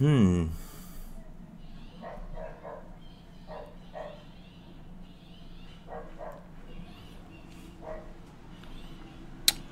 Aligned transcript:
Hmm. 0.00 0.48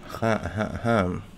Ajá, 0.07 0.35
ajá, 0.45 0.65
ajá. 0.75 1.38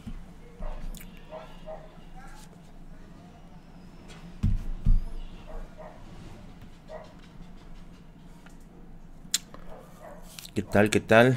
Tal? 10.71 10.89
¿Qué 10.89 11.01
tal? 11.01 11.37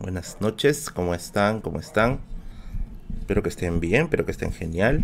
Buenas 0.00 0.36
noches, 0.40 0.90
¿cómo 0.90 1.14
están? 1.14 1.62
¿Cómo 1.62 1.80
están? 1.80 2.20
Espero 3.18 3.42
que 3.42 3.48
estén 3.48 3.80
bien, 3.80 4.02
espero 4.02 4.26
que 4.26 4.32
estén 4.32 4.52
genial. 4.52 5.02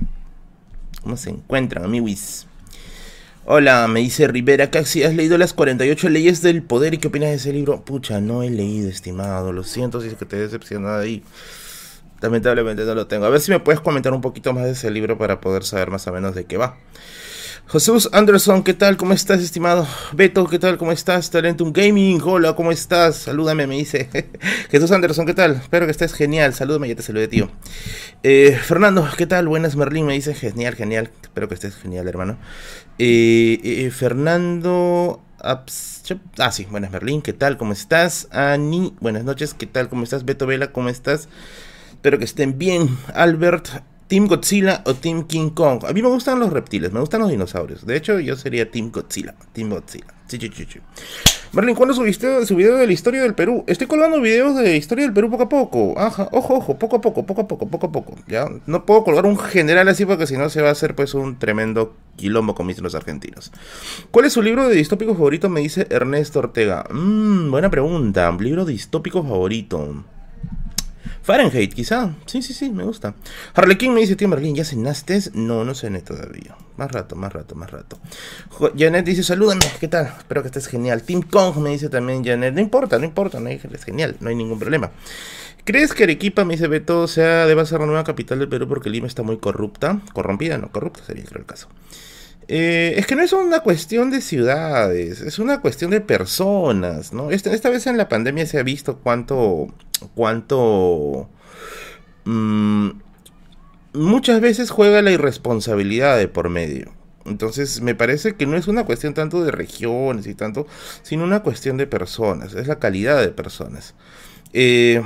¿Cómo 1.03 1.17
se 1.17 1.31
encuentran, 1.31 1.85
amiguis? 1.85 2.47
Hola, 3.47 3.89
me 3.89 4.01
dice 4.01 4.29
Rivera, 4.29 4.69
si 4.85 5.05
has 5.05 5.15
leído 5.15 5.39
las 5.39 5.55
48 5.55 6.11
leyes 6.11 6.43
del 6.43 6.63
poder 6.63 6.95
y 6.95 6.99
qué 6.99 7.09
opinas 7.09 7.31
de 7.31 7.37
ese 7.37 7.53
libro? 7.55 7.83
Pucha, 7.83 8.21
no 8.21 8.43
he 8.43 8.51
leído, 8.51 8.91
estimado. 8.91 9.53
Lo 9.53 9.65
siento 9.65 10.03
si 10.03 10.09
es 10.09 10.15
que 10.17 10.27
te 10.27 10.37
he 10.37 10.41
decepcionado 10.41 10.99
ahí. 11.01 11.23
Lamentablemente 12.21 12.85
no 12.85 12.95
lo 12.95 13.07
tengo. 13.07 13.25
A 13.25 13.31
ver 13.31 13.41
si 13.41 13.53
me 13.53 13.61
puedes 13.61 13.81
comentar 13.81 14.13
un 14.13 14.21
poquito 14.21 14.53
más 14.53 14.65
de 14.65 14.73
ese 14.73 14.91
libro 14.91 15.17
para 15.17 15.41
poder 15.41 15.65
saber 15.65 15.91
más 15.91 16.07
o 16.07 16.13
menos 16.13 16.35
de 16.35 16.45
qué 16.45 16.59
va. 16.59 16.77
Jesús 17.69 18.09
Anderson, 18.13 18.63
¿qué 18.63 18.75
tal? 18.75 18.97
¿Cómo 18.97 19.13
estás, 19.13 19.41
estimado? 19.41 19.89
Beto, 20.13 20.47
¿qué 20.47 20.61
tal? 20.61 20.79
¿Cómo 20.79 20.93
estás? 20.93 21.31
Talentum 21.31 21.73
Gaming, 21.73 22.23
hola, 22.23 22.55
¿cómo 22.55 22.71
estás? 22.71 23.17
Salúdame, 23.17 23.67
me 23.67 23.75
dice. 23.75 24.09
Jesús 24.71 24.93
Anderson, 24.93 25.27
¿qué 25.27 25.35
tal? 25.35 25.57
Espero 25.57 25.85
que 25.85 25.91
estés 25.91 26.15
genial. 26.15 26.55
Salúdame, 26.55 26.89
ya 26.89 26.95
te 26.95 27.03
saludé, 27.03 27.27
tío. 27.27 27.51
Eh, 28.23 28.57
Fernando, 28.63 29.09
¿qué 29.19 29.27
tal? 29.27 29.49
Buenas, 29.49 29.75
Merlín, 29.75 30.07
me 30.07 30.13
dice. 30.13 30.33
Genial, 30.33 30.77
genial. 30.77 31.11
Espero 31.21 31.49
que 31.49 31.55
estés 31.55 31.75
genial, 31.75 32.07
hermano. 32.07 32.39
Eh, 33.01 33.59
eh, 33.65 33.91
Fernando. 33.91 35.21
Ah, 35.41 35.65
sí, 36.53 36.67
buenas, 36.71 36.93
Merlín, 36.93 37.21
¿qué 37.21 37.33
tal? 37.33 37.57
¿Cómo 37.57 37.73
estás? 37.73 38.29
Ani, 38.31 38.95
buenas 39.01 39.25
noches, 39.25 39.55
¿qué 39.55 39.67
tal? 39.67 39.89
¿Cómo 39.89 40.05
estás? 40.05 40.25
Beto 40.25 40.47
Vela, 40.47 40.71
¿cómo 40.71 40.89
estás? 40.89 41.29
Espero 41.91 42.21
que 42.21 42.27
estén 42.27 42.59
bien. 42.59 42.97
Albert, 43.13 43.71
Team 44.09 44.27
Godzilla 44.29 44.83
o 44.85 44.95
Team 44.95 45.25
King 45.25 45.51
Kong. 45.51 45.85
A 45.85 45.93
mí 45.93 46.03
me 46.03 46.09
gustan 46.09 46.39
los 46.39 46.53
reptiles, 46.53 46.93
me 46.93 47.01
gustan 47.01 47.21
los 47.21 47.31
dinosaurios. 47.31 47.85
De 47.87 47.97
hecho, 47.97 48.21
yo 48.21 48.37
sería 48.37 48.71
Team 48.71 48.91
Godzilla. 48.93 49.35
Team 49.53 49.71
Godzilla. 49.71 50.07
Sí, 50.29 50.39
sí, 50.39 50.51
sí, 50.53 50.81
Merlin, 51.53 51.77
¿cuándo 51.77 51.95
subiste 51.95 52.45
su 52.45 52.57
video 52.57 52.77
de 52.77 52.87
la 52.87 52.93
historia 52.93 53.23
del 53.23 53.35
Perú? 53.35 53.65
Estoy 53.69 53.87
colgando 53.87 54.21
videos 54.21 54.57
de 54.57 54.77
historia 54.77 55.05
del 55.05 55.15
Perú 55.15 55.31
poco 55.31 55.45
a 55.45 55.49
poco. 55.49 55.95
Ajá, 55.99 56.29
ojo, 56.33 56.57
ojo, 56.57 56.79
poco 56.79 56.97
a 56.97 57.01
poco, 57.01 57.25
poco 57.25 57.43
a 57.43 57.49
poco, 57.49 57.69
poco 57.69 57.87
a 57.87 57.93
poco. 57.93 58.15
Ya, 58.27 58.47
no 58.67 58.85
puedo 58.85 59.05
colgar 59.05 59.25
un 59.25 59.39
general 59.39 59.89
así 59.89 60.05
porque 60.05 60.27
si 60.27 60.37
no 60.37 60.51
se 60.51 60.61
va 60.61 60.69
a 60.69 60.73
hacer 60.73 60.95
pues 60.97 61.15
un 61.15 61.39
tremendo 61.39 61.95
quilombo 62.17 62.55
con 62.55 62.67
mis 62.67 62.81
los 62.81 62.95
argentinos. 62.95 63.53
¿Cuál 64.11 64.27
es 64.27 64.33
su 64.33 64.43
libro 64.43 64.69
de 64.69 64.75
distópico 64.75 65.15
favorito? 65.15 65.49
Me 65.49 65.61
dice 65.61 65.87
Ernesto 65.89 66.41
Ortega. 66.41 66.85
Mmm, 66.91 67.51
buena 67.51 67.71
pregunta. 67.71 68.37
Libro 68.39 68.65
distópico 68.65 69.23
favorito. 69.23 70.05
Fahrenheit, 71.23 71.75
quizá. 71.75 72.15
Sí, 72.27 72.43
sí, 72.43 72.53
sí, 72.55 72.71
me 72.71 72.85
gusta. 72.85 73.15
Harlequín 73.55 73.95
me 73.95 74.01
dice, 74.01 74.17
tío 74.17 74.29
Merlin, 74.29 74.55
¿ya 74.55 74.65
cenaste? 74.65 75.21
No, 75.35 75.65
no 75.65 75.75
cené 75.75 76.01
todavía. 76.01 76.57
Más 76.77 76.91
rato, 76.93 77.17
más 77.17 77.33
rato, 77.33 77.55
más 77.55 77.71
rato. 77.71 77.99
Janet 78.77 79.05
dice, 79.05 79.23
salúdame, 79.23 79.65
¿qué 79.81 79.89
tal? 79.89 80.13
Espero 80.19 80.43
que 80.43 80.49
estés 80.49 80.67
genial. 80.67 81.03
Tim 81.03 81.23
Kong 81.23 81.57
me 81.59 81.71
dice 81.71 81.89
también 81.89 82.25
Janet, 82.25 82.55
no 82.55 82.61
importa, 82.61 82.99
no 82.99 83.05
importa, 83.05 83.41
no 83.41 83.49
es 83.49 83.85
genial, 83.85 84.17
no 84.21 84.29
hay 84.29 84.35
ningún 84.35 84.59
problema. 84.59 84.91
¿Crees 85.67 85.95
que 85.95 86.05
Arequipa, 86.05 86.45
me 86.45 86.55
dice 86.55 86.69
Beto, 86.69 87.09
sea, 87.09 87.45
deba 87.47 87.67
ser 87.67 87.81
la 87.81 87.87
nueva 87.87 88.05
capital 88.05 88.39
del 88.39 88.49
Perú 88.49 88.69
porque 88.69 88.89
Lima 88.89 89.09
está 89.09 89.25
muy 89.25 89.39
corrupta? 89.39 90.01
Corrompida, 90.13 90.59
no, 90.59 90.71
corrupta 90.71 91.03
sería 91.05 91.25
el 91.25 91.45
caso. 91.45 91.69
Eh, 92.47 92.95
es 92.97 93.07
que 93.09 93.17
no 93.17 93.23
es 93.23 93.33
una 93.33 93.59
cuestión 93.61 94.13
de 94.13 94.21
ciudades, 94.21 95.21
es 95.21 95.41
una 95.41 95.61
cuestión 95.61 95.91
de 95.91 96.01
personas, 96.01 97.13
¿no? 97.13 97.33
Esta, 97.33 97.53
esta 97.53 97.71
vez 97.71 97.89
en 97.89 97.97
la 97.97 98.09
pandemia 98.09 98.47
se 98.47 98.61
ha 98.61 98.63
visto 98.63 98.99
cuánto, 98.99 99.67
cuánto... 100.15 101.29
Mm, 102.25 102.91
muchas 103.93 104.41
veces 104.41 104.71
juega 104.71 105.03
la 105.03 105.13
irresponsabilidad 105.13 106.19
de 106.19 106.29
por 106.29 106.49
medio. 106.49 106.93
Entonces 107.25 107.81
me 107.81 107.95
parece 107.95 108.37
que 108.37 108.47
no 108.47 108.57
es 108.57 108.69
una 108.69 108.85
cuestión 108.85 109.15
tanto 109.15 109.43
de 109.43 109.51
regiones 109.51 110.27
y 110.27 110.35
tanto, 110.35 110.67
sino 111.03 111.25
una 111.25 111.43
cuestión 111.43 111.77
de 111.77 111.87
personas, 111.87 112.55
es 112.55 112.69
la 112.69 112.79
calidad 112.79 113.21
de 113.21 113.29
personas. 113.29 113.95
Eh, 114.53 115.03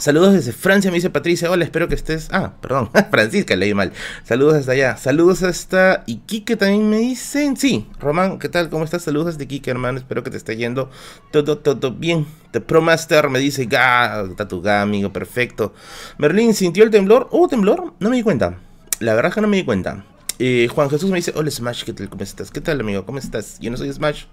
Saludos 0.00 0.32
desde 0.32 0.52
Francia, 0.52 0.90
me 0.90 0.94
dice 0.94 1.10
Patricia. 1.10 1.50
Hola, 1.50 1.62
espero 1.62 1.86
que 1.86 1.94
estés. 1.94 2.28
Ah, 2.32 2.54
perdón, 2.62 2.90
Francisca, 3.10 3.54
leí 3.54 3.74
mal. 3.74 3.92
Saludos 4.24 4.54
hasta 4.54 4.72
allá. 4.72 4.96
Saludos 4.96 5.42
hasta 5.42 6.04
Iquique 6.06 6.56
también 6.56 6.88
me 6.88 6.96
dicen. 6.96 7.54
Sí, 7.58 7.86
Román, 8.00 8.38
¿qué 8.38 8.48
tal? 8.48 8.70
¿Cómo 8.70 8.84
estás? 8.84 9.02
Saludos 9.02 9.36
de 9.36 9.44
Iquique, 9.44 9.70
hermano. 9.70 9.98
Espero 9.98 10.24
que 10.24 10.30
te 10.30 10.38
esté 10.38 10.56
yendo 10.56 10.88
todo, 11.32 11.58
todo 11.58 11.92
bien. 11.92 12.26
The 12.52 12.62
Promaster 12.62 13.28
me 13.28 13.40
dice, 13.40 13.66
ga, 13.66 14.22
está 14.22 14.48
tu 14.48 14.62
ga, 14.62 14.80
amigo, 14.80 15.12
perfecto. 15.12 15.74
Merlín, 16.16 16.54
¿sintió 16.54 16.82
el 16.84 16.90
temblor? 16.90 17.28
¿Hubo 17.30 17.48
temblor? 17.48 17.92
No 18.00 18.08
me 18.08 18.16
di 18.16 18.22
cuenta. 18.22 18.58
La 19.00 19.12
verdad 19.12 19.34
que 19.34 19.42
no 19.42 19.48
me 19.48 19.58
di 19.58 19.64
cuenta. 19.64 20.06
Eh, 20.38 20.66
Juan 20.74 20.88
Jesús 20.88 21.10
me 21.10 21.16
dice, 21.16 21.34
hola 21.36 21.50
Smash, 21.50 21.84
¿qué 21.84 21.92
tal? 21.92 22.08
¿Cómo 22.08 22.22
estás? 22.22 22.50
¿Qué 22.50 22.62
tal, 22.62 22.80
amigo? 22.80 23.04
¿Cómo 23.04 23.18
estás? 23.18 23.58
Yo 23.60 23.70
no 23.70 23.76
soy 23.76 23.92
Smash, 23.92 24.24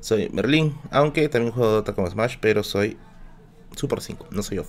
soy 0.00 0.28
Merlín, 0.30 0.74
aunque 0.90 1.28
también 1.28 1.52
juego 1.52 1.70
Dota 1.70 1.92
como 1.92 2.10
Smash, 2.10 2.38
pero 2.40 2.64
soy 2.64 2.96
Super 3.76 4.00
5, 4.00 4.28
no 4.30 4.42
soy 4.42 4.58
off. 4.58 4.68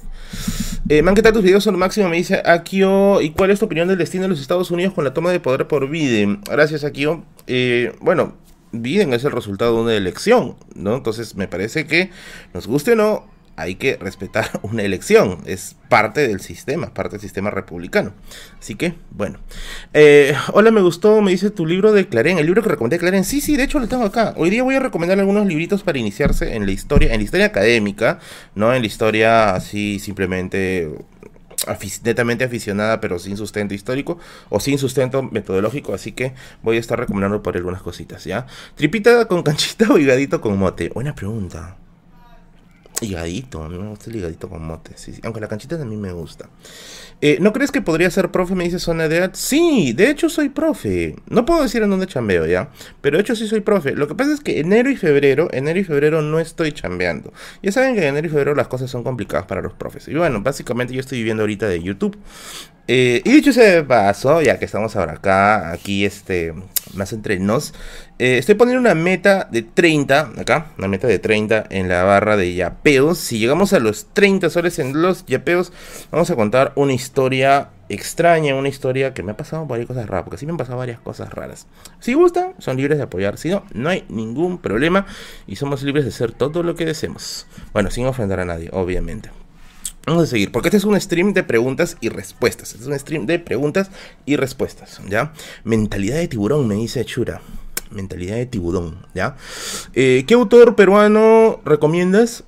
Eh, 0.89 1.01
man, 1.01 1.15
¿qué 1.15 1.21
tal 1.21 1.33
tus 1.33 1.43
videos 1.43 1.63
son 1.63 1.73
lo 1.73 1.79
máximo? 1.79 2.09
Me 2.09 2.17
dice 2.17 2.41
Akio. 2.45 3.21
¿Y 3.21 3.31
cuál 3.31 3.51
es 3.51 3.59
tu 3.59 3.65
opinión 3.65 3.87
del 3.87 3.97
destino 3.97 4.23
de 4.23 4.29
los 4.29 4.41
Estados 4.41 4.71
Unidos 4.71 4.93
con 4.93 5.03
la 5.03 5.13
toma 5.13 5.31
de 5.31 5.39
poder 5.39 5.67
por 5.67 5.89
Biden? 5.89 6.41
Gracias, 6.49 6.83
Akio. 6.83 7.23
Eh, 7.47 7.93
bueno, 8.01 8.33
Biden 8.71 9.13
es 9.13 9.23
el 9.23 9.31
resultado 9.31 9.75
de 9.75 9.81
una 9.81 9.93
elección, 9.95 10.55
¿no? 10.75 10.95
Entonces 10.95 11.35
me 11.35 11.47
parece 11.47 11.87
que, 11.87 12.11
nos 12.53 12.67
guste 12.67 12.93
o 12.93 12.95
no, 12.95 13.34
hay 13.57 13.75
que 13.75 13.97
respetar 13.97 14.49
una 14.61 14.83
elección. 14.83 15.39
Es 15.45 15.75
parte 15.89 16.27
del 16.27 16.39
sistema, 16.41 16.93
parte 16.93 17.13
del 17.13 17.21
sistema 17.21 17.49
republicano. 17.51 18.13
Así 18.59 18.75
que, 18.75 18.95
bueno. 19.11 19.39
Eh, 19.93 20.35
hola, 20.53 20.71
me 20.71 20.81
gustó, 20.81 21.21
me 21.21 21.31
dice 21.31 21.49
tu 21.51 21.65
libro 21.65 21.91
de 21.93 22.07
Claren. 22.07 22.37
El 22.37 22.45
libro 22.45 22.63
que 22.63 22.69
recomendé 22.69 22.99
Claren. 22.99 23.23
Sí, 23.23 23.41
sí, 23.41 23.55
de 23.55 23.63
hecho 23.63 23.79
lo 23.79 23.87
tengo 23.87 24.03
acá. 24.03 24.33
Hoy 24.37 24.49
día 24.49 24.63
voy 24.63 24.75
a 24.75 24.79
recomendar 24.79 25.19
algunos 25.19 25.45
libritos 25.45 25.83
para 25.83 25.99
iniciarse 25.99 26.55
en 26.55 26.65
la 26.65 26.71
historia, 26.71 27.13
en 27.13 27.19
la 27.19 27.23
historia 27.23 27.45
académica, 27.47 28.19
no 28.55 28.73
en 28.73 28.81
la 28.81 28.87
historia 28.87 29.55
así 29.55 29.99
simplemente 29.99 30.91
netamente 32.03 32.43
aficionada 32.43 32.99
pero 32.99 33.17
sin 33.17 33.37
sustento 33.37 33.73
histórico 33.73 34.19
o 34.49 34.59
sin 34.59 34.77
sustento 34.77 35.23
metodológico, 35.23 35.93
así 35.93 36.11
que 36.11 36.33
voy 36.61 36.77
a 36.77 36.79
estar 36.79 36.99
recomendando 36.99 37.41
por 37.41 37.55
algunas 37.55 37.81
cositas, 37.81 38.23
¿ya? 38.25 38.45
Tripita 38.75 39.25
con 39.27 39.43
canchita 39.43 39.91
o 39.91 39.97
higadito 39.97 40.41
con 40.41 40.57
mote. 40.57 40.89
Buena 40.89 41.15
pregunta. 41.15 41.77
Higadito, 43.01 43.61
a 43.61 43.69
mí 43.69 43.77
me 43.77 43.89
gusta 43.89 44.09
el 44.09 44.15
higadito 44.15 44.49
con 44.49 44.65
mote, 44.65 44.91
sí, 44.95 45.13
aunque 45.23 45.41
la 45.41 45.49
canchita 45.49 45.77
también 45.77 45.99
me 45.99 46.13
gusta. 46.13 46.49
Eh, 47.21 47.37
¿No 47.41 47.53
crees 47.53 47.71
que 47.71 47.81
podría 47.81 48.09
ser 48.09 48.31
profe? 48.31 48.55
Me 48.55 48.65
dice 48.65 48.79
Zona 48.79 49.07
de 49.07 49.29
Sí, 49.33 49.93
de 49.93 50.09
hecho 50.09 50.29
soy 50.29 50.49
profe. 50.49 51.15
No 51.27 51.45
puedo 51.45 51.63
decir 51.63 51.81
en 51.81 51.89
dónde 51.89 52.07
chambeo 52.07 52.45
ya, 52.45 52.69
pero 53.01 53.17
de 53.17 53.21
hecho 53.21 53.35
sí 53.35 53.47
soy 53.47 53.61
profe. 53.61 53.93
Lo 53.93 54.07
que 54.07 54.15
pasa 54.15 54.33
es 54.33 54.41
que 54.41 54.59
enero 54.59 54.89
y 54.89 54.95
febrero, 54.95 55.49
enero 55.51 55.79
y 55.79 55.83
febrero 55.83 56.21
no 56.21 56.39
estoy 56.39 56.71
chambeando. 56.71 57.33
Ya 57.61 57.71
saben 57.71 57.95
que 57.95 58.01
en 58.01 58.09
enero 58.09 58.27
y 58.27 58.29
febrero 58.29 58.55
las 58.55 58.67
cosas 58.67 58.89
son 58.91 59.03
complicadas 59.03 59.45
para 59.45 59.61
los 59.61 59.73
profes. 59.73 60.07
Y 60.07 60.13
bueno, 60.13 60.41
básicamente 60.41 60.93
yo 60.93 60.99
estoy 60.99 61.17
viviendo 61.19 61.43
ahorita 61.43 61.67
de 61.67 61.81
YouTube. 61.81 62.17
Eh, 62.87 63.21
y 63.25 63.31
dicho 63.31 63.49
ese 63.49 63.83
paso, 63.83 64.43
ya 64.43 64.59
que 64.59 64.65
estamos 64.65 64.95
ahora 64.95 65.13
acá, 65.13 65.71
aquí 65.71 66.05
este, 66.05 66.53
más 66.93 67.13
entre 67.13 67.39
nos, 67.39 67.73
eh, 68.19 68.37
estoy 68.37 68.53
poniendo 68.53 68.79
una 68.79 68.93
meta 68.93 69.47
de 69.51 69.63
30, 69.63 70.33
acá, 70.37 70.67
una 70.77 70.87
meta 70.87 71.07
de 71.07 71.17
30 71.17 71.65
en 71.71 71.87
la 71.87 72.03
barra 72.03 72.37
de 72.37 72.53
yapeos. 72.53 73.17
Si 73.17 73.39
llegamos 73.39 73.73
a 73.73 73.79
los 73.79 74.05
30 74.13 74.51
soles 74.51 74.77
en 74.77 75.01
los 75.01 75.25
yapeos, 75.25 75.73
vamos 76.11 76.29
a 76.29 76.35
contar 76.35 76.73
una 76.75 76.93
historia 76.93 77.69
extraña, 77.89 78.55
una 78.55 78.69
historia 78.69 79.15
que 79.15 79.23
me 79.23 79.31
ha 79.31 79.37
pasado 79.37 79.65
varias 79.65 79.87
cosas 79.87 80.07
raras, 80.07 80.23
porque 80.23 80.37
sí 80.37 80.45
me 80.45 80.51
han 80.51 80.57
pasado 80.57 80.77
varias 80.77 80.99
cosas 80.99 81.33
raras. 81.33 81.65
Si 81.99 82.13
gustan, 82.13 82.53
son 82.59 82.77
libres 82.77 82.99
de 82.99 83.05
apoyar, 83.05 83.37
si 83.37 83.49
no, 83.49 83.63
no 83.73 83.89
hay 83.89 84.05
ningún 84.09 84.59
problema 84.59 85.07
y 85.47 85.55
somos 85.55 85.81
libres 85.81 86.05
de 86.05 86.11
hacer 86.11 86.33
todo 86.33 86.61
lo 86.61 86.75
que 86.75 86.85
deseemos. 86.85 87.47
Bueno, 87.73 87.89
sin 87.89 88.05
ofender 88.05 88.39
a 88.39 88.45
nadie, 88.45 88.69
obviamente. 88.71 89.31
Vamos 90.05 90.23
a 90.23 90.27
seguir, 90.27 90.51
porque 90.51 90.67
este 90.67 90.77
es 90.77 90.83
un 90.83 90.99
stream 91.01 91.33
de 91.33 91.43
preguntas 91.43 91.97
y 91.99 92.09
respuestas. 92.09 92.75
Es 92.75 92.85
un 92.85 92.97
stream 92.97 93.25
de 93.25 93.39
preguntas 93.39 93.89
y 94.25 94.35
respuestas, 94.35 95.01
¿ya? 95.09 95.33
Mentalidad 95.63 96.17
de 96.17 96.27
tiburón, 96.27 96.67
me 96.67 96.75
dice 96.75 97.03
Chura. 97.05 97.41
Mentalidad 97.89 98.35
de 98.35 98.45
tiburón, 98.45 99.07
¿ya? 99.15 99.35
Eh, 99.93 100.23
¿Qué 100.27 100.35
autor 100.35 100.75
peruano 100.75 101.59
recomiendas? 101.65 102.43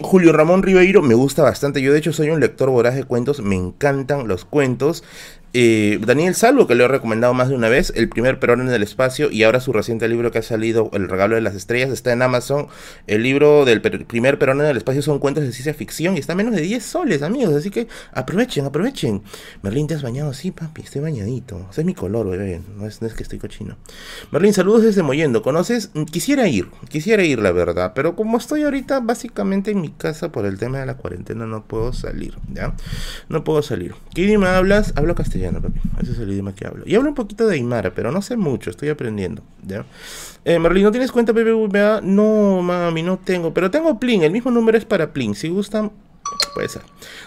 Julio 0.00 0.32
Ramón 0.32 0.64
Ribeiro 0.64 1.02
me 1.02 1.14
gusta 1.14 1.42
bastante. 1.42 1.82
Yo, 1.82 1.92
de 1.92 1.98
hecho, 1.98 2.12
soy 2.12 2.30
un 2.30 2.40
lector 2.40 2.70
voraz 2.70 2.96
de 2.96 3.04
cuentos. 3.04 3.40
Me 3.40 3.54
encantan 3.54 4.26
los 4.26 4.44
cuentos. 4.44 5.04
Eh, 5.54 6.00
Daniel 6.06 6.34
Salvo, 6.34 6.66
que 6.66 6.74
le 6.74 6.84
he 6.84 6.88
recomendado 6.88 7.34
más 7.34 7.50
de 7.50 7.54
una 7.54 7.68
vez, 7.68 7.92
El 7.94 8.08
primer 8.08 8.38
perón 8.38 8.62
en 8.62 8.70
el 8.70 8.82
espacio, 8.82 9.30
y 9.30 9.42
ahora 9.42 9.60
su 9.60 9.72
reciente 9.72 10.08
libro 10.08 10.30
que 10.30 10.38
ha 10.38 10.42
salido, 10.42 10.90
El 10.94 11.08
regalo 11.08 11.34
de 11.34 11.42
las 11.42 11.54
estrellas, 11.54 11.90
está 11.90 12.12
en 12.12 12.22
Amazon. 12.22 12.68
El 13.06 13.22
libro 13.22 13.66
del 13.66 13.82
primer 13.82 14.38
perón 14.38 14.60
en 14.60 14.66
el 14.66 14.76
espacio 14.78 15.02
son 15.02 15.18
cuentos 15.18 15.44
de 15.44 15.52
ciencia 15.52 15.74
ficción 15.74 16.16
y 16.16 16.20
está 16.20 16.32
a 16.32 16.36
menos 16.36 16.54
de 16.54 16.62
10 16.62 16.82
soles, 16.82 17.22
amigos. 17.22 17.54
Así 17.54 17.70
que 17.70 17.86
aprovechen, 18.12 18.64
aprovechen. 18.64 19.22
Merlin, 19.62 19.86
¿te 19.86 19.94
has 19.94 20.02
bañado? 20.02 20.32
Sí, 20.32 20.52
papi, 20.52 20.82
estoy 20.82 21.02
bañadito. 21.02 21.66
Ese 21.70 21.82
es 21.82 21.86
mi 21.86 21.94
color. 21.94 22.26
No 22.26 22.86
es, 22.86 22.98
que 22.98 23.22
estoy 23.22 23.38
cochino. 23.38 23.76
Merlin, 24.30 24.54
saludos 24.54 24.84
desde 24.84 25.02
Moyendo. 25.02 25.42
¿Conoces? 25.42 25.90
Quisiera 26.10 26.48
ir, 26.48 26.68
quisiera 26.88 27.24
ir, 27.24 27.40
la 27.40 27.52
verdad. 27.52 27.92
Pero 27.94 28.16
como 28.16 28.38
estoy 28.38 28.62
ahorita 28.62 29.00
básicamente 29.00 29.72
en 29.72 29.80
mi 29.80 29.90
casa 29.90 30.32
por 30.32 30.46
el 30.46 30.58
tema 30.58 30.78
de 30.78 30.86
la 30.86 30.96
cuarentena, 30.96 31.46
no 31.46 31.64
puedo 31.64 31.92
salir, 31.92 32.36
¿ya? 32.52 32.74
No 33.28 33.44
puedo 33.44 33.60
salir. 33.62 33.94
¿Qué 34.14 34.22
idioma 34.22 34.56
hablas? 34.56 34.94
Hablo 34.96 35.14
castellano, 35.14 35.41
papi. 35.50 35.80
Ese 36.00 36.12
es 36.12 36.18
el 36.18 36.30
idioma 36.32 36.54
que 36.54 36.66
hablo. 36.66 36.84
Y 36.86 36.94
hablo 36.94 37.08
un 37.08 37.14
poquito 37.14 37.46
de 37.46 37.56
Aymara, 37.56 37.94
pero 37.94 38.12
no 38.12 38.22
sé 38.22 38.36
mucho, 38.36 38.70
estoy 38.70 38.88
aprendiendo, 38.88 39.42
¿ya? 39.66 39.84
Eh, 40.44 40.58
¿no 40.58 40.90
tienes 40.90 41.12
cuenta 41.12 41.32
PPVA? 41.32 42.00
No, 42.02 42.62
mami, 42.62 43.02
no 43.02 43.18
tengo. 43.18 43.54
Pero 43.54 43.70
tengo 43.70 43.98
Plin, 43.98 44.22
el 44.22 44.32
mismo 44.32 44.50
número 44.50 44.76
es 44.76 44.84
para 44.84 45.12
Plin. 45.12 45.34
Si 45.34 45.48
gustan, 45.48 45.92
puede 46.54 46.68
ser. 46.68 46.82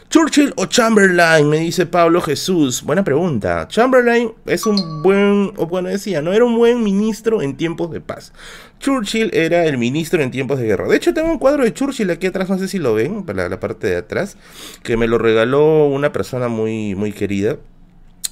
Churchill 0.10 0.54
o 0.58 0.66
Chamberlain, 0.66 1.50
me 1.50 1.60
dice 1.60 1.86
Pablo 1.86 2.22
Jesús. 2.22 2.84
Buena 2.84 3.04
pregunta. 3.04 3.68
Chamberlain 3.68 4.32
es 4.46 4.66
un 4.66 5.02
buen, 5.02 5.54
o 5.58 5.68
bueno 5.68 5.90
decía, 5.90 6.22
no 6.22 6.34
era 6.34 6.46
un 6.46 6.58
buen 6.58 6.84
ministro 6.84 7.42
en 7.42 7.56
tiempos 7.56 7.92
de 7.92 8.02
paz. 8.02 8.34
Churchill 8.80 9.32
era 9.34 9.66
el 9.66 9.78
ministro 9.78 10.22
en 10.22 10.32
tiempos 10.32 10.60
de 10.60 10.66
guerra. 10.66 10.88
De 10.88 10.98
hecho, 10.98 11.14
tengo 11.14 11.32
un 11.32 11.40
cuadro 11.40 11.64
de 11.64 11.74
Churchill 11.74 12.10
aquí 12.12 12.28
atrás, 12.28 12.50
no 12.50 12.58
sé 12.58 12.68
si 12.68 12.80
lo 12.80 12.94
ven, 12.94 13.24
para 13.24 13.50
la 13.50 13.60
parte 13.60 13.88
de 13.88 13.98
atrás, 13.98 14.38
que 14.84 14.98
me 14.98 15.08
lo 15.08 15.18
regaló 15.18 15.88
una 15.88 16.12
persona 16.12 16.48
muy, 16.48 16.96
muy 16.96 17.12
querida. 17.12 17.58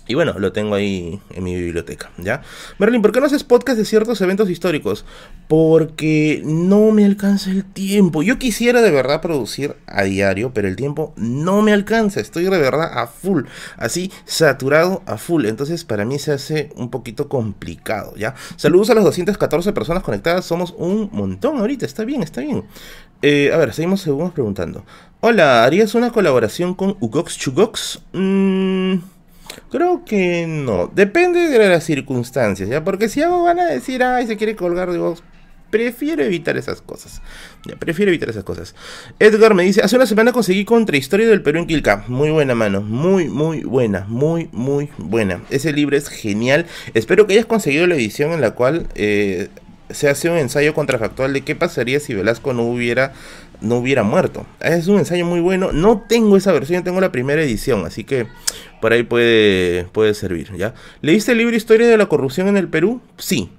Y 0.06 0.16
bueno, 0.16 0.34
lo 0.38 0.52
tengo 0.52 0.76
ahí 0.76 1.22
en 1.30 1.44
mi 1.46 1.56
biblioteca, 1.56 2.12
¿ya? 2.18 2.42
Merlin, 2.78 3.02
¿por 3.02 3.14
qué 3.14 3.22
no 3.22 3.26
haces 3.26 3.46
podcast 3.46 3.78
de 3.78 3.86
ciertos 3.86 4.20
eventos 4.20 4.50
históricos? 4.50 5.06
Porque 5.48 6.42
no 6.44 6.92
me 6.92 7.06
alcanza 7.06 7.52
el 7.52 7.64
tiempo. 7.64 8.22
Yo 8.22 8.38
quisiera 8.38 8.82
de 8.82 8.92
verdad 8.92 9.22
producir 9.22 9.78
a 9.88 10.04
diario, 10.04 10.54
pero 10.54 10.68
el 10.68 10.76
tiempo 10.76 11.14
no 11.16 11.62
me 11.62 11.72
alcanza. 11.72 12.20
Estoy 12.20 12.44
de 12.44 12.50
verdad 12.50 13.00
a 13.00 13.08
full, 13.08 13.44
así 13.78 14.12
saturado 14.26 15.04
a 15.06 15.18
full. 15.18 15.46
Entonces 15.46 15.86
para 15.86 16.04
mí 16.04 16.20
se 16.20 16.34
hace 16.34 16.70
un 16.76 16.90
poquito 16.90 17.30
complicado, 17.30 18.14
¿ya? 18.18 18.36
Saludos 18.58 18.90
a 18.90 18.96
las 18.96 19.06
214 19.06 19.72
personas 19.72 20.04
conectadas. 20.04 20.44
Somos 20.44 20.76
un 20.78 21.10
montón 21.14 21.60
ahorita. 21.60 21.86
Está 21.86 22.04
bien, 22.04 22.24
está 22.24 22.42
bien. 22.42 22.66
Eh, 23.22 23.52
a 23.54 23.58
ver, 23.58 23.74
seguimos, 23.74 24.02
seguimos 24.02 24.34
preguntando. 24.34 24.84
Hola, 25.22 25.64
¿harías 25.64 25.96
una 25.96 26.12
colaboración 26.12 26.74
con 26.74 26.98
Ugox 27.00 27.38
Chugox? 27.38 28.02
Mmm... 28.12 29.13
Creo 29.70 30.06
que 30.06 30.46
no. 30.48 30.88
Depende 30.88 31.50
de 31.50 31.70
las 31.70 31.84
circunstancias, 31.84 32.70
¿ya? 32.70 32.84
Porque 32.84 33.10
si 33.10 33.22
algo 33.22 33.44
van 33.44 33.60
a 33.60 33.66
decir, 33.66 34.04
ay, 34.04 34.28
se 34.28 34.38
quiere 34.38 34.56
colgar 34.56 34.92
de 34.92 34.98
vos, 34.98 35.24
prefiero 35.74 36.24
evitar 36.24 36.56
esas 36.56 36.84
cosas. 36.84 37.24
Ya, 37.66 37.76
prefiero 37.76 38.12
evitar 38.12 38.30
esas 38.30 38.44
cosas. 38.44 38.76
Edgar 39.18 39.56
me 39.56 39.64
dice, 39.64 39.82
hace 39.82 39.96
una 39.96 40.06
semana 40.06 40.32
conseguí 40.32 40.66
Contrahistoria 40.66 41.28
del 41.28 41.42
Perú 41.42 41.58
en 41.58 41.66
Quilca. 41.66 42.04
Muy 42.08 42.30
buena 42.30 42.54
mano, 42.54 42.82
muy, 42.82 43.28
muy 43.28 43.64
buena, 43.64 44.06
muy, 44.08 44.50
muy 44.52 44.92
buena. 45.00 45.42
Ese 45.50 45.74
libro 45.74 45.98
es 45.98 46.10
genial. 46.10 46.68
Espero 46.94 47.26
que 47.26 47.34
hayas 47.34 47.48
conseguido 47.48 47.88
la 47.88 47.96
edición 47.96 48.34
en 48.34 48.42
la 48.42 48.52
cual 48.52 48.86
eh, 48.94 49.50
se 49.94 50.10
hace 50.10 50.30
un 50.30 50.38
ensayo 50.38 50.74
contrafactual 50.74 51.34
de 51.34 51.42
qué 51.42 51.56
pasaría 51.56 52.00
si 52.00 52.14
Velasco 52.14 52.54
no 52.54 52.64
hubiera 52.64 53.14
no 53.64 53.78
hubiera 53.78 54.04
muerto. 54.04 54.46
Es 54.60 54.88
un 54.88 55.00
ensayo 55.00 55.26
muy 55.26 55.40
bueno. 55.40 55.72
No 55.72 56.04
tengo 56.08 56.38
esa 56.38 56.52
versión, 56.52 56.84
tengo 56.84 57.02
la 57.02 57.12
primera 57.12 57.42
edición, 57.42 57.86
así 57.86 58.04
que 58.04 58.28
por 58.82 58.94
ahí 58.94 59.04
puede, 59.04 59.86
puede 59.92 60.14
servir, 60.14 60.54
¿ya? 60.56 60.74
¿Leíste 61.02 61.32
el 61.32 61.40
libro 61.40 61.56
Historia 61.56 61.88
de 61.88 61.98
la 61.98 62.08
corrupción 62.08 62.48
en 62.50 62.58
el 62.58 62.68
Perú? 62.68 63.02
Sí. 63.18 63.50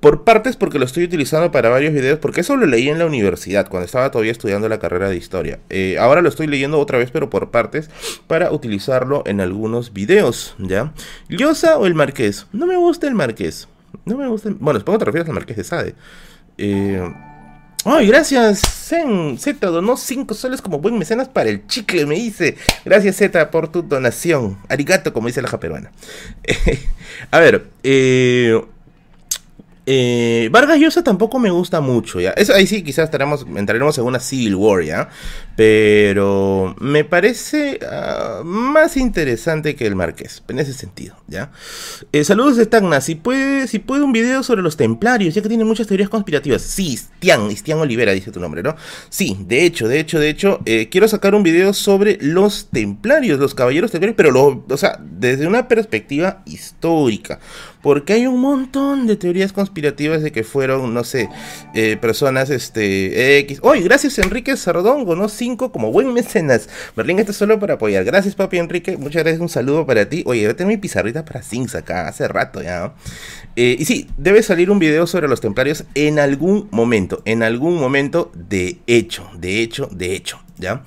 Por 0.00 0.22
partes 0.22 0.54
porque 0.54 0.78
lo 0.78 0.84
estoy 0.84 1.02
utilizando 1.04 1.50
para 1.50 1.70
varios 1.70 1.92
videos, 1.92 2.20
porque 2.20 2.42
eso 2.42 2.54
lo 2.54 2.66
leí 2.66 2.88
en 2.88 3.00
la 3.00 3.06
universidad, 3.06 3.68
cuando 3.68 3.86
estaba 3.86 4.12
todavía 4.12 4.30
estudiando 4.30 4.68
la 4.68 4.78
carrera 4.78 5.08
de 5.08 5.16
historia. 5.16 5.58
Eh, 5.70 5.96
ahora 5.98 6.20
lo 6.20 6.28
estoy 6.28 6.46
leyendo 6.46 6.78
otra 6.78 6.98
vez, 6.98 7.10
pero 7.10 7.30
por 7.30 7.50
partes, 7.50 7.90
para 8.28 8.52
utilizarlo 8.52 9.24
en 9.26 9.40
algunos 9.40 9.92
videos, 9.92 10.54
¿ya? 10.58 10.92
¿Llosa 11.28 11.78
o 11.78 11.86
el 11.86 11.94
Marqués? 11.94 12.46
No 12.52 12.66
me 12.66 12.76
gusta 12.76 13.08
el 13.08 13.16
Marqués. 13.16 13.66
No 14.04 14.16
me 14.16 14.26
gusta... 14.28 14.50
Bueno, 14.58 14.80
supongo 14.80 14.98
que 14.98 15.02
te 15.02 15.04
refieres 15.06 15.28
al 15.28 15.34
Marqués 15.34 15.56
de 15.56 15.64
Sade. 15.64 15.94
Eh, 16.56 17.02
Ay, 17.84 18.08
gracias, 18.08 18.60
Zen. 18.60 19.38
Z 19.38 19.66
donó 19.66 19.96
5 19.96 20.34
soles 20.34 20.60
como 20.60 20.78
buen 20.78 20.98
mecenas 20.98 21.28
para 21.28 21.48
el 21.48 21.66
chicle, 21.66 22.06
me 22.06 22.16
dice. 22.16 22.56
Gracias, 22.84 23.16
Z, 23.16 23.50
por 23.50 23.68
tu 23.68 23.82
donación. 23.82 24.58
Arigato, 24.68 25.12
como 25.12 25.28
dice 25.28 25.40
la 25.40 25.48
japeruana. 25.48 25.92
a 27.30 27.38
ver, 27.38 27.66
eh, 27.84 28.60
eh, 29.86 30.48
Vargas 30.50 30.78
Llosa 30.78 31.02
tampoco 31.02 31.38
me 31.38 31.50
gusta 31.50 31.80
mucho, 31.80 32.20
¿ya? 32.20 32.32
Eso 32.32 32.52
ahí 32.52 32.66
sí 32.66 32.82
quizás 32.82 33.08
entraremos 33.08 33.96
en 33.96 34.04
una 34.04 34.20
Civil 34.20 34.56
War, 34.56 34.82
¿ya? 34.82 35.08
Pero 35.58 36.76
me 36.78 37.02
parece 37.02 37.80
ah, 37.82 38.42
más 38.44 38.96
interesante 38.96 39.74
que 39.74 39.88
el 39.88 39.96
Marqués, 39.96 40.40
en 40.46 40.60
ese 40.60 40.72
sentido, 40.72 41.16
¿ya? 41.26 41.50
Eh, 42.12 42.22
saludos 42.22 42.56
de 42.56 42.66
Tagna, 42.66 43.00
si 43.00 43.16
puede, 43.16 43.66
si 43.66 43.80
puede 43.80 44.04
un 44.04 44.12
video 44.12 44.44
sobre 44.44 44.62
los 44.62 44.76
templarios, 44.76 45.34
ya 45.34 45.42
que 45.42 45.48
tiene 45.48 45.64
muchas 45.64 45.88
teorías 45.88 46.10
conspirativas. 46.10 46.62
Sí, 46.62 46.96
Stian, 46.96 47.50
Stian 47.50 47.80
Olivera 47.80 48.12
dice 48.12 48.30
tu 48.30 48.38
nombre, 48.38 48.62
¿no? 48.62 48.76
Sí, 49.08 49.36
de 49.48 49.64
hecho, 49.64 49.88
de 49.88 49.98
hecho, 49.98 50.20
de 50.20 50.28
hecho, 50.28 50.60
eh, 50.64 50.90
quiero 50.92 51.08
sacar 51.08 51.34
un 51.34 51.42
video 51.42 51.74
sobre 51.74 52.18
los 52.20 52.68
templarios, 52.70 53.40
los 53.40 53.56
caballeros 53.56 53.90
templarios, 53.90 54.16
pero 54.16 54.30
lo, 54.30 54.64
o 54.68 54.76
sea, 54.76 55.00
desde 55.02 55.48
una 55.48 55.66
perspectiva 55.66 56.44
histórica. 56.46 57.40
Porque 57.82 58.12
hay 58.12 58.26
un 58.26 58.40
montón 58.40 59.06
de 59.06 59.16
teorías 59.16 59.52
conspirativas 59.52 60.22
de 60.22 60.32
que 60.32 60.42
fueron, 60.42 60.92
no 60.94 61.04
sé, 61.04 61.28
eh, 61.74 61.96
personas 61.96 62.50
este, 62.50 63.38
X. 63.38 63.60
¡Oye! 63.62 63.82
Gracias 63.82 64.18
Enrique 64.18 64.56
Sardongo, 64.56 65.14
¿no? 65.14 65.28
Como 65.56 65.90
buen 65.92 66.12
mecenas. 66.12 66.68
Berlín, 66.96 67.18
esto 67.18 67.32
es 67.32 67.38
solo 67.38 67.58
para 67.58 67.74
apoyar. 67.74 68.04
Gracias, 68.04 68.34
papi 68.34 68.58
Enrique. 68.58 68.96
Muchas 68.96 69.22
gracias. 69.22 69.40
Un 69.40 69.48
saludo 69.48 69.86
para 69.86 70.08
ti. 70.08 70.22
Oye, 70.26 70.52
tengo 70.54 70.68
mi 70.68 70.76
pizarrita 70.76 71.24
para 71.24 71.42
Sings 71.42 71.74
acá 71.74 72.08
hace 72.08 72.28
rato 72.28 72.62
ya. 72.62 72.94
Eh, 73.56 73.76
y 73.78 73.84
sí, 73.84 74.08
debe 74.16 74.42
salir 74.42 74.70
un 74.70 74.78
video 74.78 75.06
sobre 75.06 75.28
los 75.28 75.40
templarios 75.40 75.84
en 75.94 76.18
algún 76.18 76.68
momento. 76.70 77.22
En 77.24 77.42
algún 77.42 77.76
momento, 77.76 78.30
de 78.34 78.78
hecho, 78.86 79.28
de 79.36 79.62
hecho, 79.62 79.88
de 79.90 80.14
hecho, 80.14 80.40
¿ya? 80.58 80.84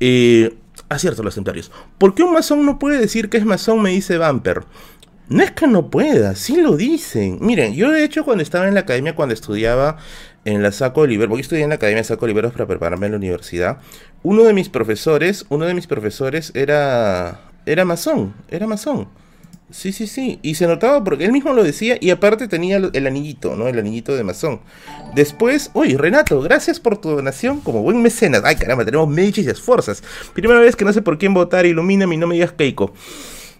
Eh, 0.00 0.54
acierto, 0.88 1.22
los 1.22 1.34
templarios. 1.34 1.70
¿Por 1.98 2.14
qué 2.14 2.22
un 2.22 2.32
masón 2.32 2.64
no 2.66 2.78
puede 2.78 2.98
decir 2.98 3.28
que 3.28 3.38
es 3.38 3.44
masón? 3.44 3.82
Me 3.82 3.90
dice 3.90 4.18
Vamper. 4.18 4.64
No 5.28 5.42
es 5.42 5.52
que 5.52 5.66
no 5.66 5.88
pueda, 5.88 6.34
sí 6.34 6.56
lo 6.56 6.76
dicen. 6.76 7.38
Miren, 7.40 7.74
yo 7.74 7.90
de 7.90 8.04
hecho 8.04 8.24
cuando 8.24 8.42
estaba 8.42 8.68
en 8.68 8.74
la 8.74 8.80
academia, 8.80 9.14
cuando 9.14 9.32
estudiaba 9.32 9.96
en 10.44 10.62
la 10.62 10.72
Saco 10.72 11.02
Oliveros, 11.02 11.30
porque 11.30 11.42
estudié 11.42 11.62
en 11.62 11.70
la 11.70 11.76
Academia 11.76 12.04
Saco 12.04 12.24
Oliveros 12.24 12.52
para 12.52 12.66
prepararme 12.66 13.06
en 13.06 13.12
la 13.12 13.18
universidad, 13.18 13.78
uno 14.22 14.44
de 14.44 14.52
mis 14.52 14.68
profesores, 14.68 15.46
uno 15.48 15.66
de 15.66 15.74
mis 15.74 15.86
profesores 15.86 16.52
era, 16.54 17.40
era 17.66 17.84
masón, 17.84 18.34
era 18.50 18.66
masón. 18.66 19.08
Sí, 19.72 19.90
sí, 19.92 20.06
sí. 20.06 20.38
Y 20.42 20.56
se 20.56 20.66
notaba 20.66 21.02
porque 21.02 21.24
él 21.24 21.32
mismo 21.32 21.54
lo 21.54 21.64
decía 21.64 21.96
y 21.98 22.10
aparte 22.10 22.46
tenía 22.46 22.76
el 22.76 23.06
anillito, 23.06 23.56
¿no? 23.56 23.68
El 23.68 23.78
anillito 23.78 24.14
de 24.14 24.22
masón. 24.22 24.60
Después, 25.14 25.70
uy, 25.72 25.96
Renato, 25.96 26.42
gracias 26.42 26.78
por 26.78 26.98
tu 26.98 27.08
donación 27.10 27.60
como 27.60 27.82
buen 27.82 28.02
mecenas. 28.02 28.42
Ay, 28.44 28.56
caramba, 28.56 28.84
tenemos 28.84 29.08
medicis 29.08 29.46
y 29.46 29.50
esfuerzas. 29.50 30.02
Primera 30.34 30.60
vez 30.60 30.76
que 30.76 30.84
no 30.84 30.92
sé 30.92 31.00
por 31.00 31.16
quién 31.16 31.32
votar, 31.32 31.64
ilumíname 31.64 32.16
y 32.16 32.18
no 32.18 32.26
me 32.26 32.34
digas 32.34 32.52
Keiko. 32.52 32.92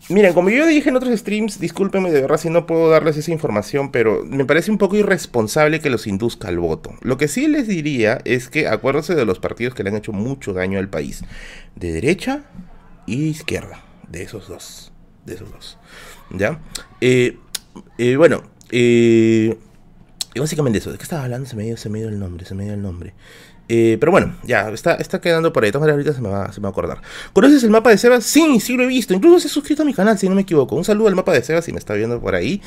Miren, 0.08 0.34
como 0.34 0.50
yo 0.50 0.66
dije 0.66 0.88
en 0.88 0.96
otros 0.96 1.16
streams, 1.18 1.60
discúlpenme 1.60 2.10
de 2.10 2.20
verdad 2.20 2.36
si 2.36 2.50
no 2.50 2.66
puedo 2.66 2.90
darles 2.90 3.16
esa 3.16 3.30
información, 3.30 3.92
pero 3.92 4.24
me 4.24 4.44
parece 4.44 4.70
un 4.70 4.78
poco 4.78 4.96
irresponsable 4.96 5.80
que 5.80 5.90
los 5.90 6.06
induzca 6.06 6.48
al 6.48 6.58
voto. 6.58 6.94
Lo 7.02 7.16
que 7.16 7.28
sí 7.28 7.46
les 7.46 7.68
diría 7.68 8.20
es 8.24 8.48
que 8.48 8.66
acuérdense 8.66 9.14
de 9.14 9.24
los 9.24 9.38
partidos 9.38 9.74
que 9.74 9.84
le 9.84 9.90
han 9.90 9.96
hecho 9.96 10.12
mucho 10.12 10.52
daño 10.52 10.78
al 10.78 10.88
país. 10.88 11.22
De 11.76 11.92
derecha 11.92 12.42
y 13.06 13.28
izquierda. 13.28 13.84
De 14.08 14.22
esos 14.22 14.48
dos. 14.48 14.92
De 15.24 15.34
esos 15.34 15.50
dos. 15.52 15.78
¿Ya? 16.30 16.60
Eh, 17.00 17.38
eh, 17.96 18.16
bueno, 18.16 18.42
eh, 18.70 19.56
básicamente 20.34 20.78
eso. 20.78 20.90
¿De 20.90 20.98
qué 20.98 21.04
estaba 21.04 21.24
hablando? 21.24 21.48
Se 21.48 21.54
me 21.54 21.62
dio, 21.62 21.76
se 21.76 21.88
me 21.88 22.00
dio 22.00 22.08
el 22.08 22.18
nombre, 22.18 22.44
se 22.44 22.54
me 22.54 22.64
dio 22.64 22.74
el 22.74 22.82
nombre. 22.82 23.14
Eh, 23.68 23.96
pero 24.00 24.12
bueno, 24.12 24.34
ya, 24.44 24.70
está, 24.70 24.94
está 24.94 25.20
quedando 25.20 25.52
por 25.52 25.64
ahí. 25.64 25.68
De 25.68 25.72
todas 25.72 25.88
ahorita 25.88 26.12
se 26.12 26.20
me, 26.20 26.28
va, 26.28 26.52
se 26.52 26.60
me 26.60 26.64
va 26.64 26.68
a 26.68 26.72
acordar. 26.72 27.00
¿Conoces 27.32 27.62
el 27.64 27.70
mapa 27.70 27.90
de 27.90 27.98
Sebas? 27.98 28.24
Sí, 28.24 28.60
sí 28.60 28.76
lo 28.76 28.84
he 28.84 28.86
visto. 28.86 29.14
Incluso 29.14 29.40
se 29.40 29.48
ha 29.48 29.50
suscrito 29.50 29.82
a 29.82 29.84
mi 29.84 29.94
canal, 29.94 30.18
si 30.18 30.28
no 30.28 30.34
me 30.34 30.42
equivoco. 30.42 30.76
Un 30.76 30.84
saludo 30.84 31.08
al 31.08 31.14
mapa 31.14 31.32
de 31.32 31.42
Sebas 31.42 31.64
si 31.64 31.72
me 31.72 31.78
está 31.78 31.94
viendo 31.94 32.20
por 32.20 32.34
ahí. 32.34 32.60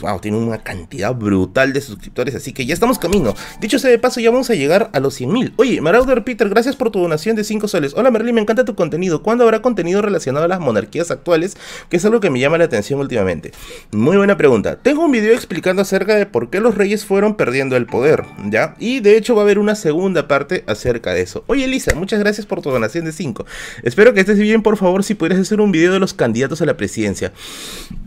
wow, 0.00 0.20
tiene 0.20 0.38
una 0.38 0.58
cantidad 0.58 1.14
brutal 1.14 1.72
de 1.72 1.80
suscriptores, 1.80 2.34
así 2.34 2.52
que 2.52 2.66
ya 2.66 2.74
estamos 2.74 2.98
camino. 2.98 3.34
Dicho 3.60 3.78
sea 3.78 3.90
de 3.90 3.98
paso, 3.98 4.20
ya 4.20 4.30
vamos 4.30 4.50
a 4.50 4.54
llegar 4.54 4.90
a 4.92 5.00
los 5.00 5.20
100.000. 5.20 5.54
Oye, 5.56 5.80
Marauder 5.80 6.24
Peter, 6.24 6.48
gracias 6.48 6.76
por 6.76 6.90
tu 6.90 7.00
donación 7.00 7.36
de 7.36 7.44
5 7.44 7.68
soles. 7.68 7.94
Hola 7.96 8.10
Merlin, 8.10 8.34
me 8.34 8.40
encanta 8.40 8.64
tu 8.64 8.74
contenido. 8.74 9.22
¿Cuándo 9.22 9.44
habrá 9.44 9.62
contenido 9.62 10.02
relacionado 10.02 10.44
a 10.44 10.48
las 10.48 10.60
monarquías 10.60 11.10
actuales? 11.10 11.56
Que 11.88 11.96
es 11.96 12.04
algo 12.04 12.20
que 12.20 12.30
me 12.30 12.40
llama 12.40 12.58
la 12.58 12.64
atención 12.64 13.00
últimamente. 13.00 13.52
Muy 13.90 14.16
buena 14.16 14.36
pregunta. 14.36 14.76
Tengo 14.76 15.04
un 15.04 15.10
video 15.10 15.34
explicando 15.34 15.82
acerca 15.82 16.14
de 16.14 16.26
por 16.26 16.50
qué 16.50 16.60
los 16.60 16.74
reyes 16.74 17.04
fueron 17.04 17.34
perdiendo 17.36 17.76
el 17.76 17.86
poder, 17.86 18.24
¿ya? 18.48 18.74
Y 18.78 19.00
de 19.00 19.16
hecho 19.16 19.34
va 19.34 19.42
a 19.42 19.44
haber 19.44 19.58
una 19.58 19.74
segunda 19.74 20.19
parte 20.28 20.64
acerca 20.66 21.12
de 21.12 21.22
eso. 21.22 21.44
Oye, 21.46 21.64
Elisa, 21.64 21.94
muchas 21.94 22.20
gracias 22.20 22.46
por 22.46 22.62
tu 22.62 22.70
donación 22.70 23.04
de 23.04 23.12
5. 23.12 23.44
Espero 23.82 24.14
que 24.14 24.20
estés 24.20 24.38
bien, 24.38 24.62
por 24.62 24.76
favor, 24.76 25.04
si 25.04 25.14
pudieras 25.14 25.40
hacer 25.40 25.60
un 25.60 25.72
video 25.72 25.92
de 25.92 26.00
los 26.00 26.14
candidatos 26.14 26.62
a 26.62 26.66
la 26.66 26.76
presidencia. 26.76 27.32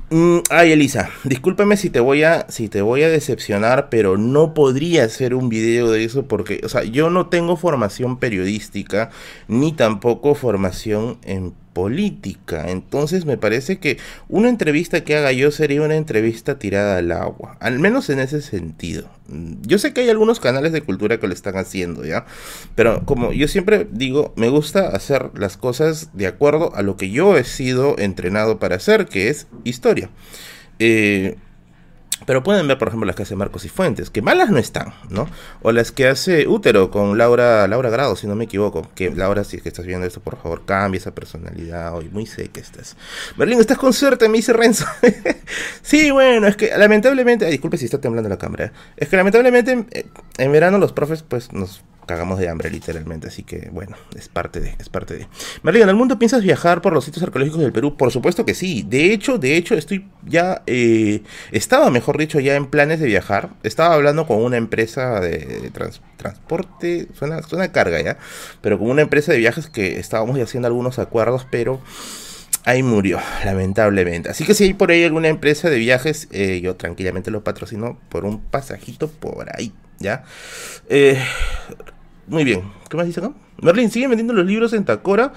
Mm, 0.10 0.39
ay, 0.50 0.72
Elisa, 0.74 1.10
discúlpame 1.24 1.75
si 1.75 1.89
te 1.89 2.00
voy 2.00 2.24
a 2.24 2.46
si 2.50 2.70
te 2.70 2.82
voy 2.82 3.01
a 3.03 3.10
decepcionar, 3.10 3.89
pero 3.89 4.17
no 4.17 4.53
podría 4.53 5.05
hacer 5.05 5.34
un 5.34 5.50
video 5.50 5.89
de 5.89 6.03
eso 6.03 6.27
porque, 6.27 6.62
o 6.63 6.70
sea, 6.70 6.84
yo 6.84 7.10
no 7.10 7.27
tengo 7.29 7.58
formación 7.58 8.20
periodística 8.20 9.10
ni 9.48 9.72
tampoco 9.72 10.36
formación 10.36 11.17
en 11.24 11.53
política. 11.73 12.69
Entonces 12.69 13.25
me 13.25 13.37
parece 13.37 13.79
que 13.79 13.97
una 14.29 14.49
entrevista 14.49 15.03
que 15.03 15.15
haga 15.15 15.31
yo 15.31 15.51
sería 15.51 15.81
una 15.81 15.95
entrevista 15.95 16.59
tirada 16.59 16.97
al 16.97 17.11
agua, 17.11 17.57
al 17.59 17.79
menos 17.79 18.09
en 18.09 18.19
ese 18.19 18.41
sentido. 18.41 19.09
Yo 19.61 19.79
sé 19.79 19.93
que 19.93 20.01
hay 20.01 20.09
algunos 20.09 20.39
canales 20.39 20.71
de 20.71 20.81
cultura 20.81 21.19
que 21.19 21.27
lo 21.27 21.33
están 21.33 21.57
haciendo, 21.57 22.05
¿ya? 22.05 22.25
Pero 22.75 23.03
como 23.05 23.33
yo 23.33 23.47
siempre 23.47 23.87
digo, 23.91 24.33
me 24.35 24.49
gusta 24.49 24.89
hacer 24.89 25.31
las 25.35 25.57
cosas 25.57 26.09
de 26.13 26.27
acuerdo 26.27 26.75
a 26.75 26.81
lo 26.81 26.97
que 26.97 27.09
yo 27.09 27.37
he 27.37 27.43
sido 27.43 27.97
entrenado 27.97 28.59
para 28.59 28.75
hacer, 28.75 29.07
que 29.07 29.29
es 29.29 29.47
historia. 29.63 30.09
Eh, 30.79 31.37
pero 32.25 32.43
pueden 32.43 32.67
ver, 32.67 32.77
por 32.77 32.87
ejemplo, 32.87 33.05
las 33.05 33.15
que 33.15 33.23
hace 33.23 33.35
Marcos 33.35 33.65
y 33.65 33.69
Fuentes, 33.69 34.09
que 34.09 34.21
malas 34.21 34.49
no 34.49 34.57
están, 34.57 34.93
¿no? 35.09 35.27
O 35.61 35.71
las 35.71 35.91
que 35.91 36.07
hace 36.07 36.47
Útero 36.47 36.91
con 36.91 37.17
Laura, 37.17 37.67
Laura 37.67 37.89
Grado, 37.89 38.15
si 38.15 38.27
no 38.27 38.35
me 38.35 38.45
equivoco. 38.45 38.87
Que 38.95 39.11
Laura, 39.11 39.43
si 39.43 39.57
es 39.57 39.63
que 39.63 39.69
estás 39.69 39.85
viendo 39.85 40.05
esto, 40.05 40.19
por 40.19 40.37
favor, 40.37 40.65
cambia 40.65 40.97
esa 40.97 41.13
personalidad. 41.13 41.95
Hoy 41.95 42.09
muy 42.11 42.25
que 42.25 42.59
estás. 42.59 42.95
Berlín, 43.37 43.59
estás 43.59 43.77
con 43.77 43.93
suerte, 43.93 44.27
me 44.29 44.37
dice 44.37 44.53
Renzo. 44.53 44.85
sí, 45.81 46.11
bueno, 46.11 46.47
es 46.47 46.55
que 46.55 46.75
lamentablemente. 46.77 47.45
disculpe 47.45 47.77
si 47.77 47.85
está 47.85 47.99
temblando 47.99 48.29
la 48.29 48.37
cámara. 48.37 48.71
Es 48.97 49.09
que 49.09 49.17
lamentablemente 49.17 49.85
en 50.37 50.51
verano 50.51 50.77
los 50.77 50.93
profes, 50.93 51.23
pues, 51.23 51.51
nos 51.53 51.83
cagamos 52.05 52.39
de 52.39 52.50
hambre 52.50 52.69
literalmente, 52.69 53.27
así 53.27 53.43
que 53.43 53.69
bueno, 53.72 53.95
es 54.15 54.29
parte 54.29 54.60
de, 54.60 54.75
es 54.79 54.89
parte 54.89 55.15
de. 55.15 55.27
Merlin, 55.62 55.83
¿en 55.83 55.89
el 55.89 55.95
mundo 55.95 56.19
piensas 56.19 56.43
viajar 56.43 56.81
por 56.81 56.93
los 56.93 57.05
sitios 57.05 57.24
arqueológicos 57.24 57.62
del 57.62 57.72
Perú? 57.72 57.98
Por 57.98 58.12
supuesto 58.12 58.45
que 58.45 58.53
sí. 58.53 58.86
De 58.88 59.13
hecho, 59.13 59.38
de 59.38 59.57
hecho, 59.57 59.75
estoy 59.75 60.07
ya, 60.25 60.63
eh, 60.67 61.24
estaba, 61.51 61.89
mejor 61.89 62.17
dicho, 62.17 62.39
ya 62.39 62.55
en 62.55 62.67
planes 62.67 63.00
de 63.00 63.07
viajar. 63.07 63.50
Estaba 63.63 63.95
hablando 63.95 64.27
con 64.27 64.41
una 64.41 64.57
empresa 64.57 65.19
de, 65.19 65.72
transporte, 66.17 67.07
suena, 67.13 67.41
suena 67.43 67.72
carga 67.72 68.01
ya, 68.01 68.17
pero 68.62 68.79
con 68.79 68.89
una 68.89 69.01
empresa 69.01 69.31
de 69.31 69.39
viajes 69.39 69.69
que 69.69 70.00
estábamos 70.00 70.38
ya 70.38 70.43
haciendo 70.43 70.67
algunos 70.67 71.00
acuerdos, 71.00 71.45
pero 71.50 71.81
ahí 72.65 72.83
murió, 72.83 73.19
lamentablemente. 73.45 74.29
Así 74.29 74.45
que 74.45 74.53
si 74.53 74.65
hay 74.65 74.74
por 74.74 74.91
ahí 74.91 75.03
alguna 75.03 75.27
empresa 75.27 75.69
de 75.69 75.77
viajes, 75.77 76.27
eh, 76.31 76.62
yo 76.62 76.75
tranquilamente 76.75 77.31
lo 77.31 77.43
patrocino 77.43 78.00
por 78.10 78.25
un 78.25 78.41
pasajito 78.41 79.10
por 79.10 79.48
ahí, 79.55 79.74
¿ya? 80.00 80.24
Eh, 80.89 81.22
muy 82.27 82.43
bien. 82.43 82.63
¿Qué 82.89 82.97
más 82.97 83.05
dice 83.05 83.19
acá? 83.19 83.31
Merlin, 83.61 83.89
sigue 83.91 84.07
vendiendo 84.07 84.33
los 84.33 84.45
libros 84.45 84.73
en 84.73 84.85
Tacora. 84.85 85.33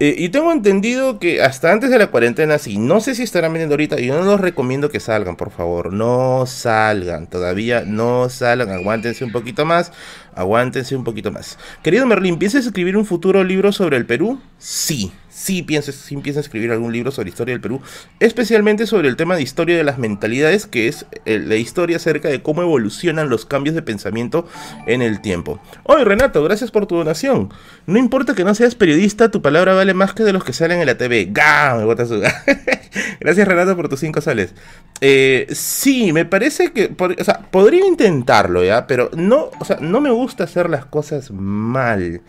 Eh, 0.00 0.16
y 0.18 0.30
tengo 0.30 0.50
entendido 0.50 1.20
que 1.20 1.42
hasta 1.42 1.70
antes 1.70 1.90
de 1.90 1.98
la 1.98 2.08
cuarentena, 2.08 2.58
sí. 2.58 2.76
No 2.78 3.00
sé 3.00 3.14
si 3.14 3.22
estarán 3.22 3.52
vendiendo 3.52 3.74
ahorita. 3.74 4.00
Y 4.00 4.06
yo 4.06 4.18
no 4.18 4.24
los 4.24 4.40
recomiendo 4.40 4.90
que 4.90 4.98
salgan, 4.98 5.36
por 5.36 5.50
favor. 5.50 5.92
No 5.92 6.44
salgan. 6.46 7.28
Todavía 7.28 7.84
no 7.86 8.28
salgan. 8.28 8.70
Aguántense 8.70 9.24
un 9.24 9.32
poquito 9.32 9.64
más. 9.64 9.92
Aguántense 10.34 10.96
un 10.96 11.04
poquito 11.04 11.30
más. 11.30 11.58
Querido 11.82 12.06
Merlin, 12.06 12.38
¿piensas 12.38 12.66
escribir 12.66 12.96
un 12.96 13.06
futuro 13.06 13.44
libro 13.44 13.70
sobre 13.70 13.96
el 13.96 14.06
Perú? 14.06 14.40
Sí 14.58 15.12
sí 15.42 15.62
piensa, 15.62 15.90
sí 15.90 16.16
piensa 16.18 16.40
escribir 16.40 16.70
algún 16.70 16.92
libro 16.92 17.10
sobre 17.10 17.30
historia 17.30 17.52
del 17.52 17.60
Perú, 17.60 17.80
especialmente 18.20 18.86
sobre 18.86 19.08
el 19.08 19.16
tema 19.16 19.34
de 19.34 19.42
historia 19.42 19.76
de 19.76 19.82
las 19.82 19.98
mentalidades, 19.98 20.66
que 20.66 20.86
es 20.86 21.06
eh, 21.24 21.40
la 21.40 21.56
historia 21.56 21.96
acerca 21.96 22.28
de 22.28 22.42
cómo 22.42 22.62
evolucionan 22.62 23.28
los 23.28 23.44
cambios 23.44 23.74
de 23.74 23.82
pensamiento 23.82 24.46
en 24.86 25.02
el 25.02 25.20
tiempo. 25.20 25.60
Oye, 25.82 26.04
Renato, 26.04 26.42
gracias 26.44 26.70
por 26.70 26.86
tu 26.86 26.96
donación. 26.96 27.52
No 27.86 27.98
importa 27.98 28.34
que 28.34 28.44
no 28.44 28.54
seas 28.54 28.76
periodista, 28.76 29.30
tu 29.30 29.42
palabra 29.42 29.74
vale 29.74 29.94
más 29.94 30.14
que 30.14 30.22
de 30.22 30.32
los 30.32 30.44
que 30.44 30.52
salen 30.52 30.80
en 30.80 30.86
la 30.86 30.96
TV. 30.96 31.28
¡Gah! 31.32 31.74
Me 31.76 31.84
botas 31.84 32.10
Gracias, 33.20 33.48
Renato, 33.48 33.74
por 33.74 33.88
tus 33.88 34.00
cinco 34.00 34.20
soles. 34.20 34.54
Eh, 35.00 35.48
sí, 35.50 36.12
me 36.12 36.24
parece 36.24 36.72
que, 36.72 36.94
o 36.96 37.24
sea, 37.24 37.40
podría 37.50 37.84
intentarlo, 37.86 38.62
¿ya? 38.62 38.86
Pero 38.86 39.10
no, 39.14 39.50
o 39.58 39.64
sea, 39.64 39.78
no 39.80 40.00
me 40.00 40.10
gusta 40.10 40.44
hacer 40.44 40.70
las 40.70 40.84
cosas 40.84 41.32
mal. 41.32 42.20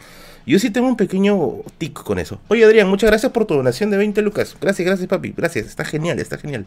Yo 0.45 0.59
sí 0.59 0.69
tengo 0.69 0.87
un 0.87 0.97
pequeño 0.97 1.37
tic 1.77 1.93
con 2.03 2.19
eso. 2.19 2.39
Oye, 2.49 2.65
Adrián, 2.65 2.89
muchas 2.89 3.09
gracias 3.09 3.31
por 3.31 3.45
tu 3.45 3.55
donación 3.55 3.89
de 3.89 3.97
20 3.97 4.21
lucas. 4.21 4.55
Gracias, 4.59 4.85
gracias, 4.85 5.07
papi. 5.07 5.33
Gracias. 5.35 5.67
Está 5.67 5.85
genial, 5.85 6.19
está 6.19 6.37
genial. 6.37 6.65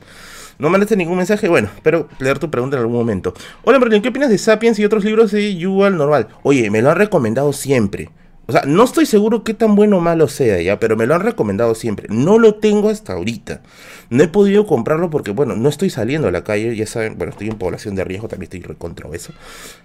No 0.59 0.71
mandaste 0.71 0.97
ningún 0.97 1.18
mensaje. 1.18 1.49
Bueno, 1.49 1.68
espero 1.75 2.09
leer 2.18 2.38
tu 2.38 2.50
pregunta 2.50 2.76
en 2.76 2.83
algún 2.83 2.97
momento. 2.97 3.35
Hola, 3.64 3.78
Berlín, 3.78 4.00
¿qué 4.00 4.09
opinas 4.09 4.30
de 4.30 4.38
Sapiens 4.38 4.78
y 4.78 4.85
otros 4.85 5.04
libros 5.04 5.30
de 5.30 5.56
Yuval 5.56 5.97
Normal? 5.97 6.28
Oye, 6.42 6.71
me 6.71 6.80
lo 6.80 6.90
han 6.90 6.97
recomendado 6.97 7.52
siempre. 7.52 8.11
O 8.49 8.52
sea, 8.52 8.62
no 8.64 8.85
estoy 8.85 9.06
seguro 9.06 9.42
qué 9.42 9.54
tan 9.54 9.75
bueno 9.75 9.99
o 9.99 10.00
malo 10.00 10.28
sea 10.28 10.62
ya, 10.62 10.78
pero 10.78 10.97
me 10.97 11.06
lo 11.06 11.16
han 11.16 11.23
recomendado 11.23 11.75
siempre. 11.75 12.06
No 12.09 12.38
lo 12.38 12.54
tengo 12.54 12.88
hasta 12.88 13.14
ahorita. 13.14 13.61
No 14.09 14.23
he 14.23 14.28
podido 14.28 14.66
comprarlo 14.66 15.11
porque, 15.11 15.33
bueno, 15.33 15.56
no 15.56 15.68
estoy 15.68 15.90
saliendo 15.90 16.28
a 16.28 16.30
la 16.30 16.45
calle, 16.45 16.75
ya 16.76 16.87
saben, 16.87 17.18
bueno, 17.18 17.33
estoy 17.33 17.49
en 17.49 17.59
población 17.59 17.97
de 17.97 18.04
riesgo, 18.04 18.28
también 18.28 18.45
estoy 18.45 18.62
recontra 18.62 19.09
eso. 19.12 19.33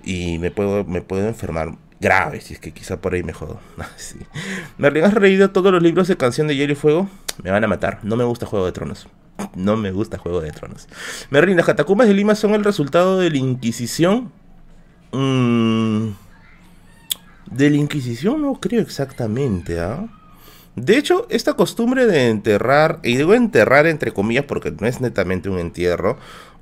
Y 0.05 0.37
me 0.37 0.51
puedo, 0.51 0.85
me 0.85 1.01
puedo 1.01 1.27
enfermar 1.27 1.75
grave, 2.01 2.41
si 2.41 2.55
es 2.55 2.59
que 2.59 2.71
quizá 2.71 2.99
por 2.99 3.13
ahí 3.13 3.23
me 3.23 3.31
jodo. 3.31 3.59
sí. 3.95 4.19
¿Me 4.77 4.87
has 4.87 5.13
reído 5.13 5.51
todos 5.51 5.71
los 5.71 5.81
libros 5.81 6.07
de 6.07 6.17
canción 6.17 6.47
de 6.47 6.55
Hielo 6.55 6.73
y 6.73 6.75
Fuego? 6.75 7.07
Me 7.43 7.51
van 7.51 7.63
a 7.63 7.67
matar. 7.67 7.99
No 8.03 8.17
me 8.17 8.23
gusta 8.23 8.45
Juego 8.45 8.65
de 8.65 8.71
Tronos. 8.73 9.07
No 9.55 9.77
me 9.77 9.91
gusta 9.91 10.17
Juego 10.17 10.41
de 10.41 10.51
Tronos. 10.51 10.87
Me 11.29 11.41
¿las 11.41 11.65
catacumbas 11.65 12.07
de 12.07 12.13
Lima 12.13 12.35
son 12.35 12.53
el 12.53 12.63
resultado 12.63 13.17
de 13.17 13.29
la 13.31 13.37
Inquisición? 13.37 14.31
Mm, 15.11 16.09
de 17.49 17.69
la 17.69 17.77
Inquisición 17.77 18.41
no 18.41 18.59
creo 18.59 18.81
exactamente, 18.81 19.79
¿ah? 19.79 20.07
De 20.75 20.97
hecho, 20.97 21.27
esta 21.29 21.53
costumbre 21.53 22.05
de 22.05 22.29
enterrar, 22.29 22.99
y 23.03 23.17
digo 23.17 23.33
enterrar 23.33 23.87
entre 23.87 24.13
comillas 24.13 24.45
porque 24.45 24.71
no 24.71 24.87
es 24.87 25.01
netamente 25.01 25.49
un 25.49 25.59
entierro, 25.59 26.17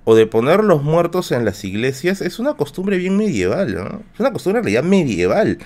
o 0.10 0.16
de 0.16 0.26
poner 0.26 0.64
los 0.64 0.82
muertos 0.82 1.32
en 1.32 1.46
las 1.46 1.64
iglesias 1.64 2.22
es 2.22 2.40
una 2.40 2.56
costumbre 2.56 2.98
bien 2.98 3.16
medieval, 3.16 3.76
¿no? 3.76 4.02
Es 4.12 4.20
una 4.20 4.34
costumbre 4.34 4.58
en 4.58 4.64
realidad 4.64 4.84
medieval. 4.84 5.60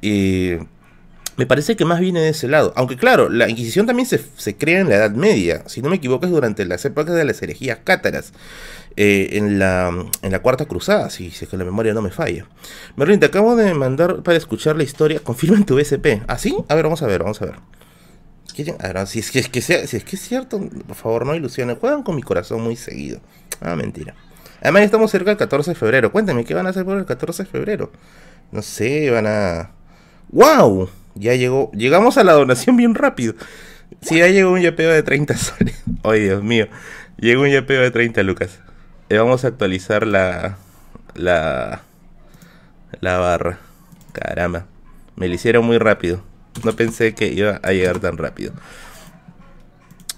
me 0.00 1.46
parece 1.46 1.76
que 1.76 1.84
más 1.84 2.00
viene 2.00 2.20
de 2.20 2.30
ese 2.30 2.48
lado. 2.48 2.72
Aunque 2.76 2.96
claro, 2.96 3.28
la 3.28 3.46
Inquisición 3.46 3.84
también 3.84 4.08
se, 4.08 4.56
crea 4.56 4.80
en 4.80 4.88
la 4.88 4.94
Edad 4.94 5.10
Media. 5.10 5.64
Si 5.66 5.82
no 5.82 5.90
me 5.90 5.96
equivoco 5.96 6.24
es 6.24 6.32
durante 6.32 6.64
las 6.64 6.82
épocas 6.86 7.14
de 7.14 7.26
las 7.26 7.42
herejías 7.42 7.80
cátaras. 7.84 8.32
Eh, 8.96 9.30
en, 9.32 9.58
la, 9.58 9.92
en 10.22 10.32
la 10.32 10.38
Cuarta 10.38 10.64
Cruzada, 10.64 11.10
si, 11.10 11.26
es 11.26 11.46
que 11.46 11.56
la 11.58 11.64
memoria 11.66 11.92
no 11.92 12.00
me 12.00 12.10
falla. 12.10 12.46
Merlin, 12.96 13.20
te 13.20 13.26
acabo 13.26 13.54
de 13.54 13.74
mandar 13.74 14.22
para 14.22 14.38
escuchar 14.38 14.76
la 14.76 14.84
historia. 14.84 15.20
Confirma 15.20 15.58
en 15.58 15.66
tu 15.66 15.78
SP. 15.78 16.24
¿Ah, 16.26 16.38
sí? 16.38 16.56
A 16.68 16.74
ver, 16.74 16.84
vamos 16.84 17.02
a 17.02 17.06
ver, 17.06 17.22
vamos 17.22 17.42
a 17.42 17.44
ver. 17.44 17.56
Si 19.06 19.18
es 19.18 19.30
que, 19.30 19.40
es 19.40 19.48
que, 19.48 19.60
si 19.60 19.96
es 19.96 20.04
que 20.04 20.16
es 20.16 20.22
cierto, 20.22 20.60
por 20.86 20.96
favor, 20.96 21.26
no 21.26 21.34
ilusiones. 21.34 21.78
Juegan 21.78 22.02
con 22.02 22.14
mi 22.14 22.22
corazón 22.22 22.62
muy 22.62 22.76
seguido. 22.76 23.20
Ah, 23.60 23.74
mentira. 23.74 24.14
Además, 24.60 24.82
estamos 24.82 25.10
cerca 25.10 25.30
del 25.30 25.38
14 25.38 25.72
de 25.72 25.74
febrero. 25.74 26.12
Cuéntame, 26.12 26.44
¿qué 26.44 26.54
van 26.54 26.66
a 26.66 26.70
hacer 26.70 26.84
por 26.84 26.96
el 26.96 27.04
14 27.04 27.42
de 27.42 27.48
febrero? 27.48 27.90
No 28.52 28.62
sé, 28.62 29.10
van 29.10 29.26
a. 29.26 29.70
¡Wow! 30.28 30.88
Ya 31.14 31.34
llegó. 31.34 31.70
Llegamos 31.72 32.16
a 32.16 32.24
la 32.24 32.32
donación 32.32 32.76
bien 32.76 32.94
rápido. 32.94 33.34
Sí, 34.00 34.18
ya 34.18 34.28
llegó 34.28 34.52
un 34.52 34.60
yapeo 34.60 34.90
de 34.90 35.02
30 35.02 35.36
soles. 35.36 35.82
Ay, 36.02 36.20
Dios 36.20 36.42
mío. 36.42 36.68
Llegó 37.18 37.42
un 37.42 37.50
yapeo 37.50 37.82
de 37.82 37.90
30 37.90 38.22
lucas. 38.22 38.60
Y 39.08 39.16
vamos 39.16 39.44
a 39.44 39.48
actualizar 39.48 40.06
la. 40.06 40.56
La. 41.14 41.82
La 43.00 43.18
barra. 43.18 43.58
Caramba. 44.12 44.66
Me 45.16 45.28
lo 45.28 45.34
hicieron 45.34 45.64
muy 45.64 45.78
rápido. 45.78 46.22
No 46.62 46.74
pensé 46.74 47.14
que 47.14 47.28
iba 47.28 47.60
a 47.62 47.72
llegar 47.72 47.98
tan 47.98 48.16
rápido. 48.16 48.52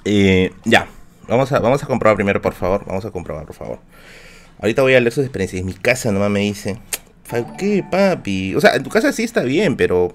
Eh, 0.05 0.53
ya. 0.65 0.89
Vamos 1.29 1.51
a, 1.51 1.59
vamos 1.59 1.83
a 1.83 1.87
comprobar 1.87 2.17
primero, 2.17 2.41
por 2.41 2.55
favor. 2.55 2.85
Vamos 2.87 3.05
a 3.05 3.11
comprobar, 3.11 3.47
por 3.47 3.57
favor. 3.57 3.79
Ahorita 4.61 4.83
voy 4.83 4.95
a 4.95 5.01
leer 5.01 5.13
sus 5.13 5.25
experiencias. 5.25 5.61
En 5.61 5.67
mi 5.67 5.75
casa 5.75 6.13
nomás 6.13 6.31
me 6.31 6.41
dice. 6.41 6.79
¿Qué, 7.59 7.85
papi? 7.91 8.55
O 8.55 8.61
sea, 8.61 8.77
en 8.77 8.83
tu 8.83 8.91
casa 8.91 9.13
sí 9.13 9.25
está 9.25 9.43
bien, 9.43 9.77
pero 9.77 10.15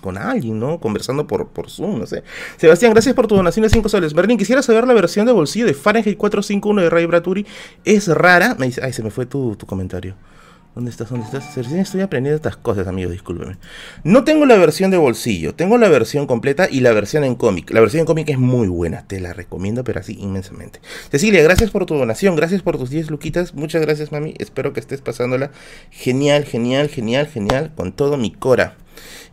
con 0.00 0.18
alguien, 0.18 0.60
¿no? 0.60 0.78
Conversando 0.78 1.26
por, 1.26 1.48
por 1.48 1.70
Zoom, 1.70 1.98
no 1.98 2.06
sé. 2.06 2.22
Sebastián, 2.56 2.92
gracias 2.92 3.14
por 3.14 3.26
tu 3.26 3.34
donación 3.34 3.62
de 3.64 3.70
5 3.70 3.88
soles. 3.88 4.12
Berlín, 4.12 4.38
quisiera 4.38 4.62
saber 4.62 4.86
la 4.86 4.94
versión 4.94 5.26
de 5.26 5.32
bolsillo 5.32 5.66
de 5.66 5.74
Fahrenheit 5.74 6.16
451 6.16 6.82
de 6.82 6.90
Ray 6.90 7.06
Braturi. 7.06 7.46
Es 7.84 8.06
rara. 8.08 8.54
Me 8.58 8.66
dice, 8.66 8.80
ay, 8.84 8.92
se 8.92 9.02
me 9.02 9.10
fue 9.10 9.26
tu, 9.26 9.56
tu 9.56 9.66
comentario. 9.66 10.14
¿Dónde 10.74 10.90
estás? 10.90 11.08
¿Dónde 11.08 11.24
estás? 11.24 11.56
Recién 11.56 11.78
estoy 11.78 12.00
aprendiendo 12.00 12.34
estas 12.34 12.56
cosas, 12.56 12.88
amigos, 12.88 13.12
discúlpeme. 13.12 13.58
No 14.02 14.24
tengo 14.24 14.44
la 14.44 14.56
versión 14.56 14.90
de 14.90 14.96
bolsillo, 14.96 15.54
tengo 15.54 15.78
la 15.78 15.88
versión 15.88 16.26
completa 16.26 16.66
y 16.68 16.80
la 16.80 16.92
versión 16.92 17.22
en 17.22 17.36
cómic. 17.36 17.70
La 17.70 17.80
versión 17.80 18.00
en 18.00 18.06
cómic 18.06 18.28
es 18.30 18.38
muy 18.38 18.66
buena, 18.66 19.06
te 19.06 19.20
la 19.20 19.32
recomiendo, 19.32 19.84
pero 19.84 20.00
así 20.00 20.16
inmensamente. 20.18 20.80
Cecilia, 21.12 21.44
gracias 21.44 21.70
por 21.70 21.86
tu 21.86 21.94
donación, 21.94 22.34
gracias 22.34 22.62
por 22.62 22.76
tus 22.76 22.90
10 22.90 23.08
luquitas, 23.10 23.54
muchas 23.54 23.82
gracias, 23.82 24.10
mami. 24.10 24.34
Espero 24.38 24.72
que 24.72 24.80
estés 24.80 25.00
pasándola 25.00 25.52
genial, 25.90 26.44
genial, 26.44 26.88
genial, 26.88 27.28
genial, 27.28 27.70
con 27.76 27.92
todo 27.92 28.16
mi 28.16 28.32
cora. 28.32 28.76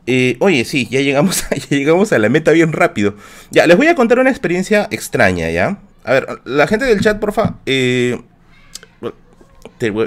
Eh, 0.05 0.37
oye, 0.41 0.63
sí, 0.63 0.87
ya 0.91 1.01
llegamos, 1.01 1.45
a, 1.45 1.55
ya 1.55 1.75
llegamos 1.75 2.13
a 2.13 2.19
la 2.19 2.29
meta 2.29 2.51
bien 2.51 2.71
rápido. 2.71 3.15
Ya, 3.49 3.65
les 3.65 3.77
voy 3.77 3.87
a 3.87 3.95
contar 3.95 4.19
una 4.19 4.29
experiencia 4.29 4.87
extraña, 4.91 5.49
¿ya? 5.49 5.79
A 6.03 6.13
ver, 6.13 6.27
la 6.45 6.67
gente 6.67 6.85
del 6.85 7.01
chat, 7.01 7.19
porfa, 7.19 7.57
eh, 7.65 8.19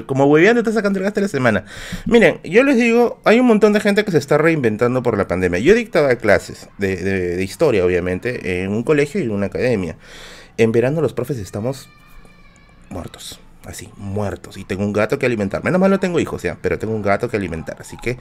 como 0.06 0.26
hueveando 0.26 0.62
te 0.62 0.72
sacando 0.72 0.98
el 0.98 1.04
gasto 1.04 1.20
de 1.20 1.26
la 1.26 1.28
semana. 1.28 1.64
Miren, 2.06 2.40
yo 2.44 2.62
les 2.62 2.76
digo, 2.76 3.20
hay 3.24 3.40
un 3.40 3.46
montón 3.46 3.72
de 3.72 3.80
gente 3.80 4.04
que 4.04 4.10
se 4.10 4.18
está 4.18 4.38
reinventando 4.38 5.02
por 5.02 5.18
la 5.18 5.26
pandemia. 5.26 5.58
Yo 5.58 5.74
dictaba 5.74 6.14
clases 6.16 6.68
de, 6.78 7.42
historia, 7.42 7.84
obviamente, 7.84 8.62
en 8.62 8.72
un 8.72 8.82
colegio 8.82 9.20
y 9.20 9.24
en 9.24 9.32
una 9.32 9.46
academia. 9.46 9.96
En 10.56 10.72
verano 10.72 11.00
los 11.00 11.12
profes 11.12 11.38
estamos 11.38 11.88
muertos 12.90 13.40
así, 13.66 13.88
muertos. 13.96 14.56
Y 14.56 14.64
tengo 14.64 14.84
un 14.84 14.92
gato 14.92 15.18
que 15.18 15.26
alimentar. 15.26 15.64
Menos 15.64 15.80
mal 15.80 15.90
no 15.90 16.00
tengo 16.00 16.20
hijos, 16.20 16.42
ya, 16.42 16.58
pero 16.60 16.78
tengo 16.78 16.94
un 16.94 17.02
gato 17.02 17.28
que 17.28 17.36
alimentar. 17.36 17.76
Así 17.80 17.96
que 17.96 18.18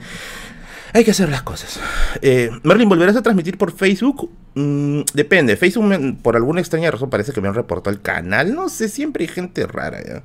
hay 0.92 1.04
que 1.04 1.10
hacer 1.10 1.28
las 1.28 1.42
cosas. 1.42 1.80
Eh, 2.22 2.50
Merlin, 2.62 2.88
¿volverás 2.88 3.16
a 3.16 3.22
transmitir 3.22 3.58
por 3.58 3.72
Facebook? 3.72 4.30
Mm, 4.54 5.00
depende. 5.12 5.56
Facebook, 5.56 6.18
por 6.22 6.36
alguna 6.36 6.60
extraña 6.60 6.90
razón, 6.90 7.10
parece 7.10 7.32
que 7.32 7.40
me 7.40 7.48
han 7.48 7.54
reportado 7.54 7.94
el 7.94 8.00
canal. 8.00 8.54
No 8.54 8.68
sé, 8.68 8.88
siempre 8.88 9.24
hay 9.24 9.28
gente 9.28 9.66
rara, 9.66 10.00
ya. 10.04 10.22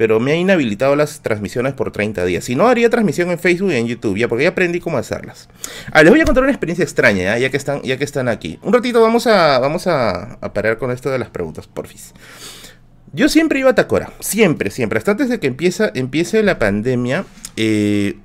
Pero 0.00 0.18
me 0.18 0.32
ha 0.32 0.34
inhabilitado 0.34 0.96
las 0.96 1.20
transmisiones 1.20 1.74
por 1.74 1.92
30 1.92 2.24
días. 2.24 2.42
Si 2.46 2.56
no, 2.56 2.68
haría 2.68 2.88
transmisión 2.88 3.30
en 3.30 3.38
Facebook 3.38 3.70
y 3.72 3.74
en 3.74 3.86
YouTube, 3.86 4.16
ya, 4.16 4.28
porque 4.28 4.44
ya 4.44 4.48
aprendí 4.48 4.80
cómo 4.80 4.96
hacerlas. 4.96 5.50
Ah, 5.92 6.02
les 6.02 6.10
voy 6.10 6.22
a 6.22 6.24
contar 6.24 6.42
una 6.42 6.52
experiencia 6.52 6.82
extraña, 6.82 7.22
¿ya? 7.22 7.36
ya, 7.36 7.50
que, 7.50 7.58
están, 7.58 7.82
ya 7.82 7.98
que 7.98 8.04
están 8.04 8.26
aquí. 8.26 8.58
Un 8.62 8.72
ratito 8.72 9.02
vamos 9.02 9.26
a, 9.26 9.58
vamos 9.58 9.86
a 9.86 10.38
parar 10.54 10.78
con 10.78 10.90
esto 10.90 11.10
de 11.10 11.18
las 11.18 11.28
preguntas, 11.28 11.66
porfis. 11.66 12.14
Yo 13.12 13.28
siempre 13.28 13.58
iba 13.58 13.68
a 13.68 13.74
Tacora, 13.74 14.10
siempre, 14.20 14.70
siempre. 14.70 14.96
Hasta 14.96 15.10
antes 15.10 15.28
de 15.28 15.38
que 15.38 15.48
empieza, 15.48 15.92
empiece 15.94 16.42
la 16.42 16.58
pandemia, 16.58 17.26
eh, 17.58 18.16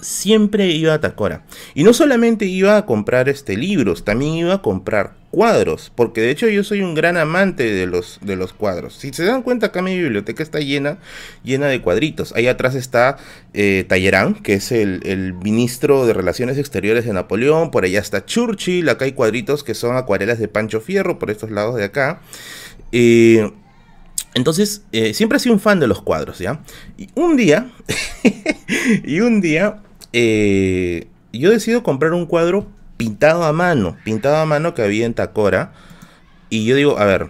siempre 0.00 0.68
iba 0.68 0.94
a 0.94 1.00
Tacora. 1.00 1.44
Y 1.74 1.84
no 1.84 1.92
solamente 1.92 2.46
iba 2.46 2.76
a 2.76 2.86
comprar 2.86 3.28
este, 3.28 3.56
libros, 3.56 4.04
también 4.04 4.34
iba 4.34 4.54
a 4.54 4.62
comprar 4.62 5.14
cuadros, 5.30 5.92
porque 5.94 6.22
de 6.22 6.30
hecho 6.30 6.48
yo 6.48 6.64
soy 6.64 6.80
un 6.80 6.94
gran 6.94 7.16
amante 7.16 7.64
de 7.64 7.86
los, 7.86 8.18
de 8.22 8.36
los 8.36 8.52
cuadros. 8.52 8.96
Si 8.96 9.12
se 9.12 9.24
dan 9.24 9.42
cuenta, 9.42 9.66
acá 9.66 9.82
mi 9.82 9.98
biblioteca 9.98 10.42
está 10.42 10.60
llena, 10.60 10.98
llena 11.44 11.66
de 11.66 11.82
cuadritos. 11.82 12.32
Ahí 12.34 12.46
atrás 12.46 12.74
está 12.74 13.18
eh, 13.52 13.84
Talleyrand, 13.86 14.40
que 14.42 14.54
es 14.54 14.72
el, 14.72 15.34
ministro 15.42 16.06
de 16.06 16.14
Relaciones 16.14 16.56
Exteriores 16.58 17.04
de 17.04 17.12
Napoleón. 17.12 17.70
Por 17.70 17.84
allá 17.84 18.00
está 18.00 18.24
Churchill. 18.24 18.88
Acá 18.88 19.04
hay 19.04 19.12
cuadritos 19.12 19.62
que 19.62 19.74
son 19.74 19.96
acuarelas 19.96 20.38
de 20.38 20.48
Pancho 20.48 20.80
Fierro, 20.80 21.18
por 21.18 21.30
estos 21.30 21.50
lados 21.50 21.76
de 21.76 21.84
acá. 21.84 22.20
Eh, 22.92 23.50
entonces, 24.36 24.82
eh, 24.92 25.14
siempre 25.14 25.38
he 25.38 25.40
sido 25.40 25.54
un 25.54 25.60
fan 25.60 25.80
de 25.80 25.86
los 25.86 26.02
cuadros, 26.02 26.38
¿ya? 26.38 26.60
Y 26.98 27.08
un 27.14 27.36
día, 27.36 27.70
y 29.02 29.20
un 29.20 29.40
día, 29.40 29.82
eh, 30.18 31.08
yo 31.30 31.50
decido 31.50 31.82
comprar 31.82 32.14
un 32.14 32.24
cuadro 32.24 32.66
pintado 32.96 33.44
a 33.44 33.52
mano, 33.52 33.98
pintado 34.02 34.36
a 34.36 34.46
mano 34.46 34.72
que 34.72 34.80
había 34.80 35.04
en 35.04 35.12
Tacora. 35.12 35.74
Y 36.48 36.64
yo 36.64 36.74
digo, 36.74 36.98
a 36.98 37.04
ver, 37.04 37.28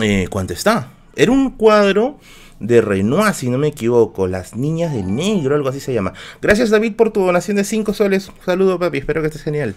eh, 0.00 0.28
¿cuánto 0.30 0.54
está? 0.54 0.88
Era 1.16 1.30
un 1.30 1.50
cuadro 1.50 2.18
de 2.58 2.80
Renoir, 2.80 3.34
si 3.34 3.50
no 3.50 3.58
me 3.58 3.68
equivoco, 3.68 4.28
Las 4.28 4.56
Niñas 4.56 4.94
de 4.94 5.02
Negro, 5.02 5.56
algo 5.56 5.68
así 5.68 5.80
se 5.80 5.92
llama. 5.92 6.14
Gracias 6.40 6.70
David 6.70 6.94
por 6.94 7.12
tu 7.12 7.20
donación 7.20 7.58
de 7.58 7.64
5 7.64 7.92
soles. 7.92 8.28
Un 8.28 8.42
saludo 8.46 8.78
papi, 8.78 8.96
espero 8.96 9.20
que 9.20 9.26
estés 9.26 9.42
genial. 9.42 9.74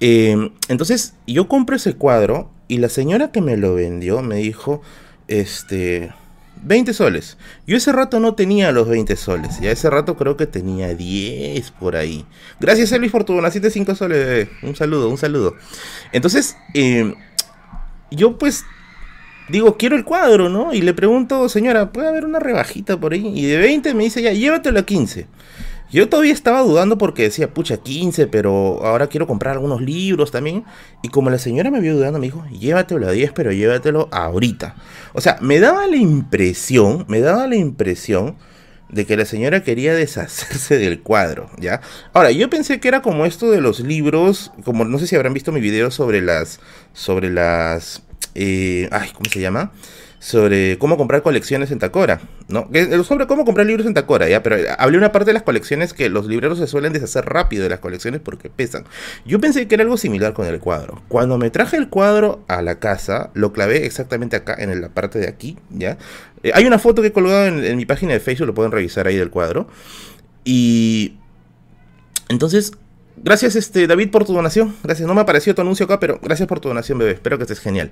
entonces, 0.00 1.14
yo 1.28 1.46
compro 1.46 1.76
ese 1.76 1.94
cuadro 1.94 2.50
y 2.66 2.78
la 2.78 2.88
señora 2.88 3.30
que 3.30 3.40
me 3.40 3.56
lo 3.56 3.74
vendió 3.74 4.22
me 4.22 4.36
dijo, 4.38 4.82
este, 5.28 6.12
20 6.64 6.92
soles. 6.94 7.36
Yo 7.66 7.76
ese 7.76 7.92
rato 7.92 8.20
no 8.20 8.34
tenía 8.34 8.72
los 8.72 8.88
20 8.88 9.16
soles. 9.16 9.60
Ya 9.60 9.70
ese 9.70 9.90
rato 9.90 10.16
creo 10.16 10.36
que 10.36 10.46
tenía 10.46 10.94
10 10.94 11.70
por 11.72 11.96
ahí. 11.96 12.24
Gracias, 12.60 12.92
Elvis, 12.92 13.12
por 13.12 13.24
tu 13.24 13.34
donación 13.34 13.62
de 13.62 13.70
5 13.70 13.94
soles. 13.94 14.48
Un 14.62 14.74
saludo, 14.74 15.08
un 15.08 15.18
saludo. 15.18 15.54
Entonces, 16.12 16.56
em, 16.74 17.14
yo 18.10 18.38
pues 18.38 18.64
digo, 19.48 19.76
quiero 19.76 19.96
el 19.96 20.04
cuadro, 20.04 20.48
¿no? 20.48 20.72
Y 20.72 20.80
le 20.80 20.94
pregunto, 20.94 21.48
señora, 21.48 21.92
¿puede 21.92 22.08
haber 22.08 22.24
una 22.24 22.40
rebajita 22.40 22.98
por 22.98 23.12
ahí? 23.12 23.32
Y 23.34 23.46
de 23.46 23.58
20 23.58 23.94
me 23.94 24.04
dice, 24.04 24.22
ya, 24.22 24.32
llévatelo 24.32 24.80
a 24.80 24.86
15. 24.86 25.26
Yo 25.94 26.08
todavía 26.08 26.32
estaba 26.32 26.60
dudando 26.62 26.98
porque 26.98 27.22
decía, 27.22 27.54
pucha, 27.54 27.76
15, 27.76 28.26
pero 28.26 28.84
ahora 28.84 29.06
quiero 29.06 29.28
comprar 29.28 29.52
algunos 29.52 29.80
libros 29.80 30.32
también. 30.32 30.64
Y 31.04 31.08
como 31.08 31.30
la 31.30 31.38
señora 31.38 31.70
me 31.70 31.78
vio 31.78 31.94
dudando, 31.94 32.18
me 32.18 32.26
dijo, 32.26 32.44
llévatelo 32.48 33.06
a 33.06 33.12
10, 33.12 33.30
pero 33.30 33.52
llévatelo 33.52 34.08
ahorita. 34.10 34.74
O 35.12 35.20
sea, 35.20 35.38
me 35.40 35.60
daba 35.60 35.86
la 35.86 35.94
impresión, 35.94 37.04
me 37.06 37.20
daba 37.20 37.46
la 37.46 37.54
impresión 37.54 38.34
de 38.88 39.06
que 39.06 39.16
la 39.16 39.24
señora 39.24 39.62
quería 39.62 39.94
deshacerse 39.94 40.78
del 40.78 41.00
cuadro, 41.00 41.48
¿ya? 41.60 41.80
Ahora, 42.12 42.32
yo 42.32 42.50
pensé 42.50 42.80
que 42.80 42.88
era 42.88 43.00
como 43.00 43.24
esto 43.24 43.52
de 43.52 43.60
los 43.60 43.78
libros, 43.78 44.50
como 44.64 44.84
no 44.84 44.98
sé 44.98 45.06
si 45.06 45.14
habrán 45.14 45.32
visto 45.32 45.52
mi 45.52 45.60
video 45.60 45.92
sobre 45.92 46.22
las, 46.22 46.58
sobre 46.92 47.30
las, 47.30 48.02
eh, 48.34 48.88
ay, 48.90 49.10
¿cómo 49.12 49.30
se 49.30 49.38
llama? 49.38 49.70
Sobre 50.24 50.78
cómo 50.78 50.96
comprar 50.96 51.20
colecciones 51.20 51.70
en 51.70 51.78
Tacora, 51.78 52.18
¿no? 52.48 52.66
Sobre 53.04 53.26
cómo 53.26 53.44
comprar 53.44 53.66
libros 53.66 53.86
en 53.86 53.92
Tacora, 53.92 54.26
¿ya? 54.26 54.42
Pero 54.42 54.56
hablé 54.78 54.96
una 54.96 55.12
parte 55.12 55.26
de 55.26 55.34
las 55.34 55.42
colecciones 55.42 55.92
que 55.92 56.08
los 56.08 56.24
libreros 56.24 56.58
se 56.58 56.66
suelen 56.66 56.94
deshacer 56.94 57.26
rápido 57.26 57.62
de 57.64 57.68
las 57.68 57.80
colecciones 57.80 58.22
porque 58.22 58.48
pesan. 58.48 58.84
Yo 59.26 59.38
pensé 59.38 59.68
que 59.68 59.74
era 59.74 59.82
algo 59.82 59.98
similar 59.98 60.32
con 60.32 60.46
el 60.46 60.60
cuadro. 60.60 61.02
Cuando 61.08 61.36
me 61.36 61.50
traje 61.50 61.76
el 61.76 61.90
cuadro 61.90 62.42
a 62.48 62.62
la 62.62 62.78
casa, 62.78 63.32
lo 63.34 63.52
clavé 63.52 63.84
exactamente 63.84 64.34
acá, 64.36 64.56
en 64.58 64.80
la 64.80 64.88
parte 64.88 65.18
de 65.18 65.28
aquí, 65.28 65.58
¿ya? 65.68 65.98
Eh, 66.42 66.52
hay 66.54 66.64
una 66.64 66.78
foto 66.78 67.02
que 67.02 67.08
he 67.08 67.12
colgado 67.12 67.44
en, 67.44 67.62
en 67.62 67.76
mi 67.76 67.84
página 67.84 68.14
de 68.14 68.20
Facebook, 68.20 68.46
lo 68.46 68.54
pueden 68.54 68.72
revisar 68.72 69.06
ahí 69.06 69.16
del 69.16 69.28
cuadro. 69.28 69.68
Y... 70.42 71.18
Entonces, 72.30 72.72
Gracias, 73.16 73.56
este, 73.56 73.86
David, 73.86 74.10
por 74.10 74.24
tu 74.24 74.34
donación. 74.34 74.74
Gracias. 74.82 75.06
No 75.06 75.14
me 75.14 75.20
apareció 75.20 75.54
tu 75.54 75.62
anuncio 75.62 75.84
acá, 75.84 76.00
pero 76.00 76.18
gracias 76.22 76.48
por 76.48 76.60
tu 76.60 76.68
donación, 76.68 76.98
bebé. 76.98 77.12
Espero 77.12 77.38
que 77.38 77.44
estés 77.44 77.60
genial. 77.60 77.90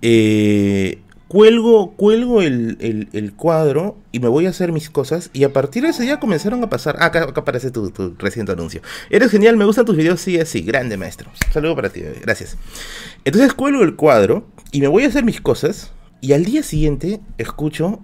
Eh, 0.00 1.00
cuelgo, 1.28 1.92
cuelgo 1.92 2.42
el, 2.42 3.32
cuadro 3.36 3.96
y 4.12 4.20
me 4.20 4.28
voy 4.28 4.46
a 4.46 4.50
hacer 4.50 4.72
mis 4.72 4.90
cosas. 4.90 5.30
Y 5.32 5.44
a 5.44 5.52
partir 5.52 5.82
de 5.82 5.90
ese 5.90 6.02
día 6.02 6.20
comenzaron 6.20 6.62
a 6.62 6.70
pasar. 6.70 6.96
Ah, 6.98 7.06
acá, 7.06 7.32
aparece 7.34 7.70
tu, 7.70 7.92
reciente 8.18 8.52
anuncio. 8.52 8.82
Eres 9.10 9.30
genial, 9.30 9.56
me 9.56 9.64
gustan 9.64 9.84
tus 9.84 9.96
videos, 9.96 10.20
sí, 10.20 10.38
así. 10.38 10.62
Grande 10.62 10.96
maestro. 10.96 11.30
saludo 11.52 11.76
para 11.76 11.90
ti, 11.90 12.02
gracias. 12.22 12.56
Entonces 13.24 13.54
cuelgo 13.54 13.82
el 13.82 13.96
cuadro 13.96 14.46
y 14.72 14.80
me 14.80 14.88
voy 14.88 15.04
a 15.04 15.08
hacer 15.08 15.24
mis 15.24 15.40
cosas. 15.40 15.92
Y 16.20 16.32
al 16.32 16.44
día 16.44 16.62
siguiente 16.62 17.20
escucho 17.38 18.00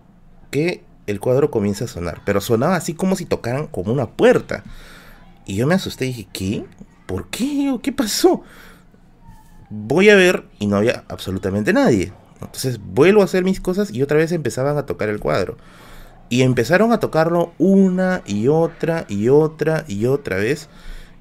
que 0.50 0.84
el 1.06 1.20
cuadro 1.20 1.50
comienza 1.50 1.84
a 1.84 1.88
sonar. 1.88 2.22
Pero 2.24 2.40
sonaba 2.40 2.76
así 2.76 2.94
como 2.94 3.16
si 3.16 3.24
tocaran 3.24 3.66
como 3.66 3.92
una 3.92 4.06
puerta. 4.06 4.64
Y 5.46 5.56
yo 5.56 5.66
me 5.66 5.74
asusté 5.74 6.06
y 6.06 6.08
dije, 6.08 6.28
¿qué? 6.32 6.64
¿Por 7.06 7.28
qué? 7.28 7.76
¿Qué 7.82 7.92
pasó? 7.92 8.42
Voy 9.68 10.10
a 10.10 10.16
ver 10.16 10.44
y 10.58 10.66
no 10.66 10.76
había 10.76 11.04
absolutamente 11.08 11.72
nadie. 11.72 12.12
Entonces 12.40 12.80
vuelvo 12.82 13.22
a 13.22 13.24
hacer 13.24 13.44
mis 13.44 13.60
cosas 13.60 13.92
y 13.92 14.02
otra 14.02 14.18
vez 14.18 14.32
empezaban 14.32 14.76
a 14.78 14.86
tocar 14.86 15.08
el 15.08 15.20
cuadro. 15.20 15.56
Y 16.28 16.42
empezaron 16.42 16.92
a 16.92 17.00
tocarlo 17.00 17.52
una 17.58 18.22
y 18.24 18.48
otra 18.48 19.04
y 19.08 19.28
otra 19.28 19.84
y 19.88 20.06
otra 20.06 20.36
vez. 20.36 20.68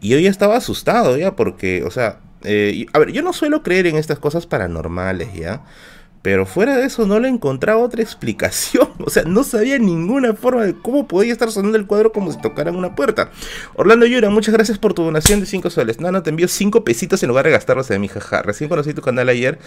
Y 0.02 0.10
yo 0.10 0.20
ya 0.20 0.30
estaba 0.30 0.58
asustado, 0.58 1.18
ya, 1.18 1.36
porque, 1.36 1.84
o 1.84 1.92
sea, 1.92 2.20
eh, 2.44 2.86
a 2.94 3.00
ver, 3.00 3.12
yo 3.12 3.22
no 3.22 3.34
suelo 3.34 3.64
creer 3.64 3.88
en 3.88 3.98
estas 3.98 4.20
cosas 4.20 4.46
paranormales, 4.46 5.34
ya. 5.34 5.64
Pero 6.22 6.46
fuera 6.46 6.76
de 6.76 6.86
eso 6.86 7.08
no 7.08 7.20
le 7.20 7.30
encontraba 7.30 7.80
otra 7.80 8.02
explicación. 8.02 8.90
O 9.10 9.12
sea, 9.12 9.24
no 9.24 9.44
sabía 9.44 9.80
ninguna 9.80 10.36
forma 10.36 10.64
de 10.64 10.76
cómo 10.76 11.08
podía 11.08 11.32
estar 11.32 11.52
sonando 11.52 11.78
el 11.78 11.88
cuadro 11.88 12.12
como 12.12 12.32
si 12.32 12.40
tocaran 12.40 12.76
una 12.76 12.96
puerta. 12.96 13.32
Orlando 13.76 14.06
Yura, 14.06 14.30
muchas 14.30 14.54
gracias 14.54 14.78
por 14.78 14.94
tu 14.94 15.02
donación 15.02 15.40
de 15.40 15.48
5 15.48 15.70
soles. 15.72 16.00
No, 16.00 16.22
te 16.22 16.30
envío 16.30 16.48
5 16.48 16.84
pesitos 16.84 17.24
en 17.24 17.30
lugar 17.30 17.46
de 17.46 17.52
gastarlos 17.52 17.88
de 17.88 17.98
mi 17.98 18.08
jaja. 18.08 18.44
Recién 18.44 18.70
conocí 18.70 18.94
tu 18.94 19.02
canal 19.02 19.30
ayer. 19.30 19.58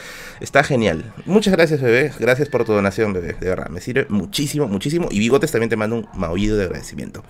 Está 0.41 0.62
genial. 0.62 1.12
Muchas 1.27 1.55
gracias, 1.55 1.81
bebé. 1.81 2.12
Gracias 2.21 2.49
por 2.49 2.65
tu 2.65 2.73
donación, 2.73 3.12
bebé. 3.12 3.35
De 3.41 3.49
verdad, 3.49 3.69
me 3.69 3.81
sirve 3.81 4.07
muchísimo, 4.11 4.69
muchísimo. 4.69 5.09
Y 5.11 5.19
Bigotes 5.19 5.51
también 5.51 5.71
te 5.71 5.77
mando 5.77 5.97
un 5.97 6.09
maullido 6.15 6.57
de 6.57 6.65
agradecimiento. 6.65 7.25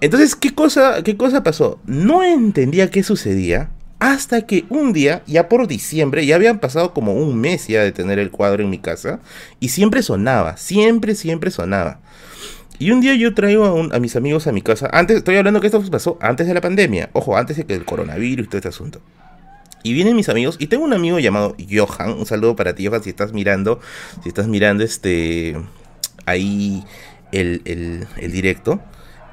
Entonces, 0.00 0.34
¿qué 0.34 0.54
cosa, 0.54 1.02
qué 1.02 1.16
cosa 1.18 1.42
pasó? 1.42 1.80
No 1.84 2.22
entendía 2.22 2.90
qué 2.90 3.02
sucedía 3.02 3.70
hasta 4.02 4.42
que 4.42 4.64
un 4.68 4.92
día, 4.92 5.22
ya 5.28 5.48
por 5.48 5.68
diciembre, 5.68 6.26
ya 6.26 6.34
habían 6.34 6.58
pasado 6.58 6.92
como 6.92 7.14
un 7.14 7.40
mes 7.40 7.68
ya 7.68 7.84
de 7.84 7.92
tener 7.92 8.18
el 8.18 8.32
cuadro 8.32 8.64
en 8.64 8.68
mi 8.68 8.80
casa. 8.80 9.20
Y 9.60 9.68
siempre 9.68 10.02
sonaba, 10.02 10.56
siempre, 10.56 11.14
siempre 11.14 11.52
sonaba. 11.52 12.00
Y 12.80 12.90
un 12.90 13.00
día 13.00 13.14
yo 13.14 13.32
traigo 13.32 13.88
a, 13.92 14.00
mis 14.00 14.16
amigos 14.16 14.48
a 14.48 14.52
mi 14.52 14.60
casa. 14.60 14.90
Antes, 14.92 15.18
estoy 15.18 15.36
hablando 15.36 15.60
que 15.60 15.68
esto 15.68 15.80
pasó 15.88 16.18
antes 16.20 16.48
de 16.48 16.54
la 16.54 16.60
pandemia. 16.60 17.10
Ojo, 17.12 17.36
antes 17.36 17.56
de 17.56 17.64
que 17.64 17.74
el 17.74 17.84
coronavirus 17.84 18.46
y 18.46 18.48
todo 18.48 18.56
este 18.56 18.70
asunto. 18.70 19.00
Y 19.84 19.92
vienen 19.92 20.16
mis 20.16 20.28
amigos, 20.28 20.56
y 20.58 20.66
tengo 20.66 20.82
un 20.82 20.94
amigo 20.94 21.20
llamado 21.20 21.54
Johan. 21.70 22.10
Un 22.10 22.26
saludo 22.26 22.56
para 22.56 22.74
ti, 22.74 22.88
Johan, 22.88 23.04
si 23.04 23.10
estás 23.10 23.32
mirando, 23.32 23.78
si 24.24 24.30
estás 24.30 24.48
mirando 24.48 24.82
este 24.82 25.56
ahí 26.26 26.82
el, 27.30 27.62
el 27.64 28.32
directo. 28.32 28.80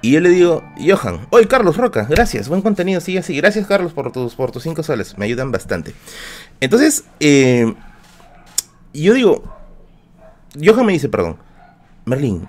Y 0.02 0.12
yo 0.12 0.22
le 0.22 0.30
digo, 0.30 0.64
Johan, 0.78 1.28
oye 1.30 1.48
Carlos 1.48 1.76
Roca, 1.76 2.06
gracias, 2.10 2.48
buen 2.48 2.62
contenido, 2.62 3.02
sigue 3.02 3.20
así. 3.20 3.36
Gracias 3.36 3.68
Carlos 3.68 3.94
por 3.94 4.12
tus, 4.12 4.36
por 4.36 4.52
tus 4.52 4.64
cinco 4.64 4.84
soles, 4.84 5.18
me 5.18 5.26
ayudan 5.26 5.52
bastante. 5.52 5.94
Entonces, 6.62 7.04
eh, 7.20 7.74
yo 8.94 9.14
digo, 9.14 9.44
Johan 10.64 10.86
me 10.86 10.94
dice, 10.94 11.10
perdón, 11.10 11.38
Merlin, 12.06 12.48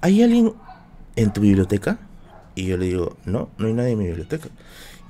¿hay 0.00 0.22
alguien 0.22 0.54
en 1.16 1.32
tu 1.32 1.40
biblioteca? 1.40 1.98
Y 2.54 2.66
yo 2.66 2.76
le 2.76 2.86
digo, 2.86 3.16
no, 3.24 3.50
no 3.58 3.66
hay 3.66 3.72
nadie 3.72 3.92
en 3.92 3.98
mi 3.98 4.06
biblioteca. 4.06 4.48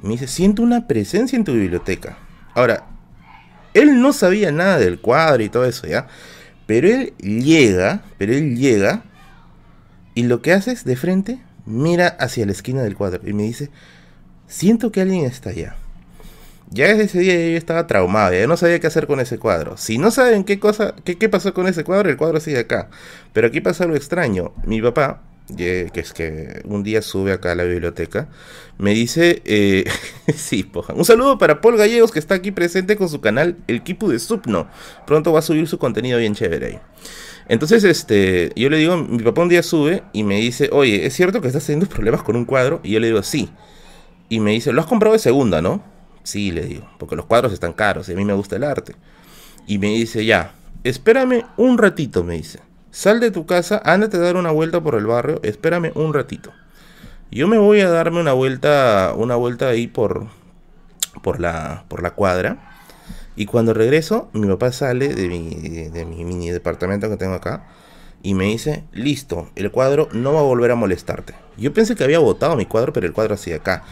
Y 0.02 0.06
me 0.06 0.12
dice, 0.12 0.26
siento 0.26 0.62
una 0.62 0.86
presencia 0.86 1.36
en 1.36 1.44
tu 1.44 1.52
biblioteca. 1.52 2.16
Ahora, 2.54 2.86
él 3.74 4.00
no 4.00 4.12
sabía 4.12 4.52
nada 4.52 4.78
del 4.78 5.00
cuadro 5.00 5.42
y 5.42 5.48
todo 5.48 5.64
eso, 5.64 5.86
¿ya? 5.86 6.06
Pero 6.66 6.88
él 6.88 7.12
llega, 7.18 8.02
pero 8.16 8.32
él 8.32 8.56
llega 8.56 9.02
Y 10.14 10.22
lo 10.22 10.40
que 10.40 10.52
hace 10.52 10.72
es, 10.72 10.84
de 10.84 10.96
frente, 10.96 11.40
mira 11.66 12.09
hacia 12.09 12.46
la 12.46 12.53
esquina 12.53 12.83
del 12.83 12.96
cuadro 12.96 13.20
y 13.29 13.33
me 13.33 13.44
dice, 13.44 13.70
siento 14.46 14.92
que 14.92 15.00
alguien 15.00 15.24
está 15.24 15.50
allá. 15.50 15.77
Ya 16.70 16.88
desde 16.88 17.05
ese 17.05 17.18
día 17.20 17.35
yo 17.35 17.57
estaba 17.57 17.87
traumado, 17.87 18.33
ya 18.33 18.46
no 18.46 18.57
sabía 18.57 18.81
qué 18.81 18.87
hacer 18.87 19.07
con 19.07 19.20
ese 19.20 19.38
cuadro. 19.38 19.77
Si 19.77 19.98
no 19.98 20.11
saben 20.11 20.44
qué 20.44 20.59
cosa, 20.59 20.94
qué, 21.05 21.16
qué 21.16 21.29
pasó 21.29 21.55
con 21.55 21.66
ese 21.68 21.85
cuadro, 21.85 22.11
el 22.11 22.16
cuadro 22.16 22.40
sigue 22.40 22.59
acá. 22.59 22.88
Pero 23.33 23.46
aquí 23.46 23.61
pasa 23.61 23.85
algo 23.85 23.96
extraño. 23.96 24.53
Mi 24.64 24.81
papá, 24.81 25.22
que 25.57 25.90
es 25.94 26.12
que 26.12 26.62
un 26.64 26.83
día 26.83 27.03
sube 27.03 27.33
acá 27.33 27.53
a 27.53 27.55
la 27.55 27.64
biblioteca, 27.64 28.29
me 28.79 28.92
dice, 28.92 29.42
eh, 29.44 29.85
sí, 30.35 30.64
poja. 30.64 30.94
Un 30.94 31.05
saludo 31.05 31.38
para 31.38 31.61
Paul 31.61 31.77
Gallegos 31.77 32.11
que 32.11 32.18
está 32.18 32.35
aquí 32.35 32.50
presente 32.50 32.96
con 32.96 33.09
su 33.09 33.20
canal 33.20 33.57
El 33.66 33.83
Kipu 33.83 34.09
de 34.09 34.18
Supno. 34.18 34.68
Pronto 35.07 35.33
va 35.33 35.40
a 35.40 35.42
subir 35.42 35.68
su 35.68 35.79
contenido 35.79 36.18
bien 36.18 36.35
chévere 36.35 36.66
ahí. 36.66 36.79
Entonces, 37.48 37.85
este, 37.85 38.52
yo 38.57 38.70
le 38.70 38.78
digo, 38.78 38.96
mi 38.96 39.22
papá 39.22 39.42
un 39.42 39.48
día 39.48 39.62
sube 39.62 40.02
y 40.12 40.24
me 40.24 40.37
dice, 40.37 40.70
oye, 40.72 41.07
¿es 41.07 41.14
cierto 41.14 41.40
que 41.40 41.48
estás 41.48 41.66
teniendo 41.66 41.87
problemas 41.87 42.22
con 42.22 42.37
un 42.37 42.44
cuadro? 42.44 42.80
Y 42.83 42.92
yo 42.92 43.00
le 43.00 43.09
digo, 43.09 43.22
sí. 43.22 43.50
Y 44.28 44.40
me 44.40 44.52
dice, 44.52 44.72
lo 44.72 44.80
has 44.80 44.87
comprado 44.87 45.12
de 45.12 45.18
segunda, 45.18 45.61
¿no? 45.61 45.83
Sí, 46.22 46.50
le 46.50 46.64
digo, 46.64 46.88
porque 46.98 47.16
los 47.16 47.26
cuadros 47.26 47.52
están 47.52 47.74
caros 47.74 48.09
y 48.09 48.12
a 48.12 48.16
mí 48.16 48.24
me 48.24 48.33
gusta 48.33 48.57
el 48.57 48.64
arte. 48.64 48.94
Y 49.66 49.78
me 49.78 49.88
dice, 49.88 50.24
ya, 50.24 50.54
espérame 50.85 51.44
un 51.57 51.76
ratito, 51.76 52.24
me 52.24 52.35
dice. 52.37 52.61
Sal 52.90 53.20
de 53.20 53.30
tu 53.30 53.44
casa, 53.44 53.83
ándate 53.85 54.16
a 54.16 54.20
dar 54.20 54.37
una 54.37 54.50
vuelta 54.50 54.80
por 54.80 54.94
el 54.94 55.07
barrio, 55.07 55.40
espérame 55.42 55.92
un 55.94 56.14
ratito. 56.14 56.52
Yo 57.30 57.48
me 57.48 57.59
voy 57.59 57.80
a 57.80 57.90
darme 57.90 58.20
una 58.20 58.33
vuelta, 58.33 59.12
una 59.16 59.35
vuelta 59.35 59.68
ahí 59.68 59.87
por, 59.87 60.28
por, 61.22 61.40
la, 61.40 61.85
por 61.88 62.02
la 62.02 62.12
cuadra. 62.12 62.73
Y 63.36 63.46
cuando 63.46 63.74
regreso, 63.74 64.30
mi 64.32 64.46
papá 64.46 64.72
sale 64.72 65.08
de 65.08 65.28
mi, 65.28 65.88
de 65.88 66.04
mi 66.04 66.24
mini 66.24 66.50
departamento 66.50 67.08
que 67.08 67.16
tengo 67.16 67.34
acá 67.34 67.64
y 68.24 68.34
me 68.34 68.46
dice, 68.46 68.84
listo, 68.92 69.50
el 69.54 69.70
cuadro 69.70 70.08
no 70.12 70.32
va 70.32 70.40
a 70.40 70.44
volver 70.44 70.70
a 70.70 70.76
molestarte. 70.76 71.34
Yo 71.58 71.74
pensé 71.74 71.94
que 71.94 72.04
había 72.04 72.18
botado 72.20 72.56
mi 72.56 72.64
cuadro, 72.64 72.92
pero 72.92 73.06
el 73.06 73.12
cuadro 73.12 73.34
así 73.34 73.52
acá. 73.52 73.84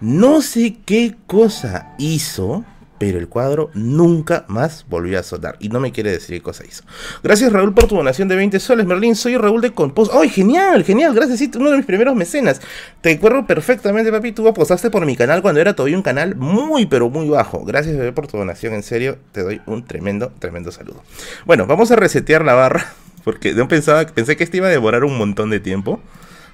No 0.00 0.40
sé 0.40 0.78
qué 0.86 1.16
cosa 1.26 1.94
hizo, 1.98 2.64
pero 3.02 3.18
el 3.18 3.26
cuadro 3.26 3.68
nunca 3.74 4.44
más 4.46 4.86
volvió 4.88 5.18
a 5.18 5.24
sonar. 5.24 5.56
Y 5.58 5.70
no 5.70 5.80
me 5.80 5.90
quiere 5.90 6.12
decir 6.12 6.36
qué 6.36 6.40
cosa 6.40 6.62
hizo. 6.64 6.84
Gracias 7.24 7.52
Raúl 7.52 7.74
por 7.74 7.88
tu 7.88 7.96
donación 7.96 8.28
de 8.28 8.36
20 8.36 8.60
soles, 8.60 8.86
Merlín. 8.86 9.16
Soy 9.16 9.36
Raúl 9.36 9.60
de 9.60 9.72
Compost. 9.72 10.12
¡Ay, 10.14 10.28
genial, 10.28 10.84
genial! 10.84 11.12
Gracias, 11.12 11.40
sí, 11.40 11.50
uno 11.56 11.72
de 11.72 11.78
mis 11.78 11.84
primeros 11.84 12.14
mecenas. 12.14 12.60
Te 13.00 13.10
acuerdo 13.10 13.44
perfectamente, 13.44 14.12
papi. 14.12 14.30
Tú 14.30 14.46
apostaste 14.46 14.88
por 14.88 15.04
mi 15.04 15.16
canal 15.16 15.42
cuando 15.42 15.60
era 15.60 15.74
todavía 15.74 15.96
un 15.96 16.04
canal 16.04 16.36
muy, 16.36 16.86
pero 16.86 17.10
muy 17.10 17.28
bajo. 17.28 17.64
Gracias, 17.64 17.96
bebé, 17.96 18.12
por 18.12 18.28
tu 18.28 18.38
donación. 18.38 18.72
En 18.74 18.84
serio, 18.84 19.18
te 19.32 19.42
doy 19.42 19.60
un 19.66 19.84
tremendo, 19.84 20.30
tremendo 20.38 20.70
saludo. 20.70 21.02
Bueno, 21.44 21.66
vamos 21.66 21.90
a 21.90 21.96
resetear 21.96 22.44
la 22.44 22.54
barra. 22.54 22.92
Porque 23.24 23.52
no 23.52 23.66
pensaba, 23.66 24.06
pensé 24.06 24.36
que 24.36 24.44
este 24.44 24.58
iba 24.58 24.68
a 24.68 24.70
demorar 24.70 25.02
un 25.02 25.18
montón 25.18 25.50
de 25.50 25.58
tiempo. 25.58 26.00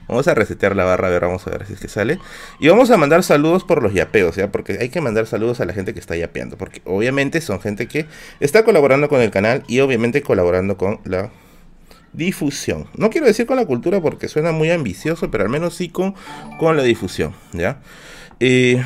Vamos 0.09 0.27
a 0.27 0.35
resetear 0.35 0.75
la 0.75 0.85
barra, 0.85 1.09
a 1.09 1.11
ver, 1.11 1.23
vamos 1.23 1.47
a 1.47 1.51
ver 1.51 1.67
si 1.67 1.75
es 1.75 1.81
que 1.81 1.89
sale. 1.89 2.19
Y 2.59 2.69
vamos 2.69 2.91
a 2.91 2.97
mandar 2.97 3.23
saludos 3.23 3.65
por 3.65 3.83
los 3.83 3.93
yapeos, 3.93 4.37
¿ya? 4.37 4.51
Porque 4.51 4.79
hay 4.81 4.89
que 4.89 5.01
mandar 5.01 5.27
saludos 5.27 5.61
a 5.61 5.67
la 5.67 5.75
gente 5.75 5.93
que 5.93 6.01
está 6.01 6.17
yapeando. 6.17 6.57
Porque 6.57 6.81
obviamente 6.85 7.41
son 7.41 7.61
gente 7.61 7.87
que 7.87 8.07
está 8.41 8.65
colaborando 8.65 9.09
con 9.09 9.21
el 9.21 9.31
canal 9.31 9.65
y 9.69 9.81
obviamente 9.81 10.23
colaborando 10.23 10.77
con 10.77 11.01
la 11.05 11.31
difusión. 12.13 12.87
No 12.97 13.11
quiero 13.11 13.27
decir 13.27 13.47
con 13.47 13.57
la 13.57 13.67
cultura 13.67 14.01
porque 14.01 14.29
suena 14.29 14.53
muy 14.53 14.71
ambicioso, 14.71 15.31
pero 15.31 15.45
al 15.45 15.51
menos 15.51 15.75
sí 15.75 15.89
con, 15.89 16.15
con 16.59 16.77
la 16.77 16.83
difusión, 16.83 17.35
¿ya? 17.53 17.81
Eh, 18.41 18.83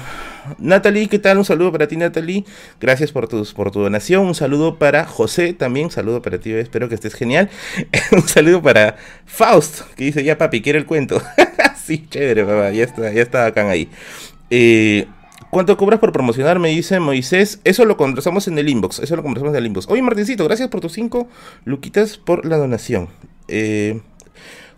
Natalie, 0.59 1.09
¿qué 1.09 1.19
tal? 1.19 1.39
Un 1.39 1.45
saludo 1.45 1.73
para 1.73 1.87
ti, 1.87 1.97
Natalie. 1.97 2.45
Gracias 2.81 3.13
por, 3.13 3.29
tus, 3.29 3.53
por 3.55 3.71
tu 3.71 3.81
donación. 3.81 4.27
Un 4.27 4.35
saludo 4.35 4.79
para 4.79 5.05
José 5.05 5.53
también. 5.53 5.87
Un 5.87 5.93
saludo 5.93 6.23
para 6.23 6.39
ti, 6.39 6.53
espero 6.53 6.89
que 6.89 6.95
estés 6.95 7.15
genial. 7.15 7.51
un 8.13 8.27
saludo 8.27 8.63
para 8.63 8.97
Faust, 9.27 9.83
que 9.97 10.05
dice, 10.05 10.25
ya 10.25 10.39
papi, 10.39 10.63
quiere 10.63 10.79
el 10.79 10.87
cuento. 10.87 11.23
sí, 11.85 12.07
chévere, 12.09 12.45
papá. 12.45 12.71
Ya 12.71 12.85
está, 12.85 13.13
ya 13.13 13.23
está 13.23 13.47
acá 13.47 13.69
ahí. 13.69 13.89
Eh, 14.51 15.07
¿Cuánto 15.51 15.77
cobras 15.77 16.01
por 16.01 16.13
promocionar? 16.13 16.59
Me 16.59 16.71
dice 16.71 16.99
Moisés. 16.99 17.61
Eso 17.65 17.85
lo 17.85 17.97
conversamos 17.97 18.49
en 18.49 18.59
el 18.59 18.69
inbox. 18.69 19.01
Eso 19.01 19.17
lo 19.17 19.23
conversamos 19.23 19.53
en 19.53 19.59
el 19.59 19.67
inbox. 19.67 19.87
Oye, 19.89 20.01
Martincito, 20.03 20.45
gracias 20.45 20.69
por 20.69 20.81
tus 20.81 20.93
cinco 20.93 21.29
luquitas 21.65 22.17
por 22.17 22.47
la 22.47 22.57
donación. 22.57 23.09
Eh, 23.49 24.01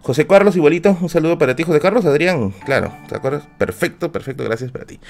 José 0.05 0.27
Carlos, 0.27 0.55
igualito, 0.55 0.99
un 1.01 1.09
saludo 1.09 1.39
para 1.39 1.57
ti, 1.57 1.63
José 1.63 1.81
Carlos. 1.81 2.05
Adrián, 2.05 2.51
claro, 2.67 2.93
¿te 3.09 3.17
acuerdas? 3.17 3.45
Perfecto, 3.57 4.13
perfecto, 4.13 4.45
gracias 4.45 4.71
para 4.71 4.85
ti. 4.85 5.01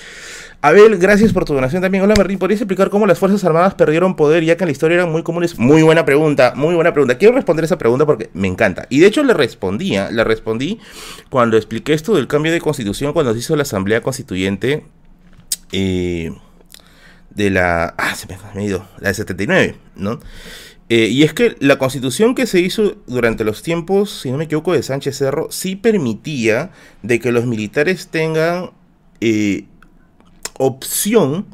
Abel, 0.62 0.98
gracias 0.98 1.32
por 1.32 1.44
tu 1.44 1.52
donación 1.52 1.82
también. 1.82 2.04
Hola, 2.04 2.14
Merlín, 2.16 2.38
¿podrías 2.38 2.60
explicar 2.60 2.90
cómo 2.90 3.04
las 3.04 3.18
Fuerzas 3.18 3.42
Armadas 3.42 3.74
perdieron 3.74 4.14
poder 4.14 4.44
ya 4.44 4.56
que 4.56 4.62
en 4.62 4.68
la 4.68 4.72
historia 4.72 4.94
eran 4.94 5.10
muy 5.10 5.24
comunes? 5.24 5.58
Muy 5.58 5.82
buena 5.82 6.04
pregunta, 6.04 6.52
muy 6.54 6.76
buena 6.76 6.92
pregunta. 6.92 7.18
Quiero 7.18 7.34
responder 7.34 7.64
esa 7.64 7.76
pregunta 7.76 8.06
porque 8.06 8.30
me 8.34 8.46
encanta. 8.46 8.86
Y 8.88 9.00
de 9.00 9.08
hecho 9.08 9.24
le 9.24 9.34
respondía, 9.34 10.12
le 10.12 10.22
respondí 10.22 10.78
cuando 11.28 11.56
expliqué 11.56 11.92
esto 11.92 12.14
del 12.14 12.28
cambio 12.28 12.52
de 12.52 12.60
constitución, 12.60 13.12
cuando 13.12 13.32
se 13.32 13.40
hizo 13.40 13.56
la 13.56 13.62
Asamblea 13.62 14.00
Constituyente 14.00 14.84
eh, 15.72 16.32
de 17.30 17.50
la... 17.50 17.94
Ah, 17.98 18.14
se 18.14 18.28
me 18.28 18.36
ha 18.36 18.64
ido, 18.64 18.86
la 19.00 19.08
de 19.08 19.14
79, 19.14 19.74
¿no? 19.96 20.20
Eh, 20.88 21.08
y 21.08 21.22
es 21.22 21.32
que 21.32 21.56
la 21.60 21.78
constitución 21.78 22.34
que 22.34 22.46
se 22.46 22.60
hizo 22.60 22.96
durante 23.06 23.44
los 23.44 23.62
tiempos, 23.62 24.20
si 24.20 24.30
no 24.30 24.36
me 24.36 24.44
equivoco, 24.44 24.72
de 24.74 24.82
Sánchez 24.82 25.16
Cerro, 25.16 25.48
sí 25.50 25.76
permitía 25.76 26.70
de 27.02 27.20
que 27.20 27.32
los 27.32 27.46
militares 27.46 28.08
tengan 28.08 28.70
eh, 29.20 29.64
opción 30.58 31.46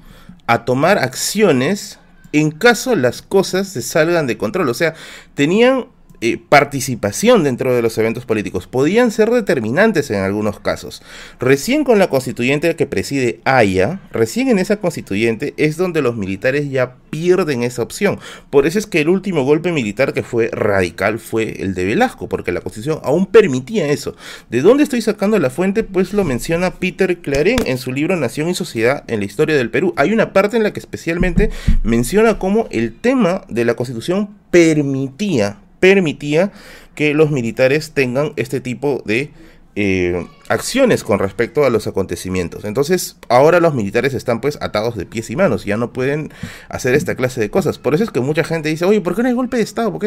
a 0.46 0.64
tomar 0.64 0.98
acciones 0.98 2.00
en 2.32 2.50
caso 2.50 2.94
las 2.94 3.22
cosas 3.22 3.68
se 3.68 3.82
salgan 3.82 4.26
de 4.26 4.38
control. 4.38 4.68
O 4.68 4.74
sea, 4.74 4.94
tenían 5.34 5.86
eh, 6.22 6.38
participación 6.48 7.44
dentro 7.44 7.74
de 7.74 7.80
los 7.80 7.96
eventos 7.96 8.26
políticos. 8.26 8.66
Podían 8.66 9.10
ser 9.10 9.30
determinantes 9.30 10.10
en 10.10 10.20
algunos 10.20 10.60
casos. 10.60 11.02
Recién 11.38 11.82
con 11.82 11.98
la 11.98 12.10
constituyente 12.10 12.76
que 12.76 12.86
preside 12.86 13.40
Haya, 13.44 14.00
recién 14.12 14.48
en 14.48 14.58
esa 14.58 14.76
constituyente 14.76 15.54
es 15.56 15.78
donde 15.78 16.02
los 16.02 16.16
militares 16.16 16.70
ya 16.70 16.96
pierden 17.08 17.62
esa 17.62 17.82
opción. 17.82 18.18
Por 18.50 18.66
eso 18.66 18.78
es 18.78 18.86
que 18.86 19.00
el 19.00 19.08
último 19.08 19.44
golpe 19.44 19.72
militar 19.72 20.12
que 20.12 20.22
fue 20.22 20.50
radical 20.52 21.18
fue 21.18 21.62
el 21.62 21.74
de 21.74 21.84
Velasco, 21.84 22.28
porque 22.28 22.52
la 22.52 22.60
constitución 22.60 23.00
aún 23.02 23.26
permitía 23.26 23.88
eso. 23.88 24.14
¿De 24.50 24.60
dónde 24.60 24.82
estoy 24.82 25.00
sacando 25.00 25.38
la 25.38 25.48
fuente? 25.48 25.84
Pues 25.84 26.12
lo 26.12 26.24
menciona 26.24 26.72
Peter 26.72 27.18
Claren 27.18 27.58
en 27.64 27.78
su 27.78 27.92
libro 27.92 28.16
Nación 28.16 28.48
y 28.48 28.54
Sociedad 28.54 29.04
en 29.06 29.20
la 29.20 29.24
historia 29.24 29.56
del 29.56 29.70
Perú. 29.70 29.94
Hay 29.96 30.12
una 30.12 30.32
parte 30.32 30.56
en 30.56 30.64
la 30.64 30.72
que 30.72 30.80
especialmente 30.80 31.50
menciona 31.82 32.38
cómo 32.38 32.68
el 32.70 32.94
tema 32.94 33.44
de 33.48 33.64
la 33.64 33.74
constitución 33.74 34.36
permitía 34.50 35.58
permitía 35.80 36.52
que 36.94 37.14
los 37.14 37.30
militares 37.30 37.92
tengan 37.92 38.32
este 38.36 38.60
tipo 38.60 39.02
de 39.04 39.30
eh, 39.76 40.26
acciones 40.48 41.04
con 41.04 41.18
respecto 41.18 41.64
a 41.64 41.70
los 41.70 41.86
acontecimientos. 41.86 42.64
Entonces, 42.64 43.16
ahora 43.28 43.60
los 43.60 43.74
militares 43.74 44.14
están 44.14 44.40
pues 44.40 44.58
atados 44.60 44.96
de 44.96 45.06
pies 45.06 45.30
y 45.30 45.36
manos, 45.36 45.64
ya 45.64 45.76
no 45.76 45.92
pueden 45.92 46.32
hacer 46.68 46.94
esta 46.94 47.14
clase 47.14 47.40
de 47.40 47.50
cosas. 47.50 47.78
Por 47.78 47.94
eso 47.94 48.04
es 48.04 48.10
que 48.10 48.20
mucha 48.20 48.44
gente 48.44 48.68
dice, 48.68 48.84
oye, 48.84 49.00
¿por 49.00 49.14
qué 49.14 49.22
no 49.22 49.28
hay 49.28 49.34
golpe 49.34 49.56
de 49.56 49.62
Estado? 49.62 49.98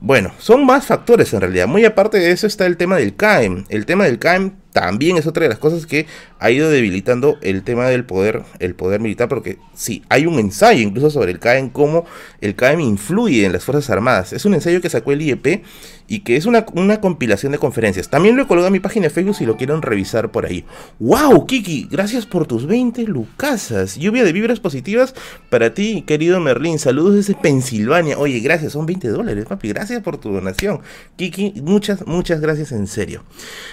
Bueno, 0.00 0.32
son 0.38 0.66
más 0.66 0.86
factores 0.86 1.32
en 1.34 1.40
realidad. 1.40 1.66
Muy 1.66 1.84
aparte 1.84 2.18
de 2.18 2.32
eso 2.32 2.46
está 2.46 2.66
el 2.66 2.76
tema 2.76 2.96
del 2.96 3.16
CAEM. 3.16 3.64
El 3.68 3.86
tema 3.86 4.04
del 4.04 4.18
CAEM 4.18 4.52
también 4.72 5.16
es 5.16 5.26
otra 5.26 5.42
de 5.42 5.48
las 5.48 5.58
cosas 5.58 5.86
que 5.86 6.06
ha 6.38 6.50
ido 6.50 6.70
debilitando 6.70 7.38
el 7.42 7.62
tema 7.62 7.88
del 7.88 8.04
poder, 8.04 8.42
el 8.60 8.74
poder 8.74 9.00
militar, 9.00 9.28
porque 9.28 9.58
sí, 9.74 10.02
hay 10.08 10.26
un 10.26 10.38
ensayo 10.38 10.80
incluso 10.80 11.10
sobre 11.10 11.32
el 11.32 11.38
CAEM, 11.38 11.70
cómo 11.70 12.04
el 12.40 12.54
CAEM 12.54 12.80
influye 12.80 13.44
en 13.44 13.52
las 13.52 13.64
Fuerzas 13.64 13.90
Armadas. 13.90 14.32
Es 14.32 14.44
un 14.44 14.54
ensayo 14.54 14.80
que 14.80 14.88
sacó 14.88 15.12
el 15.12 15.22
IEP 15.22 15.62
y 16.06 16.20
que 16.20 16.36
es 16.36 16.46
una, 16.46 16.66
una 16.74 17.00
compilación 17.00 17.52
de 17.52 17.58
conferencias. 17.58 18.08
También 18.10 18.36
lo 18.36 18.42
he 18.42 18.46
colgado 18.46 18.66
en 18.66 18.72
mi 18.72 18.80
página 18.80 19.04
de 19.04 19.10
Facebook 19.10 19.36
si 19.36 19.46
lo 19.46 19.56
quieren 19.56 19.80
revisar 19.80 20.30
por 20.30 20.44
ahí. 20.46 20.64
¡Wow, 20.98 21.46
Kiki! 21.46 21.86
Gracias 21.90 22.26
por 22.26 22.46
tus 22.46 22.66
20 22.66 23.04
lucasas. 23.04 23.96
Lluvia 23.96 24.24
de 24.24 24.32
vibras 24.32 24.58
positivas 24.58 25.14
para 25.50 25.72
ti, 25.72 26.02
querido 26.02 26.40
Merlín. 26.40 26.80
Saludos 26.80 27.14
desde 27.14 27.34
Pensilvania. 27.34 28.18
Oye, 28.18 28.40
gracias, 28.40 28.72
son 28.72 28.86
20 28.86 29.08
dólares, 29.08 29.46
papi. 29.46 29.68
Gracias 29.68 30.02
por 30.02 30.18
tu 30.18 30.32
donación. 30.32 30.80
Kiki, 31.16 31.60
muchas, 31.62 32.04
muchas 32.06 32.40
gracias 32.40 32.72
en 32.72 32.88
serio. 32.88 33.22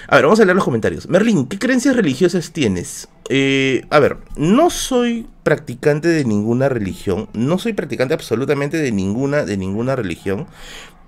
A 0.06 0.16
ver, 0.16 0.24
vamos 0.24 0.38
a 0.38 0.44
leer 0.44 0.54
los 0.54 0.64
comentarios. 0.64 0.87
Merlín, 1.08 1.46
¿qué 1.46 1.58
creencias 1.58 1.96
religiosas 1.96 2.52
tienes? 2.52 3.08
Eh, 3.28 3.84
a 3.90 3.98
ver, 3.98 4.18
no 4.36 4.70
soy 4.70 5.26
practicante 5.42 6.08
de 6.08 6.24
ninguna 6.24 6.68
religión, 6.68 7.28
no 7.34 7.58
soy 7.58 7.74
practicante 7.74 8.14
absolutamente 8.14 8.78
de 8.78 8.92
ninguna, 8.92 9.44
de 9.44 9.56
ninguna 9.56 9.96
religión, 9.96 10.46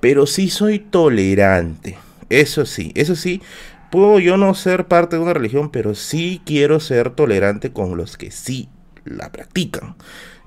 pero 0.00 0.26
sí 0.26 0.50
soy 0.50 0.78
tolerante. 0.78 1.98
Eso 2.28 2.66
sí, 2.66 2.92
eso 2.94 3.16
sí, 3.16 3.42
puedo 3.90 4.18
yo 4.18 4.36
no 4.36 4.54
ser 4.54 4.86
parte 4.86 5.16
de 5.16 5.22
una 5.22 5.34
religión, 5.34 5.70
pero 5.70 5.94
sí 5.94 6.42
quiero 6.44 6.80
ser 6.80 7.10
tolerante 7.10 7.72
con 7.72 7.96
los 7.96 8.16
que 8.16 8.30
sí 8.30 8.68
la 9.04 9.32
practican. 9.32 9.96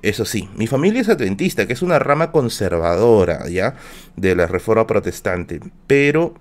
Eso 0.04 0.26
sí, 0.26 0.50
mi 0.56 0.68
familia 0.68 1.02
es 1.02 1.08
adventista, 1.08 1.66
que 1.66 1.74
es 1.74 1.82
una 1.82 1.98
rama 1.98 2.32
conservadora, 2.32 3.48
¿ya? 3.48 3.76
De 4.18 4.36
la 4.36 4.48
reforma 4.48 4.86
protestante, 4.86 5.62
pero 5.88 6.36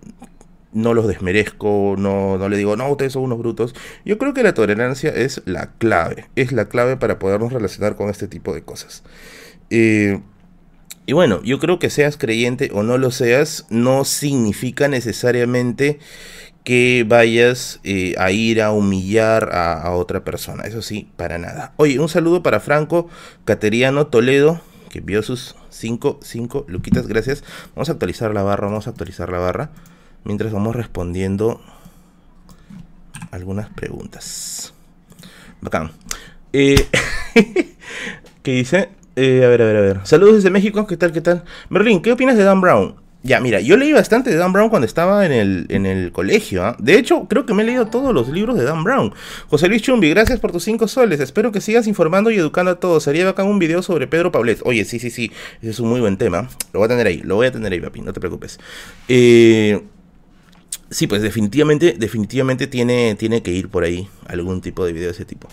no 0.72 0.94
los 0.94 1.06
desmerezco, 1.06 1.94
no, 1.98 2.38
no 2.38 2.48
le 2.48 2.56
digo, 2.56 2.76
no, 2.76 2.88
ustedes 2.90 3.12
son 3.12 3.22
unos 3.22 3.38
brutos. 3.38 3.74
Yo 4.04 4.18
creo 4.18 4.34
que 4.34 4.42
la 4.42 4.54
tolerancia 4.54 5.10
es 5.10 5.42
la 5.44 5.72
clave, 5.78 6.28
es 6.36 6.52
la 6.52 6.68
clave 6.68 6.96
para 6.96 7.18
podernos 7.18 7.52
relacionar 7.52 7.96
con 7.96 8.10
este 8.10 8.28
tipo 8.28 8.54
de 8.54 8.62
cosas. 8.62 9.02
Eh, 9.70 10.20
Y 11.06 11.14
bueno, 11.14 11.42
yo 11.42 11.58
creo 11.58 11.78
que 11.78 11.90
seas 11.90 12.16
creyente 12.16 12.70
o 12.72 12.82
no 12.84 12.96
lo 12.96 13.10
seas, 13.10 13.66
no 13.70 14.04
significa 14.04 14.88
necesariamente 14.88 15.98
que 16.64 17.04
vayas 17.06 17.80
eh, 17.82 18.14
a 18.18 18.30
ir 18.30 18.62
a 18.62 18.70
humillar 18.72 19.50
a, 19.52 19.90
otra 19.92 20.24
persona. 20.24 20.64
Eso 20.64 20.82
sí, 20.82 21.10
para 21.16 21.38
nada. 21.38 21.72
Oye, 21.76 21.98
un 21.98 22.08
saludo 22.08 22.42
para 22.42 22.60
Franco 22.60 23.08
Cateriano 23.44 24.06
Toledo, 24.06 24.60
que 24.90 25.00
vio 25.00 25.22
sus 25.22 25.56
5, 25.70 26.20
5 26.22 26.66
luquitas, 26.68 27.08
gracias. 27.08 27.42
Vamos 27.74 27.88
a 27.88 27.92
actualizar 27.92 28.32
la 28.32 28.42
barra, 28.42 28.68
vamos 28.68 28.86
a 28.86 28.90
actualizar 28.90 29.30
la 29.30 29.38
barra. 29.38 29.70
Mientras 30.24 30.52
vamos 30.52 30.76
respondiendo 30.76 31.60
algunas 33.30 33.68
preguntas. 33.70 34.72
Bacán. 35.60 35.90
Eh, 36.52 36.86
¿Qué 38.42 38.52
dice? 38.52 38.90
Eh, 39.16 39.44
a 39.44 39.48
ver, 39.48 39.62
a 39.62 39.64
ver, 39.64 39.76
a 39.76 39.80
ver. 39.80 40.00
Saludos 40.04 40.36
desde 40.36 40.50
México, 40.50 40.86
¿qué 40.86 40.96
tal, 40.96 41.12
qué 41.12 41.20
tal? 41.20 41.44
Merlin, 41.68 42.02
¿qué 42.02 42.12
opinas 42.12 42.36
de 42.36 42.44
Dan 42.44 42.60
Brown? 42.60 42.96
Ya, 43.24 43.38
mira, 43.38 43.60
yo 43.60 43.76
leí 43.76 43.92
bastante 43.92 44.30
de 44.30 44.36
Dan 44.36 44.52
Brown 44.52 44.68
cuando 44.68 44.86
estaba 44.86 45.24
en 45.24 45.30
el, 45.30 45.66
en 45.68 45.86
el 45.86 46.10
colegio. 46.10 46.64
¿ah? 46.64 46.76
De 46.80 46.98
hecho, 46.98 47.26
creo 47.28 47.46
que 47.46 47.54
me 47.54 47.62
he 47.62 47.66
leído 47.66 47.86
todos 47.86 48.12
los 48.12 48.28
libros 48.28 48.58
de 48.58 48.64
Dan 48.64 48.82
Brown. 48.82 49.14
José 49.48 49.68
Luis 49.68 49.82
Chumbi, 49.82 50.10
gracias 50.10 50.40
por 50.40 50.50
tus 50.50 50.64
cinco 50.64 50.88
soles. 50.88 51.20
Espero 51.20 51.52
que 51.52 51.60
sigas 51.60 51.86
informando 51.86 52.32
y 52.32 52.36
educando 52.36 52.72
a 52.72 52.80
todos. 52.80 53.04
Sería 53.04 53.24
bacán 53.24 53.46
un 53.46 53.60
video 53.60 53.80
sobre 53.82 54.08
Pedro 54.08 54.32
Paulet. 54.32 54.60
Oye, 54.64 54.84
sí, 54.84 54.98
sí, 54.98 55.10
sí. 55.10 55.30
Ese 55.60 55.70
es 55.70 55.78
un 55.78 55.88
muy 55.88 56.00
buen 56.00 56.16
tema. 56.16 56.48
Lo 56.72 56.80
voy 56.80 56.86
a 56.86 56.88
tener 56.88 57.06
ahí. 57.06 57.18
Lo 57.18 57.36
voy 57.36 57.46
a 57.46 57.52
tener 57.52 57.72
ahí, 57.72 57.80
papi. 57.80 58.00
No 58.00 58.12
te 58.12 58.18
preocupes. 58.18 58.58
Eh, 59.06 59.80
Sí, 60.92 61.06
pues 61.06 61.22
definitivamente, 61.22 61.96
definitivamente 61.98 62.66
tiene, 62.66 63.14
tiene 63.14 63.42
que 63.42 63.50
ir 63.50 63.70
por 63.70 63.82
ahí 63.82 64.10
algún 64.26 64.60
tipo 64.60 64.84
de 64.84 64.92
video 64.92 65.08
de 65.08 65.14
ese 65.14 65.24
tipo. 65.24 65.48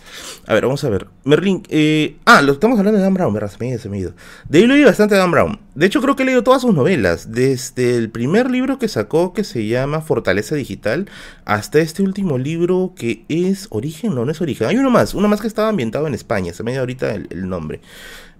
A 0.45 0.53
ver, 0.53 0.65
vamos 0.65 0.83
a 0.83 0.89
ver. 0.89 1.07
Merlin, 1.23 1.63
eh, 1.69 2.17
ah, 2.25 2.41
lo 2.41 2.51
estamos 2.51 2.77
hablando 2.77 2.97
de 2.97 3.03
Dan 3.05 3.13
Brown, 3.13 3.33
¿verdad? 3.33 3.49
Se 3.49 3.57
me, 3.57 3.77
se 3.77 3.87
me 3.87 3.99
ido. 3.99 4.13
De 4.49 4.59
ahí 4.59 4.67
leí 4.67 4.83
bastante 4.83 5.15
Dan 5.15 5.31
Brown. 5.31 5.57
De 5.75 5.85
hecho, 5.85 6.01
creo 6.01 6.17
que 6.17 6.23
he 6.23 6.25
leído 6.25 6.43
todas 6.43 6.61
sus 6.61 6.75
novelas. 6.75 7.31
Desde 7.31 7.95
el 7.95 8.09
primer 8.09 8.51
libro 8.51 8.79
que 8.79 8.89
sacó, 8.89 9.31
que 9.31 9.45
se 9.45 9.65
llama 9.65 10.01
Fortaleza 10.01 10.55
Digital, 10.55 11.09
hasta 11.45 11.79
este 11.79 12.03
último 12.03 12.37
libro 12.37 12.93
que 12.97 13.23
es 13.29 13.67
Origen, 13.69 14.15
no, 14.15 14.25
no 14.25 14.31
es 14.33 14.41
Origen. 14.41 14.67
Hay 14.67 14.75
uno 14.75 14.89
más, 14.89 15.13
uno 15.13 15.29
más 15.29 15.39
que 15.39 15.47
estaba 15.47 15.69
ambientado 15.69 16.05
en 16.05 16.15
España. 16.15 16.51
Se 16.51 16.63
me 16.63 16.71
dio 16.71 16.81
ahorita 16.81 17.13
el, 17.13 17.47
nombre. 17.47 17.79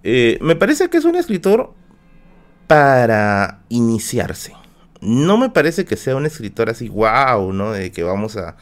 Eh, 0.02 0.38
me 0.42 0.54
parece 0.54 0.90
que 0.90 0.98
es 0.98 1.06
un 1.06 1.16
escritor 1.16 1.72
para 2.66 3.62
iniciarse 3.70 4.59
no 5.00 5.38
me 5.38 5.48
parece 5.48 5.84
que 5.84 5.96
sea 5.96 6.16
un 6.16 6.26
escritor 6.26 6.68
así, 6.68 6.88
wow, 6.88 7.52
¿no? 7.52 7.72
De 7.72 7.90
que 7.90 8.02
vamos 8.02 8.36
a. 8.36 8.56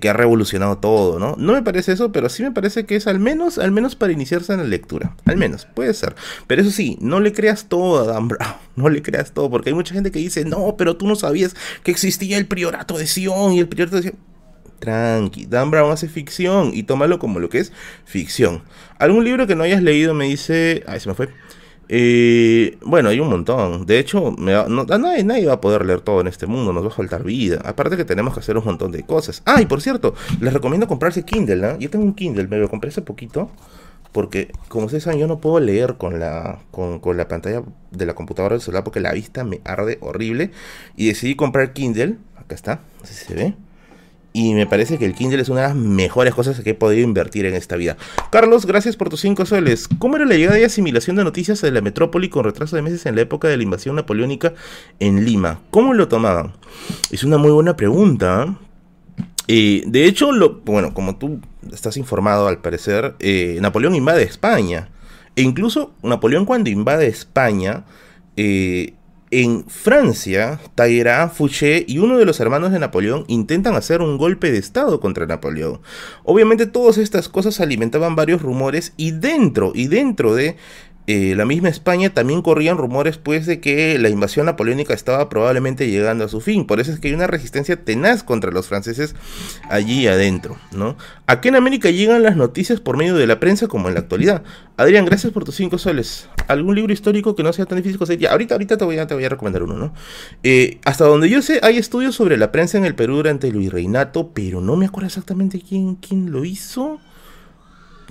que 0.00 0.08
ha 0.08 0.12
revolucionado 0.12 0.78
todo, 0.78 1.18
¿no? 1.18 1.36
No 1.38 1.52
me 1.52 1.62
parece 1.62 1.92
eso, 1.92 2.10
pero 2.10 2.28
sí 2.28 2.42
me 2.42 2.50
parece 2.50 2.84
que 2.84 2.96
es 2.96 3.06
al 3.06 3.20
menos, 3.20 3.58
al 3.58 3.70
menos 3.70 3.94
para 3.94 4.12
iniciarse 4.12 4.52
en 4.52 4.58
la 4.58 4.64
lectura. 4.64 5.16
Al 5.24 5.36
menos, 5.36 5.66
puede 5.66 5.94
ser. 5.94 6.16
Pero 6.46 6.62
eso 6.62 6.70
sí, 6.70 6.98
no 7.00 7.20
le 7.20 7.32
creas 7.32 7.66
todo 7.66 8.02
a 8.02 8.12
Dan 8.12 8.28
Brown. 8.28 8.54
No 8.78 8.88
le 8.88 9.02
creas 9.02 9.32
todo, 9.32 9.50
porque 9.50 9.70
hay 9.70 9.74
mucha 9.74 9.92
gente 9.92 10.12
que 10.12 10.20
dice, 10.20 10.44
no, 10.44 10.76
pero 10.78 10.96
tú 10.96 11.08
no 11.08 11.16
sabías 11.16 11.56
que 11.82 11.90
existía 11.90 12.38
el 12.38 12.46
priorato 12.46 12.96
de 12.96 13.08
Sion 13.08 13.52
y 13.52 13.58
el 13.58 13.68
priorato 13.68 13.96
de 13.96 14.02
Sion. 14.02 14.16
Tranqui, 14.78 15.46
Dan 15.46 15.72
Brown 15.72 15.90
hace 15.90 16.08
ficción 16.08 16.70
y 16.72 16.84
tómalo 16.84 17.18
como 17.18 17.40
lo 17.40 17.48
que 17.48 17.58
es 17.58 17.72
ficción. 18.04 18.62
¿Algún 19.00 19.24
libro 19.24 19.48
que 19.48 19.56
no 19.56 19.64
hayas 19.64 19.82
leído 19.82 20.14
me 20.14 20.26
dice. 20.26 20.84
Ay, 20.86 21.00
se 21.00 21.08
me 21.08 21.16
fue. 21.16 21.28
Eh, 21.88 22.78
bueno, 22.82 23.08
hay 23.08 23.20
un 23.20 23.28
montón. 23.28 23.86
De 23.86 23.98
hecho, 23.98 24.34
nadie, 24.38 25.46
va 25.46 25.54
a 25.54 25.60
poder 25.60 25.84
leer 25.84 26.00
todo 26.00 26.20
en 26.20 26.26
este 26.26 26.46
mundo, 26.46 26.72
nos 26.72 26.84
va 26.84 26.88
a 26.88 26.92
faltar 26.92 27.24
vida. 27.24 27.60
Aparte 27.64 27.96
que 27.96 28.04
tenemos 28.04 28.34
que 28.34 28.40
hacer 28.40 28.56
un 28.56 28.64
montón 28.64 28.92
de 28.92 29.02
cosas. 29.04 29.42
Ah, 29.46 29.60
y 29.62 29.66
por 29.66 29.80
cierto, 29.80 30.14
les 30.40 30.52
recomiendo 30.52 30.86
comprarse 30.86 31.24
Kindle, 31.24 31.56
¿no? 31.56 31.78
Yo 31.78 31.90
tengo 31.90 32.04
un 32.04 32.14
Kindle, 32.14 32.46
me 32.48 32.58
lo 32.58 32.68
compré 32.68 32.90
hace 32.90 33.02
poquito. 33.02 33.50
Porque, 34.12 34.52
como 34.68 34.86
ustedes 34.86 35.04
saben, 35.04 35.20
yo 35.20 35.26
no 35.26 35.38
puedo 35.38 35.60
leer 35.60 35.96
con 35.96 36.18
la, 36.18 36.60
con, 36.70 36.98
con 36.98 37.16
la 37.16 37.28
pantalla 37.28 37.62
de 37.90 38.06
la 38.06 38.14
computadora 38.14 38.54
del 38.54 38.62
celular 38.62 38.82
porque 38.82 39.00
la 39.00 39.12
vista 39.12 39.44
me 39.44 39.60
arde 39.64 39.98
horrible. 40.00 40.50
Y 40.96 41.08
decidí 41.08 41.36
comprar 41.36 41.72
Kindle. 41.72 42.16
Acá 42.36 42.54
está, 42.54 42.80
así 43.02 43.14
se 43.14 43.34
ve. 43.34 43.54
Y 44.38 44.54
me 44.54 44.66
parece 44.66 44.98
que 44.98 45.04
el 45.04 45.14
Kindle 45.14 45.42
es 45.42 45.48
una 45.48 45.62
de 45.62 45.66
las 45.66 45.74
mejores 45.74 46.32
cosas 46.32 46.60
que 46.60 46.70
he 46.70 46.74
podido 46.74 47.02
invertir 47.02 47.44
en 47.44 47.56
esta 47.56 47.74
vida. 47.74 47.96
Carlos, 48.30 48.66
gracias 48.66 48.94
por 48.94 49.08
tus 49.08 49.22
5 49.22 49.44
soles. 49.46 49.88
¿Cómo 49.98 50.14
era 50.14 50.26
la 50.26 50.36
llegada 50.36 50.60
y 50.60 50.62
asimilación 50.62 51.16
de 51.16 51.24
noticias 51.24 51.60
de 51.60 51.72
la 51.72 51.80
metrópoli 51.80 52.28
con 52.28 52.44
retraso 52.44 52.76
de 52.76 52.82
meses 52.82 53.04
en 53.06 53.16
la 53.16 53.22
época 53.22 53.48
de 53.48 53.56
la 53.56 53.64
invasión 53.64 53.96
napoleónica 53.96 54.54
en 55.00 55.24
Lima? 55.24 55.58
¿Cómo 55.72 55.92
lo 55.92 56.06
tomaban? 56.06 56.52
Es 57.10 57.24
una 57.24 57.36
muy 57.36 57.50
buena 57.50 57.74
pregunta. 57.74 58.56
Eh, 59.48 59.82
de 59.88 60.04
hecho, 60.04 60.30
lo, 60.30 60.60
bueno, 60.60 60.94
como 60.94 61.16
tú 61.16 61.40
estás 61.72 61.96
informado 61.96 62.46
al 62.46 62.60
parecer, 62.60 63.16
eh, 63.18 63.58
Napoleón 63.60 63.96
invade 63.96 64.22
España. 64.22 64.88
E 65.34 65.42
incluso 65.42 65.94
Napoleón 66.04 66.44
cuando 66.44 66.70
invade 66.70 67.08
España, 67.08 67.86
eh, 68.36 68.94
en 69.30 69.64
Francia, 69.68 70.60
Talleyrand, 70.74 71.32
Fouché 71.32 71.84
y 71.86 71.98
uno 71.98 72.18
de 72.18 72.24
los 72.24 72.40
hermanos 72.40 72.72
de 72.72 72.78
Napoleón 72.78 73.24
intentan 73.28 73.74
hacer 73.74 74.00
un 74.00 74.18
golpe 74.18 74.50
de 74.50 74.58
estado 74.58 75.00
contra 75.00 75.26
Napoleón. 75.26 75.80
Obviamente 76.24 76.66
todas 76.66 76.98
estas 76.98 77.28
cosas 77.28 77.60
alimentaban 77.60 78.16
varios 78.16 78.42
rumores 78.42 78.92
y 78.96 79.12
dentro 79.12 79.72
y 79.74 79.88
dentro 79.88 80.34
de 80.34 80.56
eh, 81.10 81.34
la 81.34 81.46
misma 81.46 81.70
España 81.70 82.12
también 82.12 82.42
corrían 82.42 82.76
rumores 82.76 83.16
pues 83.16 83.46
de 83.46 83.60
que 83.60 83.98
la 83.98 84.10
invasión 84.10 84.44
napoleónica 84.44 84.92
estaba 84.92 85.30
probablemente 85.30 85.90
llegando 85.90 86.26
a 86.26 86.28
su 86.28 86.42
fin. 86.42 86.66
Por 86.66 86.80
eso 86.80 86.92
es 86.92 87.00
que 87.00 87.08
hay 87.08 87.14
una 87.14 87.26
resistencia 87.26 87.82
tenaz 87.82 88.22
contra 88.22 88.50
los 88.50 88.66
franceses 88.66 89.14
allí 89.70 90.06
adentro, 90.06 90.58
¿no? 90.70 90.98
Aquí 91.26 91.48
en 91.48 91.56
América 91.56 91.88
llegan 91.88 92.22
las 92.22 92.36
noticias 92.36 92.80
por 92.80 92.98
medio 92.98 93.14
de 93.14 93.26
la 93.26 93.40
prensa 93.40 93.68
como 93.68 93.88
en 93.88 93.94
la 93.94 94.00
actualidad. 94.00 94.42
Adrián, 94.76 95.06
gracias 95.06 95.32
por 95.32 95.44
tus 95.44 95.54
cinco 95.54 95.78
soles. 95.78 96.28
¿Algún 96.46 96.74
libro 96.74 96.92
histórico 96.92 97.34
que 97.34 97.42
no 97.42 97.54
sea 97.54 97.64
tan 97.64 97.78
difícil 97.78 97.96
conseguir? 97.96 98.28
ahorita, 98.28 98.56
ahorita 98.56 98.76
te 98.76 98.84
voy, 98.84 98.98
a, 98.98 99.06
te 99.06 99.14
voy 99.14 99.24
a 99.24 99.30
recomendar 99.30 99.62
uno, 99.62 99.78
¿no? 99.78 99.94
Eh, 100.42 100.78
hasta 100.84 101.06
donde 101.06 101.30
yo 101.30 101.40
sé, 101.40 101.58
hay 101.62 101.78
estudios 101.78 102.16
sobre 102.16 102.36
la 102.36 102.52
prensa 102.52 102.76
en 102.76 102.84
el 102.84 102.94
Perú 102.94 103.16
durante 103.16 103.48
el 103.48 103.56
virreinato, 103.56 104.32
pero 104.34 104.60
no 104.60 104.76
me 104.76 104.84
acuerdo 104.84 105.06
exactamente 105.06 105.62
quién, 105.66 105.94
quién 105.94 106.30
lo 106.30 106.44
hizo. 106.44 107.00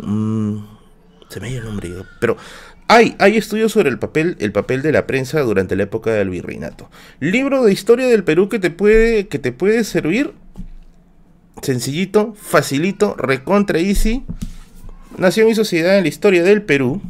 Mm, 0.02 0.58
se 1.30 1.40
me 1.40 1.52
ido 1.52 1.60
el 1.60 1.66
nombre, 1.66 1.92
pero 2.20 2.38
hay, 2.90 3.16
estudios 3.36 3.74
sobre 3.74 3.90
el 3.90 4.00
papel, 4.00 4.38
el 4.40 4.54
papel 4.54 4.82
de 4.82 4.94
la 4.94 5.08
prensa 5.08 5.42
durante 5.42 5.76
la 5.76 5.84
época 5.84 6.12
del 6.12 6.30
virreinato. 6.30 6.90
Libro 7.20 7.64
de 7.64 7.74
historia 7.74 8.08
del 8.08 8.24
Perú 8.24 8.48
que 8.48 8.60
te 8.60 8.70
puede, 8.70 9.28
que 9.28 9.40
te 9.40 9.52
puede 9.52 9.84
servir. 9.84 10.34
Sencillito, 11.62 12.34
facilito, 12.36 13.16
recontra 13.16 13.80
easy. 13.80 14.24
Nación 15.18 15.50
y 15.50 15.56
sociedad 15.56 15.98
en 15.98 16.04
la 16.04 16.10
historia 16.10 16.44
del 16.44 16.62
Perú. 16.62 17.02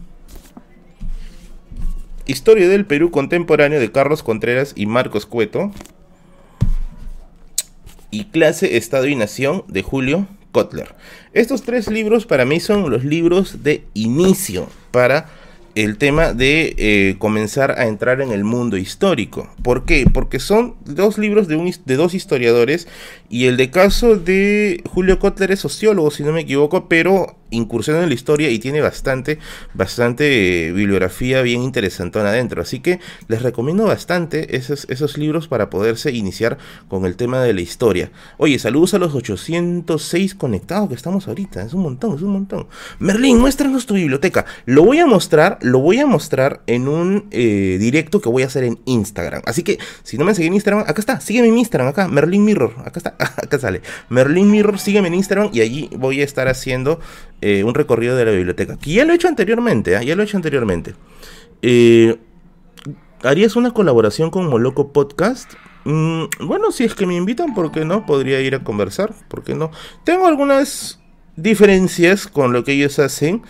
Historia 2.26 2.68
del 2.68 2.86
Perú 2.86 3.12
contemporáneo 3.12 3.80
de 3.80 3.92
Carlos 3.92 4.24
Contreras 4.24 4.74
y 4.76 4.88
Marcos 4.88 5.28
Cueto. 5.28 5.72
Y 8.10 8.26
Clase, 8.26 8.78
Estado 8.78 9.06
y 9.06 9.16
Nación 9.16 9.64
de 9.68 9.84
Julio 9.84 10.28
Kotler. 10.52 10.96
Estos 11.34 11.62
tres 11.62 11.88
libros 11.88 12.26
para 12.26 12.46
mí 12.46 12.60
son 12.60 12.90
los 12.90 13.04
libros 13.04 13.62
de 13.64 13.84
inicio 13.94 14.70
para 14.92 15.30
el 15.84 15.98
tema 15.98 16.34
de 16.34 16.74
eh, 16.78 17.16
comenzar 17.20 17.80
a 17.80 17.88
entrar 17.88 18.22
en 18.22 18.32
el 18.32 18.44
mundo 18.44 18.78
histórico. 18.78 19.48
¿Por 19.64 19.86
qué? 19.86 20.06
Porque 20.12 20.40
son 20.40 20.76
dos 20.86 21.20
libros 21.20 21.48
de, 21.48 21.76
de 21.86 21.96
dos 21.96 22.16
historiadores 22.16 22.88
y 23.30 23.46
el 23.46 23.58
de 23.58 23.70
caso 23.70 24.16
de 24.16 24.84
Julio 24.90 25.20
Kotler 25.20 25.52
es 25.52 25.60
sociólogo, 25.60 26.10
si 26.10 26.24
no 26.24 26.32
me 26.32 26.42
equivoco, 26.42 26.90
pero 26.90 27.37
incursiona 27.50 28.04
en 28.04 28.10
la 28.10 28.16
historia 28.16 28.50
y 28.50 28.60
tiene 28.60 28.82
bastante, 28.82 29.40
bastante 29.74 30.68
eh, 30.68 30.72
bibliografía 30.72 31.42
bien 31.42 31.64
interesantona 31.64 32.30
adentro. 32.30 32.62
Así 32.62 32.80
que 32.80 33.00
les 33.28 33.42
recomiendo 33.42 33.86
bastante 33.86 34.56
esos, 34.56 34.86
esos 34.90 35.18
libros 35.18 35.48
para 35.48 35.70
poderse 35.70 36.12
iniciar 36.12 36.58
con 36.88 37.06
el 37.06 37.16
tema 37.16 37.42
de 37.42 37.54
la 37.54 37.62
historia. 37.62 38.12
Oye, 38.38 38.60
saludos 38.60 38.94
a 38.94 39.00
los 39.00 39.16
806 39.16 40.36
conectados 40.36 40.90
que 40.90 40.96
estamos 40.96 41.28
ahorita. 41.28 41.62
Es 41.62 41.74
un 41.74 41.84
montón, 41.84 42.16
es 42.16 42.22
un 42.22 42.32
montón. 42.32 42.68
Merlín, 43.00 43.40
muéstranos 43.40 43.86
tu 43.86 43.96
biblioteca. 43.96 44.46
Lo 44.66 44.84
voy 44.84 45.00
a 45.00 45.06
mostrar, 45.06 45.60
lo 45.62 45.80
voy 45.80 46.00
a 46.00 46.06
mostrar 46.06 46.62
en 46.68 46.88
un 46.88 47.28
eh, 47.32 47.78
directo 47.80 48.22
que 48.22 48.30
voy 48.30 48.44
a 48.44 48.48
hacer 48.48 48.64
en 48.64 48.80
Instagram. 48.86 49.42
Así 49.46 49.64
que 49.64 49.78
si 50.04 50.18
no 50.18 50.26
me 50.26 50.34
siguen 50.34 50.54
en 50.54 50.56
Instagram, 50.56 50.84
acá 50.88 51.00
está, 51.00 51.20
sígueme 51.20 51.48
en 51.48 51.58
Instagram, 51.58 51.90
acá, 51.90 52.08
Merlin 52.08 52.44
Mirror, 52.44 52.76
acá 52.86 53.00
está, 53.00 53.16
acá 53.20 53.60
sale. 53.60 53.82
Merlin 54.10 54.50
Mirror, 54.50 54.80
sígueme 54.80 55.08
en 55.08 55.16
Instagram 55.16 55.50
y 55.54 55.62
allí 55.62 55.90
voy 55.98 56.22
a 56.22 56.24
estar 56.24 56.48
haciendo 56.48 57.00
eh, 57.42 57.64
un 57.64 57.74
recorrido 57.76 58.16
de 58.16 58.26
la 58.26 58.32
biblioteca. 58.32 58.78
Que 58.78 58.94
ya 58.94 59.06
lo 59.06 59.14
he 59.14 59.16
hecho 59.16 59.28
anteriormente, 59.28 59.96
¿ah? 59.96 60.04
ya 60.04 60.16
lo 60.16 60.24
he 60.24 60.26
hecho 60.26 60.38
anteriormente. 60.38 60.96
Eh, 61.62 62.18
¿Harías 63.24 63.56
una 63.56 63.72
colaboración 63.72 64.30
con 64.30 64.48
Moloco 64.48 64.92
Podcast? 64.92 65.54
Mm, 65.86 66.26
bueno, 66.42 66.72
si 66.72 66.84
es 66.84 66.96
que 66.96 67.06
me 67.06 67.16
invitan, 67.16 67.54
¿por 67.54 67.72
qué 67.72 67.86
no? 67.86 68.06
Podría 68.06 68.42
ir 68.42 68.56
a 68.56 68.64
conversar, 68.64 69.14
¿por 69.28 69.44
qué 69.44 69.56
no? 69.56 69.72
Tengo 70.04 70.28
algunas 70.28 71.00
diferencias 71.36 72.28
con 72.28 72.54
lo 72.54 72.64
que 72.64 72.74
ellos 72.74 73.00
hacen. 73.00 73.44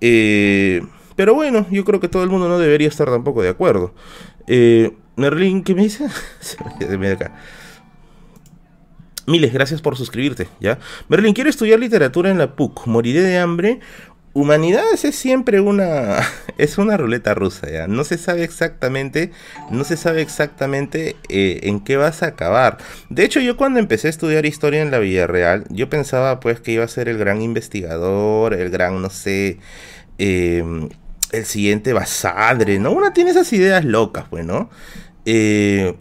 Eh, 0.00 0.82
pero 1.16 1.34
bueno, 1.34 1.66
yo 1.70 1.84
creo 1.84 2.00
que 2.00 2.08
todo 2.08 2.24
el 2.24 2.30
mundo 2.30 2.48
no 2.48 2.58
debería 2.58 2.88
estar 2.88 3.08
tampoco 3.08 3.42
de 3.42 3.48
acuerdo. 3.48 3.94
Merlin, 5.16 5.62
¿qué 5.62 5.74
me 5.74 5.82
dice? 5.82 6.08
Se 6.40 6.98
me 6.98 7.10
acá. 7.10 7.32
Miles, 9.26 9.52
gracias 9.52 9.80
por 9.80 9.96
suscribirte, 9.96 10.48
¿ya? 10.60 10.78
Merlin, 11.08 11.34
quiero 11.34 11.48
estudiar 11.48 11.78
literatura 11.78 12.30
en 12.30 12.38
la 12.38 12.56
PUC. 12.56 12.86
¿Moriré 12.86 13.20
de 13.22 13.38
hambre 13.38 13.80
Humanidades 14.34 15.04
es 15.04 15.14
siempre 15.14 15.60
una 15.60 16.20
es 16.58 16.78
una 16.78 16.96
ruleta 16.96 17.34
rusa, 17.34 17.70
ya. 17.70 17.86
No 17.86 18.02
se 18.04 18.16
sabe 18.16 18.42
exactamente, 18.44 19.30
no 19.70 19.84
se 19.84 19.98
sabe 19.98 20.22
exactamente 20.22 21.16
eh, 21.28 21.60
en 21.64 21.80
qué 21.80 21.96
vas 21.96 22.22
a 22.22 22.28
acabar. 22.28 22.78
De 23.10 23.24
hecho, 23.24 23.40
yo 23.40 23.58
cuando 23.58 23.78
empecé 23.78 24.06
a 24.06 24.10
estudiar 24.10 24.46
historia 24.46 24.80
en 24.80 24.90
la 24.90 25.00
vida 25.00 25.26
real, 25.26 25.64
yo 25.68 25.90
pensaba 25.90 26.40
pues 26.40 26.60
que 26.60 26.72
iba 26.72 26.84
a 26.84 26.88
ser 26.88 27.08
el 27.10 27.18
gran 27.18 27.42
investigador, 27.42 28.54
el 28.54 28.70
gran, 28.70 29.02
no 29.02 29.10
sé, 29.10 29.58
em, 30.16 30.88
el 31.32 31.44
siguiente 31.44 31.92
Basadre, 31.92 32.78
¿no? 32.78 32.92
Uno 32.92 33.12
tiene 33.12 33.30
esas 33.32 33.52
ideas 33.52 33.84
locas, 33.84 34.26
pues, 34.30 34.46
¿no? 34.46 34.70
Eh, 35.26 35.94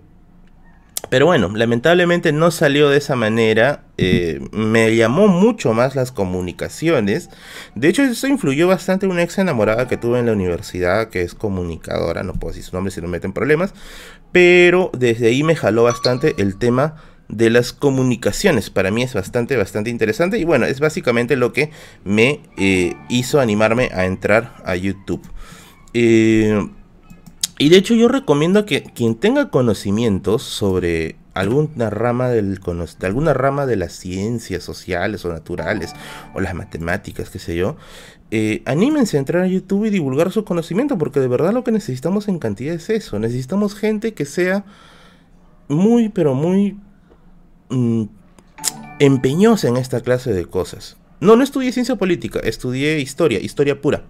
pero 1.09 1.25
bueno, 1.25 1.49
lamentablemente 1.53 2.31
no 2.31 2.51
salió 2.51 2.89
de 2.89 2.97
esa 2.97 3.15
manera. 3.15 3.83
Eh, 3.97 4.39
me 4.51 4.95
llamó 4.95 5.27
mucho 5.27 5.73
más 5.73 5.95
las 5.95 6.11
comunicaciones. 6.11 7.29
De 7.75 7.89
hecho, 7.89 8.03
eso 8.03 8.27
influyó 8.27 8.67
bastante 8.67 9.07
una 9.07 9.23
ex 9.23 9.37
enamorada 9.37 9.87
que 9.87 9.97
tuve 9.97 10.19
en 10.19 10.27
la 10.27 10.33
universidad, 10.33 11.09
que 11.09 11.21
es 11.21 11.33
comunicadora. 11.33 12.23
No 12.23 12.33
puedo 12.33 12.53
decir 12.53 12.63
su 12.63 12.75
nombre 12.75 12.91
si 12.91 13.01
no 13.01 13.07
meten 13.07 13.33
problemas. 13.33 13.73
Pero 14.31 14.91
desde 14.93 15.27
ahí 15.27 15.43
me 15.43 15.55
jaló 15.55 15.83
bastante 15.83 16.35
el 16.37 16.57
tema 16.57 16.95
de 17.27 17.49
las 17.49 17.73
comunicaciones. 17.73 18.69
Para 18.69 18.91
mí 18.91 19.03
es 19.03 19.13
bastante, 19.13 19.57
bastante 19.57 19.89
interesante. 19.89 20.37
Y 20.37 20.43
bueno, 20.43 20.65
es 20.65 20.79
básicamente 20.79 21.35
lo 21.35 21.51
que 21.51 21.71
me 22.03 22.41
eh, 22.57 22.95
hizo 23.09 23.39
animarme 23.39 23.89
a 23.93 24.05
entrar 24.05 24.55
a 24.65 24.75
YouTube. 24.75 25.21
Eh, 25.93 26.69
y 27.61 27.69
de 27.69 27.77
hecho 27.77 27.93
yo 27.93 28.07
recomiendo 28.07 28.65
que 28.65 28.81
quien 28.81 29.13
tenga 29.13 29.51
conocimientos 29.51 30.41
sobre 30.41 31.17
alguna 31.35 31.91
rama, 31.91 32.27
del, 32.29 32.59
de 32.59 33.05
alguna 33.05 33.35
rama 33.35 33.67
de 33.67 33.75
las 33.75 33.93
ciencias 33.93 34.63
sociales 34.63 35.23
o 35.25 35.29
naturales 35.31 35.93
o 36.33 36.41
las 36.41 36.55
matemáticas, 36.55 37.29
qué 37.29 37.37
sé 37.37 37.55
yo, 37.55 37.77
eh, 38.31 38.63
anímense 38.65 39.17
a 39.17 39.19
entrar 39.19 39.43
a 39.43 39.47
YouTube 39.47 39.85
y 39.85 39.89
divulgar 39.91 40.31
su 40.31 40.43
conocimiento 40.43 40.97
porque 40.97 41.19
de 41.19 41.27
verdad 41.27 41.53
lo 41.53 41.63
que 41.63 41.71
necesitamos 41.71 42.27
en 42.29 42.39
cantidad 42.39 42.73
es 42.73 42.89
eso. 42.89 43.19
Necesitamos 43.19 43.75
gente 43.75 44.15
que 44.15 44.25
sea 44.25 44.65
muy, 45.67 46.09
pero 46.09 46.33
muy 46.33 46.79
mm, 47.69 48.05
empeñosa 48.97 49.67
en 49.67 49.77
esta 49.77 50.01
clase 50.01 50.33
de 50.33 50.45
cosas. 50.47 50.97
No, 51.19 51.35
no 51.35 51.43
estudié 51.43 51.71
ciencia 51.71 51.95
política, 51.95 52.39
estudié 52.39 53.01
historia, 53.01 53.39
historia 53.39 53.79
pura. 53.79 54.05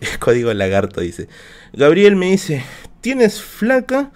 El 0.00 0.18
código 0.18 0.52
lagarto 0.52 1.00
dice. 1.00 1.28
Gabriel 1.72 2.16
me 2.16 2.30
dice, 2.30 2.64
¿tienes 3.00 3.40
flaca? 3.40 4.10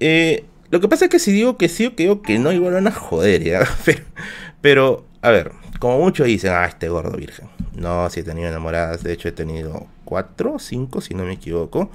Eh, 0.00 0.44
lo 0.70 0.80
que 0.80 0.88
pasa 0.88 1.06
es 1.06 1.10
que 1.10 1.18
si 1.18 1.32
digo 1.32 1.56
que 1.56 1.68
sí 1.68 1.86
o 1.86 1.94
que 1.94 2.20
que 2.22 2.38
no, 2.38 2.52
igual 2.52 2.74
van 2.74 2.86
a 2.86 2.92
joder. 2.92 3.66
Pero, 4.60 5.06
a 5.22 5.30
ver, 5.30 5.52
como 5.78 5.98
muchos 5.98 6.26
dicen, 6.26 6.52
ah, 6.52 6.64
este 6.64 6.88
gordo 6.88 7.16
virgen. 7.16 7.48
No, 7.74 8.08
si 8.10 8.20
he 8.20 8.22
tenido 8.22 8.48
enamoradas, 8.48 9.02
de 9.02 9.12
hecho 9.12 9.28
he 9.28 9.32
tenido 9.32 9.86
cuatro, 10.04 10.58
cinco, 10.58 11.00
si 11.00 11.14
no 11.14 11.24
me 11.24 11.34
equivoco. 11.34 11.90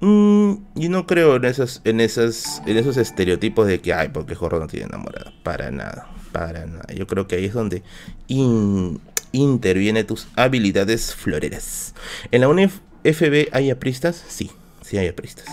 Mm, 0.00 0.54
y 0.74 0.88
no 0.88 1.06
creo 1.06 1.36
en 1.36 1.44
esos, 1.46 1.80
en, 1.84 2.00
esas, 2.00 2.62
en 2.66 2.76
esos 2.76 2.96
estereotipos 2.96 3.66
de 3.66 3.80
que, 3.80 3.94
ay, 3.94 4.08
porque 4.08 4.34
gordo 4.34 4.60
no 4.60 4.66
tiene 4.66 4.86
enamorada. 4.86 5.32
Para 5.42 5.70
nada, 5.70 6.08
para 6.32 6.66
nada. 6.66 6.92
Yo 6.94 7.06
creo 7.06 7.26
que 7.26 7.36
ahí 7.36 7.46
es 7.46 7.54
donde 7.54 7.82
interviene 9.32 10.04
tus 10.04 10.28
habilidades 10.36 11.14
floreras. 11.14 11.94
En 12.30 12.40
la 12.40 12.48
UNFB 12.48 13.48
hay 13.52 13.70
apristas, 13.70 14.24
sí, 14.28 14.50
sí 14.82 14.98
hay 14.98 15.08
apristas. 15.08 15.46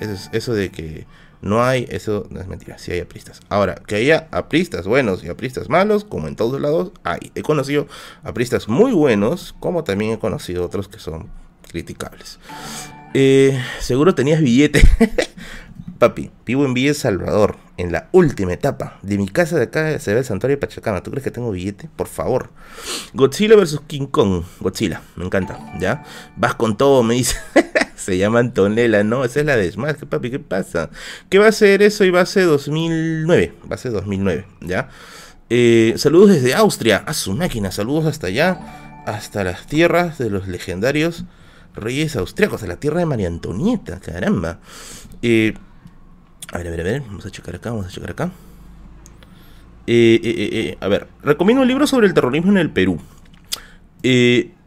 Eso, 0.00 0.30
eso 0.32 0.54
de 0.54 0.70
que 0.70 1.06
no 1.42 1.62
hay, 1.62 1.86
eso 1.90 2.26
no 2.30 2.40
es 2.40 2.46
mentira, 2.46 2.78
sí 2.78 2.92
hay 2.92 3.00
apristas. 3.00 3.40
Ahora, 3.48 3.76
que 3.86 3.96
haya 3.96 4.28
apristas 4.30 4.86
buenos 4.86 5.24
y 5.24 5.28
apristas 5.28 5.68
malos, 5.68 6.04
como 6.04 6.28
en 6.28 6.36
todos 6.36 6.60
lados, 6.60 6.92
hay. 7.02 7.32
He 7.34 7.42
conocido 7.42 7.86
apristas 8.22 8.68
muy 8.68 8.92
buenos, 8.92 9.54
como 9.58 9.84
también 9.84 10.12
he 10.12 10.18
conocido 10.18 10.64
otros 10.64 10.88
que 10.88 10.98
son 10.98 11.28
criticables. 11.70 12.38
Eh, 13.14 13.58
seguro 13.80 14.14
tenías 14.14 14.40
billete. 14.40 14.82
Papi, 16.00 16.30
vivo 16.46 16.64
en 16.64 16.72
Villa 16.72 16.94
Salvador, 16.94 17.58
en 17.76 17.92
la 17.92 18.08
última 18.12 18.54
etapa. 18.54 18.98
De 19.02 19.18
mi 19.18 19.28
casa 19.28 19.58
de 19.58 19.64
acá 19.64 19.98
se 19.98 20.14
ve 20.14 20.20
el 20.20 20.24
santuario 20.24 20.56
de 20.56 20.60
Pachacama. 20.60 21.02
¿Tú 21.02 21.10
crees 21.10 21.24
que 21.24 21.30
tengo 21.30 21.50
billete? 21.50 21.90
Por 21.94 22.06
favor. 22.06 22.48
Godzilla 23.12 23.54
vs 23.54 23.82
King 23.86 24.06
Kong. 24.06 24.44
Godzilla, 24.60 25.02
me 25.16 25.26
encanta, 25.26 25.58
¿ya? 25.78 26.02
Vas 26.36 26.54
con 26.54 26.78
todo, 26.78 27.02
me 27.02 27.16
dice. 27.16 27.36
se 27.96 28.16
llama 28.16 28.38
Antonella, 28.38 29.04
¿no? 29.04 29.26
Esa 29.26 29.40
es 29.40 29.46
la 29.46 29.58
de 29.58 29.70
Smash. 29.70 29.96
¿Qué 29.96 30.06
papi? 30.06 30.30
¿Qué 30.30 30.38
pasa? 30.38 30.88
¿Qué 31.28 31.38
va 31.38 31.48
a 31.48 31.52
ser 31.52 31.82
eso? 31.82 32.02
Y 32.04 32.10
va 32.10 32.22
a 32.22 32.26
ser 32.26 32.46
2009. 32.46 33.52
Va 33.70 33.74
a 33.74 33.78
ser 33.78 33.92
2009, 33.92 34.46
¿ya? 34.62 34.88
Eh, 35.50 35.92
saludos 35.98 36.30
desde 36.30 36.54
Austria. 36.54 37.04
A 37.06 37.12
su 37.12 37.34
máquina. 37.34 37.70
Saludos 37.72 38.06
hasta 38.06 38.28
allá. 38.28 39.04
Hasta 39.04 39.44
las 39.44 39.66
tierras 39.66 40.16
de 40.16 40.30
los 40.30 40.48
legendarios 40.48 41.26
reyes 41.74 42.16
austriacos. 42.16 42.62
A 42.62 42.66
la 42.66 42.76
tierra 42.76 43.00
de 43.00 43.06
María 43.06 43.26
Antonieta. 43.26 44.00
Caramba. 44.00 44.60
Eh, 45.20 45.52
a 46.52 46.58
ver, 46.58 46.66
a 46.66 46.70
ver, 46.70 46.80
a 46.80 46.84
ver. 46.84 47.02
Vamos 47.02 47.26
a 47.26 47.30
checar 47.30 47.56
acá, 47.56 47.70
vamos 47.70 47.86
a 47.86 47.90
checar 47.90 48.10
acá. 48.10 48.30
Eh, 49.86 50.20
eh, 50.22 50.48
eh, 50.52 50.76
a 50.80 50.88
ver, 50.88 51.08
recomiendo 51.22 51.62
un 51.62 51.68
libro 51.68 51.86
sobre 51.86 52.06
el 52.06 52.14
terrorismo 52.14 52.50
en 52.52 52.58
el 52.58 52.70
Perú. 52.70 53.00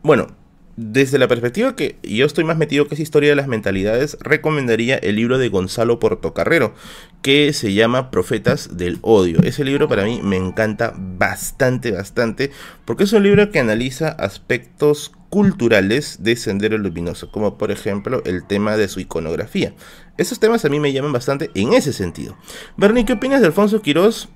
bueno, 0.02 0.28
desde 0.76 1.20
la 1.20 1.28
perspectiva 1.28 1.76
que 1.76 1.98
yo 2.04 2.26
estoy 2.26 2.44
más 2.44 2.58
metido 2.58 2.88
que 2.88 2.96
es 2.96 3.00
historia 3.00 3.30
de 3.30 3.36
las 3.36 3.48
mentalidades, 3.48 4.18
recomendaría 4.20 4.96
el 4.98 5.16
libro 5.16 5.38
de 5.38 5.50
Gonzalo 5.50 6.00
Portocarrero, 6.00 6.74
que 7.22 7.54
se 7.54 7.74
llama 7.74 8.10
Profetas 8.10 8.76
del 8.76 8.98
Odio. 9.02 9.40
Ese 9.44 9.64
libro 9.64 9.88
para 9.88 10.04
mí 10.04 10.20
me 10.24 10.36
encanta 10.36 10.94
bastante, 10.98 11.92
bastante, 11.92 12.52
porque 12.86 13.04
es 13.04 13.14
un 13.14 13.24
libro 13.24 13.52
que 13.52 13.60
analiza 13.60 14.10
aspectos 14.10 15.12
culturales 15.30 16.22
de 16.22 16.36
Sendero 16.36 16.78
Luminoso, 16.78 17.32
como 17.32 17.58
por 17.58 17.72
ejemplo 17.72 18.22
el 18.26 18.46
tema 18.46 18.76
de 18.78 18.88
su 18.88 19.00
iconografía. 19.00 19.74
Esos 20.18 20.40
temas 20.40 20.64
a 20.64 20.70
mí 20.70 20.80
me 20.80 20.94
llaman 20.94 21.12
bastante 21.12 21.50
en 21.56 21.74
ese 21.74 21.94
sentido. 21.94 22.38
Bernie, 22.78 23.06
¿qué 23.06 23.14
opinas 23.14 23.42
de 23.42 23.48
Alfonso 23.48 23.82
Quirós? 23.82 24.30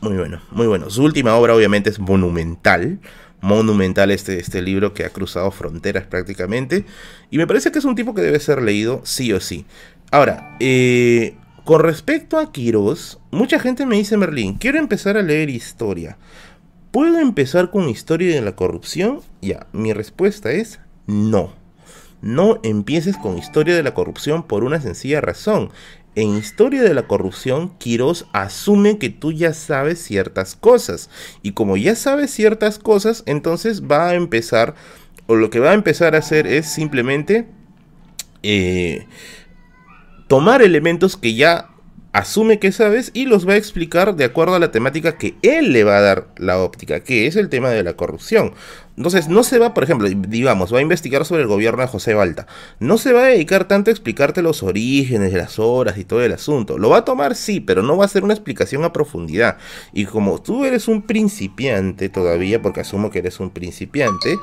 Muy 0.00 0.16
bueno, 0.16 0.40
muy 0.50 0.66
bueno. 0.66 0.90
Su 0.90 1.02
última 1.02 1.34
obra 1.34 1.54
obviamente 1.54 1.90
es 1.90 1.98
monumental. 1.98 3.00
Monumental 3.40 4.10
este, 4.10 4.40
este 4.40 4.62
libro 4.62 4.94
que 4.94 5.04
ha 5.04 5.10
cruzado 5.10 5.50
fronteras 5.50 6.06
prácticamente. 6.06 6.84
Y 7.30 7.38
me 7.38 7.46
parece 7.46 7.70
que 7.70 7.78
es 7.78 7.84
un 7.84 7.94
tipo 7.94 8.14
que 8.14 8.22
debe 8.22 8.40
ser 8.40 8.62
leído 8.62 9.02
sí 9.04 9.32
o 9.32 9.40
sí. 9.40 9.66
Ahora, 10.10 10.56
eh, 10.60 11.36
con 11.64 11.82
respecto 11.82 12.38
a 12.38 12.50
Quirós, 12.50 13.18
mucha 13.30 13.58
gente 13.58 13.84
me 13.84 13.96
dice, 13.96 14.16
Merlín, 14.16 14.54
quiero 14.54 14.78
empezar 14.78 15.18
a 15.18 15.22
leer 15.22 15.50
historia. 15.50 16.16
¿Puedo 16.90 17.18
empezar 17.18 17.70
con 17.70 17.88
historia 17.90 18.34
de 18.34 18.40
la 18.40 18.56
corrupción? 18.56 19.20
Ya, 19.42 19.66
mi 19.72 19.92
respuesta 19.92 20.50
es 20.52 20.80
no. 21.06 21.52
No 22.20 22.58
empieces 22.62 23.16
con 23.16 23.38
historia 23.38 23.76
de 23.76 23.82
la 23.82 23.94
corrupción 23.94 24.42
por 24.42 24.64
una 24.64 24.80
sencilla 24.80 25.20
razón. 25.20 25.70
En 26.14 26.36
historia 26.36 26.82
de 26.82 26.94
la 26.94 27.06
corrupción, 27.06 27.70
Quirós 27.78 28.26
asume 28.32 28.98
que 28.98 29.08
tú 29.08 29.30
ya 29.30 29.54
sabes 29.54 30.02
ciertas 30.02 30.56
cosas. 30.56 31.10
Y 31.42 31.52
como 31.52 31.76
ya 31.76 31.94
sabes 31.94 32.32
ciertas 32.32 32.78
cosas, 32.78 33.22
entonces 33.26 33.84
va 33.84 34.08
a 34.08 34.14
empezar, 34.14 34.74
o 35.26 35.36
lo 35.36 35.50
que 35.50 35.60
va 35.60 35.70
a 35.70 35.74
empezar 35.74 36.16
a 36.16 36.18
hacer 36.18 36.48
es 36.48 36.66
simplemente 36.66 37.46
eh, 38.42 39.06
tomar 40.26 40.62
elementos 40.62 41.16
que 41.16 41.34
ya 41.34 41.70
asume 42.12 42.58
que 42.58 42.72
sabes 42.72 43.10
y 43.14 43.26
los 43.26 43.46
va 43.46 43.52
a 43.52 43.56
explicar 43.56 44.16
de 44.16 44.24
acuerdo 44.24 44.54
a 44.54 44.58
la 44.58 44.70
temática 44.70 45.18
que 45.18 45.36
él 45.42 45.72
le 45.72 45.84
va 45.84 45.98
a 45.98 46.02
dar 46.02 46.28
la 46.36 46.58
óptica, 46.58 47.00
que 47.00 47.26
es 47.26 47.36
el 47.36 47.48
tema 47.48 47.70
de 47.70 47.82
la 47.82 47.94
corrupción. 47.94 48.54
Entonces, 48.96 49.28
no 49.28 49.44
se 49.44 49.60
va, 49.60 49.74
por 49.74 49.84
ejemplo, 49.84 50.08
digamos, 50.08 50.74
va 50.74 50.78
a 50.78 50.82
investigar 50.82 51.24
sobre 51.24 51.42
el 51.42 51.48
gobierno 51.48 51.82
de 51.82 51.88
José 51.88 52.14
Balta. 52.14 52.48
No 52.80 52.98
se 52.98 53.12
va 53.12 53.20
a 53.20 53.26
dedicar 53.26 53.68
tanto 53.68 53.90
a 53.90 53.92
explicarte 53.92 54.42
los 54.42 54.64
orígenes 54.64 55.32
las 55.32 55.60
horas 55.60 55.98
y 55.98 56.04
todo 56.04 56.22
el 56.24 56.32
asunto. 56.32 56.78
Lo 56.78 56.90
va 56.90 56.98
a 56.98 57.04
tomar, 57.04 57.36
sí, 57.36 57.60
pero 57.60 57.82
no 57.82 57.96
va 57.96 58.06
a 58.06 58.08
ser 58.08 58.24
una 58.24 58.34
explicación 58.34 58.84
a 58.84 58.92
profundidad. 58.92 59.58
Y 59.92 60.06
como 60.06 60.42
tú 60.42 60.64
eres 60.64 60.88
un 60.88 61.02
principiante 61.02 62.08
todavía, 62.08 62.60
porque 62.60 62.80
asumo 62.80 63.10
que 63.10 63.20
eres 63.20 63.38
un 63.38 63.50
principiante, 63.50 64.36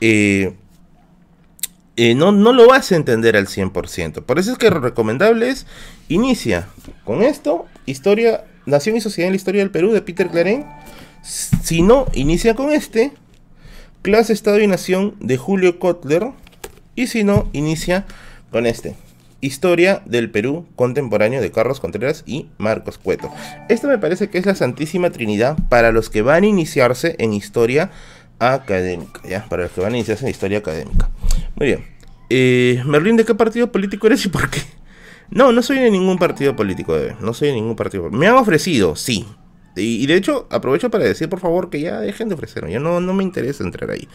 eh, 0.00 0.54
eh, 2.02 2.14
no, 2.14 2.32
no 2.32 2.54
lo 2.54 2.66
vas 2.66 2.92
a 2.92 2.96
entender 2.96 3.36
al 3.36 3.46
100%. 3.46 4.22
Por 4.22 4.38
eso 4.38 4.52
es 4.52 4.56
que 4.56 4.70
lo 4.70 4.80
recomendable 4.80 5.50
es 5.50 5.66
inicia 6.08 6.66
con 7.04 7.22
esto, 7.22 7.66
historia, 7.84 8.44
Nación 8.64 8.96
y 8.96 9.02
Sociedad 9.02 9.26
en 9.26 9.32
la 9.32 9.36
Historia 9.36 9.60
del 9.60 9.70
Perú 9.70 9.92
de 9.92 10.00
Peter 10.00 10.28
Claren. 10.28 10.64
Si 11.20 11.82
no, 11.82 12.06
inicia 12.14 12.54
con 12.54 12.70
este, 12.70 13.12
Clase, 14.00 14.32
Estado 14.32 14.60
y 14.60 14.66
Nación 14.66 15.14
de 15.20 15.36
Julio 15.36 15.78
Kotler. 15.78 16.28
Y 16.94 17.08
si 17.08 17.22
no, 17.22 17.50
inicia 17.52 18.06
con 18.50 18.64
este. 18.64 18.94
Historia 19.42 20.00
del 20.06 20.30
Perú 20.30 20.66
contemporáneo 20.76 21.42
de 21.42 21.50
Carlos 21.50 21.80
Contreras 21.80 22.22
y 22.24 22.48
Marcos 22.56 22.96
Cueto. 22.96 23.30
Esto 23.68 23.88
me 23.88 23.98
parece 23.98 24.30
que 24.30 24.38
es 24.38 24.46
la 24.46 24.54
Santísima 24.54 25.10
Trinidad 25.10 25.58
para 25.68 25.92
los 25.92 26.08
que 26.08 26.22
van 26.22 26.44
a 26.44 26.46
iniciarse 26.46 27.16
en 27.18 27.34
historia 27.34 27.90
académica, 28.38 29.20
¿ya? 29.28 29.44
Para 29.50 29.64
los 29.64 29.72
que 29.72 29.82
van 29.82 29.92
a 29.92 29.96
iniciarse 29.98 30.24
en 30.24 30.30
historia 30.30 30.58
académica. 30.58 31.10
Muy 31.56 31.66
bien. 31.66 31.99
Eh, 32.30 32.82
Merlín, 32.86 33.16
¿de 33.16 33.24
qué 33.24 33.34
partido 33.34 33.70
político 33.72 34.06
eres 34.06 34.24
y 34.24 34.28
por 34.28 34.48
qué? 34.48 34.60
No, 35.30 35.52
no 35.52 35.62
soy 35.62 35.78
de 35.78 35.90
ningún 35.90 36.18
partido 36.18 36.56
político, 36.56 36.96
No 37.20 37.34
soy 37.34 37.48
de 37.48 37.54
ningún 37.54 37.76
partido 37.76 38.10
Me 38.10 38.26
han 38.26 38.34
ofrecido, 38.34 38.96
sí. 38.96 39.26
Y, 39.76 40.06
de 40.06 40.16
hecho, 40.16 40.48
aprovecho 40.50 40.90
para 40.90 41.04
decir, 41.04 41.28
por 41.28 41.38
favor, 41.38 41.70
que 41.70 41.80
ya 41.80 42.00
dejen 42.00 42.28
de 42.28 42.34
ofrecerme. 42.34 42.72
Ya 42.72 42.80
no, 42.80 43.00
no 43.00 43.14
me 43.14 43.22
interesa 43.22 43.62
entrar 43.62 43.90
ahí. 43.90 44.08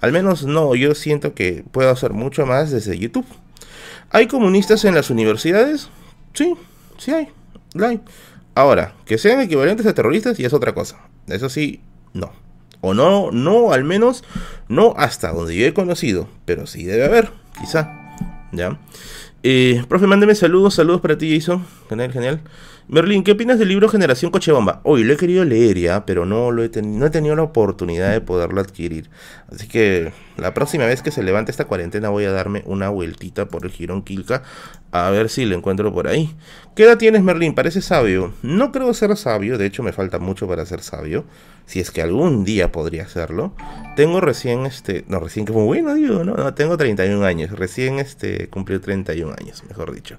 Al 0.00 0.12
menos 0.12 0.44
no, 0.44 0.74
yo 0.74 0.94
siento 0.94 1.34
que 1.34 1.64
puedo 1.72 1.90
hacer 1.90 2.12
mucho 2.12 2.46
más 2.46 2.70
desde 2.70 2.96
YouTube. 2.96 3.26
¿Hay 4.10 4.28
comunistas 4.28 4.84
en 4.84 4.94
las 4.94 5.10
universidades? 5.10 5.88
Sí, 6.32 6.54
sí 6.96 7.10
hay. 7.10 7.28
hay. 7.80 8.00
Ahora, 8.54 8.94
que 9.04 9.18
sean 9.18 9.40
equivalentes 9.40 9.86
a 9.86 9.94
terroristas 9.94 10.38
y 10.38 10.44
es 10.44 10.52
otra 10.52 10.74
cosa. 10.74 11.00
Eso 11.26 11.48
sí, 11.48 11.80
no. 12.12 12.32
O 12.80 12.94
no, 12.94 13.30
no, 13.30 13.72
al 13.72 13.84
menos 13.84 14.24
no 14.68 14.94
hasta 14.96 15.32
donde 15.32 15.56
yo 15.56 15.66
he 15.66 15.74
conocido. 15.74 16.28
Pero 16.44 16.66
sí 16.66 16.84
debe 16.84 17.04
haber, 17.04 17.30
quizá. 17.60 18.16
¿Ya? 18.52 18.78
Eh, 19.42 19.84
profe, 19.88 20.06
mándeme 20.06 20.34
saludos, 20.34 20.74
saludos 20.74 21.00
para 21.00 21.16
ti, 21.16 21.38
Jason. 21.38 21.64
Genial, 21.88 22.12
genial. 22.12 22.40
Merlin, 22.92 23.22
¿qué 23.22 23.30
opinas 23.30 23.60
del 23.60 23.68
libro 23.68 23.88
Generación 23.88 24.32
Coche 24.32 24.50
Bomba? 24.50 24.80
Hoy 24.82 25.04
lo 25.04 25.12
he 25.12 25.16
querido 25.16 25.44
leer 25.44 25.78
ya, 25.78 26.04
pero 26.04 26.26
no, 26.26 26.50
lo 26.50 26.64
he 26.64 26.70
no 26.82 27.06
he 27.06 27.10
tenido 27.10 27.36
la 27.36 27.44
oportunidad 27.44 28.10
de 28.10 28.20
poderlo 28.20 28.60
adquirir. 28.60 29.10
Así 29.48 29.68
que 29.68 30.12
la 30.36 30.54
próxima 30.54 30.86
vez 30.86 31.00
que 31.00 31.12
se 31.12 31.22
levante 31.22 31.52
esta 31.52 31.66
cuarentena 31.66 32.08
voy 32.08 32.24
a 32.24 32.32
darme 32.32 32.64
una 32.66 32.88
vueltita 32.88 33.46
por 33.46 33.64
el 33.64 33.70
Girón 33.70 34.02
Quilca 34.02 34.42
a 34.90 35.08
ver 35.10 35.28
si 35.28 35.44
lo 35.44 35.54
encuentro 35.54 35.94
por 35.94 36.08
ahí. 36.08 36.34
¿Qué 36.74 36.82
edad 36.82 36.98
tienes, 36.98 37.22
Merlin? 37.22 37.54
Parece 37.54 37.80
sabio. 37.80 38.32
No 38.42 38.72
creo 38.72 38.92
ser 38.92 39.16
sabio, 39.16 39.56
de 39.56 39.66
hecho 39.66 39.84
me 39.84 39.92
falta 39.92 40.18
mucho 40.18 40.48
para 40.48 40.66
ser 40.66 40.82
sabio. 40.82 41.26
Si 41.66 41.78
es 41.78 41.92
que 41.92 42.02
algún 42.02 42.44
día 42.44 42.72
podría 42.72 43.06
serlo. 43.06 43.54
Tengo 43.94 44.20
recién, 44.20 44.66
este, 44.66 45.04
no, 45.06 45.20
recién 45.20 45.46
que 45.46 45.52
bueno, 45.52 45.94
digo, 45.94 46.24
no, 46.24 46.34
no, 46.34 46.54
tengo 46.54 46.76
31 46.76 47.24
años. 47.24 47.52
Recién, 47.52 48.00
este, 48.00 48.48
cumplí 48.48 48.80
31 48.80 49.32
años, 49.38 49.62
mejor 49.68 49.94
dicho. 49.94 50.18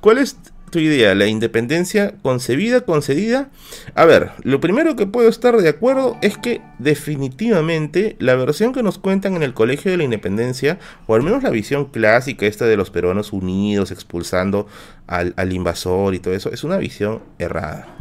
¿Cuál 0.00 0.18
es 0.18 0.36
tu 0.70 0.78
idea, 0.78 1.14
la 1.14 1.26
independencia 1.26 2.14
concebida, 2.22 2.82
concedida. 2.82 3.50
A 3.94 4.04
ver, 4.04 4.30
lo 4.42 4.60
primero 4.60 4.96
que 4.96 5.06
puedo 5.06 5.28
estar 5.28 5.56
de 5.56 5.68
acuerdo 5.68 6.16
es 6.22 6.38
que 6.38 6.62
definitivamente 6.78 8.16
la 8.18 8.36
versión 8.36 8.72
que 8.72 8.82
nos 8.82 8.98
cuentan 8.98 9.34
en 9.36 9.42
el 9.42 9.54
Colegio 9.54 9.90
de 9.90 9.96
la 9.96 10.04
Independencia, 10.04 10.78
o 11.06 11.14
al 11.14 11.22
menos 11.22 11.42
la 11.42 11.50
visión 11.50 11.86
clásica 11.86 12.46
esta 12.46 12.66
de 12.66 12.76
los 12.76 12.90
peruanos 12.90 13.32
unidos 13.32 13.90
expulsando 13.90 14.66
al, 15.06 15.34
al 15.36 15.52
invasor 15.52 16.14
y 16.14 16.20
todo 16.20 16.34
eso, 16.34 16.50
es 16.50 16.64
una 16.64 16.78
visión 16.78 17.22
errada. 17.38 17.99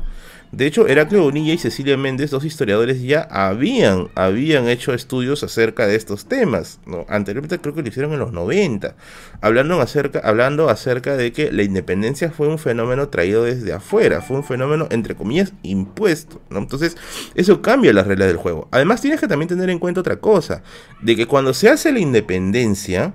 De 0.52 0.66
hecho, 0.66 0.88
Heraclio 0.88 1.22
Bonilla 1.22 1.54
y 1.54 1.60
Cecilia 1.60 1.96
Méndez, 1.96 2.32
dos 2.32 2.44
historiadores, 2.44 3.04
ya 3.04 3.22
habían, 3.22 4.10
habían 4.16 4.68
hecho 4.68 4.96
estudios 4.96 5.44
acerca 5.44 5.86
de 5.86 5.96
estos 5.96 6.26
temas. 6.26 6.80
¿no? 6.88 7.06
Anteriormente 7.08 7.60
creo 7.60 7.76
que 7.76 7.84
lo 7.84 7.88
hicieron 7.88 8.14
en 8.14 8.20
los 8.20 8.32
90, 8.32 8.96
hablando 9.42 9.80
acerca, 9.80 10.20
hablando 10.20 10.70
acerca 10.70 11.16
de 11.16 11.32
que 11.32 11.52
la 11.52 11.62
independencia 11.62 12.32
fue 12.32 12.48
un 12.48 12.58
fenómeno 12.58 13.10
traído 13.10 13.44
desde 13.44 13.74
afuera, 13.74 14.22
fue 14.22 14.38
un 14.38 14.44
fenómeno, 14.44 14.88
entre 14.90 15.16
comillas, 15.16 15.54
impuesto. 15.62 16.42
¿no? 16.50 16.58
Entonces, 16.58 16.98
eso 17.36 17.62
cambia 17.62 17.94
las 17.94 18.08
reglas 18.08 18.28
del 18.28 18.38
juego. 18.38 18.68
Además, 18.72 19.02
tienes 19.02 19.20
que 19.20 19.28
también 19.28 19.50
tener 19.50 19.70
en 19.70 19.78
cuenta 19.78 20.02
otra 20.02 20.20
cosa, 20.20 20.64
de 21.02 21.16
que 21.16 21.28
cuando 21.28 21.54
se 21.54 21.70
hace 21.70 21.92
la 21.92 22.00
independencia, 22.00 23.14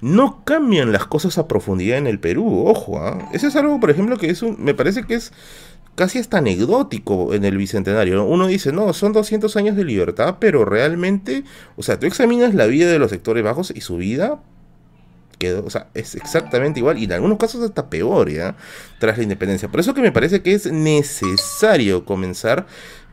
no 0.00 0.44
cambian 0.44 0.92
las 0.92 1.06
cosas 1.06 1.36
a 1.36 1.46
profundidad 1.46 1.98
en 1.98 2.06
el 2.06 2.18
Perú, 2.18 2.64
ojo, 2.66 2.98
¿ah? 2.98 3.28
eso 3.32 3.46
es 3.46 3.56
algo, 3.56 3.78
por 3.80 3.90
ejemplo, 3.90 4.16
que 4.16 4.30
es 4.30 4.42
un, 4.42 4.56
me 4.58 4.72
parece 4.72 5.04
que 5.04 5.14
es 5.14 5.32
casi 6.00 6.18
hasta 6.18 6.38
anecdótico 6.38 7.34
en 7.34 7.44
el 7.44 7.58
Bicentenario. 7.58 8.24
Uno 8.24 8.46
dice, 8.46 8.72
no, 8.72 8.94
son 8.94 9.12
200 9.12 9.54
años 9.56 9.76
de 9.76 9.84
libertad, 9.84 10.36
pero 10.40 10.64
realmente, 10.64 11.44
o 11.76 11.82
sea, 11.82 12.00
tú 12.00 12.06
examinas 12.06 12.54
la 12.54 12.64
vida 12.64 12.90
de 12.90 12.98
los 12.98 13.10
sectores 13.10 13.44
bajos 13.44 13.70
y 13.76 13.82
su 13.82 13.98
vida 13.98 14.40
quedó, 15.38 15.62
o 15.62 15.68
sea, 15.68 15.88
es 15.92 16.14
exactamente 16.14 16.80
igual 16.80 16.96
y 16.96 17.04
en 17.04 17.12
algunos 17.12 17.36
casos 17.36 17.62
hasta 17.62 17.90
peor, 17.90 18.30
¿ya? 18.30 18.56
Tras 18.98 19.18
la 19.18 19.24
independencia. 19.24 19.68
Por 19.68 19.78
eso 19.80 19.92
que 19.92 20.00
me 20.00 20.10
parece 20.10 20.40
que 20.40 20.54
es 20.54 20.72
necesario 20.72 22.06
comenzar, 22.06 22.66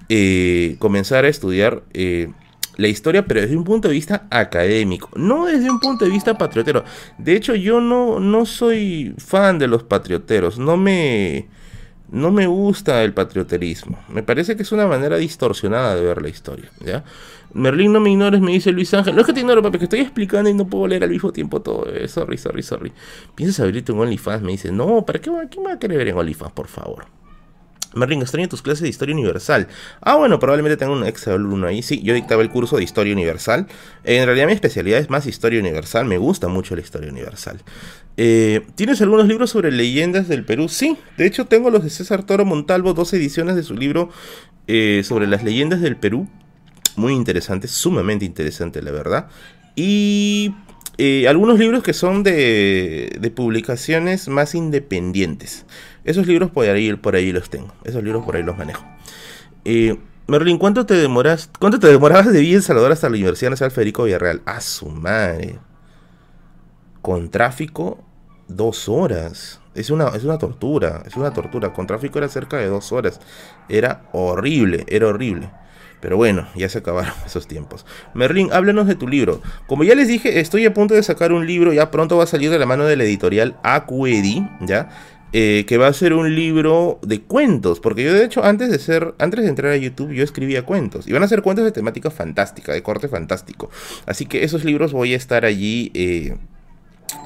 eh, 0.08 0.78
comenzar 0.80 1.26
a 1.26 1.28
estudiar... 1.28 1.84
Eh, 1.94 2.32
la 2.78 2.88
historia, 2.88 3.26
pero 3.26 3.42
desde 3.42 3.58
un 3.58 3.64
punto 3.64 3.88
de 3.88 3.96
vista 3.96 4.28
académico, 4.30 5.10
no 5.16 5.48
desde 5.48 5.68
un 5.68 5.80
punto 5.80 6.06
de 6.06 6.12
vista 6.12 6.38
patriotero. 6.38 6.84
De 7.18 7.36
hecho, 7.36 7.56
yo 7.56 7.82
no, 7.82 8.20
no 8.20 8.46
soy 8.46 9.16
fan 9.18 9.58
de 9.58 9.66
los 9.66 9.82
patrioteros, 9.82 10.60
no 10.60 10.78
me, 10.78 11.48
no 12.10 12.32
me 12.32 12.48
gusta 12.48 13.04
el 13.04 13.14
patrioterismo. 13.14 14.00
Me 14.10 14.24
parece 14.24 14.56
que 14.56 14.64
es 14.64 14.72
una 14.72 14.88
manera 14.88 15.18
distorsionada 15.18 15.96
de 15.96 16.02
ver 16.02 16.22
la 16.22 16.30
historia. 16.30 16.70
¿ya? 16.84 17.04
Merlín, 17.54 17.92
no 17.94 18.00
me 18.00 18.12
ignores, 18.12 18.42
me 18.42 18.52
dice 18.52 18.72
Luis 18.72 18.94
Ángel. 18.94 19.16
No 19.16 19.22
es 19.22 19.28
que 19.28 19.34
te 19.34 19.42
ignoro, 19.42 19.62
papi, 19.62 19.78
que 19.78 19.86
estoy 19.86 20.00
explicando 20.00 20.50
y 20.50 20.54
no 20.54 20.68
puedo 20.68 20.88
leer 20.88 21.04
al 21.04 21.10
mismo 21.10 21.32
tiempo 21.32 21.62
todo. 21.62 21.88
Eh, 21.94 22.08
sorry, 22.08 22.38
sorry, 22.38 22.64
sorry. 22.64 22.92
Piensas 23.36 23.60
abrirte 23.60 23.92
un 23.92 24.00
OnlyFans. 24.00 24.42
Me 24.42 24.52
dice, 24.52 24.72
no, 24.72 25.06
¿para 25.06 25.20
qué, 25.20 25.32
¿quién 25.50 25.66
va 25.66 25.74
a 25.74 25.80
querer 25.80 25.98
ver 25.98 26.08
en 26.10 26.18
OnlyFans, 26.18 26.54
por 26.54 26.68
favor? 26.68 27.06
Merlin, 27.94 28.22
extraño 28.22 28.48
tus 28.48 28.62
clases 28.62 28.84
de 28.84 28.90
Historia 28.90 29.16
Universal. 29.16 29.68
Ah, 30.02 30.16
bueno, 30.16 30.40
probablemente 30.40 30.78
tengo 30.78 30.94
un 30.94 31.06
ex 31.06 31.28
alumno 31.28 31.68
ahí. 31.68 31.82
Sí, 31.82 32.02
yo 32.04 32.14
dictaba 32.14 32.42
el 32.42 32.50
curso 32.50 32.78
de 32.78 32.84
Historia 32.84 33.14
Universal. 33.14 33.68
En 34.04 34.26
realidad 34.26 34.46
mi 34.46 34.54
especialidad 34.54 35.00
es 35.00 35.10
más 35.10 35.26
Historia 35.26 35.60
Universal. 35.60 36.06
Me 36.06 36.18
gusta 36.18 36.48
mucho 36.48 36.76
la 36.76 36.82
Historia 36.82 37.10
Universal. 37.10 37.62
Eh, 38.18 38.66
¿Tienes 38.74 39.00
algunos 39.02 39.28
libros 39.28 39.52
sobre 39.52 39.72
leyendas 39.72 40.28
del 40.28 40.44
Perú? 40.44 40.68
Sí, 40.70 40.98
de 41.18 41.28
hecho 41.28 41.46
tengo 41.46 41.70
los 41.70 41.84
de 41.84 41.92
César 41.92 42.24
Toro 42.24 42.46
Montalvo, 42.46 42.94
dos 42.94 43.14
ediciones 43.14 43.56
de 43.56 43.62
su 43.62 43.76
libro 43.76 44.10
eh, 44.66 45.04
sobre 45.06 45.28
las 45.28 45.44
leyendas 45.44 45.82
del 45.82 45.96
Perú. 45.96 46.28
Muy 46.96 47.14
interesante, 47.14 47.68
sumamente 47.68 48.26
interesante, 48.26 48.82
la 48.82 48.92
verdad. 48.92 49.28
Y 49.76 50.56
eh, 50.98 51.28
algunos 51.28 51.60
libros 51.60 51.84
que 51.84 51.94
son 51.94 52.24
de, 52.24 53.16
de 53.20 53.30
publicaciones 53.30 54.28
más 54.28 54.56
independientes. 54.56 55.68
Esos 56.04 56.26
libros 56.26 56.50
por 56.50 56.68
ahí, 56.68 56.92
por 56.96 57.16
ahí 57.16 57.32
los 57.32 57.52
tengo. 57.52 57.72
Esos 57.84 58.04
libros 58.04 58.26
por 58.26 58.36
ahí 58.36 58.44
los 58.44 58.58
manejo. 58.58 58.84
Merlin, 60.28 60.58
¿cuánto 60.58 60.86
te 60.86 60.96
demoras, 60.96 61.50
cuánto 61.58 61.80
te 61.80 61.88
demorabas 61.88 62.34
de 62.34 62.42
Villa 62.42 62.62
Salvador 62.62 62.92
hasta 62.92 63.08
la 63.08 63.16
Universidad 63.16 63.52
Nacional 63.52 63.72
Federico 63.72 64.04
Villarreal? 64.04 64.42
A 64.46 64.60
su 64.60 64.90
madre. 64.90 65.60
Con 67.02 67.30
tráfico, 67.30 68.04
dos 68.48 68.90
horas. 68.90 69.60
Es 69.76 69.90
una, 69.90 70.08
es 70.10 70.24
una 70.24 70.38
tortura, 70.38 71.04
es 71.06 71.16
una 71.16 71.32
tortura. 71.32 71.74
Con 71.74 71.88
tráfico 71.88 72.18
era 72.18 72.28
cerca 72.28 72.58
de 72.58 72.68
dos 72.68 72.92
horas. 72.92 73.20
Era 73.70 74.04
horrible, 74.12 74.86
era 74.88 75.08
horrible. 75.08 75.50
Pero 76.00 76.18
bueno, 76.18 76.48
ya 76.56 76.70
se 76.70 76.80
acabaron 76.80 77.14
esos 77.26 77.48
tiempos. 77.48 77.86
Merlin, 78.14 78.50
háblanos 78.52 78.88
de 78.88 78.96
tu 78.96 79.08
libro. 79.08 79.42
Como 79.68 79.84
ya 79.84 79.96
les 79.96 80.08
dije, 80.08 80.40
estoy 80.40 80.66
a 80.66 80.74
punto 80.74 80.94
de 80.94 81.04
sacar 81.04 81.32
un 81.32 81.46
libro, 81.46 81.74
ya 81.74 81.92
pronto 81.92 82.18
va 82.18 82.24
a 82.24 82.28
salir 82.28 82.50
de 82.50 82.60
la 82.60 82.66
mano 82.66 82.86
de 82.86 82.96
la 82.96 83.04
editorial 83.04 83.58
Acuedi, 83.64 84.48
¿ya? 84.62 84.90
Eh, 85.34 85.66
que 85.68 85.78
va 85.78 85.88
a 85.88 85.94
ser 85.94 86.14
un 86.14 86.34
libro 86.34 87.00
de 87.02 87.22
cuentos, 87.22 87.82
porque 87.82 88.02
yo 88.02 88.14
de 88.14 88.24
hecho 88.24 88.46
antes 88.46 88.72
de 88.72 88.80
ser, 88.80 89.14
antes 89.20 89.44
de 89.44 89.50
entrar 89.50 89.74
a 89.74 89.76
YouTube 89.76 90.14
yo 90.14 90.24
escribía 90.24 90.64
cuentos, 90.64 91.06
y 91.06 91.12
van 91.12 91.22
a 91.22 91.28
ser 91.28 91.42
cuentos 91.42 91.66
de 91.66 91.74
temática 91.74 92.10
fantástica, 92.10 92.72
de 92.72 92.82
corte 92.82 93.10
fantástico, 93.10 93.70
así 94.06 94.26
que 94.26 94.46
esos 94.46 94.64
libros 94.64 94.94
voy 94.94 95.14
a 95.14 95.18
estar 95.18 95.44
allí, 95.44 95.92
eh, 95.96 96.38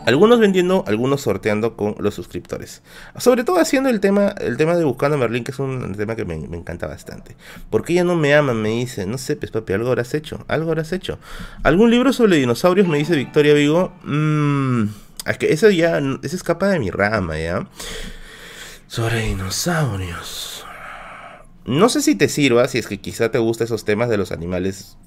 algunos 0.05 0.39
vendiendo, 0.39 0.83
algunos 0.87 1.21
sorteando 1.21 1.75
con 1.75 1.95
los 1.99 2.13
suscriptores, 2.13 2.81
sobre 3.17 3.43
todo 3.43 3.59
haciendo 3.59 3.89
el 3.89 3.99
tema, 3.99 4.29
el 4.39 4.57
tema 4.57 4.75
de 4.75 4.83
buscando 4.83 5.15
a 5.15 5.19
Merlin, 5.19 5.43
que 5.43 5.51
es 5.51 5.59
un 5.59 5.93
tema 5.95 6.15
que 6.15 6.25
me, 6.25 6.35
encanta 6.35 6.87
bastante, 6.87 7.35
porque 7.69 7.93
ella 7.93 8.03
no 8.03 8.15
me 8.15 8.33
ama, 8.33 8.53
me 8.53 8.69
dice, 8.69 9.05
no 9.05 9.17
sé, 9.17 9.35
pues 9.35 9.51
papi, 9.51 9.73
algo 9.73 9.89
habrás 9.89 10.13
hecho, 10.13 10.43
algo 10.47 10.69
habrás 10.69 10.91
hecho, 10.91 11.19
algún 11.63 11.91
libro 11.91 12.13
sobre 12.13 12.37
dinosaurios, 12.37 12.87
me 12.87 12.97
dice 12.97 13.15
Victoria 13.15 13.53
Vigo, 13.53 13.93
mmm 14.03 14.87
es 15.25 15.37
que 15.37 15.53
eso 15.53 15.69
ya, 15.69 15.99
eso 16.23 16.35
escapa 16.35 16.67
de 16.69 16.79
mi 16.79 16.89
rama, 16.89 17.37
¿ya? 17.37 17.67
Sobre 18.87 19.21
dinosaurios. 19.27 20.65
No 21.65 21.89
sé 21.89 22.01
si 22.01 22.15
te 22.15 22.27
sirva, 22.27 22.67
si 22.67 22.79
es 22.79 22.87
que 22.87 22.99
quizá 22.99 23.29
te 23.29 23.37
gustan 23.37 23.65
esos 23.65 23.85
temas 23.85 24.09
de 24.09 24.17
los 24.17 24.31
animales 24.31 24.97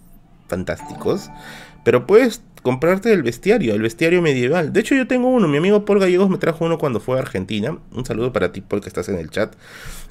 fantásticos, 0.49 1.30
pero 1.84 2.07
puedes 2.07 2.42
comprarte 2.62 3.12
el 3.12 3.22
bestiario, 3.22 3.74
el 3.74 3.82
bestiario 3.82 4.22
medieval. 4.22 4.72
De 4.72 4.80
hecho, 4.80 4.95
yo 4.95 5.07
tengo 5.07 5.28
uno, 5.28 5.49
mi 5.49 5.59
amigo 5.59 5.84
Paul 5.84 6.01
Gallegos 6.01 6.30
me 6.30 6.38
trajo 6.38 6.64
uno 6.64 6.78
cuando 6.78 6.99
fue 6.99 7.18
a 7.18 7.20
Argentina. 7.20 7.78
Un 7.92 8.07
saludo 8.07 8.32
para 8.32 8.53
ti, 8.53 8.62
Paul, 8.62 8.80
que 8.80 8.88
estás 8.88 9.09
en 9.09 9.18
el 9.18 9.30
chat. 9.30 9.55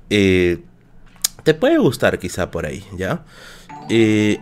Eh, 0.09 0.59
te 1.43 1.53
puede 1.53 1.77
gustar 1.77 2.19
quizá 2.19 2.51
por 2.51 2.65
ahí, 2.65 2.85
¿ya? 2.95 3.25
Eh, 3.89 4.39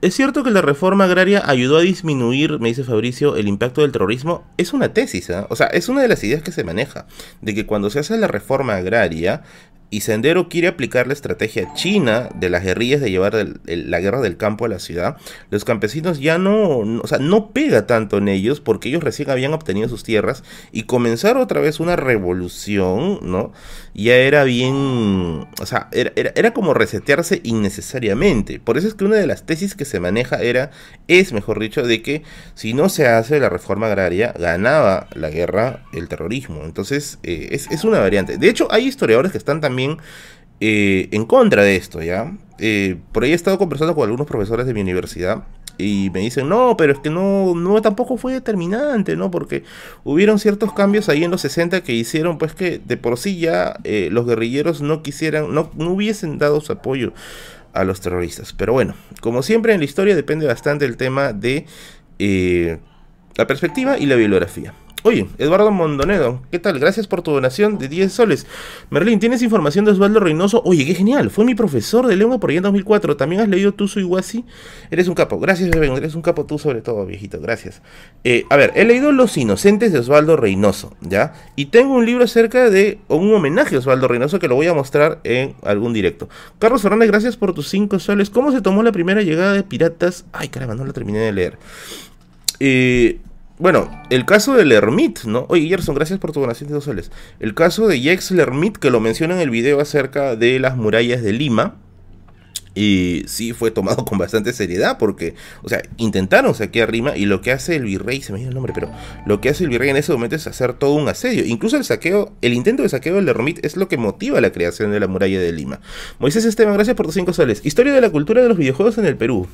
¿Es 0.00 0.14
cierto 0.14 0.44
que 0.44 0.52
la 0.52 0.62
reforma 0.62 1.04
agraria 1.04 1.42
ayudó 1.44 1.78
a 1.78 1.80
disminuir, 1.80 2.60
me 2.60 2.68
dice 2.68 2.84
Fabricio, 2.84 3.34
el 3.34 3.48
impacto 3.48 3.80
del 3.80 3.90
terrorismo? 3.90 4.44
Es 4.56 4.72
una 4.72 4.92
tesis, 4.92 5.28
¿eh? 5.28 5.44
o 5.48 5.56
sea, 5.56 5.66
es 5.66 5.88
una 5.88 6.02
de 6.02 6.08
las 6.08 6.22
ideas 6.22 6.42
que 6.42 6.52
se 6.52 6.62
maneja, 6.62 7.06
de 7.40 7.52
que 7.52 7.66
cuando 7.66 7.90
se 7.90 7.98
hace 7.98 8.16
la 8.16 8.28
reforma 8.28 8.76
agraria, 8.76 9.42
y 9.90 10.00
Sendero 10.00 10.48
quiere 10.48 10.68
aplicar 10.68 11.06
la 11.06 11.12
estrategia 11.14 11.72
china 11.74 12.28
de 12.34 12.50
las 12.50 12.62
guerrillas 12.62 13.00
de 13.00 13.10
llevar 13.10 13.34
la 13.64 14.00
guerra 14.00 14.20
del 14.20 14.36
campo 14.36 14.64
a 14.64 14.68
la 14.68 14.78
ciudad, 14.78 15.16
los 15.50 15.64
campesinos 15.64 16.20
ya 16.20 16.38
no, 16.38 16.78
o 16.78 17.06
sea, 17.06 17.18
no 17.18 17.50
pega 17.50 17.86
tanto 17.86 18.18
en 18.18 18.28
ellos 18.28 18.60
porque 18.60 18.88
ellos 18.88 19.02
recién 19.02 19.30
habían 19.30 19.54
obtenido 19.54 19.88
sus 19.88 20.04
tierras 20.04 20.44
y 20.72 20.82
comenzar 20.82 21.36
otra 21.36 21.60
vez 21.60 21.80
una 21.80 21.96
revolución, 21.96 23.20
¿no? 23.22 23.52
Ya 23.98 24.14
era 24.14 24.44
bien, 24.44 25.48
o 25.60 25.66
sea, 25.66 25.88
era, 25.90 26.12
era 26.14 26.52
como 26.52 26.72
resetearse 26.72 27.40
innecesariamente. 27.42 28.60
Por 28.60 28.78
eso 28.78 28.86
es 28.86 28.94
que 28.94 29.04
una 29.04 29.16
de 29.16 29.26
las 29.26 29.44
tesis 29.44 29.74
que 29.74 29.84
se 29.84 29.98
maneja 29.98 30.36
era, 30.40 30.70
es 31.08 31.32
mejor 31.32 31.58
dicho, 31.58 31.82
de 31.82 32.00
que 32.00 32.22
si 32.54 32.74
no 32.74 32.90
se 32.90 33.08
hace 33.08 33.40
la 33.40 33.48
reforma 33.48 33.88
agraria, 33.88 34.32
ganaba 34.38 35.08
la 35.14 35.30
guerra 35.30 35.82
el 35.92 36.06
terrorismo. 36.06 36.62
Entonces, 36.64 37.18
eh, 37.24 37.48
es, 37.50 37.68
es 37.72 37.82
una 37.82 37.98
variante. 37.98 38.38
De 38.38 38.48
hecho, 38.48 38.68
hay 38.70 38.86
historiadores 38.86 39.32
que 39.32 39.38
están 39.38 39.60
también 39.60 39.98
eh, 40.60 41.08
en 41.10 41.24
contra 41.24 41.64
de 41.64 41.74
esto, 41.74 42.00
¿ya? 42.00 42.36
Eh, 42.60 42.96
por 43.12 43.24
ahí 43.24 43.32
he 43.32 43.34
estado 43.34 43.58
conversando 43.58 43.96
con 43.96 44.04
algunos 44.04 44.28
profesores 44.28 44.66
de 44.66 44.74
mi 44.74 44.80
universidad 44.80 45.44
y 45.78 46.10
me 46.12 46.20
dicen, 46.20 46.48
no, 46.48 46.76
pero 46.76 46.92
es 46.92 46.98
que 46.98 47.08
no, 47.08 47.54
no 47.54 47.80
tampoco 47.80 48.16
fue 48.16 48.32
determinante, 48.32 49.16
¿no? 49.16 49.30
Porque 49.30 49.62
hubieron 50.04 50.38
ciertos 50.40 50.72
cambios 50.72 51.08
ahí 51.08 51.24
en 51.24 51.30
los 51.30 51.40
60 51.42 51.82
que 51.82 51.92
hicieron, 51.92 52.36
pues 52.36 52.52
que 52.52 52.80
de 52.84 52.96
por 52.96 53.16
sí 53.16 53.38
ya 53.38 53.78
eh, 53.84 54.08
los 54.10 54.26
guerrilleros 54.26 54.82
no 54.82 55.02
quisieran, 55.02 55.54
no, 55.54 55.70
no 55.76 55.90
hubiesen 55.90 56.38
dado 56.38 56.60
su 56.60 56.72
apoyo 56.72 57.12
a 57.72 57.84
los 57.84 58.00
terroristas. 58.00 58.52
Pero 58.52 58.72
bueno, 58.72 58.94
como 59.20 59.42
siempre 59.42 59.72
en 59.72 59.78
la 59.78 59.84
historia 59.84 60.16
depende 60.16 60.46
bastante 60.46 60.84
el 60.84 60.96
tema 60.96 61.32
de 61.32 61.66
eh, 62.18 62.78
la 63.36 63.46
perspectiva 63.46 63.98
y 63.98 64.06
la 64.06 64.16
bibliografía. 64.16 64.74
Oye, 65.04 65.28
Eduardo 65.38 65.70
Mondonedo, 65.70 66.42
¿qué 66.50 66.58
tal? 66.58 66.80
Gracias 66.80 67.06
por 67.06 67.22
tu 67.22 67.30
donación 67.30 67.78
de 67.78 67.88
10 67.88 68.12
soles. 68.12 68.46
Merlín, 68.90 69.20
¿tienes 69.20 69.42
información 69.42 69.84
de 69.84 69.92
Osvaldo 69.92 70.18
Reynoso? 70.18 70.60
Oye, 70.64 70.84
qué 70.84 70.94
genial. 70.94 71.30
Fue 71.30 71.44
mi 71.44 71.54
profesor 71.54 72.06
de 72.08 72.16
lengua 72.16 72.40
por 72.40 72.50
allá 72.50 72.58
en 72.58 72.64
2004. 72.64 73.16
¿También 73.16 73.40
has 73.40 73.48
leído 73.48 73.72
Tuzo 73.72 74.00
Iguasi? 74.00 74.44
Eres 74.90 75.06
un 75.06 75.14
capo. 75.14 75.38
Gracias, 75.38 75.70
Beben. 75.70 75.92
Eres 75.92 76.16
un 76.16 76.22
capo 76.22 76.46
tú 76.46 76.58
sobre 76.58 76.82
todo, 76.82 77.06
viejito. 77.06 77.40
Gracias. 77.40 77.80
Eh, 78.24 78.44
a 78.50 78.56
ver, 78.56 78.72
he 78.74 78.84
leído 78.84 79.12
Los 79.12 79.36
Inocentes 79.36 79.92
de 79.92 80.00
Osvaldo 80.00 80.36
Reynoso, 80.36 80.96
¿ya? 81.00 81.32
Y 81.54 81.66
tengo 81.66 81.94
un 81.94 82.04
libro 82.04 82.24
acerca 82.24 82.68
de, 82.68 82.98
un 83.06 83.32
homenaje 83.32 83.76
a 83.76 83.78
Osvaldo 83.78 84.08
Reynoso 84.08 84.40
que 84.40 84.48
lo 84.48 84.56
voy 84.56 84.66
a 84.66 84.74
mostrar 84.74 85.20
en 85.22 85.54
algún 85.62 85.92
directo. 85.92 86.28
Carlos 86.58 86.82
Fernández, 86.82 87.08
gracias 87.08 87.36
por 87.36 87.54
tus 87.54 87.68
5 87.68 88.00
soles. 88.00 88.30
¿Cómo 88.30 88.50
se 88.50 88.62
tomó 88.62 88.82
la 88.82 88.90
primera 88.90 89.22
llegada 89.22 89.52
de 89.52 89.62
piratas? 89.62 90.24
Ay, 90.32 90.48
caramba, 90.48 90.74
no 90.74 90.84
la 90.84 90.92
terminé 90.92 91.20
de 91.20 91.32
leer. 91.32 91.58
Eh, 92.60 93.20
bueno, 93.58 93.90
el 94.10 94.24
caso 94.24 94.54
del 94.54 94.68
Lermit, 94.68 95.24
¿no? 95.24 95.46
Oye, 95.48 95.68
Gerson, 95.68 95.94
gracias 95.94 96.18
por 96.18 96.32
tu 96.32 96.40
donación 96.40 96.68
de 96.68 96.74
dos 96.74 96.84
soles. 96.84 97.10
El 97.40 97.54
caso 97.54 97.88
de 97.88 97.98
Jex 98.00 98.30
Lermit, 98.30 98.76
que 98.76 98.90
lo 98.90 99.00
menciona 99.00 99.34
en 99.34 99.40
el 99.40 99.50
video 99.50 99.80
acerca 99.80 100.36
de 100.36 100.58
las 100.60 100.76
murallas 100.76 101.22
de 101.22 101.32
Lima. 101.32 101.76
Y 102.74 103.24
sí 103.26 103.54
fue 103.54 103.72
tomado 103.72 104.04
con 104.04 104.18
bastante 104.18 104.52
seriedad 104.52 104.98
porque, 104.98 105.34
o 105.64 105.68
sea, 105.68 105.82
intentaron 105.96 106.54
saquear 106.54 106.92
Lima 106.92 107.16
y 107.16 107.26
lo 107.26 107.40
que 107.40 107.50
hace 107.50 107.74
el 107.74 107.82
virrey, 107.82 108.22
se 108.22 108.32
me 108.32 108.38
dio 108.38 108.48
el 108.48 108.54
nombre, 108.54 108.72
pero 108.72 108.92
lo 109.26 109.40
que 109.40 109.48
hace 109.48 109.64
el 109.64 109.70
virrey 109.70 109.90
en 109.90 109.96
ese 109.96 110.12
momento 110.12 110.36
es 110.36 110.46
hacer 110.46 110.74
todo 110.74 110.92
un 110.94 111.08
asedio. 111.08 111.44
Incluso 111.44 111.76
el 111.76 111.82
saqueo, 111.82 112.32
el 112.40 112.54
intento 112.54 112.84
de 112.84 112.88
saqueo 112.88 113.16
del 113.16 113.24
Lermit 113.24 113.64
es 113.64 113.76
lo 113.76 113.88
que 113.88 113.96
motiva 113.96 114.40
la 114.40 114.52
creación 114.52 114.92
de 114.92 115.00
la 115.00 115.08
muralla 115.08 115.40
de 115.40 115.50
Lima. 115.50 115.80
Moisés 116.20 116.44
Esteban, 116.44 116.74
gracias 116.74 116.94
por 116.94 117.06
tus 117.06 117.16
cinco 117.16 117.32
soles. 117.32 117.62
Historia 117.64 117.92
de 117.92 118.00
la 118.00 118.10
cultura 118.10 118.42
de 118.42 118.48
los 118.48 118.56
videojuegos 118.56 118.96
en 118.98 119.06
el 119.06 119.16
Perú. 119.16 119.48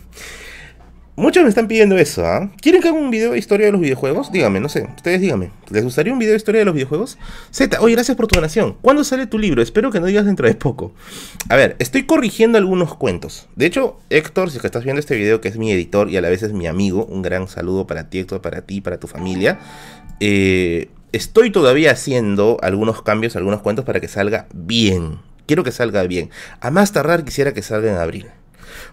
Muchos 1.16 1.44
me 1.44 1.48
están 1.48 1.68
pidiendo 1.68 1.96
eso, 1.96 2.26
¿ah? 2.26 2.50
¿Quieren 2.60 2.82
que 2.82 2.88
haga 2.88 2.98
un 2.98 3.08
video 3.08 3.32
de 3.32 3.38
historia 3.38 3.66
de 3.66 3.72
los 3.72 3.80
videojuegos? 3.80 4.32
Díganme, 4.32 4.58
no 4.58 4.68
sé, 4.68 4.88
ustedes 4.96 5.20
díganme. 5.20 5.52
¿Les 5.70 5.84
gustaría 5.84 6.12
un 6.12 6.18
video 6.18 6.32
de 6.32 6.38
historia 6.38 6.58
de 6.58 6.64
los 6.64 6.74
videojuegos? 6.74 7.18
Z, 7.52 7.80
oye, 7.80 7.94
gracias 7.94 8.16
por 8.16 8.26
tu 8.26 8.34
donación. 8.34 8.76
¿Cuándo 8.82 9.04
sale 9.04 9.28
tu 9.28 9.38
libro? 9.38 9.62
Espero 9.62 9.92
que 9.92 10.00
no 10.00 10.06
digas 10.06 10.26
dentro 10.26 10.48
de 10.48 10.54
poco. 10.56 10.92
A 11.48 11.54
ver, 11.54 11.76
estoy 11.78 12.02
corrigiendo 12.02 12.58
algunos 12.58 12.96
cuentos. 12.96 13.46
De 13.54 13.66
hecho, 13.66 14.00
Héctor, 14.10 14.50
si 14.50 14.56
es 14.56 14.60
que 14.60 14.66
estás 14.66 14.82
viendo 14.82 14.98
este 14.98 15.14
video, 15.14 15.40
que 15.40 15.46
es 15.46 15.56
mi 15.56 15.70
editor 15.70 16.10
y 16.10 16.16
a 16.16 16.20
la 16.20 16.30
vez 16.30 16.42
es 16.42 16.52
mi 16.52 16.66
amigo, 16.66 17.06
un 17.06 17.22
gran 17.22 17.46
saludo 17.46 17.86
para 17.86 18.10
ti, 18.10 18.18
Héctor, 18.18 18.40
para 18.40 18.62
ti, 18.62 18.80
para 18.80 18.98
tu 18.98 19.06
familia. 19.06 19.60
Eh, 20.18 20.88
estoy 21.12 21.52
todavía 21.52 21.92
haciendo 21.92 22.58
algunos 22.60 23.02
cambios, 23.02 23.36
algunos 23.36 23.62
cuentos 23.62 23.84
para 23.84 24.00
que 24.00 24.08
salga 24.08 24.48
bien. 24.52 25.20
Quiero 25.46 25.62
que 25.62 25.70
salga 25.70 26.02
bien. 26.02 26.30
A 26.60 26.72
más 26.72 26.90
tardar 26.90 27.24
quisiera 27.24 27.54
que 27.54 27.62
salga 27.62 27.92
en 27.92 27.98
abril. 27.98 28.26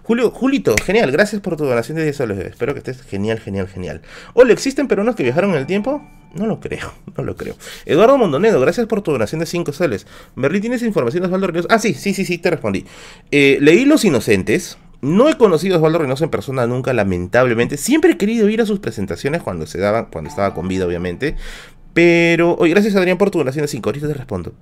Julio, 0.02 0.30
Julito, 0.30 0.74
genial, 0.84 1.10
gracias 1.10 1.40
por 1.40 1.56
tu 1.56 1.64
donación 1.64 1.96
de 1.96 2.04
10 2.04 2.16
soles. 2.16 2.38
Espero 2.38 2.74
que 2.74 2.78
estés 2.78 3.02
genial, 3.02 3.38
genial, 3.38 3.68
genial. 3.68 4.02
Hola, 4.34 4.52
¿existen 4.52 4.88
peruanos 4.88 5.16
que 5.16 5.22
viajaron 5.22 5.50
en 5.50 5.56
el 5.56 5.66
tiempo? 5.66 6.02
No 6.34 6.46
lo 6.46 6.60
creo, 6.60 6.92
no 7.16 7.24
lo 7.24 7.36
creo. 7.36 7.56
Eduardo 7.84 8.18
Mondonedo, 8.18 8.60
gracias 8.60 8.86
por 8.86 9.02
tu 9.02 9.12
donación 9.12 9.40
de 9.40 9.46
5 9.46 9.72
soles. 9.72 10.06
Merlí, 10.34 10.60
¿tienes 10.60 10.82
información 10.82 11.22
de 11.22 11.26
Osvaldo 11.26 11.46
Reynoso? 11.48 11.68
Ah, 11.70 11.78
sí, 11.78 11.94
sí, 11.94 12.14
sí, 12.14 12.24
sí, 12.24 12.38
te 12.38 12.50
respondí. 12.50 12.84
Eh, 13.30 13.58
leí 13.60 13.84
Los 13.84 14.04
Inocentes. 14.04 14.78
No 15.00 15.28
he 15.28 15.36
conocido 15.36 15.74
a 15.74 15.78
Osvaldo 15.78 15.98
Reynoso 15.98 16.22
en 16.22 16.30
persona 16.30 16.64
nunca, 16.66 16.92
lamentablemente. 16.92 17.76
Siempre 17.76 18.12
he 18.12 18.16
querido 18.16 18.48
ir 18.48 18.60
a 18.60 18.66
sus 18.66 18.78
presentaciones 18.78 19.42
cuando 19.42 19.66
se 19.66 19.78
daban, 19.78 20.06
cuando 20.12 20.30
estaba 20.30 20.54
con 20.54 20.68
vida, 20.68 20.86
obviamente. 20.86 21.34
Pero, 21.92 22.54
oye, 22.54 22.70
gracias 22.70 22.94
Adrián 22.94 23.18
por 23.18 23.30
tu 23.30 23.38
donación 23.38 23.62
de 23.62 23.68
5. 23.68 23.88
Ahorita 23.88 24.06
te 24.06 24.14
respondo. 24.14 24.52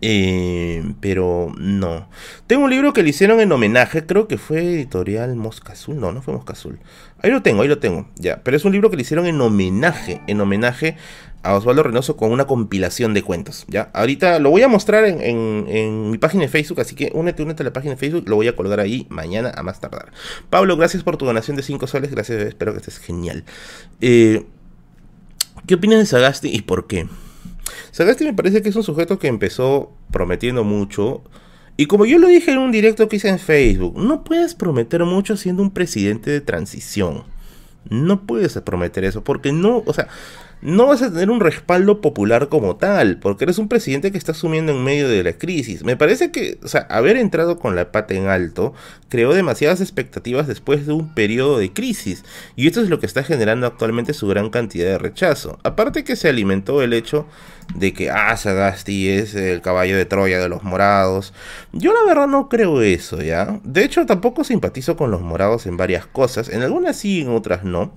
Eh, 0.00 0.94
pero 1.00 1.52
no. 1.58 2.08
Tengo 2.46 2.64
un 2.64 2.70
libro 2.70 2.92
que 2.92 3.02
le 3.02 3.10
hicieron 3.10 3.40
en 3.40 3.50
homenaje, 3.50 4.06
creo 4.06 4.28
que 4.28 4.38
fue 4.38 4.60
editorial 4.60 5.34
Mosca 5.34 5.72
Azul. 5.72 5.98
No, 6.00 6.12
no 6.12 6.22
fue 6.22 6.34
Mosca 6.34 6.52
Azul. 6.52 6.78
Ahí 7.20 7.30
lo 7.30 7.42
tengo, 7.42 7.62
ahí 7.62 7.68
lo 7.68 7.78
tengo. 7.78 8.08
Ya, 8.16 8.42
pero 8.44 8.56
es 8.56 8.64
un 8.64 8.72
libro 8.72 8.90
que 8.90 8.96
le 8.96 9.02
hicieron 9.02 9.26
en 9.26 9.40
homenaje, 9.40 10.20
en 10.26 10.40
homenaje 10.40 10.96
a 11.42 11.54
Osvaldo 11.54 11.82
Reynoso 11.82 12.16
con 12.16 12.30
una 12.30 12.46
compilación 12.46 13.14
de 13.14 13.22
cuentos. 13.22 13.64
Ya, 13.68 13.90
ahorita 13.92 14.38
lo 14.38 14.50
voy 14.50 14.62
a 14.62 14.68
mostrar 14.68 15.04
en, 15.04 16.10
mi 16.10 16.18
página 16.18 16.42
de 16.42 16.48
Facebook, 16.48 16.80
así 16.80 16.94
que 16.94 17.10
únete, 17.14 17.42
únete 17.42 17.62
a 17.62 17.64
la 17.64 17.72
página 17.72 17.94
de 17.94 17.96
Facebook, 17.98 18.28
lo 18.28 18.36
voy 18.36 18.48
a 18.48 18.56
colgar 18.56 18.80
ahí 18.80 19.06
mañana 19.08 19.52
a 19.54 19.62
más 19.62 19.80
tardar. 19.80 20.12
Pablo, 20.50 20.76
gracias 20.76 21.02
por 21.02 21.16
tu 21.16 21.26
donación 21.26 21.56
de 21.56 21.62
5 21.62 21.86
soles, 21.86 22.10
gracias, 22.10 22.42
espero 22.42 22.72
que 22.72 22.78
estés 22.78 22.98
genial. 22.98 23.44
Eh, 24.00 24.46
¿Qué 25.66 25.74
opinas 25.74 25.98
de 25.98 26.06
Sagasti 26.06 26.48
y 26.48 26.62
por 26.62 26.86
qué? 26.86 27.06
Sagasti 27.90 28.24
me 28.24 28.34
parece 28.34 28.62
que 28.62 28.68
es 28.68 28.76
un 28.76 28.82
sujeto 28.82 29.18
que 29.18 29.28
empezó 29.28 29.92
prometiendo 30.10 30.64
mucho. 30.64 31.22
Y 31.76 31.86
como 31.86 32.06
yo 32.06 32.18
lo 32.18 32.28
dije 32.28 32.50
en 32.50 32.58
un 32.58 32.72
directo 32.72 33.08
que 33.08 33.16
hice 33.16 33.28
en 33.28 33.38
Facebook, 33.38 33.96
no 33.96 34.24
puedes 34.24 34.54
prometer 34.54 35.04
mucho 35.04 35.36
siendo 35.36 35.62
un 35.62 35.70
presidente 35.70 36.30
de 36.30 36.40
transición. 36.40 37.24
No 37.88 38.26
puedes 38.26 38.54
prometer 38.60 39.04
eso, 39.04 39.24
porque 39.24 39.52
no, 39.52 39.82
o 39.86 39.92
sea, 39.92 40.08
no 40.60 40.86
vas 40.86 41.02
a 41.02 41.10
tener 41.10 41.30
un 41.30 41.40
respaldo 41.40 42.00
popular 42.00 42.48
como 42.48 42.76
tal, 42.76 43.18
porque 43.18 43.44
eres 43.44 43.58
un 43.58 43.68
presidente 43.68 44.10
que 44.10 44.18
está 44.18 44.34
sumiendo 44.34 44.72
en 44.72 44.82
medio 44.82 45.08
de 45.08 45.22
la 45.22 45.32
crisis. 45.32 45.84
Me 45.84 45.96
parece 45.96 46.30
que, 46.30 46.58
o 46.62 46.68
sea, 46.68 46.82
haber 46.90 47.16
entrado 47.16 47.58
con 47.58 47.76
la 47.76 47.92
pata 47.92 48.14
en 48.14 48.26
alto 48.26 48.74
creó 49.08 49.32
demasiadas 49.32 49.80
expectativas 49.80 50.46
después 50.46 50.86
de 50.86 50.92
un 50.92 51.14
periodo 51.14 51.58
de 51.58 51.72
crisis, 51.72 52.24
y 52.56 52.66
esto 52.66 52.80
es 52.80 52.88
lo 52.88 53.00
que 53.00 53.06
está 53.06 53.22
generando 53.22 53.66
actualmente 53.66 54.14
su 54.14 54.26
gran 54.26 54.50
cantidad 54.50 54.86
de 54.86 54.98
rechazo. 54.98 55.58
Aparte 55.62 56.04
que 56.04 56.16
se 56.16 56.28
alimentó 56.28 56.82
el 56.82 56.92
hecho 56.92 57.26
de 57.74 57.92
que, 57.92 58.10
ah, 58.10 58.36
Sagasti 58.36 59.08
es 59.08 59.34
el 59.34 59.60
caballo 59.60 59.96
de 59.96 60.06
Troya 60.06 60.38
de 60.38 60.48
los 60.48 60.62
morados. 60.62 61.34
Yo 61.72 61.92
la 61.92 62.04
verdad 62.06 62.26
no 62.26 62.48
creo 62.48 62.80
eso, 62.80 63.20
¿ya? 63.22 63.60
De 63.62 63.84
hecho, 63.84 64.06
tampoco 64.06 64.44
simpatizo 64.44 64.96
con 64.96 65.10
los 65.10 65.20
morados 65.20 65.66
en 65.66 65.76
varias 65.76 66.06
cosas, 66.06 66.48
en 66.48 66.62
algunas 66.62 66.96
sí, 66.96 67.20
en 67.20 67.28
otras 67.28 67.64
no. 67.64 67.92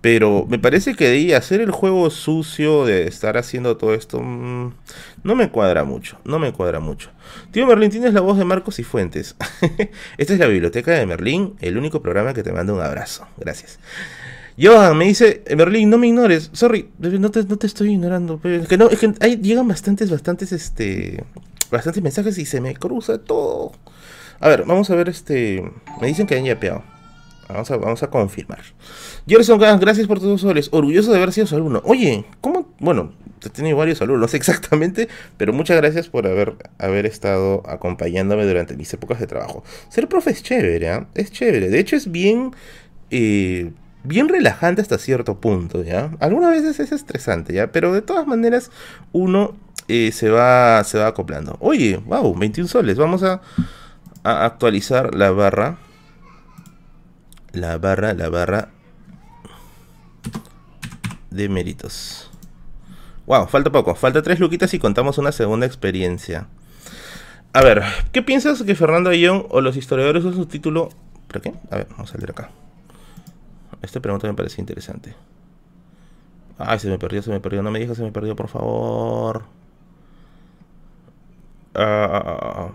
Pero 0.00 0.46
me 0.48 0.58
parece 0.58 0.94
que 0.94 1.04
de 1.06 1.12
ahí 1.12 1.32
hacer 1.32 1.60
el 1.60 1.70
juego 1.70 2.10
sucio, 2.10 2.84
de 2.84 3.06
estar 3.06 3.36
haciendo 3.36 3.76
todo 3.76 3.94
esto, 3.94 4.20
mm, 4.20 4.72
no 5.24 5.34
me 5.34 5.50
cuadra 5.50 5.84
mucho, 5.84 6.18
no 6.24 6.38
me 6.38 6.52
cuadra 6.52 6.80
mucho. 6.80 7.10
Tío 7.50 7.66
Merlín, 7.66 7.90
tienes 7.90 8.14
la 8.14 8.20
voz 8.20 8.38
de 8.38 8.44
Marcos 8.44 8.78
y 8.78 8.84
Fuentes. 8.84 9.36
Esta 10.18 10.32
es 10.34 10.38
la 10.38 10.46
biblioteca 10.46 10.92
de 10.92 11.06
Merlín, 11.06 11.54
el 11.60 11.78
único 11.78 12.02
programa 12.02 12.34
que 12.34 12.42
te 12.42 12.52
manda 12.52 12.72
un 12.72 12.80
abrazo. 12.80 13.26
Gracias. 13.36 13.78
Johan 14.60 14.96
me 14.96 15.06
dice, 15.06 15.42
Merlín, 15.56 15.90
no 15.90 15.98
me 15.98 16.06
ignores. 16.06 16.50
Sorry, 16.52 16.90
no 16.98 17.30
te, 17.30 17.44
no 17.44 17.56
te 17.56 17.66
estoy 17.66 17.92
ignorando. 17.92 18.40
es 18.44 18.68
que 18.68 18.78
no, 18.78 18.88
es 18.88 18.98
que 18.98 19.12
hay, 19.20 19.36
llegan 19.36 19.68
bastantes, 19.68 20.10
bastantes, 20.10 20.52
este, 20.52 21.24
bastantes 21.70 22.02
mensajes 22.02 22.38
y 22.38 22.46
se 22.46 22.60
me 22.60 22.74
cruza 22.74 23.18
todo. 23.18 23.72
A 24.40 24.48
ver, 24.48 24.64
vamos 24.66 24.90
a 24.90 24.94
ver 24.94 25.08
este. 25.08 25.62
Me 26.00 26.06
dicen 26.06 26.26
que 26.26 26.36
han 26.36 26.44
yapeado. 26.44 26.82
Vamos 27.48 27.70
a, 27.70 27.76
vamos 27.76 28.02
a 28.02 28.10
confirmar. 28.10 28.60
Gerson 29.26 29.58
gracias 29.58 30.06
por 30.06 30.18
tus 30.18 30.40
soles. 30.40 30.68
Orgulloso 30.72 31.12
de 31.12 31.18
haber 31.18 31.32
sido 31.32 31.46
su. 31.46 31.80
Oye, 31.84 32.24
¿cómo? 32.40 32.74
Bueno, 32.80 33.12
he 33.44 33.50
tenido 33.50 33.76
varios 33.76 34.02
alumnos, 34.02 34.22
no 34.22 34.28
sé 34.28 34.36
exactamente, 34.36 35.08
pero 35.36 35.52
muchas 35.52 35.76
gracias 35.76 36.08
por 36.08 36.26
haber, 36.26 36.54
haber 36.78 37.06
estado 37.06 37.62
acompañándome 37.68 38.44
durante 38.44 38.76
mis 38.76 38.92
épocas 38.92 39.20
de 39.20 39.26
trabajo. 39.26 39.62
Ser 39.88 40.08
profe 40.08 40.30
es 40.30 40.42
chévere, 40.42 40.92
¿eh? 40.92 41.06
Es 41.14 41.30
chévere. 41.30 41.68
De 41.68 41.78
hecho, 41.78 41.96
es 41.96 42.10
bien. 42.10 42.52
Eh, 43.10 43.70
bien 44.02 44.28
relajante 44.28 44.82
hasta 44.82 44.98
cierto 44.98 45.40
punto, 45.40 45.82
¿ya? 45.82 46.12
Algunas 46.20 46.50
veces 46.50 46.78
es 46.78 46.92
estresante, 46.92 47.52
¿ya? 47.52 47.72
Pero 47.72 47.92
de 47.92 48.02
todas 48.02 48.26
maneras, 48.26 48.70
uno 49.12 49.56
eh, 49.88 50.12
se, 50.12 50.30
va, 50.30 50.82
se 50.84 50.98
va 50.98 51.08
acoplando. 51.08 51.56
Oye, 51.60 52.00
wow, 52.06 52.34
21 52.36 52.68
soles. 52.68 52.96
Vamos 52.96 53.22
a 53.24 53.40
actualizar 54.22 55.14
la 55.14 55.30
barra. 55.32 55.78
La 57.56 57.78
barra, 57.78 58.12
la 58.12 58.28
barra 58.28 58.68
de 61.30 61.48
méritos. 61.48 62.30
Wow, 63.24 63.46
falta 63.46 63.72
poco. 63.72 63.94
Falta 63.94 64.20
tres 64.20 64.40
luquitas 64.40 64.74
y 64.74 64.78
contamos 64.78 65.16
una 65.16 65.32
segunda 65.32 65.64
experiencia. 65.64 66.48
A 67.54 67.62
ver, 67.62 67.82
¿qué 68.12 68.20
piensas 68.20 68.62
que 68.62 68.74
Fernando 68.74 69.08
Ayón 69.08 69.46
o 69.48 69.62
los 69.62 69.78
historiadores 69.78 70.22
usan 70.22 70.38
su 70.38 70.44
título? 70.44 70.90
¿Para 71.28 71.40
qué? 71.40 71.54
A 71.70 71.76
ver, 71.76 71.86
vamos 71.92 72.14
a 72.14 72.18
leer 72.18 72.32
acá. 72.32 72.50
Esta 73.80 74.00
pregunta 74.00 74.28
me 74.28 74.34
parece 74.34 74.60
interesante. 74.60 75.14
Ay, 76.58 76.78
se 76.78 76.90
me 76.90 76.98
perdió, 76.98 77.22
se 77.22 77.30
me 77.30 77.40
perdió. 77.40 77.62
No 77.62 77.70
me 77.70 77.78
digas 77.78 77.96
se 77.96 78.02
me 78.02 78.12
perdió, 78.12 78.36
por 78.36 78.48
favor. 78.48 79.44
Uh, 81.74 82.70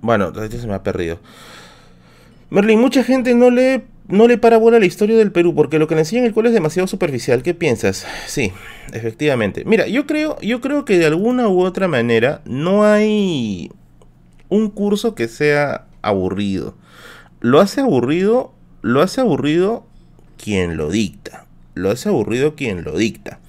bueno, 0.00 0.32
se 0.32 0.66
me 0.66 0.72
ha 0.72 0.82
perdido. 0.82 1.18
Merlin, 2.50 2.80
mucha 2.80 3.04
gente 3.04 3.34
no 3.34 3.50
lee 3.50 3.82
no 4.08 4.26
le 4.26 4.38
para 4.38 4.56
bola 4.56 4.78
la 4.78 4.86
historia 4.86 5.16
del 5.18 5.32
Perú, 5.32 5.54
porque 5.54 5.78
lo 5.78 5.86
que 5.86 5.94
le 5.94 6.00
enseñan 6.00 6.24
en 6.24 6.28
el 6.28 6.34
cole 6.34 6.48
es 6.48 6.54
demasiado 6.54 6.86
superficial. 6.86 7.42
¿Qué 7.42 7.52
piensas? 7.52 8.06
Sí, 8.26 8.52
efectivamente. 8.92 9.64
Mira, 9.66 9.86
yo 9.86 10.06
creo, 10.06 10.40
yo 10.40 10.62
creo 10.62 10.86
que 10.86 10.98
de 10.98 11.06
alguna 11.06 11.48
u 11.48 11.60
otra 11.60 11.88
manera 11.88 12.40
no 12.46 12.84
hay 12.84 13.70
un 14.48 14.70
curso 14.70 15.14
que 15.14 15.28
sea 15.28 15.86
aburrido. 16.00 16.74
Lo 17.40 17.60
hace 17.60 17.82
aburrido, 17.82 18.54
lo 18.80 19.02
hace 19.02 19.20
aburrido 19.20 19.86
quien 20.42 20.78
lo 20.78 20.90
dicta. 20.90 21.46
Lo 21.74 21.90
hace 21.90 22.08
aburrido 22.08 22.54
quien 22.56 22.84
lo 22.84 22.96
dicta. 22.96 23.40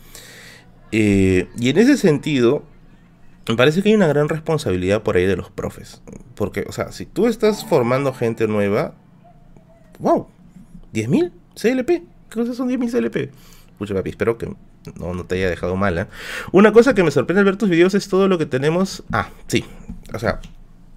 Eh, 0.92 1.48
y 1.58 1.70
en 1.70 1.78
ese 1.78 1.96
sentido, 1.96 2.64
me 3.48 3.56
parece 3.56 3.82
que 3.82 3.90
hay 3.90 3.96
una 3.96 4.08
gran 4.08 4.30
responsabilidad 4.30 5.04
por 5.04 5.18
ahí 5.18 5.26
de 5.26 5.36
los 5.36 5.50
profes. 5.50 6.02
Porque, 6.36 6.66
o 6.68 6.72
sea, 6.72 6.92
si 6.92 7.06
tú 7.06 7.28
estás 7.28 7.66
formando 7.66 8.14
gente 8.14 8.48
nueva, 8.48 8.94
wow, 10.00 10.28
10.000 10.94 11.32
CLP. 11.60 11.88
¿Qué 11.88 12.36
cosas 12.36 12.56
son 12.56 12.70
10.000 12.70 12.92
CLP? 12.92 13.32
Pucha, 13.78 13.94
papi, 13.94 14.12
espero 14.12 14.38
que 14.38 14.48
no, 14.98 15.14
no 15.14 15.26
te 15.26 15.36
haya 15.36 15.50
dejado 15.50 15.76
mala. 15.76 16.08
Una 16.52 16.72
cosa 16.72 16.94
que 16.94 17.04
me 17.04 17.12
sorprende 17.12 17.40
al 17.40 17.46
ver 17.46 17.58
tus 17.58 17.70
videos 17.70 17.94
es 17.96 18.08
todo 18.08 18.28
lo 18.28 18.38
que 18.38 18.46
tenemos. 18.46 19.04
Ah, 19.12 19.30
sí. 19.48 19.66
O 20.14 20.20
sea, 20.20 20.40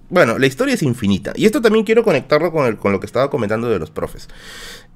bueno, 0.09 0.37
la 0.37 0.45
historia 0.45 0.75
es 0.75 0.83
infinita. 0.83 1.33
Y 1.35 1.45
esto 1.45 1.61
también 1.61 1.85
quiero 1.85 2.03
conectarlo 2.03 2.51
con, 2.51 2.65
el, 2.65 2.77
con 2.77 2.91
lo 2.91 2.99
que 2.99 3.05
estaba 3.05 3.29
comentando 3.29 3.69
de 3.69 3.79
los 3.79 3.89
profes. 3.89 4.29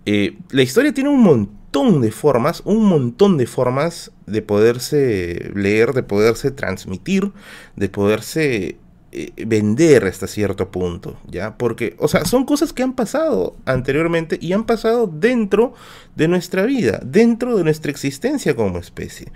Eh, 0.09 0.37
la 0.51 0.61
historia 0.61 0.93
tiene 0.93 1.09
un 1.09 1.21
montón 1.21 1.99
de 1.99 2.11
formas, 2.11 2.61
un 2.63 2.85
montón 2.85 3.37
de 3.37 3.45
formas 3.45 4.13
de 4.25 4.41
poderse 4.41 5.51
leer, 5.53 5.91
de 5.91 6.01
poderse 6.01 6.49
transmitir, 6.49 7.33
de 7.75 7.89
poderse 7.89 8.77
eh, 9.13 9.31
vender 9.45 10.03
hasta 10.03 10.27
cierto 10.27 10.69
punto, 10.69 11.17
¿ya? 11.27 11.57
Porque, 11.57 11.95
o 11.97 12.09
sea, 12.09 12.25
son 12.25 12.43
cosas 12.43 12.73
que 12.73 12.83
han 12.83 12.93
pasado 12.93 13.55
anteriormente 13.65 14.37
y 14.41 14.51
han 14.51 14.65
pasado 14.65 15.07
dentro 15.07 15.73
de 16.17 16.27
nuestra 16.27 16.65
vida, 16.65 16.99
dentro 17.03 17.55
de 17.55 17.63
nuestra 17.63 17.89
existencia 17.89 18.53
como 18.53 18.79
especie. 18.79 19.31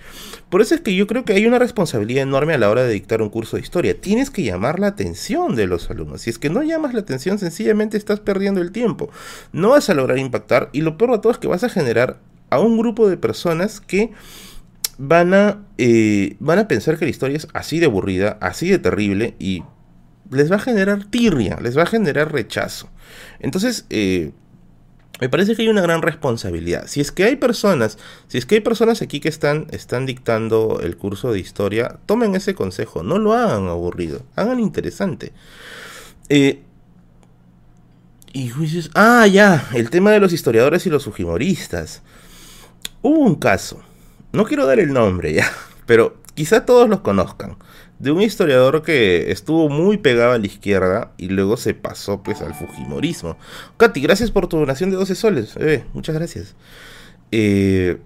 Por 0.50 0.62
eso 0.62 0.76
es 0.76 0.82
que 0.82 0.94
yo 0.94 1.08
creo 1.08 1.24
que 1.24 1.32
hay 1.32 1.46
una 1.46 1.58
responsabilidad 1.58 2.24
enorme 2.24 2.54
a 2.54 2.58
la 2.58 2.70
hora 2.70 2.84
de 2.84 2.92
dictar 2.92 3.22
un 3.22 3.30
curso 3.30 3.56
de 3.56 3.62
historia. 3.62 4.00
Tienes 4.00 4.30
que 4.30 4.44
llamar 4.44 4.78
la 4.80 4.88
atención 4.88 5.56
de 5.56 5.68
los 5.68 5.90
alumnos. 5.90 6.22
Si 6.24 6.30
es 6.30 6.38
que 6.38 6.50
no 6.50 6.64
llamas 6.64 6.94
la 6.94 7.00
atención, 7.00 7.40
sencillamente 7.40 7.96
estás 7.96 8.20
perdiendo 8.20 8.60
el 8.60 8.74
tiempo. 8.74 9.10
No 9.54 9.70
vas 9.70 9.90
a 9.90 9.94
lograr 9.94 10.18
impactar 10.18 10.70
y 10.74 10.82
lo 10.82 10.98
peor 10.98 11.12
de 11.12 11.20
todo 11.20 11.32
es 11.32 11.38
que 11.38 11.48
vas 11.48 11.64
a 11.64 11.70
generar 11.70 12.20
a 12.50 12.60
un 12.60 12.78
grupo 12.78 13.08
de 13.08 13.16
personas 13.16 13.80
que 13.80 14.12
van 15.04 15.34
a, 15.34 15.66
eh, 15.80 16.36
van 16.40 16.60
a 16.60 16.68
pensar 16.68 17.00
que 17.00 17.06
la 17.06 17.12
historia 17.12 17.36
es 17.36 17.48
así 17.54 17.80
de 17.80 17.88
aburrida, 17.88 18.38
así 18.40 18.70
de 18.70 18.78
terrible 18.78 19.34
y 19.40 19.64
les 20.30 20.52
va 20.52 20.58
a 20.58 20.60
generar 20.60 21.06
tirria, 21.06 21.58
les 21.60 21.76
va 21.76 21.84
a 21.84 21.88
generar 21.88 22.32
rechazo. 22.32 22.88
Entonces, 23.40 23.88
eh, 23.90 24.32
me 25.20 25.28
parece 25.28 25.56
que 25.56 25.64
hay 25.64 25.70
una 25.70 25.82
gran 25.82 26.04
responsabilidad. 26.04 26.86
Si 26.86 27.02
es 27.02 27.12
que 27.12 27.24
hay 27.24 27.36
personas, 27.36 27.98
si 28.28 28.38
es 28.38 28.46
que 28.46 28.56
hay 28.56 28.62
personas 28.62 29.02
aquí 29.02 29.20
que 29.20 29.30
están, 29.30 29.66
están 29.72 30.06
dictando 30.06 30.80
el 30.84 30.96
curso 30.98 31.32
de 31.32 31.40
historia, 31.40 31.98
tomen 32.06 32.36
ese 32.36 32.54
consejo, 32.54 33.02
no 33.02 33.18
lo 33.18 33.34
hagan 33.34 33.70
aburrido, 33.70 34.22
hagan 34.36 34.60
interesante. 34.60 35.34
Eh, 36.30 36.62
y 38.34 38.50
juicios. 38.50 38.92
Ah, 38.94 39.26
ya, 39.26 39.68
el 39.74 39.90
tema 39.90 40.12
de 40.12 40.20
los 40.20 40.32
historiadores 40.32 40.86
y 40.86 40.92
los 40.92 41.06
fujimoristas. 41.06 42.04
Hubo 43.02 43.20
un 43.20 43.36
caso 43.36 43.82
no 44.32 44.46
quiero 44.46 44.66
dar 44.66 44.80
el 44.80 44.94
nombre 44.94 45.34
ya, 45.34 45.52
pero 45.86 46.18
quizá 46.34 46.66
todos 46.66 46.90
los 46.90 47.02
conozcan, 47.02 47.58
de 48.00 48.12
un 48.12 48.22
historiador 48.22 48.82
que 48.82 49.32
estuvo 49.32 49.70
muy 49.70 49.98
pegado 49.98 50.34
a 50.34 50.38
la 50.38 50.46
izquierda 50.46 51.12
y 51.18 51.30
luego 51.30 51.58
se 51.58 51.74
pasó 51.74 52.24
pues 52.24 52.42
al 52.42 52.56
Fujimorismo. 52.56 53.38
Katy, 53.78 54.02
gracias 54.02 54.32
por 54.32 54.48
tu 54.48 54.58
donación 54.58 54.90
de 54.90 54.96
12 54.96 55.16
soles, 55.16 55.56
muchas 55.94 56.16
gracias. 56.16 56.56
Eh, 57.32 58.00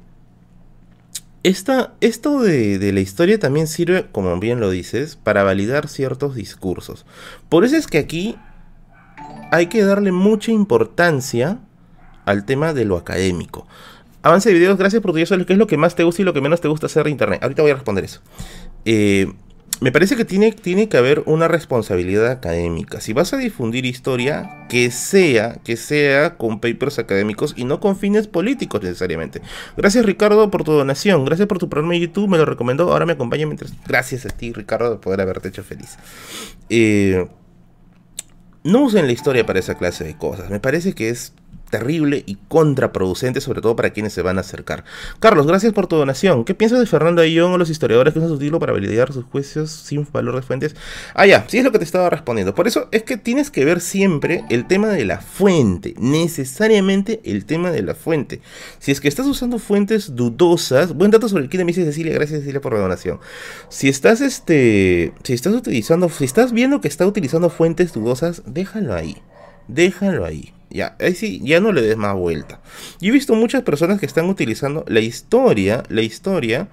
esto 1.44 2.42
de, 2.42 2.80
de, 2.80 2.92
la 2.92 3.00
historia 3.02 3.40
también 3.40 3.68
sirve, 3.68 4.08
como 4.12 4.40
bien 4.40 4.60
lo 4.60 4.72
dices, 4.72 5.16
para 5.16 5.44
validar 5.44 5.88
ciertos 5.88 6.34
discursos. 6.34 7.06
Por 7.50 7.66
eso 7.66 7.78
es 7.78 7.86
que 7.86 8.00
aquí 8.00 8.36
hay 9.52 9.68
que 9.68 9.84
darle 9.84 10.12
mucha 10.12 10.52
importancia 10.52 11.60
al 12.26 12.46
tema 12.46 12.74
de 12.74 12.86
lo 12.86 12.98
académico. 12.98 13.68
Avance 14.26 14.50
de 14.50 14.56
videos, 14.56 14.76
gracias 14.76 15.04
por 15.04 15.12
tu 15.12 15.18
¿Qué 15.46 15.54
es 15.54 15.60
lo 15.60 15.68
que 15.68 15.78
más 15.78 15.94
te 15.94 16.04
gusta 16.04 16.24
y 16.24 16.26
lo 16.26 16.34
que 16.34 16.42
menos 16.42 16.60
te 16.60 16.68
gusta 16.68 16.88
hacer 16.88 17.04
de 17.04 17.12
internet? 17.12 17.44
Ahorita 17.44 17.62
voy 17.62 17.70
a 17.70 17.76
responder 17.76 18.06
eso. 18.06 18.22
Eh, 18.84 19.32
me 19.82 19.92
parece 19.92 20.16
que 20.16 20.26
tiene, 20.26 20.52
tiene 20.52 20.90
que 20.90 20.98
haber 20.98 21.22
una 21.28 21.48
responsabilidad 21.48 22.32
académica. 22.32 23.02
Si 23.02 23.14
vas 23.14 23.34
a 23.34 23.38
difundir 23.38 23.86
historia, 23.86 24.66
que 24.68 24.90
sea, 24.90 25.60
que 25.64 25.78
sea 25.78 26.38
con 26.38 26.60
papers 26.60 26.98
académicos 26.98 27.54
y 27.56 27.66
no 27.66 27.80
con 27.80 27.98
fines 27.98 28.26
políticos 28.26 28.82
necesariamente. 28.82 29.44
Gracias 29.78 30.04
Ricardo 30.04 30.50
por 30.50 30.64
tu 30.64 30.72
donación, 30.72 31.24
gracias 31.24 31.48
por 31.48 31.60
tu 31.60 31.70
programa 31.70 31.94
de 31.94 32.00
YouTube, 32.00 32.28
me 32.28 32.40
lo 32.40 32.46
recomendó, 32.46 32.92
ahora 32.92 33.06
me 33.06 33.14
acompaña 33.14 33.46
mientras... 33.46 33.76
Gracias 33.86 34.26
a 34.26 34.30
ti 34.30 34.52
Ricardo 34.54 34.90
de 34.90 34.98
poder 34.98 35.22
haberte 35.22 35.50
hecho 35.50 35.64
feliz. 35.64 36.00
Eh, 36.70 37.28
no 38.64 38.82
usen 38.82 39.06
la 39.06 39.14
historia 39.14 39.46
para 39.46 39.60
esa 39.60 39.76
clase 39.76 40.04
de 40.04 40.18
cosas, 40.18 40.50
me 40.50 40.60
parece 40.60 40.94
que 40.94 41.10
es 41.10 41.34
terrible 41.70 42.24
y 42.26 42.38
contraproducente, 42.48 43.42
sobre 43.42 43.62
todo 43.62 43.76
para 43.76 43.92
quienes 43.92 44.14
se 44.14 44.22
van 44.22 44.38
a 44.38 44.42
acercar. 44.42 44.84
Carlos, 45.20 45.48
gracias 45.48 45.74
por 45.74 45.88
tu 45.88 45.96
donación. 45.96 46.46
¿Qué 46.46 46.56
piensas 46.56 46.80
de 46.80 46.86
Fernando 46.86 47.22
Ayón 47.22 47.52
o 47.52 47.58
los 47.58 47.70
historiadores 47.70 48.14
que 48.14 48.20
usan 48.20 48.32
su 48.32 48.38
título 48.38 48.60
para 48.60 48.74
validar 48.74 49.12
sus 49.12 49.26
juicios 49.26 49.72
sin 49.72 50.08
valor 50.12 50.36
de 50.36 50.42
fuentes? 50.42 50.76
Ah, 51.14 51.26
ya, 51.26 51.46
sí 51.48 51.58
es 51.58 51.64
lo 51.64 51.72
que 51.72 51.80
te 51.80 51.84
estaba 51.84 52.10
respondiendo. 52.10 52.56
Por 52.56 52.68
eso 52.68 52.88
es 52.92 53.04
que 53.04 53.18
tienes 53.18 53.52
que 53.52 53.66
ver 53.66 53.82
siempre 53.82 54.46
el 54.50 54.68
tema 54.68 54.90
de 54.90 55.06
la 55.06 55.20
fuente, 55.20 55.96
necesariamente 55.98 57.22
el 57.24 57.46
tema 57.46 57.72
de 57.72 57.82
la 57.82 57.96
fuente. 57.96 58.42
Si 58.80 58.92
es 58.92 59.02
que 59.02 59.08
estás 59.08 59.26
usando 59.26 59.60
fuentes 59.60 60.16
dudosas, 60.16 60.94
buen 60.94 61.12
dato 61.12 61.28
sobre 61.28 61.44
el 61.44 61.50
dice 61.50 61.86
Cecilia, 61.86 62.14
gracias 62.14 62.40
Cecilia 62.40 62.62
por 62.62 62.74
la 62.74 62.80
donación. 62.80 63.20
Si 63.70 63.90
estás 63.90 64.22
este, 64.22 65.14
si 65.24 65.34
estás 65.34 65.54
utilizando, 65.54 66.10
si 66.10 66.26
estás 66.26 66.52
viendo 66.52 66.82
que 66.82 66.88
está 66.88 67.06
utilizando 67.06 67.50
fuentes 67.50 67.94
dudosas, 67.94 68.44
déjalo 68.46 68.94
ahí. 68.94 69.18
Déjalo 69.68 70.26
ahí. 70.26 70.55
Ya, 70.70 70.96
ahí 71.00 71.16
sí, 71.16 71.42
ya 71.44 71.60
no 71.60 71.72
le 71.72 71.82
des 71.82 71.98
más 71.98 72.16
vuelta. 72.16 72.60
Yo 73.00 73.10
he 73.10 73.12
visto 73.12 73.36
muchas 73.36 73.64
personas 73.64 74.00
que 74.00 74.06
están 74.06 74.30
utilizando 74.30 74.84
la 74.88 75.00
historia, 75.00 75.84
la 75.90 76.02
historia, 76.02 76.68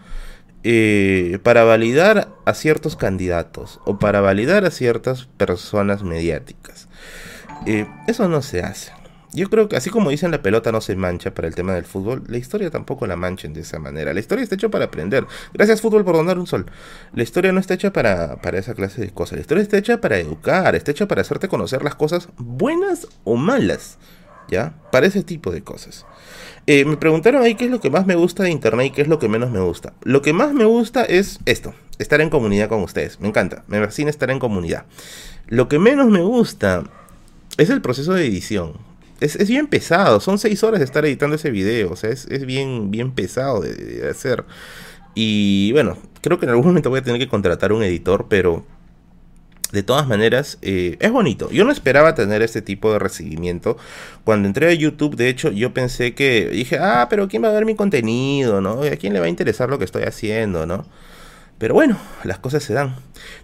eh, 0.65 1.39
para 1.43 1.65
validar 1.65 2.29
a 2.45 2.55
ciertos 2.55 2.97
candidatos 2.97 3.81
o 3.85 3.99
para 3.99 4.21
validar 4.21 4.65
a 4.65 4.71
ciertas 4.71 5.27
personas 5.37 6.05
mediáticas. 6.05 6.89
Eh, 7.67 7.87
eso 8.07 8.29
no 8.29 8.43
se 8.43 8.61
hace. 8.61 8.93
Yo 9.35 9.49
creo 9.49 9.67
que 9.67 9.77
así 9.77 9.89
como 9.89 10.11
dicen 10.11 10.31
la 10.31 10.43
pelota 10.43 10.73
no 10.73 10.83
se 10.83 10.95
mancha 10.95 11.33
para 11.33 11.49
el 11.49 11.55
tema 11.55 11.73
del 11.73 11.87
fútbol, 11.87 12.23
la 12.27 12.37
historia 12.37 12.71
tampoco 12.71 13.07
la 13.07 13.17
manchen 13.17 13.55
de 13.55 13.63
esa 13.63 13.79
manera. 13.79 14.13
La 14.13 14.21
historia 14.21 14.43
está 14.43 14.57
hecha 14.57 14.69
para 14.69 14.87
aprender. 14.87 15.27
Gracias 15.55 15.81
fútbol 15.81 16.05
por 16.05 16.17
donar 16.17 16.39
un 16.39 16.47
sol. 16.47 16.67
La 17.15 17.23
historia 17.23 17.51
no 17.51 17.59
está 17.59 17.73
hecha 17.75 17.95
para, 17.95 18.37
para 18.43 18.59
esa 18.59 18.75
clase 18.75 19.01
de 19.01 19.11
cosas. 19.11 19.37
La 19.37 19.41
historia 19.41 19.63
está 19.63 19.79
hecha 19.79 20.03
para 20.03 20.19
educar, 20.19 20.75
está 20.75 20.91
hecha 20.91 21.09
para 21.09 21.23
hacerte 21.23 21.49
conocer 21.49 21.83
las 21.83 21.95
cosas 21.95 22.29
buenas 22.37 23.09
o 23.25 23.37
malas. 23.37 23.99
¿Ya? 24.49 24.75
Para 24.91 25.07
ese 25.07 25.23
tipo 25.23 25.51
de 25.51 25.63
cosas. 25.63 26.05
Eh, 26.67 26.85
me 26.85 26.99
preguntaron 26.99 27.43
ahí 27.43 27.55
qué 27.55 27.65
es 27.65 27.71
lo 27.71 27.81
que 27.81 27.89
más 27.89 28.05
me 28.05 28.17
gusta 28.17 28.43
de 28.43 28.51
internet 28.51 28.89
y 28.89 28.91
qué 28.91 29.01
es 29.01 29.09
lo 29.09 29.19
que 29.19 29.29
menos 29.29 29.51
me 29.51 29.61
gusta. 29.61 29.95
Lo 30.03 30.21
que 30.21 30.35
más 30.35 30.53
me 30.53 30.65
gusta 30.65 31.05
es 31.05 31.39
esto, 31.47 31.73
estar 31.99 32.21
en 32.21 32.29
comunidad 32.29 32.69
con 32.69 32.83
ustedes. 32.83 33.19
Me 33.19 33.29
encanta, 33.29 33.65
me 33.67 33.81
fascina 33.81 34.11
estar 34.11 34.31
en 34.31 34.39
comunidad. 34.39 34.85
Lo 35.47 35.69
que 35.69 35.79
menos 35.79 36.09
me 36.09 36.21
gusta 36.21 36.85
es 37.57 37.71
el 37.71 37.81
proceso 37.81 38.13
de 38.13 38.27
edición 38.27 38.92
es, 39.23 39.49
bien 39.49 39.67
pesado, 39.67 40.21
son 40.21 40.39
seis 40.39 40.63
horas 40.63 40.81
de 40.81 40.85
estar 40.85 41.05
editando 41.05 41.37
ese 41.37 41.51
video, 41.51 41.93
o 41.93 41.97
sea, 41.97 42.11
es, 42.11 42.47
bien, 42.47 42.91
bien 42.91 43.13
pesado 43.13 43.61
de, 43.61 44.09
hacer. 44.11 44.45
Y 45.15 45.73
bueno, 45.73 45.97
creo 46.21 46.39
que 46.39 46.47
en 46.47 46.51
algún 46.51 46.67
momento 46.67 46.91
voy 46.91 47.01
a 47.01 47.03
tener 47.03 47.21
que 47.21 47.29
contratar 47.29 47.73
un 47.73 47.83
editor, 47.83 48.27
pero 48.29 48.65
de 49.73 49.83
todas 49.83 50.07
maneras, 50.07 50.59
eh, 50.61 50.97
es 51.01 51.11
bonito. 51.11 51.51
Yo 51.51 51.65
no 51.65 51.73
esperaba 51.73 52.15
tener 52.15 52.43
este 52.43 52.61
tipo 52.61 52.93
de 52.93 52.99
recibimiento. 52.99 53.79
Cuando 54.23 54.47
entré 54.47 54.69
a 54.69 54.75
YouTube, 54.75 55.17
de 55.17 55.29
hecho, 55.31 55.51
yo 55.51 55.73
pensé 55.73 56.15
que 56.15 56.51
dije, 56.51 56.79
ah, 56.79 57.07
pero 57.09 57.27
¿quién 57.27 57.43
va 57.43 57.49
a 57.49 57.53
ver 57.53 57.65
mi 57.65 57.75
contenido? 57.75 58.61
¿No? 58.61 58.83
¿A 58.83 58.97
quién 58.97 59.15
le 59.15 59.21
va 59.21 59.27
a 59.27 59.31
interesar 59.31 59.71
lo 59.71 59.79
que 59.79 59.87
estoy 59.87 60.03
haciendo? 60.03 60.67
¿No? 60.67 60.85
Pero 61.57 61.75
bueno, 61.75 61.97
las 62.25 62.39
cosas 62.39 62.65
se 62.65 62.75
dan. 62.75 62.97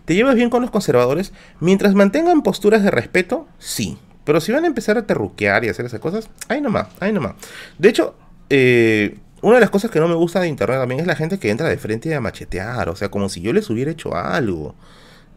¿Te 0.05 0.15
llevas 0.15 0.35
bien 0.35 0.51
con 0.51 0.61
los 0.61 0.71
conservadores? 0.71 1.33
Mientras 1.61 1.95
mantengan 1.95 2.43
posturas 2.43 2.83
de 2.83 2.91
respeto, 2.91 3.47
sí. 3.59 3.97
Pero 4.29 4.43
si 4.43 4.53
van 4.53 4.65
a 4.65 4.67
empezar 4.67 4.99
a 4.99 5.07
terruquear 5.07 5.65
y 5.65 5.71
hacer 5.71 5.87
esas 5.87 6.01
cosas, 6.01 6.29
ahí 6.49 6.61
nomás, 6.61 6.89
ahí 7.01 7.15
nomás. 7.15 7.33
De 7.79 7.89
hecho, 7.89 8.15
eh, 8.51 9.17
una 9.41 9.55
de 9.55 9.61
las 9.63 9.71
cosas 9.71 9.91
que 9.91 10.01
no 10.01 10.07
me 10.07 10.17
gusta 10.17 10.39
de 10.39 10.49
internet 10.49 10.81
también 10.81 11.01
es 11.01 11.07
la 11.07 11.17
gente 11.17 11.39
que 11.39 11.49
entra 11.49 11.67
de 11.67 11.79
frente 11.79 12.15
a 12.15 12.21
machetear, 12.21 12.91
o 12.91 12.95
sea, 12.95 13.11
como 13.11 13.31
si 13.31 13.41
yo 13.41 13.55
les 13.55 13.71
hubiera 13.71 13.91
hecho 13.91 14.15
algo. 14.15 14.75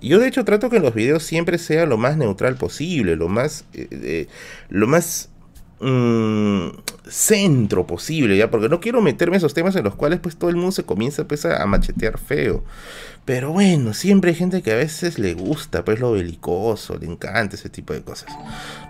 Yo 0.02 0.20
de 0.20 0.28
hecho 0.28 0.44
trato 0.44 0.70
que 0.70 0.76
en 0.76 0.84
los 0.84 0.94
videos 0.94 1.24
siempre 1.24 1.58
sea 1.58 1.86
lo 1.86 1.98
más 1.98 2.18
neutral 2.18 2.58
posible, 2.58 3.16
lo 3.16 3.30
más, 3.30 3.64
eh, 3.72 4.28
lo 4.68 4.88
más 4.88 5.30
mm, 5.82 6.70
centro 7.10 7.88
posible, 7.88 8.38
ya, 8.38 8.50
porque 8.52 8.70
no 8.70 8.80
quiero 8.80 9.02
meterme 9.02 9.36
en 9.36 9.40
esos 9.40 9.54
temas 9.54 9.76
en 9.76 9.84
los 9.84 9.96
cuales 9.96 10.20
pues 10.20 10.38
todo 10.38 10.50
el 10.50 10.56
mundo 10.56 10.72
se 10.72 10.84
comienza 10.84 11.28
pues, 11.28 11.46
a 11.46 11.66
machetear 11.66 12.18
feo. 12.18 12.64
Pero 13.26 13.52
bueno, 13.52 13.94
siempre 13.94 14.32
hay 14.32 14.36
gente 14.36 14.62
que 14.62 14.72
a 14.72 14.76
veces 14.76 15.20
le 15.20 15.34
gusta, 15.34 15.86
pues 15.86 16.00
lo 16.00 16.12
belicoso, 16.14 16.98
le 16.98 17.06
encanta 17.06 17.56
ese 17.56 17.70
tipo 17.70 17.94
de 17.94 18.02
cosas. 18.02 18.30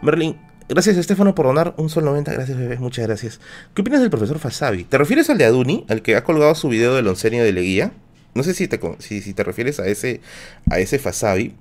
Merlin, 0.02 0.38
Gracias, 0.72 0.96
Estefano, 0.96 1.36
por 1.36 1.48
donar 1.48 1.74
un 1.76 1.89
sol 1.89 2.06
90. 2.06 2.32
Gracias, 2.32 2.58
bebé. 2.58 2.78
Muchas 2.78 3.06
gracias. 3.06 3.42
¿Qué 3.74 3.82
opinas 3.82 4.00
del 4.00 4.10
profesor 4.10 4.39
Fasabi? 4.39 4.86
¿Te 4.86 4.98
refieres 4.98 5.30
al 5.30 5.38
de 5.38 5.44
Aduni, 5.44 5.86
al 5.89 6.02
que 6.02 6.16
ha 6.16 6.24
colgado 6.24 6.56
su 6.56 6.70
video 6.70 6.96
del 6.96 7.10
oncenio 7.10 7.44
de 7.44 7.52
Leguía? 7.52 7.92
No 8.36 8.44
sé 8.44 8.54
si 8.54 8.70
te, 8.70 8.80
si, 9.00 9.20
si 9.20 9.34
te 9.34 9.44
refieres 9.44 9.82
a 9.82 9.88
ese, 9.88 10.22
a 10.70 10.80
ese 10.80 10.98
Fasabi. 10.98 11.56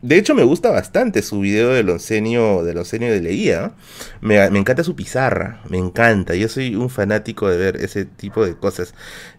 De 0.00 0.16
hecho, 0.16 0.34
me 0.34 0.44
gusta 0.44 0.70
bastante 0.70 1.22
su 1.22 1.40
video 1.40 1.70
del 1.70 1.90
oncenio, 1.90 2.62
del 2.62 2.78
oncenio 2.78 3.10
de 3.12 3.20
Leguía. 3.20 3.72
Me, 4.20 4.48
me, 4.50 4.60
encanta 4.60 4.84
su 4.84 4.94
pizarra, 4.94 5.60
me 5.68 5.76
encanta. 5.76 6.36
Yo 6.36 6.48
soy 6.48 6.76
un 6.76 6.88
fanático 6.88 7.48
de 7.48 7.56
ver 7.56 7.76
ese 7.76 8.04
tipo 8.04 8.46
de 8.46 8.56
cosas. 8.56 8.94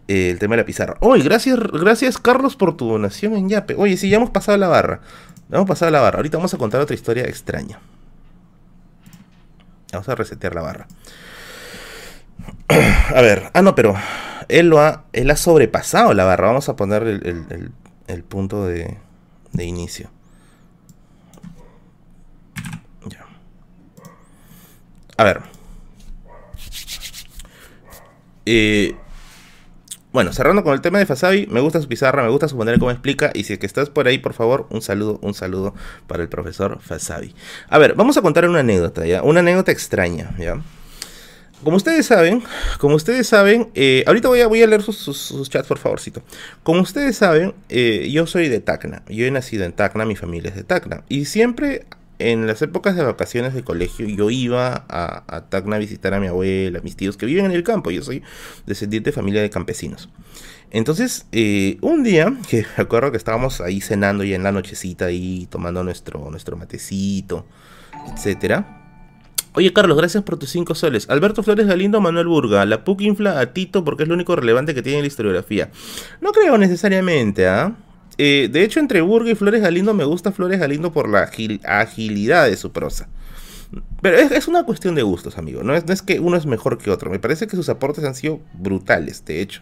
Eh, 0.10 0.32
el 0.32 0.40
tema 0.40 0.56
de 0.56 0.64
la 0.64 0.66
pizarra. 0.66 0.98
Oye, 1.00 1.24
gracias, 1.24 1.58
gracias 1.60 2.18
Carlos 2.18 2.58
por 2.58 2.76
tu 2.76 2.90
donación 2.90 3.36
en 3.36 3.48
Yape. 3.48 3.76
Oye, 3.76 3.96
sí, 3.96 4.10
ya 4.10 4.18
hemos 4.18 4.32
pasado 4.32 4.58
la 4.58 4.68
barra. 4.68 5.00
Ya 5.50 5.58
hemos 5.58 5.68
pasado 5.68 5.92
la 5.92 6.02
barra. 6.02 6.18
Ahorita 6.18 6.38
vamos 6.38 6.54
a 6.54 6.58
contar 6.58 6.82
otra 6.82 6.96
historia 6.96 7.24
extraña. 7.24 7.80
Vamos 9.94 10.10
a 10.10 10.16
resetear 10.16 10.56
la 10.56 10.62
barra. 10.62 10.88
A 13.16 13.22
ver, 13.22 13.50
ah, 13.54 13.62
no, 13.62 13.76
pero 13.76 13.96
él 14.50 14.68
lo 14.68 14.82
ha, 14.82 15.06
él 15.14 15.32
ha 15.32 15.38
sobrepasado 15.38 16.14
la 16.14 16.26
barra. 16.26 16.48
Vamos 16.48 16.68
a 16.68 16.76
poner 16.76 17.04
el, 17.04 17.26
el, 17.26 17.72
el 18.08 18.24
punto 18.24 18.66
de, 18.66 18.98
de 19.54 19.64
inicio. 19.64 20.10
A 25.20 25.24
ver. 25.26 25.42
Eh, 28.46 28.96
bueno, 30.14 30.32
cerrando 30.32 30.64
con 30.64 30.74
el 30.74 30.80
tema 30.80 30.98
de 30.98 31.06
Fasabi, 31.06 31.46
me 31.48 31.60
gusta 31.60 31.82
su 31.82 31.90
pizarra, 31.90 32.24
me 32.24 32.30
gusta 32.30 32.48
su 32.48 32.56
manera 32.56 32.80
como 32.80 32.90
explica. 32.90 33.30
Y 33.34 33.44
si 33.44 33.52
es 33.52 33.60
que 33.60 33.66
estás 33.66 33.90
por 33.90 34.08
ahí, 34.08 34.20
por 34.20 34.32
favor, 34.32 34.68
un 34.70 34.82
saludo, 34.82 35.20
un 35.22 35.34
saludo 35.34 35.76
para 36.08 36.24
el 36.24 36.30
profesor 36.30 36.80
Fasabi. 36.80 37.36
A 37.68 37.78
ver, 37.78 37.96
vamos 37.96 38.16
a 38.16 38.22
contar 38.22 38.48
una 38.48 38.62
anécdota, 38.62 39.06
¿ya? 39.06 39.22
Una 39.22 39.42
anécdota 39.42 39.74
extraña, 39.74 40.34
¿ya? 40.40 40.62
Como 41.66 41.76
ustedes 41.76 42.06
saben, 42.06 42.42
como 42.78 42.96
ustedes 42.96 43.28
saben, 43.28 43.72
eh, 43.76 44.06
ahorita 44.08 44.30
voy 44.30 44.40
a, 44.40 44.48
voy 44.48 44.64
a 44.64 44.68
leer 44.68 44.84
sus, 44.84 45.50
chats, 45.50 45.68
por 45.68 45.80
favorcito. 45.80 46.24
Como 46.64 46.80
ustedes 46.80 47.18
saben, 47.18 47.54
eh, 47.68 48.08
yo 48.10 48.26
soy 48.26 48.48
de 48.48 48.62
Tacna. 48.62 49.04
Yo 49.10 49.26
he 49.26 49.32
nacido 49.32 49.66
en 49.66 49.74
Tacna, 49.74 50.06
mi 50.06 50.16
familia 50.16 50.52
es 50.52 50.56
de 50.56 50.64
Tacna. 50.64 51.04
Y 51.10 51.26
siempre 51.26 51.88
en 52.20 52.46
las 52.46 52.62
épocas 52.62 52.96
de 52.96 53.04
vacaciones 53.04 53.54
de 53.54 53.64
colegio 53.64 54.08
yo 54.08 54.30
iba 54.30 54.86
a, 54.90 55.46
Tacna 55.50 55.78
a 55.78 55.80
visitar 55.80 56.14
a 56.14 56.20
mi 56.20 56.28
abuela, 56.28 56.80
a 56.80 56.82
mis 56.82 56.96
tíos 56.96 57.18
que 57.18 57.26
viven 57.26 57.46
en 57.46 57.52
el 57.52 57.64
campo. 57.64 57.92
Yo 57.92 58.04
soy 58.04 58.22
descendiente 58.66 59.10
de 59.10 59.16
familia 59.16 59.42
de 59.42 59.50
campesinos. 59.50 60.10
Entonces, 60.72 61.26
eh, 61.32 61.78
un 61.82 62.04
día, 62.04 62.34
que 62.50 62.66
me 62.78 62.84
acuerdo 62.84 63.12
que 63.12 63.18
estábamos 63.18 63.62
ahí 63.62 63.82
cenando 63.82 64.24
ya 64.24 64.36
en 64.36 64.44
la 64.44 64.52
nochecita, 64.52 65.06
ahí 65.06 65.48
tomando 65.50 65.84
nuestro, 65.84 66.30
nuestro 66.30 66.58
matecito, 66.58 67.46
etcétera. 68.14 68.76
Oye, 69.54 69.74
Carlos, 69.74 69.98
gracias 69.98 70.24
por 70.24 70.38
tus 70.38 70.52
cinco 70.52 70.76
soles. 70.76 71.10
Alberto 71.10 71.42
Flores 71.42 71.66
Galindo, 71.66 72.00
Manuel 72.02 72.28
Burga. 72.28 72.66
La 72.66 72.84
PUC 72.84 73.02
infla 73.02 73.40
a 73.40 73.52
Tito 73.52 73.84
porque 73.84 74.04
es 74.04 74.10
lo 74.10 74.14
único 74.14 74.36
relevante 74.36 74.76
que 74.76 74.84
tiene 74.84 75.02
la 75.02 75.08
historiografía. 75.08 75.72
No 76.22 76.32
creo 76.32 76.58
necesariamente, 76.58 77.48
¿ah? 77.48 77.76
De 78.24 78.64
hecho, 78.64 78.80
entre 78.80 79.02
Burga 79.02 79.32
y 79.32 79.36
Flores 79.36 79.62
Galindo 79.62 79.94
me 79.94 80.04
gusta 80.04 80.32
Flores 80.32 80.60
Galindo 80.60 80.92
por 80.92 81.08
la 81.10 81.30
agilidad 81.64 82.50
de 82.50 82.58
su 82.58 82.72
prosa. 82.72 83.08
Pero 84.02 84.18
es, 84.18 84.48
una 84.48 84.64
cuestión 84.64 84.96
de 84.96 85.04
gustos, 85.04 85.38
amigo. 85.38 85.62
No 85.62 85.76
es, 85.76 85.86
no 85.86 85.94
es, 85.94 86.02
que 86.02 86.20
uno 86.20 86.38
es 86.38 86.46
mejor 86.46 86.78
que 86.78 86.90
otro. 86.90 87.12
Me 87.12 87.20
parece 87.20 87.48
que 87.48 87.56
sus 87.56 87.70
aportes 87.70 88.04
han 88.04 88.16
sido 88.16 88.40
brutales, 88.54 89.24
de 89.26 89.42
hecho. 89.42 89.62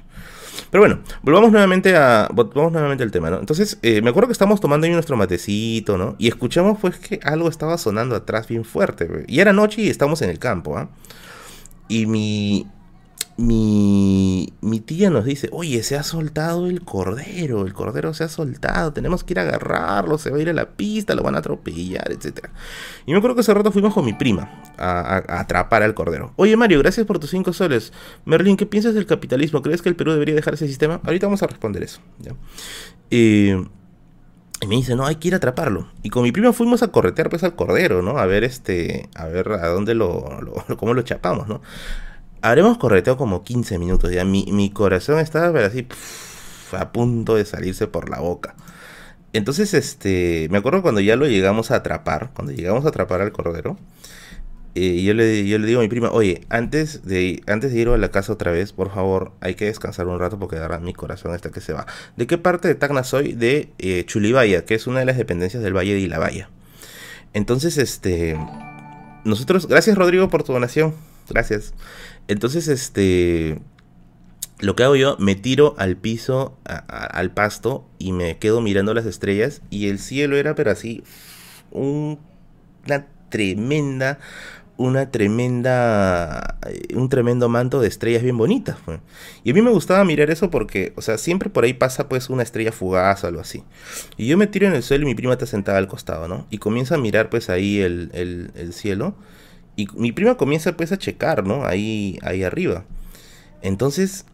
Pero 0.72 0.82
bueno, 0.82 1.00
volvamos 1.22 1.52
nuevamente 1.52 1.96
a 1.96 2.30
volvamos 2.34 2.72
nuevamente 2.72 3.04
al 3.04 3.12
tema, 3.12 3.30
¿no? 3.30 3.40
Entonces, 3.40 3.78
eh, 3.82 4.02
me 4.02 4.10
acuerdo 4.10 4.28
que 4.28 4.34
estábamos 4.34 4.60
tomando 4.60 4.88
ahí 4.88 4.94
nuestro 4.94 5.18
matecito, 5.18 5.98
¿no? 5.98 6.16
Y 6.18 6.28
escuchamos 6.30 6.80
pues 6.80 6.98
que 6.98 7.20
algo 7.24 7.50
estaba 7.50 7.78
sonando 7.78 8.16
atrás 8.16 8.48
bien 8.48 8.64
fuerte. 8.64 9.26
Y 9.28 9.40
era 9.40 9.54
noche 9.54 9.82
y 9.82 9.90
estamos 9.90 10.22
en 10.22 10.30
el 10.30 10.40
campo, 10.40 10.78
¿ah? 10.78 10.90
Y 11.90 12.06
mi 12.06 12.66
mi, 13.38 14.52
mi 14.62 14.80
tía 14.80 15.12
nos 15.12 15.24
dice, 15.24 15.48
oye, 15.52 15.84
se 15.84 15.96
ha 15.96 16.02
soltado 16.02 16.66
el 16.68 16.82
cordero, 16.82 17.66
el 17.66 17.74
cordero 17.74 18.16
se 18.16 18.24
ha 18.24 18.30
soltado, 18.30 18.94
tenemos 18.94 19.24
que 19.24 19.34
ir 19.34 19.40
a 19.40 19.44
agarrarlo, 19.44 20.18
se 20.18 20.32
va 20.32 20.38
a 20.38 20.42
ir 20.42 20.50
a 20.50 20.54
la 20.54 20.72
pista, 20.72 21.14
lo 21.14 21.22
van 21.22 21.36
a 21.36 21.40
atropellar, 21.40 22.12
etc. 22.12 22.48
Y 23.06 23.12
me 23.12 23.20
acuerdo 23.20 23.36
que 23.36 23.42
ese 23.42 23.54
rato 23.54 23.72
fuimos 23.72 23.94
con 23.94 24.06
mi 24.06 24.14
prima 24.14 24.64
a, 24.78 25.40
atrapar 25.40 25.84
al 25.84 25.94
cordero. 25.94 26.34
Oye 26.36 26.58
Mario, 26.58 26.80
gracias 26.80 27.06
por 27.06 27.20
tus 27.20 27.30
cinco 27.30 27.54
soles. 27.54 27.94
Merlin, 28.26 28.58
¿qué 28.58 28.66
piensas 28.66 28.96
del 28.96 29.06
capitalismo? 29.06 29.62
¿Crees 29.62 29.84
que 29.84 29.90
el 29.90 29.96
Perú 29.96 30.14
debería 30.14 30.34
dejar 30.34 30.56
ese 30.56 30.68
sistema? 30.68 31.00
Ahorita 31.04 31.28
vamos 31.28 31.44
a 31.44 31.48
responder 31.48 31.84
eso. 31.84 32.02
Eh, 33.12 33.64
y 34.62 34.66
me 34.66 34.76
dice, 34.76 34.96
no, 34.96 35.06
hay 35.06 35.18
que 35.18 35.28
ir 35.28 35.36
a 35.36 35.38
atraparlo. 35.38 35.88
Y 36.02 36.10
con 36.10 36.24
mi 36.24 36.32
prima 36.32 36.54
fuimos 36.54 36.82
a 36.82 36.88
corretear 36.88 37.30
pues 37.30 37.44
al 37.44 37.56
cordero, 37.56 38.02
¿no? 38.02 38.18
A 38.18 38.26
ver 38.26 38.44
este, 38.44 39.10
a 39.14 39.28
ver 39.28 39.52
a 39.52 39.68
dónde 39.68 39.94
lo, 39.94 40.42
lo 40.42 40.56
cómo 40.78 40.96
lo 40.96 41.04
chapamos, 41.04 41.48
¿no? 41.48 41.62
Habremos 42.48 42.78
correteado 42.78 43.18
como 43.18 43.44
15 43.44 43.78
minutos. 43.80 44.12
Ya 44.12 44.24
mi, 44.24 44.46
mi 44.52 44.70
corazón 44.70 45.20
estaba 45.20 45.60
así 45.66 45.88
a 46.72 46.92
punto 46.92 47.36
de 47.36 47.46
salirse 47.46 47.88
por 47.88 48.10
la 48.10 48.20
boca. 48.20 48.56
Entonces, 49.34 49.74
este, 49.74 50.48
me 50.50 50.58
acuerdo 50.58 50.82
cuando 50.82 51.02
ya 51.02 51.16
lo 51.16 51.28
llegamos 51.28 51.72
a 51.72 51.76
atrapar, 51.76 52.32
cuando 52.34 52.54
llegamos 52.54 52.86
a 52.86 52.90
atrapar 52.90 53.22
al 53.22 53.32
cordero, 53.32 53.78
eh, 54.76 55.02
yo, 55.04 55.14
le, 55.14 55.46
yo 55.48 55.58
le 55.58 55.68
digo 55.68 55.80
a 55.80 55.84
mi 55.84 55.90
prima, 55.90 56.12
oye, 56.12 56.42
antes 56.50 57.06
de, 57.06 57.42
antes 57.48 57.74
de 57.74 57.80
ir 57.80 57.90
a 57.90 57.98
la 57.98 58.12
casa 58.12 58.34
otra 58.34 58.52
vez, 58.52 58.74
por 58.74 58.94
favor, 58.94 59.32
hay 59.42 59.56
que 59.56 59.66
descansar 59.66 60.08
un 60.08 60.20
rato 60.20 60.40
porque 60.40 60.58
ahora 60.58 60.80
mi 60.80 60.94
corazón 60.94 61.36
está 61.36 61.52
que 61.52 61.62
se 61.62 61.74
va. 61.74 61.86
¿De 62.16 62.28
qué 62.28 62.38
parte 62.38 62.68
de 62.68 62.76
Tacna 62.76 63.04
soy? 63.04 63.34
De 63.34 63.70
eh, 63.80 64.06
Chulibaya, 64.06 64.66
que 64.66 64.76
es 64.76 64.88
una 64.88 65.00
de 65.00 65.06
las 65.06 65.18
dependencias 65.18 65.64
del 65.64 65.76
Valle 65.76 65.94
de 65.94 66.00
Ilabaya. 66.00 66.50
Entonces, 67.34 67.78
este, 67.78 68.38
nosotros, 69.24 69.68
gracias 69.68 69.98
Rodrigo 69.98 70.30
por 70.30 70.44
tu 70.44 70.54
donación, 70.54 70.94
gracias. 71.30 71.74
Entonces, 72.28 72.68
este, 72.68 73.60
lo 74.60 74.76
que 74.76 74.84
hago 74.84 74.96
yo, 74.96 75.18
me 75.20 75.36
tiro 75.36 75.76
al 75.78 75.98
piso, 75.98 76.58
al 76.66 77.32
pasto, 77.32 77.88
y 78.00 78.12
me 78.12 78.38
quedo 78.38 78.62
mirando 78.62 78.94
las 78.94 79.06
estrellas, 79.06 79.62
y 79.70 79.90
el 79.90 80.00
cielo 80.00 80.36
era, 80.36 80.56
pero 80.56 80.72
así, 80.72 81.04
una 81.72 83.08
tremenda, 83.30 84.20
una 84.78 85.10
tremenda, 85.12 86.58
eh, 86.68 86.96
un 86.96 87.10
tremendo 87.10 87.50
manto 87.50 87.80
de 87.82 87.88
estrellas 87.88 88.24
bien 88.24 88.38
bonitas. 88.38 88.78
Y 89.44 89.52
a 89.52 89.54
mí 89.54 89.62
me 89.62 89.72
gustaba 89.72 90.04
mirar 90.06 90.30
eso 90.30 90.50
porque, 90.50 90.94
o 90.96 91.02
sea, 91.02 91.18
siempre 91.18 91.50
por 91.50 91.64
ahí 91.64 91.74
pasa 91.74 92.08
pues 92.08 92.30
una 92.30 92.44
estrella 92.44 92.72
fugaz 92.72 93.24
o 93.24 93.28
algo 93.28 93.42
así. 93.42 93.64
Y 94.18 94.28
yo 94.28 94.38
me 94.38 94.48
tiro 94.48 94.68
en 94.68 94.74
el 94.74 94.84
suelo 94.84 95.04
y 95.04 95.08
mi 95.08 95.16
prima 95.16 95.34
está 95.34 95.46
sentada 95.46 95.80
al 95.80 95.88
costado, 95.88 96.28
¿no? 96.28 96.46
Y 96.52 96.60
comienza 96.60 96.96
a 96.96 96.98
mirar 97.00 97.30
pues 97.30 97.50
ahí 97.50 97.80
el, 97.80 98.12
el, 98.14 98.52
el 98.56 98.74
cielo. 98.74 99.16
Y 99.78 99.88
mi 99.96 100.12
prima 100.12 100.36
comienza 100.36 100.76
pues 100.76 100.92
a 100.92 100.98
checar, 100.98 101.46
¿no? 101.46 101.66
Ahí, 101.66 102.20
ahí 102.24 102.44
arriba. 102.44 102.84
Entonces, 103.62 104.26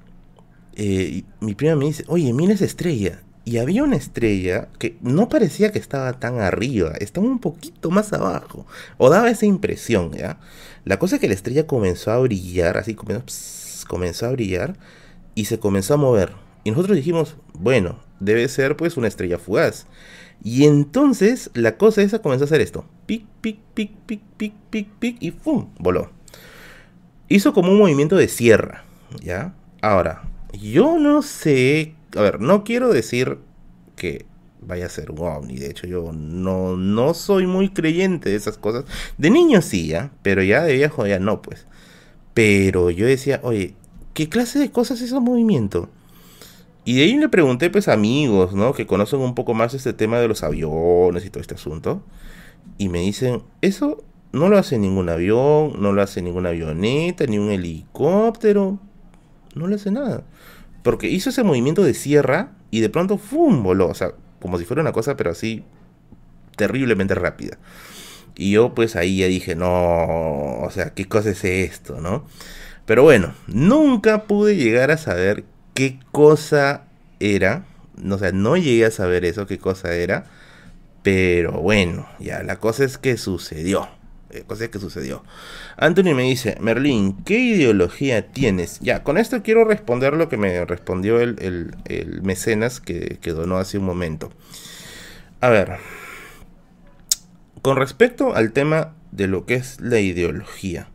eh, 0.75 1.23
mi 1.41 1.53
prima 1.53 1.75
me 1.75 1.85
dice, 1.85 2.05
oye, 2.07 2.33
mira 2.33 2.53
esa 2.53 2.65
estrella. 2.65 3.21
Y 3.45 3.57
había 3.57 3.83
una 3.83 3.97
estrella 3.97 4.69
que 4.79 4.95
no 5.01 5.27
parecía 5.27 5.73
que 5.73 5.79
estaba 5.79 6.13
tan 6.13 6.39
arriba, 6.39 6.93
estaba 6.99 7.27
un 7.27 7.39
poquito 7.39 7.91
más 7.91 8.13
abajo. 8.13 8.65
O 8.97 9.09
daba 9.09 9.29
esa 9.29 9.45
impresión, 9.45 10.13
¿ya? 10.13 10.39
La 10.85 10.97
cosa 10.97 11.15
es 11.15 11.21
que 11.21 11.27
la 11.27 11.33
estrella 11.33 11.67
comenzó 11.67 12.11
a 12.11 12.19
brillar, 12.19 12.77
así 12.77 12.95
comenzó, 12.95 13.25
comenzó 13.87 14.27
a 14.27 14.31
brillar 14.31 14.77
y 15.35 15.45
se 15.45 15.59
comenzó 15.59 15.95
a 15.95 15.97
mover. 15.97 16.31
Y 16.63 16.71
nosotros 16.71 16.95
dijimos, 16.95 17.35
bueno, 17.53 17.99
debe 18.21 18.47
ser 18.47 18.77
pues 18.77 18.95
una 18.95 19.09
estrella 19.09 19.37
fugaz. 19.37 19.87
Y 20.43 20.65
entonces 20.65 21.49
la 21.53 21.77
cosa 21.77 22.01
esa 22.01 22.19
comenzó 22.19 22.43
a 22.43 22.47
hacer 22.47 22.61
esto. 22.61 22.85
Pic, 23.05 23.25
pic, 23.41 23.59
pic, 23.73 23.91
pic, 24.05 24.21
pic, 24.37 24.53
pic, 24.69 24.89
pic, 24.99 25.17
y 25.21 25.31
¡fum! 25.31 25.69
Voló. 25.79 26.11
Hizo 27.29 27.53
como 27.53 27.71
un 27.71 27.79
movimiento 27.79 28.17
de 28.17 28.27
sierra, 28.27 28.83
¿ya? 29.21 29.55
Ahora, 29.81 30.23
yo 30.53 30.97
no 30.99 31.21
sé... 31.21 31.95
A 32.15 32.21
ver, 32.21 32.41
no 32.41 32.63
quiero 32.63 32.93
decir 32.93 33.39
que 33.95 34.25
vaya 34.61 34.85
a 34.85 34.89
ser 34.89 35.11
un 35.11 35.19
ovni. 35.19 35.55
De 35.55 35.69
hecho, 35.69 35.87
yo 35.87 36.11
no, 36.13 36.75
no 36.75 37.13
soy 37.13 37.47
muy 37.47 37.69
creyente 37.69 38.29
de 38.29 38.35
esas 38.35 38.57
cosas. 38.57 38.85
De 39.17 39.29
niño 39.29 39.61
sí, 39.61 39.87
¿ya? 39.87 40.11
Pero 40.21 40.43
ya 40.43 40.63
de 40.63 40.73
viejo 40.73 41.07
ya 41.07 41.19
no, 41.19 41.41
pues. 41.41 41.65
Pero 42.33 42.89
yo 42.89 43.05
decía, 43.05 43.39
oye, 43.43 43.75
¿qué 44.13 44.29
clase 44.29 44.59
de 44.59 44.71
cosas 44.71 44.99
es 44.99 45.09
ese 45.09 45.19
movimiento? 45.19 45.89
Y 46.85 46.95
de 46.95 47.03
ahí 47.03 47.17
le 47.17 47.29
pregunté 47.29 47.69
pues 47.69 47.87
amigos, 47.87 48.53
¿no? 48.53 48.73
Que 48.73 48.85
conocen 48.85 49.19
un 49.19 49.35
poco 49.35 49.53
más 49.53 49.73
este 49.73 49.93
tema 49.93 50.19
de 50.19 50.27
los 50.27 50.43
aviones 50.43 51.25
y 51.25 51.29
todo 51.29 51.41
este 51.41 51.55
asunto. 51.55 52.03
Y 52.77 52.89
me 52.89 52.99
dicen, 52.99 53.43
eso 53.61 54.03
no 54.33 54.49
lo 54.49 54.57
hace 54.57 54.77
ningún 54.77 55.09
avión, 55.09 55.81
no 55.81 55.93
lo 55.93 56.01
hace 56.01 56.21
ninguna 56.21 56.49
avioneta, 56.49 57.25
ni 57.25 57.37
un 57.37 57.51
helicóptero. 57.51 58.79
No 59.55 59.67
le 59.67 59.75
hace 59.75 59.91
nada. 59.91 60.23
Porque 60.83 61.07
hizo 61.09 61.29
ese 61.29 61.43
movimiento 61.43 61.83
de 61.83 61.93
sierra 61.93 62.51
y 62.71 62.81
de 62.81 62.89
pronto 62.89 63.17
¡fum! 63.17 63.63
voló. 63.63 63.87
O 63.87 63.93
sea, 63.93 64.11
como 64.41 64.57
si 64.57 64.65
fuera 64.65 64.81
una 64.81 64.91
cosa, 64.91 65.15
pero 65.15 65.31
así 65.31 65.63
terriblemente 66.57 67.15
rápida. 67.15 67.57
Y 68.35 68.51
yo 68.51 68.73
pues 68.73 68.95
ahí 68.95 69.19
ya 69.19 69.27
dije, 69.27 69.55
no, 69.55 70.59
o 70.61 70.69
sea, 70.71 70.93
¿qué 70.93 71.05
cosa 71.05 71.29
es 71.29 71.43
esto, 71.45 72.01
no? 72.01 72.25
Pero 72.85 73.03
bueno, 73.03 73.33
nunca 73.47 74.23
pude 74.23 74.55
llegar 74.55 74.91
a 74.91 74.97
saber 74.97 75.45
qué 75.73 75.99
cosa 76.11 76.85
era. 77.19 77.65
O 78.09 78.17
sea, 78.17 78.31
no 78.31 78.57
llegué 78.57 78.85
a 78.85 78.91
saber 78.91 79.25
eso, 79.25 79.47
qué 79.47 79.57
cosa 79.57 79.93
era. 79.93 80.25
Pero 81.03 81.53
bueno, 81.53 82.07
ya 82.19 82.43
la 82.43 82.59
cosa 82.59 82.85
es 82.85 82.97
que 82.97 83.17
sucedió. 83.17 83.87
eh, 84.31 84.43
cosa 84.47 84.67
que 84.69 84.79
sucedió. 84.79 85.23
Anthony 85.77 86.15
me 86.15 86.23
dice, 86.23 86.57
Merlín, 86.59 87.23
¿qué 87.23 87.39
ideología 87.39 88.31
tienes? 88.31 88.79
Ya, 88.79 89.03
con 89.03 89.17
esto 89.17 89.43
quiero 89.43 89.65
responder 89.65 90.13
lo 90.13 90.29
que 90.29 90.37
me 90.37 90.65
respondió 90.65 91.19
el, 91.19 91.75
mecenas 92.23 92.79
que 92.79 93.19
donó 93.25 93.57
hace 93.57 93.77
un 93.77 93.85
momento. 93.85 94.31
A 95.41 95.49
ver, 95.49 95.77
con 97.61 97.75
respecto 97.75 98.35
al 98.35 98.53
tema 98.53 98.93
de 99.11 99.27
lo 99.27 99.45
que 99.45 99.55
es 99.55 99.79
la 99.81 99.99
ideología, 99.99 100.87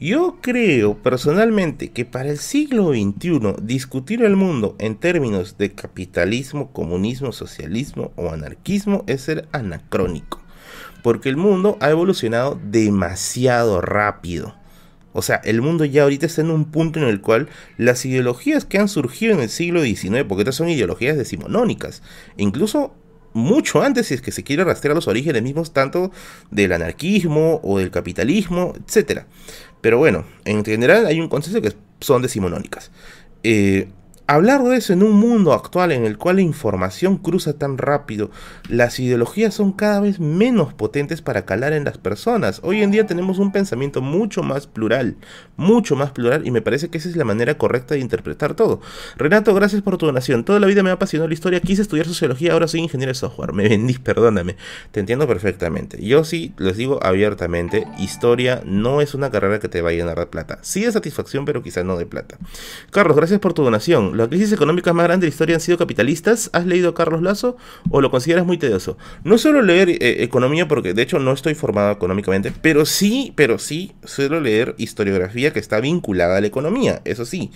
yo 0.00 0.38
creo 0.40 0.96
personalmente 0.98 1.90
que 1.90 2.04
para 2.04 2.30
el 2.30 2.38
siglo 2.38 2.88
XXI 2.88 3.54
discutir 3.62 4.22
el 4.22 4.36
mundo 4.36 4.74
en 4.78 4.96
términos 4.96 5.58
de 5.58 5.72
capitalismo, 5.72 6.72
comunismo, 6.72 7.32
socialismo 7.32 8.12
o 8.16 8.30
anarquismo 8.30 9.04
es 9.06 9.22
ser 9.22 9.48
anacrónico. 9.52 10.40
Porque 11.02 11.28
el 11.28 11.36
mundo 11.36 11.76
ha 11.80 11.90
evolucionado 11.90 12.58
demasiado 12.62 13.80
rápido. 13.80 14.54
O 15.12 15.20
sea, 15.20 15.36
el 15.44 15.60
mundo 15.60 15.84
ya 15.84 16.04
ahorita 16.04 16.26
está 16.26 16.40
en 16.40 16.50
un 16.50 16.64
punto 16.64 16.98
en 16.98 17.06
el 17.06 17.20
cual 17.20 17.48
las 17.76 18.04
ideologías 18.06 18.64
que 18.64 18.78
han 18.78 18.88
surgido 18.88 19.34
en 19.34 19.40
el 19.40 19.50
siglo 19.50 19.82
XIX, 19.82 20.24
porque 20.26 20.42
estas 20.42 20.54
son 20.54 20.70
ideologías 20.70 21.18
decimonónicas, 21.18 22.02
incluso 22.36 22.94
mucho 23.34 23.82
antes 23.82 24.08
si 24.08 24.14
es 24.14 24.22
que 24.22 24.32
se 24.32 24.44
quiere 24.44 24.64
rastrear 24.64 24.94
los 24.94 25.08
orígenes 25.08 25.42
mismos 25.42 25.72
tanto 25.72 26.10
del 26.50 26.72
anarquismo 26.72 27.60
o 27.62 27.78
del 27.78 27.90
capitalismo, 27.90 28.74
etc. 28.76 29.24
Pero 29.82 29.98
bueno, 29.98 30.24
en 30.46 30.64
general 30.64 31.04
hay 31.06 31.20
un 31.20 31.28
consenso 31.28 31.60
que 31.60 31.72
son 32.00 32.22
decimonónicas. 32.22 32.90
Eh, 33.42 33.88
Hablar 34.28 34.62
de 34.62 34.76
eso 34.76 34.92
en 34.92 35.02
un 35.02 35.12
mundo 35.12 35.52
actual 35.52 35.90
en 35.90 36.04
el 36.04 36.16
cual 36.16 36.36
la 36.36 36.42
información 36.42 37.18
cruza 37.18 37.58
tan 37.58 37.76
rápido, 37.76 38.30
las 38.68 39.00
ideologías 39.00 39.52
son 39.52 39.72
cada 39.72 40.00
vez 40.00 40.20
menos 40.20 40.72
potentes 40.72 41.20
para 41.20 41.44
calar 41.44 41.72
en 41.72 41.84
las 41.84 41.98
personas. 41.98 42.60
Hoy 42.62 42.82
en 42.82 42.92
día 42.92 43.04
tenemos 43.04 43.40
un 43.40 43.50
pensamiento 43.50 44.00
mucho 44.00 44.44
más 44.44 44.68
plural, 44.68 45.16
mucho 45.56 45.96
más 45.96 46.12
plural 46.12 46.46
y 46.46 46.52
me 46.52 46.62
parece 46.62 46.88
que 46.88 46.98
esa 46.98 47.08
es 47.08 47.16
la 47.16 47.24
manera 47.24 47.58
correcta 47.58 47.94
de 47.94 48.00
interpretar 48.00 48.54
todo. 48.54 48.80
Renato, 49.16 49.52
gracias 49.54 49.82
por 49.82 49.98
tu 49.98 50.06
donación. 50.06 50.44
Toda 50.44 50.60
la 50.60 50.68
vida 50.68 50.84
me 50.84 50.90
ha 50.90 50.94
apasionado 50.94 51.26
la 51.26 51.34
historia, 51.34 51.60
quise 51.60 51.82
estudiar 51.82 52.06
sociología, 52.06 52.52
ahora 52.52 52.68
soy 52.68 52.80
ingeniero 52.80 53.10
de 53.10 53.14
software. 53.14 53.52
Me 53.52 53.68
vendí, 53.68 53.94
perdóname. 53.94 54.56
Te 54.92 55.00
entiendo 55.00 55.26
perfectamente. 55.26 56.02
Yo 56.02 56.22
sí 56.22 56.54
les 56.58 56.76
digo 56.76 57.00
abiertamente, 57.02 57.88
historia 57.98 58.62
no 58.64 59.00
es 59.00 59.14
una 59.14 59.30
carrera 59.30 59.58
que 59.58 59.68
te 59.68 59.82
va 59.82 59.90
a 59.90 59.92
llenar 59.92 60.18
de 60.18 60.26
plata. 60.26 60.60
Sí 60.62 60.84
de 60.84 60.92
satisfacción, 60.92 61.44
pero 61.44 61.62
quizás 61.62 61.84
no 61.84 61.96
de 61.96 62.06
plata. 62.06 62.38
Carlos, 62.92 63.16
gracias 63.16 63.40
por 63.40 63.52
tu 63.52 63.64
donación 63.64 64.12
las 64.22 64.28
crisis 64.28 64.52
económicas 64.52 64.94
más 64.94 65.04
grandes 65.04 65.22
de 65.22 65.26
la 65.26 65.32
historia 65.32 65.54
han 65.56 65.60
sido 65.60 65.78
capitalistas. 65.78 66.50
¿Has 66.52 66.66
leído 66.66 66.90
a 66.90 66.94
Carlos 66.94 67.22
Lazo 67.22 67.56
o 67.90 68.00
lo 68.00 68.10
consideras 68.10 68.46
muy 68.46 68.56
tedioso? 68.58 68.96
No 69.24 69.36
suelo 69.38 69.62
leer 69.62 69.90
eh, 69.90 70.22
economía 70.22 70.68
porque 70.68 70.94
de 70.94 71.02
hecho 71.02 71.18
no 71.18 71.32
estoy 71.32 71.54
formado 71.54 71.90
económicamente, 71.92 72.52
pero 72.62 72.86
sí, 72.86 73.32
pero 73.36 73.58
sí 73.58 73.92
suelo 74.04 74.40
leer 74.40 74.74
historiografía 74.78 75.52
que 75.52 75.58
está 75.58 75.80
vinculada 75.80 76.36
a 76.36 76.40
la 76.40 76.46
economía, 76.46 77.02
eso 77.04 77.24
sí. 77.24 77.50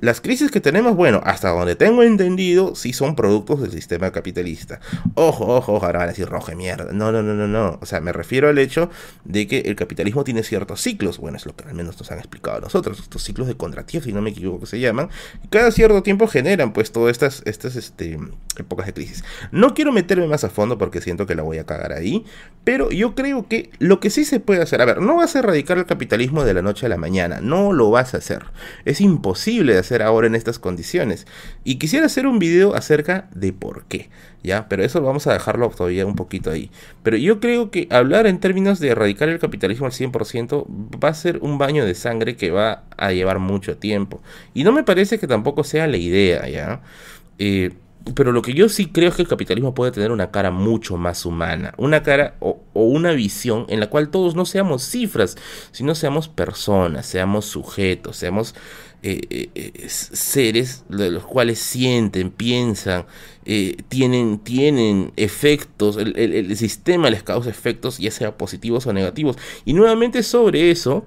Las 0.00 0.22
crisis 0.22 0.50
que 0.50 0.60
tenemos, 0.62 0.96
bueno, 0.96 1.20
hasta 1.24 1.50
donde 1.50 1.76
tengo 1.76 2.02
entendido, 2.02 2.74
sí 2.74 2.94
son 2.94 3.14
productos 3.14 3.60
del 3.60 3.70
sistema 3.70 4.10
capitalista. 4.12 4.80
Ojo, 5.14 5.44
ojo, 5.44 5.74
ojo, 5.74 5.84
ahora 5.84 5.98
van 5.98 6.08
a 6.08 6.12
decir 6.12 6.26
roja 6.26 6.54
mierda. 6.54 6.90
No, 6.92 7.12
no, 7.12 7.22
no, 7.22 7.34
no, 7.34 7.46
no. 7.46 7.78
O 7.82 7.86
sea, 7.86 8.00
me 8.00 8.10
refiero 8.10 8.48
al 8.48 8.58
hecho 8.58 8.88
de 9.24 9.46
que 9.46 9.58
el 9.60 9.76
capitalismo 9.76 10.24
tiene 10.24 10.42
ciertos 10.42 10.80
ciclos. 10.80 11.18
Bueno, 11.18 11.36
es 11.36 11.44
lo 11.44 11.54
que 11.54 11.68
al 11.68 11.74
menos 11.74 11.98
nos 11.98 12.10
han 12.10 12.18
explicado 12.18 12.56
a 12.56 12.60
nosotros. 12.60 12.98
Estos 12.98 13.22
ciclos 13.22 13.46
de 13.46 13.58
contratiempo, 13.58 14.06
si 14.06 14.14
no 14.14 14.22
me 14.22 14.30
equivoco, 14.30 14.60
que 14.60 14.66
se 14.66 14.80
llaman. 14.80 15.10
Cada 15.50 15.70
cierto 15.70 16.02
tiempo 16.02 16.26
generan, 16.26 16.72
pues, 16.72 16.92
todas 16.92 17.12
estas, 17.12 17.42
estas 17.44 17.76
este, 17.76 18.18
épocas 18.56 18.86
de 18.86 18.94
crisis. 18.94 19.22
No 19.52 19.74
quiero 19.74 19.92
meterme 19.92 20.26
más 20.26 20.44
a 20.44 20.48
fondo 20.48 20.78
porque 20.78 21.02
siento 21.02 21.26
que 21.26 21.34
la 21.34 21.42
voy 21.42 21.58
a 21.58 21.66
cagar 21.66 21.92
ahí. 21.92 22.24
Pero 22.64 22.90
yo 22.90 23.14
creo 23.14 23.48
que 23.48 23.70
lo 23.78 24.00
que 24.00 24.08
sí 24.08 24.24
se 24.24 24.40
puede 24.40 24.62
hacer, 24.62 24.80
a 24.80 24.86
ver, 24.86 25.02
no 25.02 25.16
vas 25.16 25.36
a 25.36 25.40
erradicar 25.40 25.76
el 25.76 25.84
capitalismo 25.84 26.44
de 26.44 26.54
la 26.54 26.62
noche 26.62 26.86
a 26.86 26.88
la 26.88 26.96
mañana. 26.96 27.40
No 27.42 27.74
lo 27.74 27.90
vas 27.90 28.14
a 28.14 28.18
hacer. 28.18 28.46
Es 28.86 29.02
imposible 29.02 29.74
de 29.74 29.80
hacer 29.80 29.89
ahora 29.98 30.26
en 30.26 30.34
estas 30.34 30.58
condiciones. 30.58 31.26
Y 31.64 31.76
quisiera 31.76 32.06
hacer 32.06 32.26
un 32.26 32.38
video 32.38 32.74
acerca 32.74 33.28
de 33.34 33.52
por 33.52 33.84
qué, 33.84 34.08
¿ya? 34.42 34.68
Pero 34.68 34.84
eso 34.84 35.02
vamos 35.02 35.26
a 35.26 35.32
dejarlo 35.32 35.68
todavía 35.70 36.06
un 36.06 36.16
poquito 36.16 36.50
ahí. 36.50 36.70
Pero 37.02 37.16
yo 37.16 37.40
creo 37.40 37.70
que 37.70 37.88
hablar 37.90 38.26
en 38.26 38.40
términos 38.40 38.80
de 38.80 38.88
erradicar 38.88 39.28
el 39.28 39.38
capitalismo 39.38 39.86
al 39.86 39.92
100% 39.92 40.66
va 41.02 41.08
a 41.08 41.14
ser 41.14 41.38
un 41.42 41.58
baño 41.58 41.84
de 41.84 41.94
sangre 41.94 42.36
que 42.36 42.50
va 42.50 42.84
a 42.96 43.12
llevar 43.12 43.38
mucho 43.38 43.76
tiempo. 43.76 44.22
Y 44.54 44.64
no 44.64 44.72
me 44.72 44.84
parece 44.84 45.18
que 45.18 45.26
tampoco 45.26 45.64
sea 45.64 45.86
la 45.86 45.96
idea, 45.96 46.48
¿ya? 46.48 46.80
Eh, 47.38 47.70
pero 48.14 48.32
lo 48.32 48.42
que 48.42 48.54
yo 48.54 48.68
sí 48.68 48.86
creo 48.86 49.10
es 49.10 49.16
que 49.16 49.22
el 49.22 49.28
capitalismo 49.28 49.74
puede 49.74 49.92
tener 49.92 50.10
una 50.10 50.30
cara 50.30 50.50
mucho 50.50 50.96
más 50.96 51.24
humana, 51.26 51.74
una 51.76 52.02
cara 52.02 52.34
o, 52.40 52.60
una 52.72 53.12
visión 53.12 53.66
en 53.68 53.80
la 53.80 53.88
cual 53.88 54.08
todos 54.08 54.34
no 54.34 54.46
seamos 54.46 54.82
cifras, 54.82 55.36
sino 55.70 55.94
seamos 55.94 56.28
personas, 56.28 57.06
seamos 57.06 57.44
sujetos, 57.46 58.16
seamos 58.16 58.54
eh, 59.02 59.20
eh, 59.30 59.50
eh, 59.54 59.88
seres 59.88 60.84
de 60.90 61.10
los 61.10 61.24
cuales 61.24 61.58
sienten, 61.58 62.30
piensan, 62.30 63.06
tienen, 63.88 64.38
tienen 64.38 65.12
efectos, 65.16 65.96
el, 65.96 66.16
el 66.16 66.56
sistema 66.56 67.08
les 67.08 67.22
causa 67.22 67.48
efectos, 67.50 67.98
ya 67.98 68.10
sea 68.10 68.36
positivos 68.36 68.86
o 68.86 68.92
negativos. 68.92 69.36
Y 69.64 69.72
nuevamente 69.72 70.22
sobre 70.22 70.70
eso, 70.70 71.04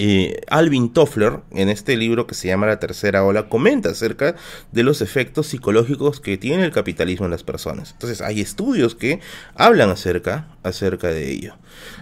eh, 0.00 0.42
Alvin 0.48 0.92
Toffler, 0.92 1.40
en 1.50 1.68
este 1.68 1.96
libro 1.96 2.28
que 2.28 2.36
se 2.36 2.46
llama 2.46 2.68
La 2.68 2.78
Tercera 2.78 3.24
Ola, 3.24 3.48
comenta 3.48 3.90
acerca 3.90 4.36
de 4.70 4.82
los 4.84 5.02
efectos 5.02 5.48
psicológicos 5.48 6.20
que 6.20 6.38
tiene 6.38 6.64
el 6.64 6.70
capitalismo 6.70 7.26
en 7.26 7.32
las 7.32 7.42
personas. 7.42 7.92
Entonces, 7.92 8.20
hay 8.20 8.40
estudios 8.40 8.94
que 8.94 9.20
hablan 9.56 9.90
acerca, 9.90 10.56
acerca 10.62 11.08
de 11.08 11.30
ello. 11.32 11.56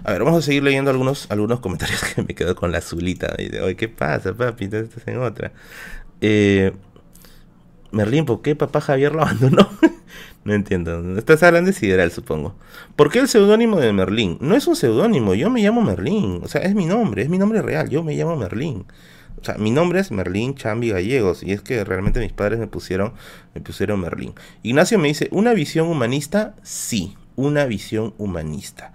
A 0.05 0.13
ver, 0.13 0.25
vamos 0.25 0.41
a 0.41 0.43
seguir 0.43 0.63
leyendo 0.63 0.91
algunos, 0.91 1.27
algunos 1.31 1.61
comentarios 1.61 2.03
que 2.15 2.23
me 2.23 2.35
quedo 2.35 2.55
con 2.55 2.71
la 2.71 2.79
azulita. 2.79 3.35
Oye, 3.63 3.77
¿qué 3.77 3.89
pasa, 3.89 4.35
papi? 4.35 4.67
Estás 4.67 5.09
en 5.09 5.19
otra. 5.19 5.53
Eh, 6.21 6.73
Merlín, 7.93 8.27
¿por 8.27 8.43
qué 8.43 8.55
papá 8.55 8.83
Javier 8.83 9.13
lo 9.13 9.23
abandonó? 9.23 9.71
No 10.47 10.55
entiendo. 10.55 11.19
Estás 11.19 11.43
hablando 11.43 11.67
de 11.67 11.73
Sideral, 11.73 12.13
supongo. 12.13 12.55
¿Por 12.95 13.11
qué 13.11 13.19
el 13.19 13.27
seudónimo 13.27 13.81
de 13.81 13.93
Merlín? 13.93 14.39
No 14.41 14.55
es 14.55 14.69
un 14.69 14.77
seudónimo, 14.77 15.35
yo 15.35 15.51
me 15.51 15.61
llamo 15.61 15.83
Merlín. 15.83 16.39
O 16.45 16.47
sea, 16.47 16.61
es 16.61 16.77
mi 16.77 16.87
nombre, 16.87 17.23
es 17.23 17.29
mi 17.29 17.37
nombre 17.37 17.63
real. 17.63 17.89
Yo 17.89 18.05
me 18.05 18.15
llamo 18.15 18.37
Merlín. 18.37 18.87
O 19.41 19.45
sea, 19.45 19.57
mi 19.57 19.73
nombre 19.73 19.99
es 19.99 20.13
Merlín 20.13 20.55
Chambi 20.55 20.91
Gallegos. 20.91 21.43
Y 21.43 21.51
es 21.51 21.63
que 21.63 21.83
realmente 21.83 22.21
mis 22.21 22.33
padres 22.33 22.61
me 22.61 22.69
pusieron, 22.69 23.15
me 23.57 23.61
pusieron 23.61 23.99
Merlín. 23.99 24.35
Ignacio 24.63 25.01
me 25.01 25.09
dice, 25.09 25.27
¿una 25.33 25.53
visión 25.53 25.89
humanista? 25.89 26.55
Sí, 26.63 27.17
una 27.35 27.65
visión 27.65 28.15
humanista. 28.17 28.93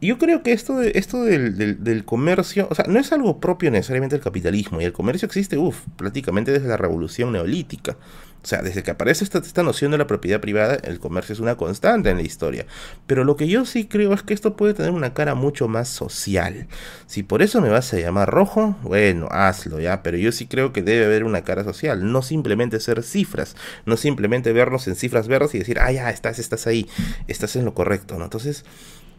Yo 0.00 0.18
creo 0.18 0.42
que 0.42 0.50
esto, 0.50 0.78
de, 0.78 0.90
esto 0.96 1.22
del, 1.22 1.84
del, 1.84 2.04
comercio, 2.04 2.66
o 2.68 2.74
sea, 2.74 2.86
no 2.88 2.98
es 2.98 3.12
algo 3.12 3.38
propio 3.38 3.70
necesariamente 3.70 4.16
del 4.16 4.24
capitalismo. 4.24 4.80
Y 4.80 4.84
el 4.84 4.92
comercio 4.92 5.26
existe, 5.26 5.56
uff, 5.56 5.82
prácticamente 5.96 6.50
desde 6.50 6.66
la 6.66 6.76
revolución 6.76 7.30
neolítica. 7.30 7.96
O 8.44 8.46
sea, 8.46 8.60
desde 8.60 8.82
que 8.82 8.90
aparece 8.90 9.24
esta, 9.24 9.62
noción 9.62 9.90
de 9.90 9.96
la 9.96 10.06
propiedad 10.06 10.38
privada, 10.38 10.74
el 10.74 11.00
comercio 11.00 11.32
es 11.32 11.40
una 11.40 11.56
constante 11.56 12.10
en 12.10 12.18
la 12.18 12.22
historia. 12.22 12.66
Pero 13.06 13.24
lo 13.24 13.36
que 13.36 13.48
yo 13.48 13.64
sí 13.64 13.86
creo 13.86 14.12
es 14.12 14.22
que 14.22 14.34
esto 14.34 14.54
puede 14.54 14.74
tener 14.74 14.90
una 14.90 15.14
cara 15.14 15.34
mucho 15.34 15.66
más 15.66 15.88
social. 15.88 16.66
Si 17.06 17.22
por 17.22 17.40
eso 17.40 17.62
me 17.62 17.70
vas 17.70 17.94
a 17.94 17.98
llamar 17.98 18.28
rojo, 18.28 18.76
bueno, 18.82 19.28
hazlo 19.30 19.80
ya. 19.80 20.02
Pero 20.02 20.18
yo 20.18 20.30
sí 20.30 20.46
creo 20.46 20.74
que 20.74 20.82
debe 20.82 21.06
haber 21.06 21.24
una 21.24 21.42
cara 21.42 21.64
social. 21.64 22.12
No 22.12 22.20
simplemente 22.20 22.80
ser 22.80 23.02
cifras. 23.02 23.56
No 23.86 23.96
simplemente 23.96 24.52
vernos 24.52 24.88
en 24.88 24.96
cifras 24.96 25.26
verdes 25.26 25.54
y 25.54 25.60
decir, 25.60 25.78
ah, 25.80 25.90
ya, 25.90 26.10
estás, 26.10 26.38
estás 26.38 26.66
ahí. 26.66 26.86
Estás 27.28 27.56
en 27.56 27.64
lo 27.64 27.72
correcto, 27.72 28.18
¿no? 28.18 28.24
Entonces, 28.24 28.66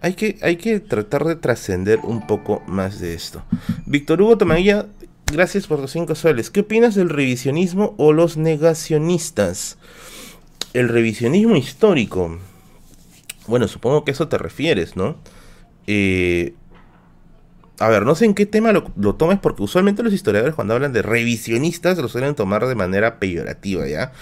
hay 0.02 0.14
que, 0.14 0.38
hay 0.44 0.58
que 0.58 0.80
tratar 0.80 1.26
de 1.26 1.36
trascender 1.36 2.02
un 2.04 2.28
poco 2.28 2.62
más 2.68 3.00
de 3.00 3.16
esto. 3.16 3.44
Víctor 3.88 4.22
Hugo 4.22 4.38
Tomaguilla 4.38 4.86
Gracias 5.32 5.68
por 5.68 5.80
los 5.80 5.92
5 5.92 6.16
soles. 6.16 6.50
¿Qué 6.50 6.62
opinas 6.62 6.96
del 6.96 7.10
revisionismo 7.10 7.96
o 7.98 8.14
los 8.14 8.38
negacionistas? 8.38 9.78
El 10.74 10.90
revisionismo 10.90 11.56
histórico. 11.56 12.38
Bueno, 13.48 13.68
supongo 13.68 14.06
que 14.06 14.12
eso 14.12 14.28
te 14.28 14.38
refieres, 14.38 14.96
¿no? 14.96 15.18
Eh, 15.88 16.54
a 17.80 17.90
ver, 17.90 18.04
no 18.04 18.16
sé 18.16 18.26
en 18.26 18.34
qué 18.34 18.46
tema 18.46 18.72
lo, 18.72 19.16
tomes, 19.16 19.40
porque 19.40 19.64
usualmente 19.64 20.02
los 20.02 20.14
historiadores 20.14 20.56
cuando 20.56 20.74
hablan 20.74 20.94
de 20.94 21.02
revisionistas 21.02 21.98
lo 21.98 22.08
suelen 22.08 22.36
tomar 22.36 22.66
de 22.68 22.76
manera 22.76 23.20
peyorativa, 23.20 23.88
¿ya? 23.88 24.14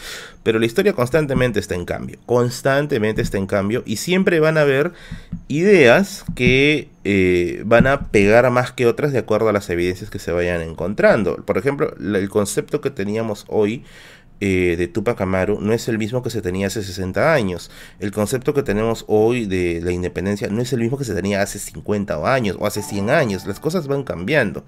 Pero 0.42 0.60
la 0.60 0.66
historia 0.66 0.94
constantemente 0.94 1.60
está 1.60 1.76
en 1.76 1.86
cambio, 1.86 2.18
constantemente 2.26 3.22
está 3.22 3.38
en 3.38 3.46
cambio, 3.46 3.84
y 3.86 3.98
siempre 3.98 4.40
van 4.40 4.58
a 4.58 4.62
haber 4.62 4.92
ideas 5.48 6.26
que 6.36 6.90
eh, 7.04 7.62
van 7.66 7.86
a 7.86 8.08
pegar 8.08 8.50
más 8.50 8.72
que 8.72 8.88
otras 8.88 9.14
de 9.14 9.20
acuerdo 9.20 9.50
a 9.50 9.54
las 9.54 9.70
evidencias 9.70 10.10
que 10.10 10.20
se 10.20 10.32
vayan 10.32 10.62
encontrando. 10.62 11.38
Por 11.38 11.58
ejemplo, 11.58 11.96
el 12.00 12.30
concepto 12.30 12.82
que 12.82 12.90
teníamos 12.90 13.46
hoy 13.48 13.84
eh, 14.46 14.76
de 14.76 14.90
Tupac 14.90 15.22
Amaru 15.22 15.62
no 15.62 15.72
es 15.72 15.88
el 15.88 15.98
mismo 15.98 16.22
que 16.22 16.30
se 16.30 16.42
tenía 16.42 16.68
hace 16.68 16.84
60 16.84 17.34
años. 17.34 17.72
El 18.02 18.12
concepto 18.12 18.54
que 18.54 18.62
tenemos 18.62 19.06
hoy 19.08 19.46
de 19.46 19.80
la 19.82 19.94
independencia 19.94 20.50
no 20.50 20.62
es 20.62 20.74
el 20.74 20.82
mismo 20.82 20.98
que 20.98 21.06
se 21.06 21.16
tenía 21.16 21.42
hace 21.42 21.60
50 21.60 22.34
años 22.34 22.58
o 22.60 22.68
hace 22.68 22.82
100 22.82 23.10
años. 23.10 23.46
Las 23.46 23.62
cosas 23.62 23.88
van 23.88 24.04
cambiando. 24.04 24.66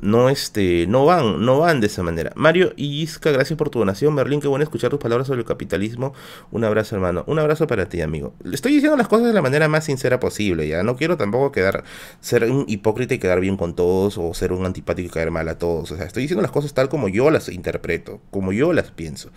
No, 0.00 0.30
este, 0.30 0.86
no 0.86 1.04
van, 1.04 1.44
no 1.44 1.58
van 1.58 1.80
de 1.80 1.88
esa 1.88 2.02
manera. 2.02 2.32
Mario 2.34 2.72
Isca, 2.76 3.32
gracias 3.32 3.56
por 3.58 3.68
tu 3.68 3.80
donación. 3.80 4.14
Merlín, 4.14 4.40
qué 4.40 4.48
bueno 4.48 4.62
escuchar 4.62 4.90
tus 4.90 4.98
palabras 4.98 5.26
sobre 5.26 5.40
el 5.40 5.46
capitalismo. 5.46 6.14
Un 6.52 6.64
abrazo, 6.64 6.94
hermano. 6.94 7.24
Un 7.26 7.38
abrazo 7.38 7.66
para 7.66 7.86
ti, 7.86 8.00
amigo. 8.00 8.32
Le 8.42 8.54
estoy 8.54 8.72
diciendo 8.72 8.96
las 8.96 9.08
cosas 9.08 9.26
de 9.26 9.32
la 9.34 9.42
manera 9.42 9.68
más 9.68 9.84
sincera 9.84 10.18
posible, 10.18 10.68
ya. 10.68 10.82
No 10.84 10.96
quiero 10.96 11.16
tampoco 11.16 11.52
quedar, 11.52 11.84
ser 12.20 12.44
un 12.44 12.64
hipócrita 12.66 13.14
y 13.14 13.18
quedar 13.18 13.40
bien 13.40 13.56
con 13.56 13.74
todos, 13.74 14.16
o 14.16 14.32
ser 14.32 14.52
un 14.52 14.64
antipático 14.64 15.08
y 15.08 15.10
caer 15.10 15.30
mal 15.30 15.48
a 15.48 15.58
todos. 15.58 15.90
O 15.90 15.96
sea, 15.96 16.06
estoy 16.06 16.22
diciendo 16.22 16.42
las 16.42 16.52
cosas 16.52 16.72
tal 16.72 16.88
como 16.88 17.08
yo 17.08 17.30
las 17.30 17.48
interpreto, 17.48 18.20
como 18.30 18.52
yo 18.52 18.72
las 18.72 18.90
pienso. 19.00 19.30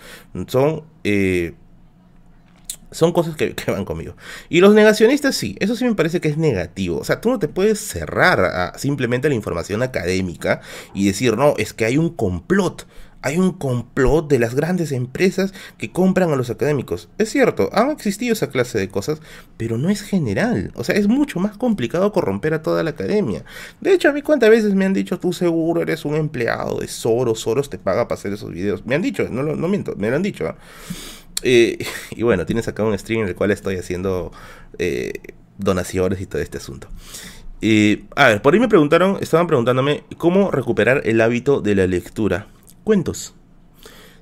Son, 0.48 0.84
eh, 1.06 1.54
son 2.92 3.14
cosas 3.14 3.38
que, 3.38 3.56
van 3.68 3.86
conmigo. 3.86 4.18
Y 4.50 4.60
los 4.60 4.74
negacionistas 4.74 5.36
sí, 5.38 5.56
eso 5.62 5.78
sí 5.78 5.86
me 5.86 5.96
parece 5.96 6.20
que 6.20 6.28
es 6.28 6.38
negativo. 6.38 6.98
O 6.98 7.06
sea, 7.06 7.22
tú 7.22 7.30
no 7.30 7.40
te 7.40 7.48
puedes 7.48 7.80
cerrar 7.80 8.44
a 8.44 8.78
simplemente 8.78 9.30
la 9.30 9.36
información 9.36 9.82
académica 9.82 10.60
y 10.94 11.06
decir, 11.06 11.38
no, 11.38 11.54
es 11.58 11.72
que 11.72 11.86
hay 11.86 11.98
un 11.98 12.10
complot 12.10 12.86
hay 13.24 13.38
un 13.38 13.54
complot 13.54 14.30
de 14.30 14.38
las 14.38 14.54
grandes 14.54 14.92
empresas 14.92 15.54
que 15.78 15.92
compran 15.92 16.32
a 16.32 16.36
los 16.36 16.50
académicos. 16.50 17.08
Es 17.18 17.30
cierto, 17.30 17.70
han 17.72 17.90
existido 17.90 18.34
esa 18.34 18.50
clase 18.50 18.78
de 18.78 18.90
cosas, 18.90 19.22
pero 19.56 19.78
no 19.78 19.90
es 19.90 20.02
general. 20.02 20.74
O 20.76 20.84
sea, 20.84 20.96
es 20.96 21.08
mucho 21.08 21.40
más 21.40 21.58
complicado 21.58 22.12
corromper 22.12 22.54
a 22.54 22.62
toda 22.62 22.84
la 22.84 22.92
academia. 22.92 23.46
De 23.80 23.94
hecho, 23.94 24.10
a 24.10 24.12
mí 24.12 24.22
cuántas 24.22 24.50
veces 24.50 24.76
me 24.76 24.84
han 24.84 24.94
dicho, 24.94 25.20
tú 25.20 25.32
seguro 25.32 25.82
eres 25.82 26.04
un 26.04 26.16
empleado 26.16 26.80
de 26.80 26.90
Soros, 26.90 27.40
Soros 27.40 27.70
te 27.70 27.78
paga 27.78 28.10
para 28.10 28.20
hacer 28.20 28.34
esos 28.34 28.52
videos. 28.52 28.86
Me 28.86 28.94
han 28.94 29.02
dicho, 29.02 29.26
no, 29.30 29.56
miento, 29.70 29.96
me 29.96 30.10
lo 30.10 30.18
han 30.18 30.24
dicho. 30.24 30.46
¿ah? 30.46 30.58
Eh, 31.44 31.78
y 32.12 32.24
bueno, 32.24 32.46
tienes 32.46 32.68
acá 32.68 32.84
un 32.84 32.98
stream 33.00 33.22
en 33.22 33.30
el 33.30 33.36
cual 33.36 33.52
estoy 33.52 33.78
haciendo 33.78 34.34
eh, 34.80 35.14
donaciones 35.58 36.20
y 36.20 36.26
todo 36.26 36.42
este 36.42 36.58
asunto. 36.58 36.90
Eh, 37.62 38.04
a 38.18 38.28
ver, 38.28 38.42
por 38.42 38.54
ahí 38.54 38.60
me 38.60 38.68
preguntaron, 38.68 39.18
estaban 39.22 39.48
preguntándome 39.48 40.04
cómo 40.18 40.52
recuperar 40.52 41.04
el 41.06 41.22
hábito 41.22 41.62
de 41.62 41.76
la 41.76 41.88
lectura 41.88 42.48
cuentos. 42.84 43.36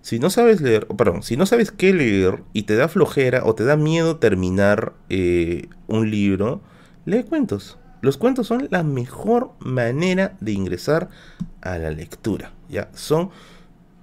Si 0.01 0.18
no 0.18 0.30
sabes 0.30 0.62
leer, 0.62 0.88
perdón, 0.88 1.22
si 1.22 1.38
no 1.38 1.45
sabes 1.45 1.72
qué 1.72 1.93
leer 1.93 2.43
y 2.53 2.64
te 2.64 2.76
da 2.76 2.88
flojera 2.88 3.43
o 3.45 3.53
te 3.53 3.64
da 3.64 3.78
miedo 3.78 4.18
terminar 4.18 4.93
eh, 5.09 5.68
un 5.88 6.09
libro, 6.09 6.62
lee 7.05 7.24
cuentos. 7.24 7.78
Los 8.01 8.18
cuentos 8.18 8.47
son 8.47 8.68
la 8.72 8.82
mejor 8.82 9.51
manera 9.59 10.36
de 10.39 10.53
ingresar 10.53 11.09
a 11.62 11.78
la 11.78 11.91
lectura. 11.91 12.51
Ya 12.68 12.89
son 12.93 13.30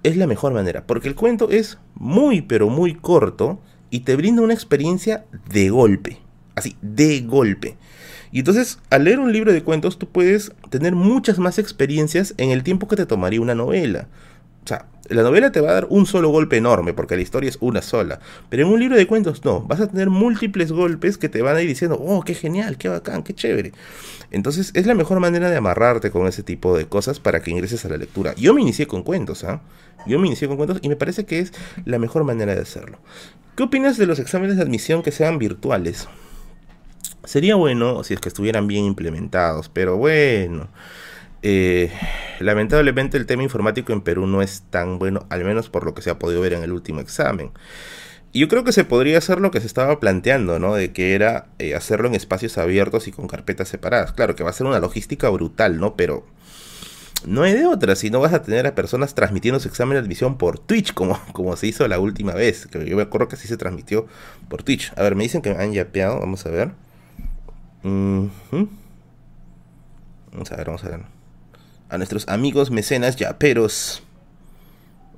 es 0.03 0.15
la 0.15 0.27
mejor 0.27 0.53
manera, 0.53 0.85
porque 0.85 1.09
el 1.09 1.15
cuento 1.15 1.49
es 1.49 1.77
muy 1.95 2.41
pero 2.41 2.69
muy 2.69 2.95
corto 2.95 3.59
y 3.89 4.01
te 4.01 4.15
brinda 4.15 4.41
una 4.41 4.53
experiencia 4.53 5.25
de 5.51 5.69
golpe, 5.69 6.19
así, 6.55 6.77
de 6.81 7.21
golpe. 7.21 7.77
Y 8.31 8.39
entonces, 8.39 8.79
al 8.89 9.05
leer 9.05 9.19
un 9.19 9.33
libro 9.33 9.51
de 9.51 9.63
cuentos, 9.63 9.97
tú 9.97 10.07
puedes 10.07 10.53
tener 10.69 10.95
muchas 10.95 11.39
más 11.39 11.57
experiencias 11.57 12.35
en 12.37 12.51
el 12.51 12.63
tiempo 12.63 12.87
que 12.87 12.95
te 12.95 13.07
tomaría 13.07 13.41
una 13.41 13.55
novela. 13.55 14.07
Sea, 14.69 14.85
la 15.07 15.23
novela 15.23 15.51
te 15.51 15.61
va 15.61 15.71
a 15.71 15.73
dar 15.73 15.87
un 15.89 16.05
solo 16.05 16.29
golpe 16.29 16.55
enorme, 16.55 16.93
porque 16.93 17.15
la 17.15 17.23
historia 17.23 17.49
es 17.49 17.57
una 17.59 17.81
sola. 17.81 18.19
Pero 18.49 18.67
en 18.67 18.71
un 18.71 18.79
libro 18.79 18.97
de 18.97 19.07
cuentos 19.07 19.43
no, 19.43 19.61
vas 19.61 19.79
a 19.79 19.87
tener 19.87 20.11
múltiples 20.11 20.71
golpes 20.71 21.17
que 21.17 21.27
te 21.27 21.41
van 21.41 21.55
a 21.55 21.61
ir 21.63 21.67
diciendo, 21.67 21.97
oh, 21.99 22.21
qué 22.21 22.35
genial, 22.35 22.77
qué 22.77 22.87
bacán, 22.87 23.23
qué 23.23 23.33
chévere. 23.33 23.71
Entonces 24.29 24.69
es 24.75 24.85
la 24.85 24.93
mejor 24.93 25.19
manera 25.21 25.49
de 25.49 25.57
amarrarte 25.57 26.11
con 26.11 26.27
ese 26.27 26.43
tipo 26.43 26.77
de 26.77 26.85
cosas 26.85 27.19
para 27.19 27.41
que 27.41 27.49
ingreses 27.49 27.83
a 27.85 27.89
la 27.89 27.97
lectura. 27.97 28.35
Yo 28.35 28.53
me 28.53 28.61
inicié 28.61 28.85
con 28.85 29.01
cuentos, 29.01 29.43
¿ah? 29.43 29.63
Yo 30.05 30.19
me 30.19 30.27
inicié 30.27 30.47
con 30.47 30.57
cuentos 30.57 30.77
y 30.83 30.89
me 30.89 30.95
parece 30.95 31.25
que 31.25 31.39
es 31.39 31.51
la 31.85 31.97
mejor 31.97 32.23
manera 32.23 32.53
de 32.53 32.61
hacerlo. 32.61 32.99
¿Qué 33.55 33.63
opinas 33.63 33.97
de 33.97 34.05
los 34.05 34.19
exámenes 34.19 34.57
de 34.57 34.61
admisión 34.61 35.01
que 35.01 35.11
sean 35.11 35.39
virtuales? 35.39 36.07
Sería 37.23 37.55
bueno 37.55 38.03
si 38.03 38.13
es 38.13 38.19
que 38.19 38.29
estuvieran 38.29 38.67
bien 38.67 38.85
implementados, 38.85 39.67
pero 39.67 39.97
bueno. 39.97 40.69
Eh, 41.41 41.91
lamentablemente 42.39 43.17
el 43.17 43.25
tema 43.25 43.43
informático 43.43 43.93
en 43.93 44.01
Perú 44.01 44.27
no 44.27 44.41
es 44.41 44.63
tan 44.69 44.99
bueno, 44.99 45.25
al 45.29 45.45
menos 45.45 45.69
por 45.69 45.85
lo 45.85 45.93
que 45.93 46.01
se 46.01 46.09
ha 46.09 46.19
podido 46.19 46.41
ver 46.41 46.53
en 46.53 46.63
el 46.63 46.71
último 46.71 46.99
examen. 46.99 47.51
Y 48.31 48.41
yo 48.41 48.47
creo 48.47 48.63
que 48.63 48.71
se 48.71 48.83
podría 48.83 49.17
hacer 49.17 49.41
lo 49.41 49.49
que 49.49 49.59
se 49.59 49.67
estaba 49.67 49.99
planteando, 49.99 50.59
¿no? 50.59 50.75
De 50.75 50.93
que 50.93 51.15
era 51.15 51.47
eh, 51.57 51.73
hacerlo 51.75 52.07
en 52.07 52.15
espacios 52.15 52.57
abiertos 52.59 53.07
y 53.07 53.11
con 53.11 53.27
carpetas 53.27 53.69
separadas. 53.69 54.13
Claro 54.13 54.35
que 54.35 54.43
va 54.43 54.51
a 54.51 54.53
ser 54.53 54.67
una 54.67 54.79
logística 54.79 55.29
brutal, 55.29 55.79
¿no? 55.79 55.95
Pero 55.95 56.25
no 57.25 57.43
hay 57.43 57.53
de 57.53 57.65
otra, 57.65 57.95
si 57.95 58.09
no 58.11 58.19
vas 58.19 58.33
a 58.33 58.43
tener 58.43 58.67
a 58.67 58.75
personas 58.75 59.15
transmitiendo 59.15 59.59
su 59.59 59.67
examen 59.67 59.95
de 59.95 60.01
admisión 60.01 60.37
por 60.37 60.59
Twitch, 60.59 60.93
como, 60.93 61.19
como 61.33 61.55
se 61.55 61.67
hizo 61.67 61.87
la 61.87 61.99
última 61.99 62.33
vez. 62.33 62.67
Que 62.67 62.87
yo 62.87 62.95
me 62.95 63.03
acuerdo 63.03 63.27
que 63.29 63.35
así 63.35 63.47
se 63.47 63.57
transmitió 63.57 64.07
por 64.47 64.63
Twitch. 64.63 64.93
A 64.95 65.03
ver, 65.03 65.15
me 65.15 65.23
dicen 65.23 65.41
que 65.41 65.53
me 65.53 65.63
han 65.63 65.73
yapeado, 65.73 66.19
vamos 66.19 66.45
a 66.45 66.49
ver. 66.49 66.71
Vamos 67.83 68.31
a 70.51 70.55
ver, 70.55 70.65
vamos 70.65 70.83
a 70.83 70.89
ver 70.89 71.18
a 71.89 71.97
nuestros 71.97 72.27
amigos 72.27 72.71
mecenas 72.71 73.15
yaperos. 73.15 74.03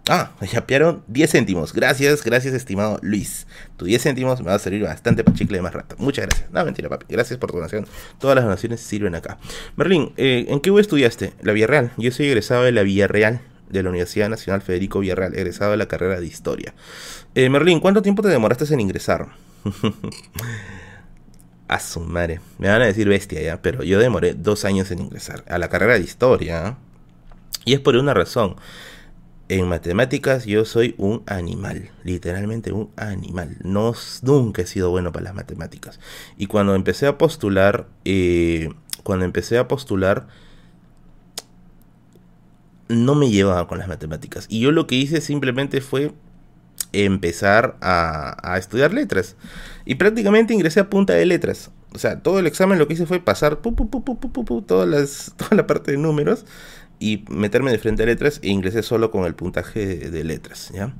Ah, 0.09 0.31
yapearon 0.41 1.03
10 1.07 1.31
céntimos. 1.31 1.73
Gracias, 1.73 2.23
gracias, 2.23 2.53
estimado 2.53 2.97
Luis. 3.03 3.45
Tu 3.77 3.85
10 3.85 4.01
céntimos 4.01 4.39
me 4.39 4.47
va 4.47 4.55
a 4.55 4.59
servir 4.59 4.81
bastante 4.83 5.23
para 5.23 5.37
chicle 5.37 5.57
de 5.57 5.61
más 5.61 5.73
rato. 5.73 5.95
Muchas 5.99 6.25
gracias. 6.25 6.49
No, 6.51 6.65
mentira, 6.65 6.89
papi. 6.89 7.05
Gracias 7.07 7.37
por 7.37 7.51
tu 7.51 7.57
donación. 7.57 7.85
Todas 8.19 8.35
las 8.35 8.43
donaciones 8.43 8.81
sirven 8.81 9.13
acá. 9.13 9.37
Merlín, 9.75 10.11
eh, 10.17 10.45
¿en 10.49 10.59
qué 10.59 10.71
U 10.71 10.79
estudiaste? 10.79 11.33
La 11.41 11.53
Villarreal. 11.53 11.91
Yo 11.97 12.11
soy 12.11 12.27
egresado 12.27 12.63
de 12.63 12.71
la 12.71 12.81
Villarreal, 12.81 13.41
de 13.69 13.83
la 13.83 13.89
Universidad 13.89 14.27
Nacional 14.27 14.61
Federico 14.61 14.99
Villarreal, 14.99 15.35
egresado 15.35 15.71
de 15.71 15.77
la 15.77 15.87
carrera 15.87 16.19
de 16.19 16.25
Historia. 16.25 16.73
Eh, 17.35 17.49
Merlín, 17.49 17.79
¿cuánto 17.79 18.01
tiempo 18.01 18.23
te 18.23 18.29
demoraste 18.29 18.73
en 18.73 18.79
ingresar? 18.79 19.27
A 21.71 21.79
su 21.79 22.01
madre. 22.01 22.41
Me 22.57 22.67
van 22.67 22.81
a 22.81 22.85
decir 22.85 23.07
bestia 23.07 23.41
ya, 23.41 23.61
pero 23.61 23.81
yo 23.81 23.97
demoré 23.97 24.33
dos 24.33 24.65
años 24.65 24.91
en 24.91 24.99
ingresar 24.99 25.45
a 25.47 25.57
la 25.57 25.69
carrera 25.69 25.93
de 25.93 26.01
historia. 26.01 26.75
Y 27.63 27.73
es 27.73 27.79
por 27.79 27.95
una 27.95 28.13
razón. 28.13 28.57
En 29.47 29.69
matemáticas 29.69 30.45
yo 30.45 30.65
soy 30.65 30.95
un 30.97 31.23
animal, 31.27 31.89
literalmente 32.03 32.73
un 32.73 32.91
animal. 32.97 33.55
No, 33.63 33.93
nunca 34.21 34.63
he 34.63 34.67
sido 34.67 34.89
bueno 34.89 35.13
para 35.13 35.23
las 35.23 35.33
matemáticas. 35.33 36.01
Y 36.37 36.47
cuando 36.47 36.75
empecé 36.75 37.07
a 37.07 37.17
postular, 37.17 37.87
eh, 38.03 38.73
cuando 39.03 39.23
empecé 39.23 39.57
a 39.57 39.69
postular, 39.69 40.27
no 42.89 43.15
me 43.15 43.29
llevaba 43.29 43.69
con 43.69 43.77
las 43.77 43.87
matemáticas. 43.87 44.45
Y 44.49 44.59
yo 44.59 44.73
lo 44.73 44.87
que 44.87 44.95
hice 44.95 45.21
simplemente 45.21 45.79
fue 45.79 46.11
empezar 46.93 47.77
a, 47.81 48.55
estudiar 48.57 48.93
letras. 48.93 49.35
Y 49.85 49.95
prácticamente 49.95 50.53
ingresé 50.53 50.79
a 50.79 50.89
punta 50.89 51.13
de 51.13 51.25
letras. 51.25 51.71
O 51.93 51.99
sea, 51.99 52.21
todo 52.21 52.39
el 52.39 52.47
examen 52.47 52.79
lo 52.79 52.87
que 52.87 52.93
hice 52.93 53.05
fue 53.05 53.19
pasar 53.19 53.57
todas 53.57 54.87
las, 54.87 55.33
toda 55.37 55.55
la 55.55 55.67
parte 55.67 55.91
de 55.91 55.97
números 55.97 56.45
y 56.99 57.25
meterme 57.29 57.71
de 57.71 57.79
frente 57.79 58.03
a 58.03 58.05
letras 58.05 58.39
e 58.43 58.49
ingresé 58.49 58.83
solo 58.83 59.11
con 59.11 59.25
el 59.25 59.35
puntaje 59.35 59.85
de, 59.85 60.11
de 60.11 60.23
letras, 60.23 60.71
¿ya? 60.73 60.93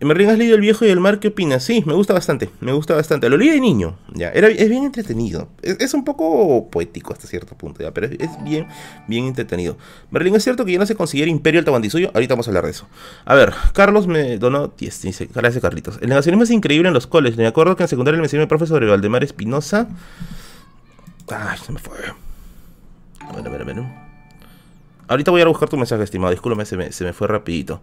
¿Me 0.00 0.12
has 0.12 0.38
leído 0.38 0.54
El 0.54 0.60
viejo 0.60 0.84
y 0.84 0.88
el 0.88 1.00
mar? 1.00 1.18
¿Qué 1.18 1.28
opinas? 1.28 1.64
Sí, 1.64 1.82
me 1.86 1.94
gusta 1.94 2.12
bastante, 2.12 2.50
me 2.60 2.72
gusta 2.72 2.94
bastante. 2.94 3.28
Lo 3.30 3.36
leí 3.36 3.48
de 3.48 3.60
niño, 3.60 3.96
ya. 4.12 4.30
Era, 4.30 4.48
es 4.48 4.68
bien 4.68 4.84
entretenido. 4.84 5.48
Es, 5.62 5.94
un 5.94 6.04
poco 6.04 6.68
poético 6.68 7.12
hasta 7.12 7.26
cierto 7.26 7.56
punto, 7.56 7.82
ya, 7.82 7.92
pero 7.92 8.08
es, 8.08 8.44
bien, 8.44 8.66
bien 9.08 9.26
entretenido. 9.26 9.78
Merlin, 10.10 10.34
¿es 10.34 10.44
cierto 10.44 10.64
que 10.64 10.72
ya 10.72 10.78
no 10.78 10.86
se 10.86 10.94
considera 10.94 11.30
imperio 11.30 11.60
el 11.60 11.90
suyo? 11.90 12.10
Ahorita 12.12 12.34
vamos 12.34 12.46
a 12.48 12.50
hablar 12.50 12.64
de 12.64 12.72
eso. 12.72 12.86
A 13.24 13.34
ver, 13.34 13.54
Carlos 13.72 14.06
me 14.06 14.36
donó 14.36 14.68
10, 14.68 15.02
dice, 15.02 15.28
gracias 15.32 15.62
Carlitos. 15.62 15.98
El 16.02 16.08
negacionismo 16.08 16.42
es 16.42 16.50
increíble 16.50 16.88
en 16.88 16.94
los 16.94 17.06
coles. 17.06 17.36
Me 17.36 17.46
acuerdo 17.46 17.76
que 17.76 17.84
en 17.84 17.88
secundaria 17.88 18.18
me 18.18 18.24
enseñó 18.24 18.42
mi 18.42 18.46
profesor 18.46 18.76
sobre 18.76 18.90
Valdemar 18.90 19.24
Espinosa. 19.24 19.88
Ay, 21.28 21.58
se 21.64 21.72
me 21.72 21.78
fue. 21.78 21.96
Bueno, 23.32 23.48
bueno, 23.48 23.64
bueno. 23.64 24.03
Ahorita 25.06 25.30
voy 25.30 25.42
a 25.42 25.46
buscar 25.46 25.68
tu 25.68 25.76
mensaje, 25.76 26.02
estimado. 26.02 26.30
Discúlpame, 26.30 26.64
se 26.64 27.04
me, 27.04 27.12
fue 27.12 27.28
rapidito. 27.28 27.82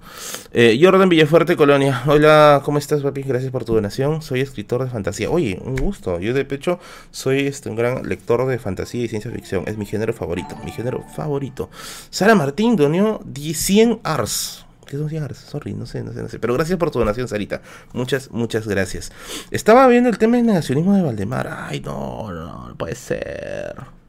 Eh, 0.51 0.79
Jordan 0.81 1.07
Villafuerte, 1.07 1.55
Colonia. 1.55 2.01
Hola, 2.07 2.61
¿cómo 2.65 2.79
estás, 2.79 3.03
papi? 3.03 3.21
Gracias 3.21 3.51
por 3.51 3.63
tu 3.63 3.75
donación. 3.75 4.23
Soy 4.23 4.41
escritor 4.41 4.83
de 4.83 4.89
fantasía. 4.89 5.29
Oye, 5.29 5.59
un 5.63 5.75
gusto. 5.75 6.19
Yo, 6.19 6.33
de 6.33 6.45
pecho, 6.45 6.79
soy 7.11 7.41
este, 7.41 7.69
un 7.69 7.75
gran 7.75 8.07
lector 8.07 8.47
de 8.47 8.57
fantasía 8.57 9.03
y 9.03 9.07
ciencia 9.07 9.29
ficción. 9.29 9.65
Es 9.67 9.77
mi 9.77 9.85
género 9.85 10.13
favorito. 10.13 10.55
Mi 10.65 10.71
género 10.71 11.03
favorito. 11.15 11.69
Sara 12.09 12.33
Martín 12.33 12.75
donó 12.75 13.21
100 13.35 13.99
Ars. 14.03 14.65
¿Qué 14.87 14.97
son 14.97 15.07
100 15.07 15.23
Ars? 15.23 15.37
Sorry, 15.37 15.73
no 15.73 15.85
sé, 15.85 16.03
no 16.03 16.13
sé, 16.13 16.23
no 16.23 16.27
sé. 16.27 16.39
Pero 16.39 16.55
gracias 16.55 16.79
por 16.79 16.89
tu 16.89 16.97
donación, 16.97 17.27
Sarita. 17.27 17.61
Muchas, 17.93 18.31
muchas 18.31 18.67
gracias. 18.67 19.11
Estaba 19.51 19.87
viendo 19.87 20.09
el 20.09 20.17
tema 20.17 20.37
del 20.37 20.47
negacionismo 20.47 20.95
de 20.95 21.03
Valdemar. 21.03 21.47
Ay, 21.47 21.81
no, 21.81 22.31
no, 22.31 22.69
no 22.69 22.75
puede 22.75 22.95
ser. 22.95 24.00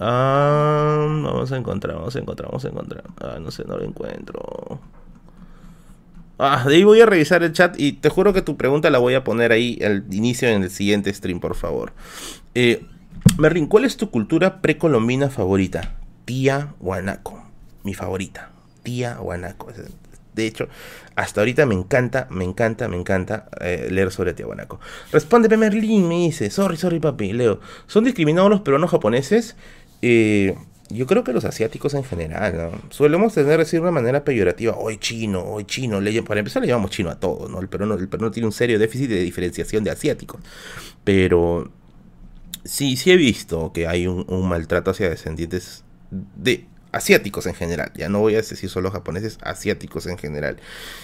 Ah, 0.00 1.06
vamos 1.08 1.50
a 1.50 1.56
encontrar, 1.56 1.96
vamos 1.96 2.14
a 2.14 2.18
encontrar, 2.18 2.48
vamos 2.50 2.64
a 2.64 2.68
encontrar. 2.68 3.04
Ah, 3.20 3.38
no 3.40 3.50
sé, 3.50 3.64
no 3.64 3.76
lo 3.76 3.84
encuentro. 3.84 4.80
Ah, 6.38 6.64
de 6.68 6.76
ahí 6.76 6.84
voy 6.84 7.00
a 7.00 7.06
revisar 7.06 7.42
el 7.42 7.52
chat 7.52 7.78
y 7.80 7.94
te 7.94 8.08
juro 8.10 8.32
que 8.32 8.42
tu 8.42 8.56
pregunta 8.56 8.90
la 8.90 8.98
voy 8.98 9.14
a 9.14 9.24
poner 9.24 9.50
ahí 9.50 9.78
al 9.84 10.04
inicio 10.12 10.48
en 10.48 10.62
el 10.62 10.70
siguiente 10.70 11.12
stream, 11.12 11.40
por 11.40 11.56
favor. 11.56 11.92
Eh, 12.54 12.84
Merlin, 13.38 13.66
¿cuál 13.66 13.84
es 13.84 13.96
tu 13.96 14.10
cultura 14.10 14.60
precolombina 14.60 15.30
favorita? 15.30 15.96
Tía 16.24 16.74
Guanaco, 16.78 17.42
mi 17.82 17.94
favorita. 17.94 18.50
Tía 18.84 19.16
Guanaco. 19.16 19.72
de 20.34 20.46
hecho, 20.46 20.68
hasta 21.16 21.40
ahorita 21.40 21.66
me 21.66 21.74
encanta, 21.74 22.28
me 22.30 22.44
encanta, 22.44 22.86
me 22.86 22.96
encanta 22.96 23.48
eh, 23.60 23.88
leer 23.90 24.12
sobre 24.12 24.34
Tiahuanaco. 24.34 24.78
Responde 25.10 25.54
Merlin, 25.56 26.06
me 26.06 26.18
dice, 26.18 26.48
sorry, 26.50 26.76
sorry 26.76 27.00
papi, 27.00 27.32
Leo. 27.32 27.58
¿Son 27.88 28.04
discriminados 28.04 28.48
los 28.48 28.60
peruanos 28.60 28.92
japoneses? 28.92 29.56
Eh, 30.02 30.54
yo 30.90 31.06
creo 31.06 31.22
que 31.22 31.32
los 31.32 31.44
asiáticos 31.44 31.92
en 31.94 32.04
general, 32.04 32.56
¿no? 32.56 32.70
Solemos 32.90 33.34
tener 33.34 33.58
decir 33.58 33.78
de 33.78 33.82
una 33.82 33.90
manera 33.90 34.24
peyorativa, 34.24 34.74
hoy 34.76 34.96
chino, 34.96 35.42
hoy 35.42 35.64
chino, 35.64 36.00
le, 36.00 36.22
para 36.22 36.40
empezar 36.40 36.62
le 36.62 36.68
llamamos 36.68 36.90
chino 36.90 37.10
a 37.10 37.20
todos, 37.20 37.50
¿no? 37.50 37.60
El 37.60 37.68
peruano, 37.68 37.94
el 37.94 38.08
peruano 38.08 38.30
tiene 38.30 38.46
un 38.46 38.52
serio 38.52 38.78
déficit 38.78 39.10
de 39.10 39.20
diferenciación 39.20 39.84
de 39.84 39.90
asiáticos. 39.90 40.40
Pero 41.04 41.70
sí, 42.64 42.96
sí 42.96 43.10
he 43.10 43.16
visto 43.16 43.72
que 43.72 43.86
hay 43.86 44.06
un, 44.06 44.48
maltrato 44.48 44.92
hacia 44.92 45.10
descendientes 45.10 45.84
de 46.10 46.66
asiáticos 46.92 47.46
en 47.46 47.54
general. 47.54 47.92
Ya 47.94 48.08
no 48.08 48.20
voy 48.20 48.34
a 48.34 48.38
decir 48.38 48.70
solo 48.70 48.90
japoneses, 48.90 49.38
asiáticos 49.42 50.06
en 50.06 50.16
general. 50.16 50.58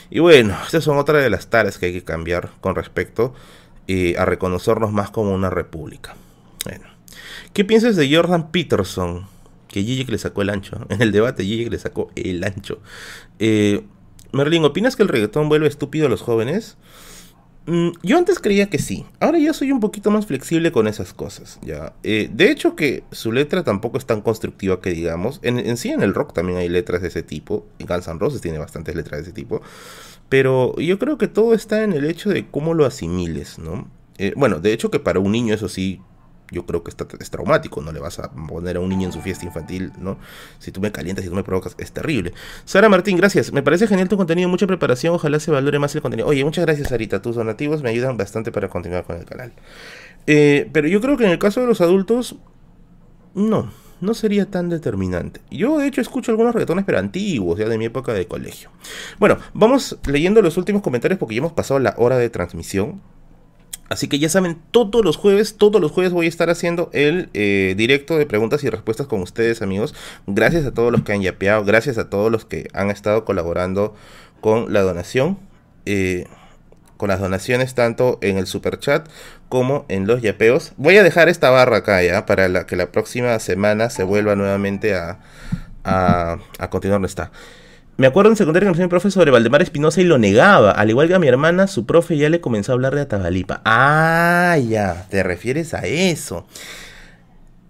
Y 0.09 0.21
bueno, 0.21 0.57
estas 0.65 0.85
son 0.85 0.97
otras 0.97 1.23
de 1.23 1.29
las 1.29 1.49
tareas 1.49 1.77
que 1.77 1.87
hay 1.87 1.93
que 1.93 2.05
cambiar 2.05 2.53
con 2.63 2.75
respecto 2.75 3.35
eh, 3.87 4.15
a 4.17 4.25
reconocernos 4.25 4.93
más 4.93 5.11
como 5.11 5.35
una 5.35 5.51
república. 5.51 6.15
Bueno, 6.65 6.87
¿qué 7.55 7.65
piensas 7.65 7.97
de 7.97 8.15
Jordan 8.15 8.51
Peterson? 8.51 9.27
que 9.75 9.83
Gigi 9.83 10.05
le 10.05 10.19
sacó 10.19 10.43
el 10.43 10.51
ancho. 10.51 10.79
En 10.89 11.03
el 11.03 11.11
debate 11.11 11.43
Gigi 11.43 11.69
le 11.69 11.79
sacó 11.79 12.11
el 12.15 12.45
ancho. 12.45 12.79
Eh, 13.41 13.83
Merlin, 14.33 14.65
¿opinas 14.65 14.95
que 14.95 15.03
el 15.03 15.09
reggaetón 15.09 15.49
vuelve 15.49 15.67
estúpido 15.67 16.07
a 16.07 16.09
los 16.09 16.23
jóvenes? 16.23 16.77
Mm, 17.67 17.89
yo 18.03 18.19
antes 18.19 18.39
creía 18.39 18.71
que 18.71 18.79
sí. 18.79 19.05
Ahora 19.19 19.39
ya 19.39 19.53
soy 19.53 19.73
un 19.73 19.81
poquito 19.81 20.13
más 20.13 20.27
flexible 20.27 20.71
con 20.71 20.87
esas 20.87 21.13
cosas. 21.13 21.59
Ya. 21.63 21.93
Eh, 22.05 22.31
de 22.33 22.53
hecho 22.53 22.77
que 22.77 23.03
su 23.11 23.33
letra 23.33 23.65
tampoco 23.65 23.99
es 23.99 24.07
tan 24.07 24.21
constructiva 24.21 24.81
que 24.81 24.91
digamos. 24.91 25.41
En, 25.43 25.77
sí 25.77 25.91
en 25.91 26.03
el 26.03 26.15
rock 26.15 26.35
también 26.35 26.59
hay 26.59 26.69
letras 26.69 27.03
de 27.03 27.09
ese 27.09 27.25
tipo. 27.25 27.67
En 27.81 27.87
Guns 27.89 28.07
N' 28.07 28.21
Roses 28.21 28.41
tiene 28.41 28.59
bastantes 28.59 28.95
letras 28.95 29.19
de 29.19 29.23
ese 29.25 29.33
tipo. 29.33 29.61
Pero 30.29 30.79
yo 30.79 31.01
creo 31.01 31.19
que 31.19 31.27
todo 31.27 31.53
está 31.53 31.83
en 31.83 31.95
el 31.95 32.05
hecho 32.05 32.31
de 32.31 32.47
cómo 32.49 32.75
lo 32.75 32.87
asimiles, 32.87 33.59
¿no? 33.59 33.89
Eh, 34.19 34.35
bueno, 34.37 34.61
de 34.61 34.73
hecho 34.73 34.93
que 34.93 35.01
para 35.01 35.19
un 35.19 35.33
niño 35.33 35.55
eso 35.55 35.69
sí 35.69 36.01
yo 36.55 36.65
creo 36.65 36.83
que 36.83 36.91
está, 36.91 37.07
es 37.21 37.31
traumático, 37.31 37.83
no 37.83 37.93
le 37.93 38.01
vas 38.01 38.19
a 38.19 38.31
poner 38.31 38.77
a 38.77 38.81
un 38.81 38.89
niño 38.89 39.09
en 39.09 39.13
su 39.13 39.21
fiesta 39.21 39.45
infantil, 39.45 39.93
¿no? 39.99 40.17
Si 40.59 40.73
tú 40.73 40.81
me 40.81 40.91
calientas, 40.93 41.25
si 41.25 41.29
tú 41.29 41.37
me 41.37 41.45
provocas, 41.45 41.75
es 41.79 41.93
terrible. 41.93 42.33
Sara 42.65 42.89
Martín, 42.89 43.17
gracias. 43.17 43.53
Me 43.53 43.63
parece 43.63 43.87
genial 43.87 44.09
tu 44.09 44.17
contenido, 44.17 44.49
mucha 44.49 44.67
preparación, 44.67 45.15
ojalá 45.15 45.41
se 45.41 45.51
valore 45.51 45.79
más 45.79 45.95
el 45.95 46.03
contenido. 46.03 46.29
Oye, 46.29 46.45
muchas 46.45 46.65
gracias, 46.65 46.89
Sarita. 46.89 47.21
Tus 47.21 47.37
donativos 47.37 47.83
me 47.83 47.91
ayudan 47.91 48.17
bastante 48.17 48.53
para 48.53 48.69
continuar 48.69 49.05
con 49.05 49.17
el 49.17 49.25
canal. 49.25 49.53
Eh, 50.27 50.71
pero 50.73 50.89
yo 50.89 51.01
creo 51.01 51.17
que 51.17 51.25
en 51.25 51.31
el 51.31 51.39
caso 51.39 51.61
de 51.61 51.67
los 51.67 51.81
adultos, 51.81 52.37
no, 53.35 53.71
no 54.01 54.15
sería 54.15 54.47
tan 54.47 54.69
determinante. 54.69 55.41
Yo, 55.51 55.79
de 55.79 55.87
hecho, 55.87 56.01
escucho 56.01 56.31
algunos 56.31 56.55
reggaetones, 56.55 56.85
pero 56.85 56.99
antiguos, 56.99 57.59
ya 57.59 57.69
de 57.69 57.79
mi 57.79 57.87
época 57.87 58.13
de 58.13 58.27
colegio. 58.27 58.71
Bueno, 59.19 59.39
vamos 59.53 59.99
leyendo 60.07 60.43
los 60.43 60.57
últimos 60.57 60.83
comentarios 60.83 61.19
porque 61.19 61.35
ya 61.35 61.41
hemos 61.41 61.53
pasado 61.53 61.81
la 61.81 61.95
hora 61.99 62.17
de 62.17 62.31
transmisión. 62.31 63.01
Así 63.89 64.09
que 64.09 64.19
ya 64.19 64.29
saben, 64.29 64.59
todos 64.71 65.05
los 65.05 65.17
jueves, 65.17 65.57
todos 65.57 65.81
los 65.81 65.93
jueves 65.93 66.13
voy 66.13 66.27
a 66.27 66.29
estar 66.29 66.51
haciendo 66.51 66.91
el 66.93 67.29
eh, 67.35 67.75
directo 67.77 68.17
de 68.17 68.27
preguntas 68.27 68.65
y 68.65 68.71
respuestas 68.71 69.07
con 69.07 69.21
ustedes, 69.21 69.63
amigos. 69.63 69.95
Gracias 70.27 70.65
a 70.65 70.73
todos 70.73 70.91
los 70.91 71.03
que 71.03 71.13
han 71.13 71.23
yapeado, 71.23 71.65
gracias 71.65 71.99
a 71.99 72.09
todos 72.09 72.33
los 72.33 72.45
que 72.45 72.69
han 72.73 72.91
estado 72.91 73.25
colaborando 73.25 73.95
con 74.41 74.73
la 74.73 74.83
donación. 74.83 75.39
Eh, 75.87 76.27
con 76.97 77.09
las 77.09 77.21
donaciones 77.21 77.75
tanto 77.75 78.19
en 78.23 78.39
el 78.39 78.47
super 78.47 78.79
chat 78.79 79.09
como 79.49 79.85
en 79.89 80.07
los 80.07 80.23
yapeos. 80.23 80.73
Voy 80.77 80.97
a 80.97 81.03
dejar 81.03 81.29
esta 81.29 81.51
barra 81.51 81.79
acá 81.79 82.03
ya 82.03 82.25
para 82.25 82.67
que 82.67 82.77
la 82.77 82.93
próxima 82.93 83.39
semana 83.41 83.91
se 83.91 84.05
vuelva 84.05 84.37
nuevamente 84.37 84.95
a, 84.95 85.19
a, 85.83 86.39
a 86.59 86.71
continuar 86.71 86.97
donde 86.97 87.09
está. 87.09 87.31
Me 87.97 88.09
acuerdo 88.09 88.31
en 88.31 88.37
secundaria 88.37 88.73
que 88.73 88.79
me 88.79 88.89
profe 88.89 89.11
sobre 89.11 89.31
Valdemar 89.31 89.63
Espinosa 89.63 90.01
y 90.01 90.05
lo 90.05 90.19
negaba. 90.19 90.73
Al 90.73 90.91
igual 90.91 91.07
que 91.07 91.15
a 91.15 91.21
mi 91.21 91.29
hermana, 91.29 91.69
su 91.69 91.87
profe 91.87 92.17
ya 92.17 92.29
le 92.29 92.41
comenzó 92.41 92.73
a 92.73 92.75
hablar 92.75 92.95
de 92.95 93.03
Atabalipa. 93.03 93.63
Ah, 93.65 94.59
ya, 94.59 95.07
te 95.11 95.23
refieres 95.23 95.75
a 95.75 95.81
eso. 95.81 96.45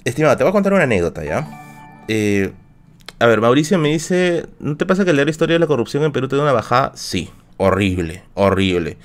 Estimado, 0.04 0.36
te 0.36 0.44
voy 0.44 0.50
a 0.50 0.52
contar 0.52 0.72
una 0.72 0.84
anécdota, 0.84 1.24
¿ya? 1.24 2.04
Eh, 2.08 2.52
a 3.18 3.26
ver, 3.26 3.42
Mauricio 3.42 3.78
me 3.78 3.90
dice, 3.90 4.46
¿no 4.60 4.76
te 4.78 4.86
pasa 4.86 5.04
que 5.04 5.12
leer 5.12 5.28
historia 5.28 5.54
de 5.54 5.60
la 5.60 5.66
corrupción 5.66 6.02
en 6.04 6.12
Perú 6.12 6.26
te 6.26 6.36
da 6.36 6.42
una 6.42 6.52
bajada? 6.52 6.92
Sí, 6.94 7.30
horrible, 7.58 8.22
horrible. 8.32 8.96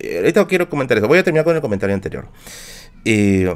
Eh, 0.00 0.18
ahorita 0.18 0.46
quiero 0.48 0.68
comentar 0.68 0.98
eso. 0.98 1.06
Voy 1.06 1.18
a 1.18 1.22
terminar 1.22 1.44
con 1.44 1.54
el 1.54 1.62
comentario 1.62 1.94
anterior. 1.94 2.26
Eh, 3.04 3.54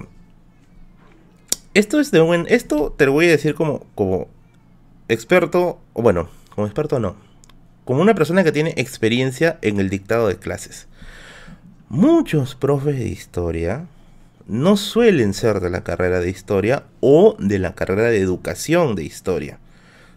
esto 1.75 1.99
es 1.99 2.13
de 2.13 2.21
buen... 2.21 2.47
Esto 2.49 2.95
te 2.97 3.07
lo 3.07 3.13
voy 3.13 3.27
a 3.27 3.31
decir 3.31 3.57
como, 3.57 3.87
como 3.97 4.29
experto, 5.09 5.81
bueno, 5.95 6.29
como 6.55 6.67
experto 6.67 6.99
no, 6.99 7.17
como 7.85 8.03
una 8.03 8.15
persona 8.15 8.45
que 8.45 8.53
tiene 8.53 8.75
experiencia 8.77 9.59
en 9.63 9.81
el 9.81 9.91
dictado 9.91 10.29
de 10.29 10.37
clases. 10.37 10.87
Muchos 11.89 12.55
profes 12.55 12.99
de 12.99 13.09
historia 13.09 13.87
no 14.47 14.77
suelen 14.77 15.35
ser 15.35 15.61
de 15.61 15.71
la 15.71 15.85
carrera 15.85 16.21
de 16.21 16.31
historia 16.31 16.85
o 17.01 17.37
de 17.39 17.59
la 17.59 17.75
carrera 17.75 18.05
de 18.05 18.19
educación 18.19 18.95
de 18.95 19.05
historia. 19.05 19.59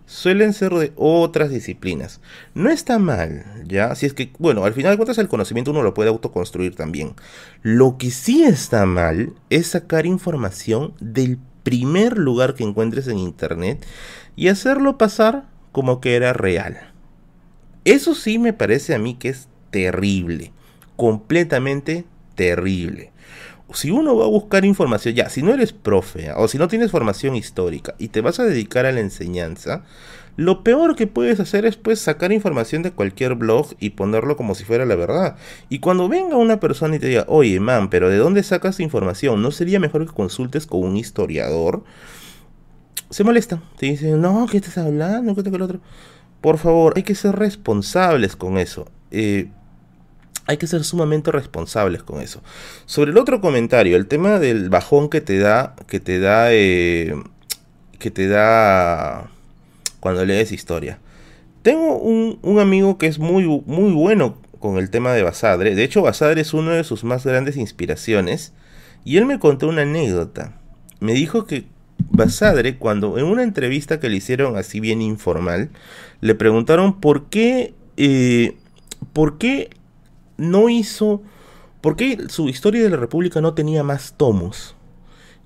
Suelen 0.07 0.53
ser 0.53 0.71
de 0.73 0.93
otras 0.95 1.49
disciplinas. 1.49 2.21
No 2.53 2.69
está 2.69 2.99
mal, 2.99 3.43
¿ya? 3.67 3.95
Si 3.95 4.05
es 4.05 4.13
que, 4.13 4.31
bueno, 4.37 4.63
al 4.63 4.73
final 4.73 4.91
de 4.91 4.97
cuentas 4.97 5.17
el 5.17 5.27
conocimiento 5.27 5.71
uno 5.71 5.81
lo 5.81 5.95
puede 5.95 6.09
autoconstruir 6.09 6.75
también. 6.75 7.15
Lo 7.63 7.97
que 7.97 8.11
sí 8.11 8.43
está 8.43 8.85
mal 8.85 9.33
es 9.49 9.67
sacar 9.67 10.05
información 10.05 10.93
del 10.99 11.39
primer 11.63 12.17
lugar 12.19 12.53
que 12.53 12.63
encuentres 12.63 13.07
en 13.07 13.17
internet 13.17 13.83
y 14.35 14.49
hacerlo 14.49 14.99
pasar 14.99 15.45
como 15.75 15.99
que 15.99 16.15
era 16.15 16.31
real. 16.31 16.77
Eso 17.83 18.15
sí 18.15 18.39
me 18.39 18.53
parece 18.53 18.95
a 18.95 18.97
mí 18.97 19.15
que 19.15 19.27
es 19.27 19.49
terrible, 19.71 20.53
completamente 20.95 22.05
terrible. 22.35 23.11
Si 23.73 23.91
uno 23.91 24.15
va 24.15 24.23
a 24.23 24.29
buscar 24.29 24.63
información, 24.63 25.15
ya, 25.15 25.27
si 25.27 25.41
no 25.41 25.53
eres 25.53 25.73
profe 25.73 26.31
o 26.31 26.47
si 26.47 26.57
no 26.57 26.69
tienes 26.69 26.91
formación 26.91 27.35
histórica 27.35 27.93
y 27.97 28.07
te 28.07 28.21
vas 28.21 28.39
a 28.39 28.45
dedicar 28.45 28.85
a 28.85 28.93
la 28.93 29.01
enseñanza, 29.01 29.83
lo 30.37 30.63
peor 30.63 30.95
que 30.95 31.07
puedes 31.07 31.41
hacer 31.41 31.65
es 31.65 31.75
pues 31.75 31.99
sacar 31.99 32.31
información 32.31 32.81
de 32.81 32.91
cualquier 32.91 33.35
blog 33.35 33.75
y 33.77 33.89
ponerlo 33.89 34.37
como 34.37 34.55
si 34.55 34.63
fuera 34.63 34.85
la 34.85 34.95
verdad. 34.95 35.35
Y 35.67 35.79
cuando 35.79 36.07
venga 36.07 36.37
una 36.37 36.61
persona 36.61 36.95
y 36.95 36.99
te 36.99 37.07
diga, 37.07 37.25
oye, 37.27 37.59
man, 37.59 37.89
pero 37.89 38.09
¿de 38.09 38.15
dónde 38.15 38.43
sacas 38.43 38.79
información? 38.79 39.41
¿No 39.41 39.51
sería 39.51 39.81
mejor 39.81 40.07
que 40.07 40.13
consultes 40.13 40.67
con 40.67 40.85
un 40.85 40.95
historiador? 40.95 41.83
Se 43.15 43.23
molesta, 43.23 43.61
Te 43.77 43.85
dicen, 43.85 44.19
no, 44.19 44.45
¿qué 44.45 44.57
estás 44.57 44.77
hablando? 44.77 45.41
¿Qué 45.41 45.47
el 45.47 45.61
otro? 45.61 45.79
Por 46.41 46.57
favor, 46.57 46.91
hay 46.97 47.03
que 47.03 47.15
ser 47.15 47.33
responsables 47.33 48.35
con 48.35 48.57
eso. 48.57 48.89
Eh, 49.09 49.47
hay 50.47 50.57
que 50.57 50.67
ser 50.67 50.83
sumamente 50.83 51.31
responsables 51.31 52.03
con 52.03 52.19
eso. 52.19 52.43
Sobre 52.85 53.11
el 53.11 53.17
otro 53.17 53.39
comentario, 53.39 53.95
el 53.95 54.07
tema 54.07 54.37
del 54.37 54.69
bajón 54.69 55.09
que 55.09 55.21
te 55.21 55.39
da, 55.39 55.77
que 55.87 56.01
te 56.01 56.19
da, 56.19 56.51
eh, 56.51 57.15
que 57.99 58.11
te 58.11 58.27
da 58.27 59.31
cuando 60.01 60.25
lees 60.25 60.51
historia. 60.51 60.99
Tengo 61.61 61.97
un, 61.97 62.37
un, 62.41 62.59
amigo 62.59 62.97
que 62.97 63.07
es 63.07 63.17
muy, 63.17 63.45
muy 63.65 63.93
bueno 63.93 64.41
con 64.59 64.77
el 64.77 64.89
tema 64.89 65.13
de 65.13 65.23
Basadre. 65.23 65.73
De 65.73 65.85
hecho, 65.85 66.01
Basadre 66.01 66.41
es 66.41 66.53
una 66.53 66.73
de 66.73 66.83
sus 66.83 67.05
más 67.05 67.25
grandes 67.25 67.55
inspiraciones. 67.55 68.51
Y 69.05 69.15
él 69.15 69.25
me 69.25 69.39
contó 69.39 69.69
una 69.69 69.83
anécdota. 69.83 70.59
Me 70.99 71.13
dijo 71.13 71.45
que 71.45 71.73
Basadre, 72.15 72.77
cuando 72.77 73.17
en 73.17 73.25
una 73.25 73.43
entrevista 73.43 73.99
que 73.99 74.09
le 74.09 74.17
hicieron 74.17 74.57
así 74.57 74.79
bien 74.79 75.01
informal, 75.01 75.69
le 76.21 76.35
preguntaron 76.35 76.99
por 76.99 77.25
qué, 77.25 77.73
eh, 77.97 78.57
por 79.13 79.37
qué 79.37 79.69
no 80.37 80.69
hizo, 80.69 81.21
por 81.81 81.95
qué 81.95 82.17
su 82.29 82.49
historia 82.49 82.83
de 82.83 82.89
la 82.89 82.97
República 82.97 83.41
no 83.41 83.53
tenía 83.53 83.83
más 83.83 84.13
tomos. 84.17 84.75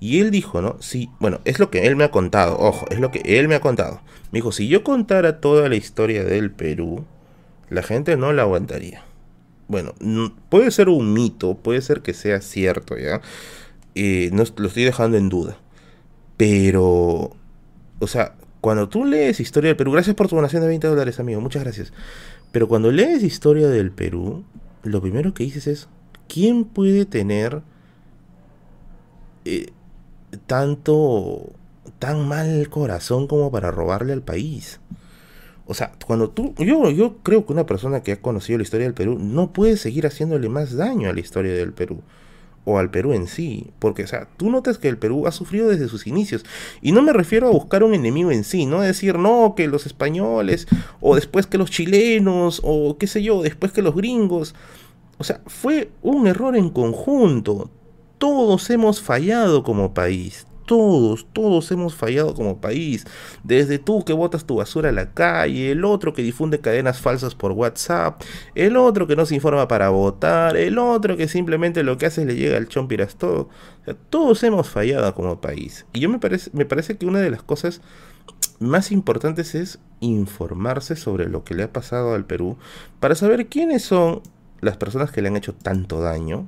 Y 0.00 0.20
él 0.20 0.30
dijo, 0.30 0.62
¿no? 0.62 0.76
Sí, 0.80 1.10
bueno, 1.20 1.40
es 1.44 1.58
lo 1.58 1.70
que 1.70 1.86
él 1.86 1.94
me 1.94 2.04
ha 2.04 2.10
contado, 2.10 2.58
ojo, 2.58 2.86
es 2.90 3.00
lo 3.00 3.10
que 3.10 3.20
él 3.38 3.48
me 3.48 3.54
ha 3.54 3.60
contado. 3.60 4.00
Me 4.32 4.38
dijo, 4.38 4.50
si 4.50 4.66
yo 4.66 4.82
contara 4.82 5.40
toda 5.40 5.68
la 5.68 5.76
historia 5.76 6.24
del 6.24 6.50
Perú, 6.50 7.04
la 7.68 7.82
gente 7.82 8.16
no 8.16 8.32
la 8.32 8.42
aguantaría. 8.42 9.04
Bueno, 9.68 9.94
puede 10.48 10.70
ser 10.70 10.88
un 10.88 11.12
mito, 11.12 11.54
puede 11.54 11.82
ser 11.82 12.00
que 12.00 12.14
sea 12.14 12.40
cierto, 12.40 12.96
¿ya? 12.96 13.20
Eh, 13.94 14.30
lo 14.32 14.66
estoy 14.66 14.84
dejando 14.84 15.16
en 15.16 15.28
duda. 15.28 15.58
Pero, 16.40 17.32
o 17.98 18.06
sea, 18.06 18.34
cuando 18.62 18.88
tú 18.88 19.04
lees 19.04 19.40
Historia 19.40 19.68
del 19.68 19.76
Perú, 19.76 19.92
gracias 19.92 20.16
por 20.16 20.26
tu 20.26 20.36
donación 20.36 20.62
de 20.62 20.68
20 20.68 20.86
dólares, 20.86 21.20
amigo, 21.20 21.38
muchas 21.38 21.64
gracias. 21.64 21.92
Pero 22.50 22.66
cuando 22.66 22.90
lees 22.90 23.22
Historia 23.22 23.68
del 23.68 23.90
Perú, 23.90 24.42
lo 24.82 25.02
primero 25.02 25.34
que 25.34 25.44
dices 25.44 25.66
es, 25.66 25.88
¿quién 26.28 26.64
puede 26.64 27.04
tener 27.04 27.60
eh, 29.44 29.66
tanto, 30.46 31.50
tan 31.98 32.26
mal 32.26 32.70
corazón 32.70 33.26
como 33.26 33.50
para 33.50 33.70
robarle 33.70 34.14
al 34.14 34.22
país? 34.22 34.80
O 35.66 35.74
sea, 35.74 35.92
cuando 36.06 36.30
tú, 36.30 36.54
yo, 36.56 36.90
yo 36.90 37.18
creo 37.22 37.44
que 37.44 37.52
una 37.52 37.66
persona 37.66 38.02
que 38.02 38.12
ha 38.12 38.22
conocido 38.22 38.56
la 38.56 38.62
historia 38.62 38.86
del 38.86 38.94
Perú 38.94 39.18
no 39.20 39.52
puede 39.52 39.76
seguir 39.76 40.06
haciéndole 40.06 40.48
más 40.48 40.74
daño 40.74 41.10
a 41.10 41.12
la 41.12 41.20
historia 41.20 41.52
del 41.52 41.74
Perú. 41.74 42.00
O 42.64 42.78
al 42.78 42.90
Perú 42.90 43.12
en 43.12 43.26
sí, 43.26 43.70
porque, 43.78 44.04
o 44.04 44.06
sea, 44.06 44.28
tú 44.36 44.50
notas 44.50 44.78
que 44.78 44.88
el 44.88 44.98
Perú 44.98 45.26
ha 45.26 45.32
sufrido 45.32 45.68
desde 45.68 45.88
sus 45.88 46.06
inicios, 46.06 46.44
y 46.82 46.92
no 46.92 47.02
me 47.02 47.12
refiero 47.12 47.48
a 47.48 47.52
buscar 47.52 47.82
un 47.82 47.94
enemigo 47.94 48.30
en 48.30 48.44
sí, 48.44 48.66
no 48.66 48.80
decir, 48.80 49.18
no, 49.18 49.54
que 49.56 49.66
los 49.66 49.86
españoles, 49.86 50.68
o 51.00 51.14
después 51.14 51.46
que 51.46 51.58
los 51.58 51.70
chilenos, 51.70 52.60
o 52.62 52.98
qué 52.98 53.06
sé 53.06 53.22
yo, 53.22 53.42
después 53.42 53.72
que 53.72 53.82
los 53.82 53.94
gringos, 53.94 54.54
o 55.18 55.24
sea, 55.24 55.40
fue 55.46 55.90
un 56.02 56.26
error 56.26 56.56
en 56.56 56.70
conjunto, 56.70 57.70
todos 58.18 58.68
hemos 58.70 59.00
fallado 59.00 59.62
como 59.62 59.94
país, 59.94 60.46
todos, 60.70 61.26
todos 61.32 61.68
hemos 61.72 61.96
fallado 61.96 62.32
como 62.32 62.60
país. 62.60 63.04
Desde 63.42 63.80
tú 63.80 64.04
que 64.04 64.12
botas 64.12 64.44
tu 64.44 64.54
basura 64.54 64.90
a 64.90 64.92
la 64.92 65.12
calle, 65.12 65.72
el 65.72 65.84
otro 65.84 66.14
que 66.14 66.22
difunde 66.22 66.60
cadenas 66.60 67.00
falsas 67.00 67.34
por 67.34 67.50
WhatsApp, 67.50 68.22
el 68.54 68.76
otro 68.76 69.08
que 69.08 69.16
no 69.16 69.26
se 69.26 69.34
informa 69.34 69.66
para 69.66 69.88
votar, 69.88 70.56
el 70.56 70.78
otro 70.78 71.16
que 71.16 71.26
simplemente 71.26 71.82
lo 71.82 71.98
que 71.98 72.06
hace 72.06 72.20
es 72.20 72.28
le 72.28 72.36
llega 72.36 72.56
al 72.56 72.68
chompiras 72.68 73.16
todo. 73.16 73.48
todos 74.10 74.44
hemos 74.44 74.68
fallado 74.68 75.12
como 75.12 75.40
país. 75.40 75.86
Y 75.92 75.98
yo 75.98 76.08
me 76.08 76.20
parece, 76.20 76.50
me 76.52 76.66
parece 76.66 76.96
que 76.96 77.06
una 77.06 77.18
de 77.18 77.32
las 77.32 77.42
cosas 77.42 77.80
más 78.60 78.92
importantes 78.92 79.56
es 79.56 79.80
informarse 79.98 80.94
sobre 80.94 81.28
lo 81.28 81.42
que 81.42 81.56
le 81.56 81.64
ha 81.64 81.72
pasado 81.72 82.14
al 82.14 82.26
Perú 82.26 82.58
para 83.00 83.16
saber 83.16 83.48
quiénes 83.48 83.82
son 83.82 84.22
las 84.60 84.76
personas 84.76 85.10
que 85.10 85.20
le 85.20 85.30
han 85.30 85.36
hecho 85.36 85.52
tanto 85.52 86.00
daño, 86.00 86.46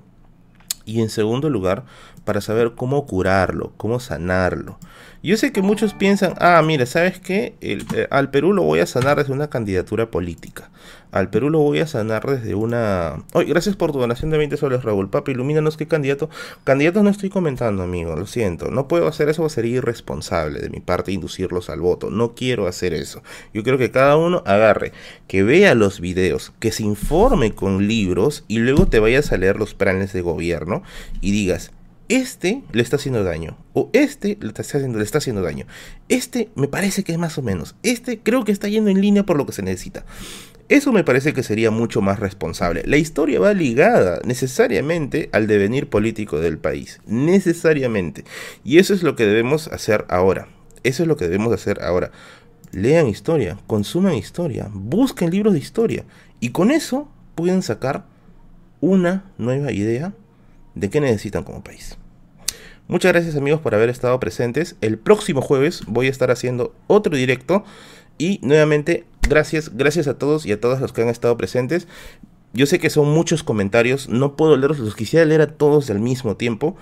y 0.85 1.01
en 1.01 1.11
segundo 1.11 1.51
lugar, 1.51 1.85
para 2.25 2.41
saber 2.41 2.73
cómo 2.75 3.07
curarlo, 3.07 3.73
cómo 3.77 4.01
sanarlo. 4.01 4.79
Yo 5.23 5.37
sé 5.37 5.53
que 5.53 5.63
muchos 5.63 5.95
piensan, 5.95 6.35
ah, 6.39 6.61
mira, 6.65 6.87
¿sabes 6.87 7.21
qué? 7.21 7.55
El, 7.61 7.87
eh, 7.95 8.09
al 8.11 8.31
Perú 8.31 8.53
lo 8.53 8.63
voy 8.63 8.81
a 8.81 8.87
sanar 8.87 9.19
desde 9.19 9.33
una 9.33 9.49
candidatura 9.51 10.11
política. 10.11 10.71
Al 11.13 11.31
Perú 11.31 11.51
lo 11.51 11.59
voy 11.61 11.79
a 11.79 11.87
sanar 11.87 12.27
desde 12.27 12.55
una... 12.55 13.23
Oye, 13.35 13.47
gracias 13.47 13.77
por 13.77 13.93
tu 13.93 14.01
donación 14.01 14.31
de 14.31 14.39
20 14.39 14.57
soles, 14.57 14.83
Raúl. 14.83 15.11
Papi, 15.11 15.33
ilumínanos 15.33 15.77
qué 15.77 15.87
candidato. 15.87 16.31
Candidatos 16.65 17.05
no 17.05 17.11
estoy 17.11 17.29
comentando, 17.29 17.83
amigo, 17.83 18.17
lo 18.17 18.27
siento. 18.27 18.71
No 18.71 18.89
puedo 18.89 19.07
hacer 19.07 19.29
eso, 19.29 19.49
sería 19.49 19.77
irresponsable 19.77 20.61
de 20.61 20.71
mi 20.71 20.81
parte 20.81 21.13
inducirlos 21.13 21.71
al 21.71 21.81
voto. 21.81 22.11
No 22.11 22.35
quiero 22.35 22.67
hacer 22.67 22.95
eso. 22.95 23.23
Yo 23.53 23.63
quiero 23.63 23.79
que 23.79 23.91
cada 23.91 24.17
uno 24.17 24.43
agarre, 24.47 24.93
que 25.29 25.43
vea 25.43 25.75
los 25.75 26.01
videos, 26.01 26.53
que 26.59 26.73
se 26.73 26.83
informe 26.83 27.55
con 27.55 27.87
libros 27.87 28.45
y 28.49 28.59
luego 28.59 28.87
te 28.87 28.99
vayas 28.99 29.33
a 29.33 29.37
leer 29.37 29.57
los 29.57 29.75
planes 29.75 30.13
de 30.15 30.23
gobierno 30.23 30.83
y 31.21 31.31
digas, 31.33 31.73
este 32.09 32.63
le 32.73 32.83
está 32.83 32.97
haciendo 32.97 33.25
daño, 33.25 33.57
o 33.73 33.89
este 33.93 34.37
le 34.41 34.49
está, 34.49 34.63
haciendo, 34.63 34.99
le 34.99 35.05
está 35.05 35.19
haciendo 35.19 35.41
daño, 35.41 35.67
este 36.09 36.51
me 36.55 36.69
parece 36.69 37.05
que 37.05 37.13
es 37.13 37.19
más 37.19 37.39
o 37.39 37.43
menos, 37.43 37.75
este 37.83 38.19
creo 38.19 38.45
que 38.45 38.53
está 38.53 38.69
yendo 38.69 38.91
en 38.91 39.01
línea 39.01 39.25
por 39.25 39.37
lo 39.37 39.47
que 39.47 39.53
se 39.53 39.63
necesita. 39.63 40.05
Eso 40.73 40.91
me 40.91 41.05
parece 41.05 41.35
que 41.35 41.43
sería 41.43 41.71
mucho 41.71 42.01
más 42.01 42.19
responsable. 42.19 42.83
La 42.87 42.97
historia 42.97 43.39
va 43.39 43.53
ligada 43.53 44.23
necesariamente 44.25 45.29
al 45.33 45.47
devenir 45.47 45.91
político 45.91 46.41
del 46.41 46.57
país, 46.57 46.99
necesariamente. 47.05 48.25
Y 48.65 48.79
eso 48.79 48.95
es 48.95 49.03
lo 49.03 49.15
que 49.15 49.27
debemos 49.27 49.69
hacer 49.69 50.07
ahora. 50.09 50.49
Eso 50.83 51.03
es 51.03 51.09
lo 51.11 51.19
que 51.19 51.27
debemos 51.27 51.53
hacer 51.53 51.83
ahora. 51.83 52.11
Lean 52.71 53.07
historia, 53.07 53.59
consuman 53.67 54.15
historia, 54.15 54.71
busquen 54.73 55.31
libros 55.31 55.53
de 55.53 55.59
historia 55.59 56.05
y 56.41 56.53
con 56.53 56.71
eso 56.71 57.07
pueden 57.35 57.61
sacar 57.61 58.07
una 58.81 59.31
nueva 59.37 59.73
idea 59.73 60.15
de 60.75 60.89
qué 60.89 61.03
necesitan 61.03 61.45
como 61.45 61.63
país. 61.63 61.99
Muchas 62.89 63.13
gracias 63.13 63.37
amigos 63.37 63.61
por 63.61 63.75
haber 63.75 63.91
estado 63.91 64.19
presentes. 64.19 64.77
El 64.81 64.97
próximo 64.97 65.43
jueves 65.43 65.83
voy 65.87 66.07
a 66.07 66.11
estar 66.11 66.31
haciendo 66.31 66.75
otro 66.87 67.15
directo. 67.15 67.63
Y 68.17 68.39
nuevamente, 68.43 69.05
gracias, 69.29 69.77
gracias 69.77 70.09
a 70.09 70.19
todos 70.19 70.47
y 70.47 70.53
a 70.53 70.61
todas 70.61 70.81
los 70.81 70.93
que 70.93 71.03
han 71.03 71.09
estado 71.09 71.37
presentes. 71.37 71.87
Yo 72.55 72.67
sé 72.67 72.79
que 72.79 72.91
son 72.91 73.09
muchos 73.09 73.43
comentarios, 73.43 74.09
no 74.09 74.37
puedo 74.37 74.57
leerlos, 74.57 74.79
los 74.79 74.95
quisiera 74.95 75.25
leer 75.25 75.41
a 75.41 75.47
todos 75.47 75.89
al 75.91 76.01
mismo 76.01 76.37
tiempo. 76.37 76.77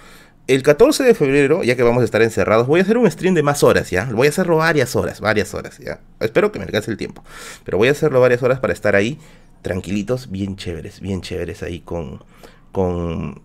El 0.49 0.65
14 0.65 1.05
de 1.05 1.15
febrero, 1.15 1.63
ya 1.63 1.77
que 1.77 1.85
vamos 1.85 2.03
a 2.03 2.05
estar 2.05 2.23
encerrados, 2.23 2.67
voy 2.67 2.81
a 2.81 2.83
hacer 2.83 2.99
un 2.99 3.09
stream 3.09 3.35
de 3.35 3.45
más 3.45 3.63
horas, 3.63 3.91
¿ya? 3.91 4.07
Voy 4.07 4.27
a 4.27 4.31
hacerlo 4.31 4.57
varias 4.57 4.97
horas, 4.97 5.21
varias 5.21 5.55
horas, 5.55 5.79
¿ya? 5.79 6.01
Espero 6.19 6.51
que 6.51 6.59
me 6.59 6.65
alcance 6.65 6.91
el 6.91 6.97
tiempo. 6.97 7.23
Pero 7.65 7.79
voy 7.79 7.87
a 7.87 7.93
hacerlo 7.93 8.21
varias 8.21 8.43
horas 8.43 8.59
para 8.59 8.73
estar 8.73 8.97
ahí, 8.97 9.19
tranquilitos, 9.63 10.29
bien 10.29 10.57
chéveres, 10.57 11.01
bien 11.01 11.21
chéveres 11.21 11.63
ahí 11.63 11.79
con, 11.79 12.25
con 12.73 13.43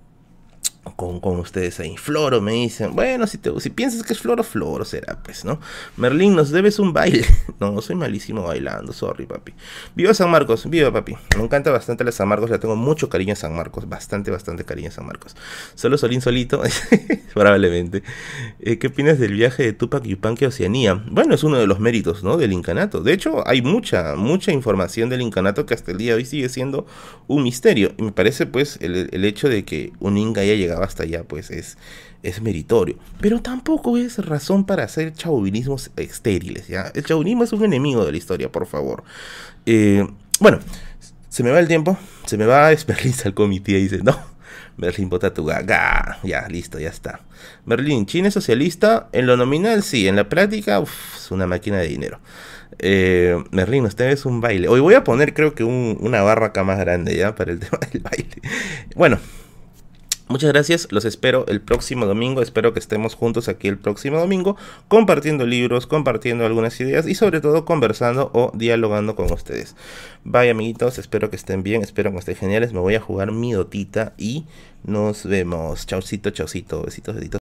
con, 0.95 1.19
con, 1.19 1.39
ustedes 1.39 1.79
ahí. 1.79 1.97
Floro 1.97 2.41
me 2.41 2.53
dicen, 2.53 2.95
bueno, 2.95 3.27
si, 3.27 3.37
te, 3.37 3.57
si 3.59 3.69
piensas 3.69 4.03
que 4.03 4.13
es 4.13 4.19
Floro, 4.19 4.43
Floro 4.43 4.85
será, 4.85 5.19
pues, 5.23 5.43
¿no? 5.43 5.59
Merlín, 5.97 6.35
nos 6.35 6.51
debes 6.51 6.79
un 6.79 6.93
baile. 6.93 7.25
no, 7.59 7.81
soy 7.81 7.95
malísimo 7.95 8.43
bailando, 8.43 8.93
sorry, 8.93 9.25
papi. 9.25 9.53
Viva 9.95 10.13
San 10.13 10.29
Marcos, 10.29 10.69
viva, 10.69 10.91
papi. 10.91 11.17
Me 11.37 11.43
encanta 11.43 11.71
bastante 11.71 12.03
la 12.03 12.11
San 12.11 12.27
Marcos, 12.27 12.49
le 12.49 12.59
tengo 12.59 12.75
mucho 12.75 13.09
cariño 13.09 13.33
a 13.33 13.35
San 13.35 13.55
Marcos, 13.55 13.89
bastante, 13.89 14.31
bastante 14.31 14.63
cariño 14.63 14.89
a 14.89 14.91
San 14.91 15.05
Marcos. 15.05 15.35
Solo 15.73 15.97
Solín 15.97 16.21
solito, 16.21 16.61
probablemente. 17.33 18.03
Eh, 18.59 18.77
¿Qué 18.77 18.87
opinas 18.87 19.19
del 19.19 19.33
viaje 19.33 19.63
de 19.63 19.73
Tupac 19.73 20.03
Yupanqui 20.03 20.45
a 20.45 20.49
Oceanía? 20.49 21.03
Bueno, 21.09 21.35
es 21.35 21.43
uno 21.43 21.57
de 21.57 21.67
los 21.67 21.79
méritos, 21.79 22.23
¿no? 22.23 22.37
Del 22.37 22.53
incanato. 22.53 23.01
De 23.01 23.13
hecho, 23.13 23.47
hay 23.47 23.61
mucha, 23.61 24.15
mucha 24.15 24.51
información 24.51 25.09
del 25.09 25.21
incanato 25.21 25.65
que 25.65 25.73
hasta 25.73 25.91
el 25.91 25.97
día 25.97 26.11
de 26.11 26.17
hoy 26.17 26.25
sigue 26.25 26.49
siendo 26.49 26.85
un 27.27 27.43
misterio. 27.43 27.93
Y 27.97 28.03
me 28.03 28.11
parece, 28.11 28.45
pues, 28.45 28.77
el, 28.81 29.09
el 29.11 29.25
hecho 29.25 29.49
de 29.49 29.65
que 29.65 29.93
un 29.99 30.17
inca 30.17 30.41
haya 30.41 30.53
llegado 30.53 30.74
hasta 30.83 31.03
allá, 31.03 31.23
pues 31.23 31.51
es, 31.51 31.77
es 32.23 32.41
meritorio. 32.41 32.97
Pero 33.19 33.41
tampoco 33.41 33.97
es 33.97 34.17
razón 34.25 34.65
para 34.65 34.83
hacer 34.83 35.13
chauvinismos 35.13 35.91
estériles, 35.95 36.67
¿ya? 36.67 36.91
El 36.93 37.05
chauvinismo 37.05 37.43
es 37.43 37.53
un 37.53 37.63
enemigo 37.63 38.05
de 38.05 38.11
la 38.11 38.17
historia, 38.17 38.51
por 38.51 38.65
favor. 38.65 39.03
Eh, 39.65 40.07
bueno, 40.39 40.59
se 41.29 41.43
me 41.43 41.51
va 41.51 41.59
el 41.59 41.67
tiempo, 41.67 41.97
se 42.25 42.37
me 42.37 42.45
va, 42.45 42.71
es 42.71 42.85
Berlín 42.85 43.13
al 43.25 43.33
comité 43.33 43.73
y 43.73 43.83
dice, 43.83 43.99
no, 44.03 44.17
Berlín 44.77 45.09
vota 45.09 45.33
tu 45.33 45.45
gaga, 45.45 46.19
ya, 46.23 46.47
listo, 46.47 46.79
ya 46.79 46.89
está. 46.89 47.21
Berlín, 47.65 48.05
China 48.05 48.27
es 48.27 48.33
socialista, 48.33 49.09
en 49.11 49.25
lo 49.25 49.37
nominal 49.37 49.83
sí, 49.83 50.07
en 50.07 50.15
la 50.15 50.29
práctica, 50.29 50.81
es 50.81 51.31
una 51.31 51.47
máquina 51.47 51.77
de 51.77 51.87
dinero. 51.87 52.19
Eh, 52.79 53.41
Merlin, 53.51 53.85
usted 53.85 54.09
es 54.09 54.25
un 54.25 54.41
baile. 54.41 54.67
Hoy 54.67 54.79
voy 54.79 54.95
a 54.95 55.03
poner 55.03 55.33
creo 55.33 55.55
que 55.55 55.63
una 55.63 56.21
barra 56.21 56.47
acá 56.47 56.63
más 56.63 56.79
grande 56.79 57.15
ya 57.15 57.35
para 57.35 57.51
el 57.51 57.59
tema 57.61 57.79
del 57.91 58.01
baile. 58.01 58.41
Bueno, 58.95 59.19
Muchas 60.27 60.51
gracias, 60.51 60.87
los 60.89 61.05
espero 61.05 61.45
el 61.47 61.61
próximo 61.61 62.07
domingo, 62.07 62.41
espero 62.41 62.73
que 62.73 62.79
estemos 62.79 63.13
juntos 63.13 63.47
aquí 63.47 63.67
el 63.67 63.77
próximo 63.77 64.17
domingo, 64.17 64.57
compartiendo 64.87 65.45
libros, 65.45 65.85
compartiendo 65.85 66.47
algunas 66.47 66.79
ideas 66.79 67.07
y 67.07 67.13
sobre 67.13 67.41
todo 67.41 67.63
conversando 67.63 68.31
o 68.33 68.51
dialogando 68.55 69.15
con 69.15 69.31
ustedes. 69.31 69.75
Bye 70.23 70.49
amiguitos, 70.49 70.97
espero 70.97 71.29
que 71.29 71.35
estén 71.35 71.61
bien, 71.61 71.83
espero 71.83 72.11
que 72.11 72.17
estén 72.17 72.37
geniales, 72.37 72.73
me 72.73 72.79
voy 72.79 72.95
a 72.95 73.01
jugar 73.01 73.31
mi 73.31 73.53
dotita 73.53 74.13
y 74.17 74.45
nos 74.83 75.25
vemos. 75.25 75.85
Chaucito, 75.85 76.31
chaucito, 76.31 76.81
besitos, 76.81 77.15
besitos. 77.15 77.33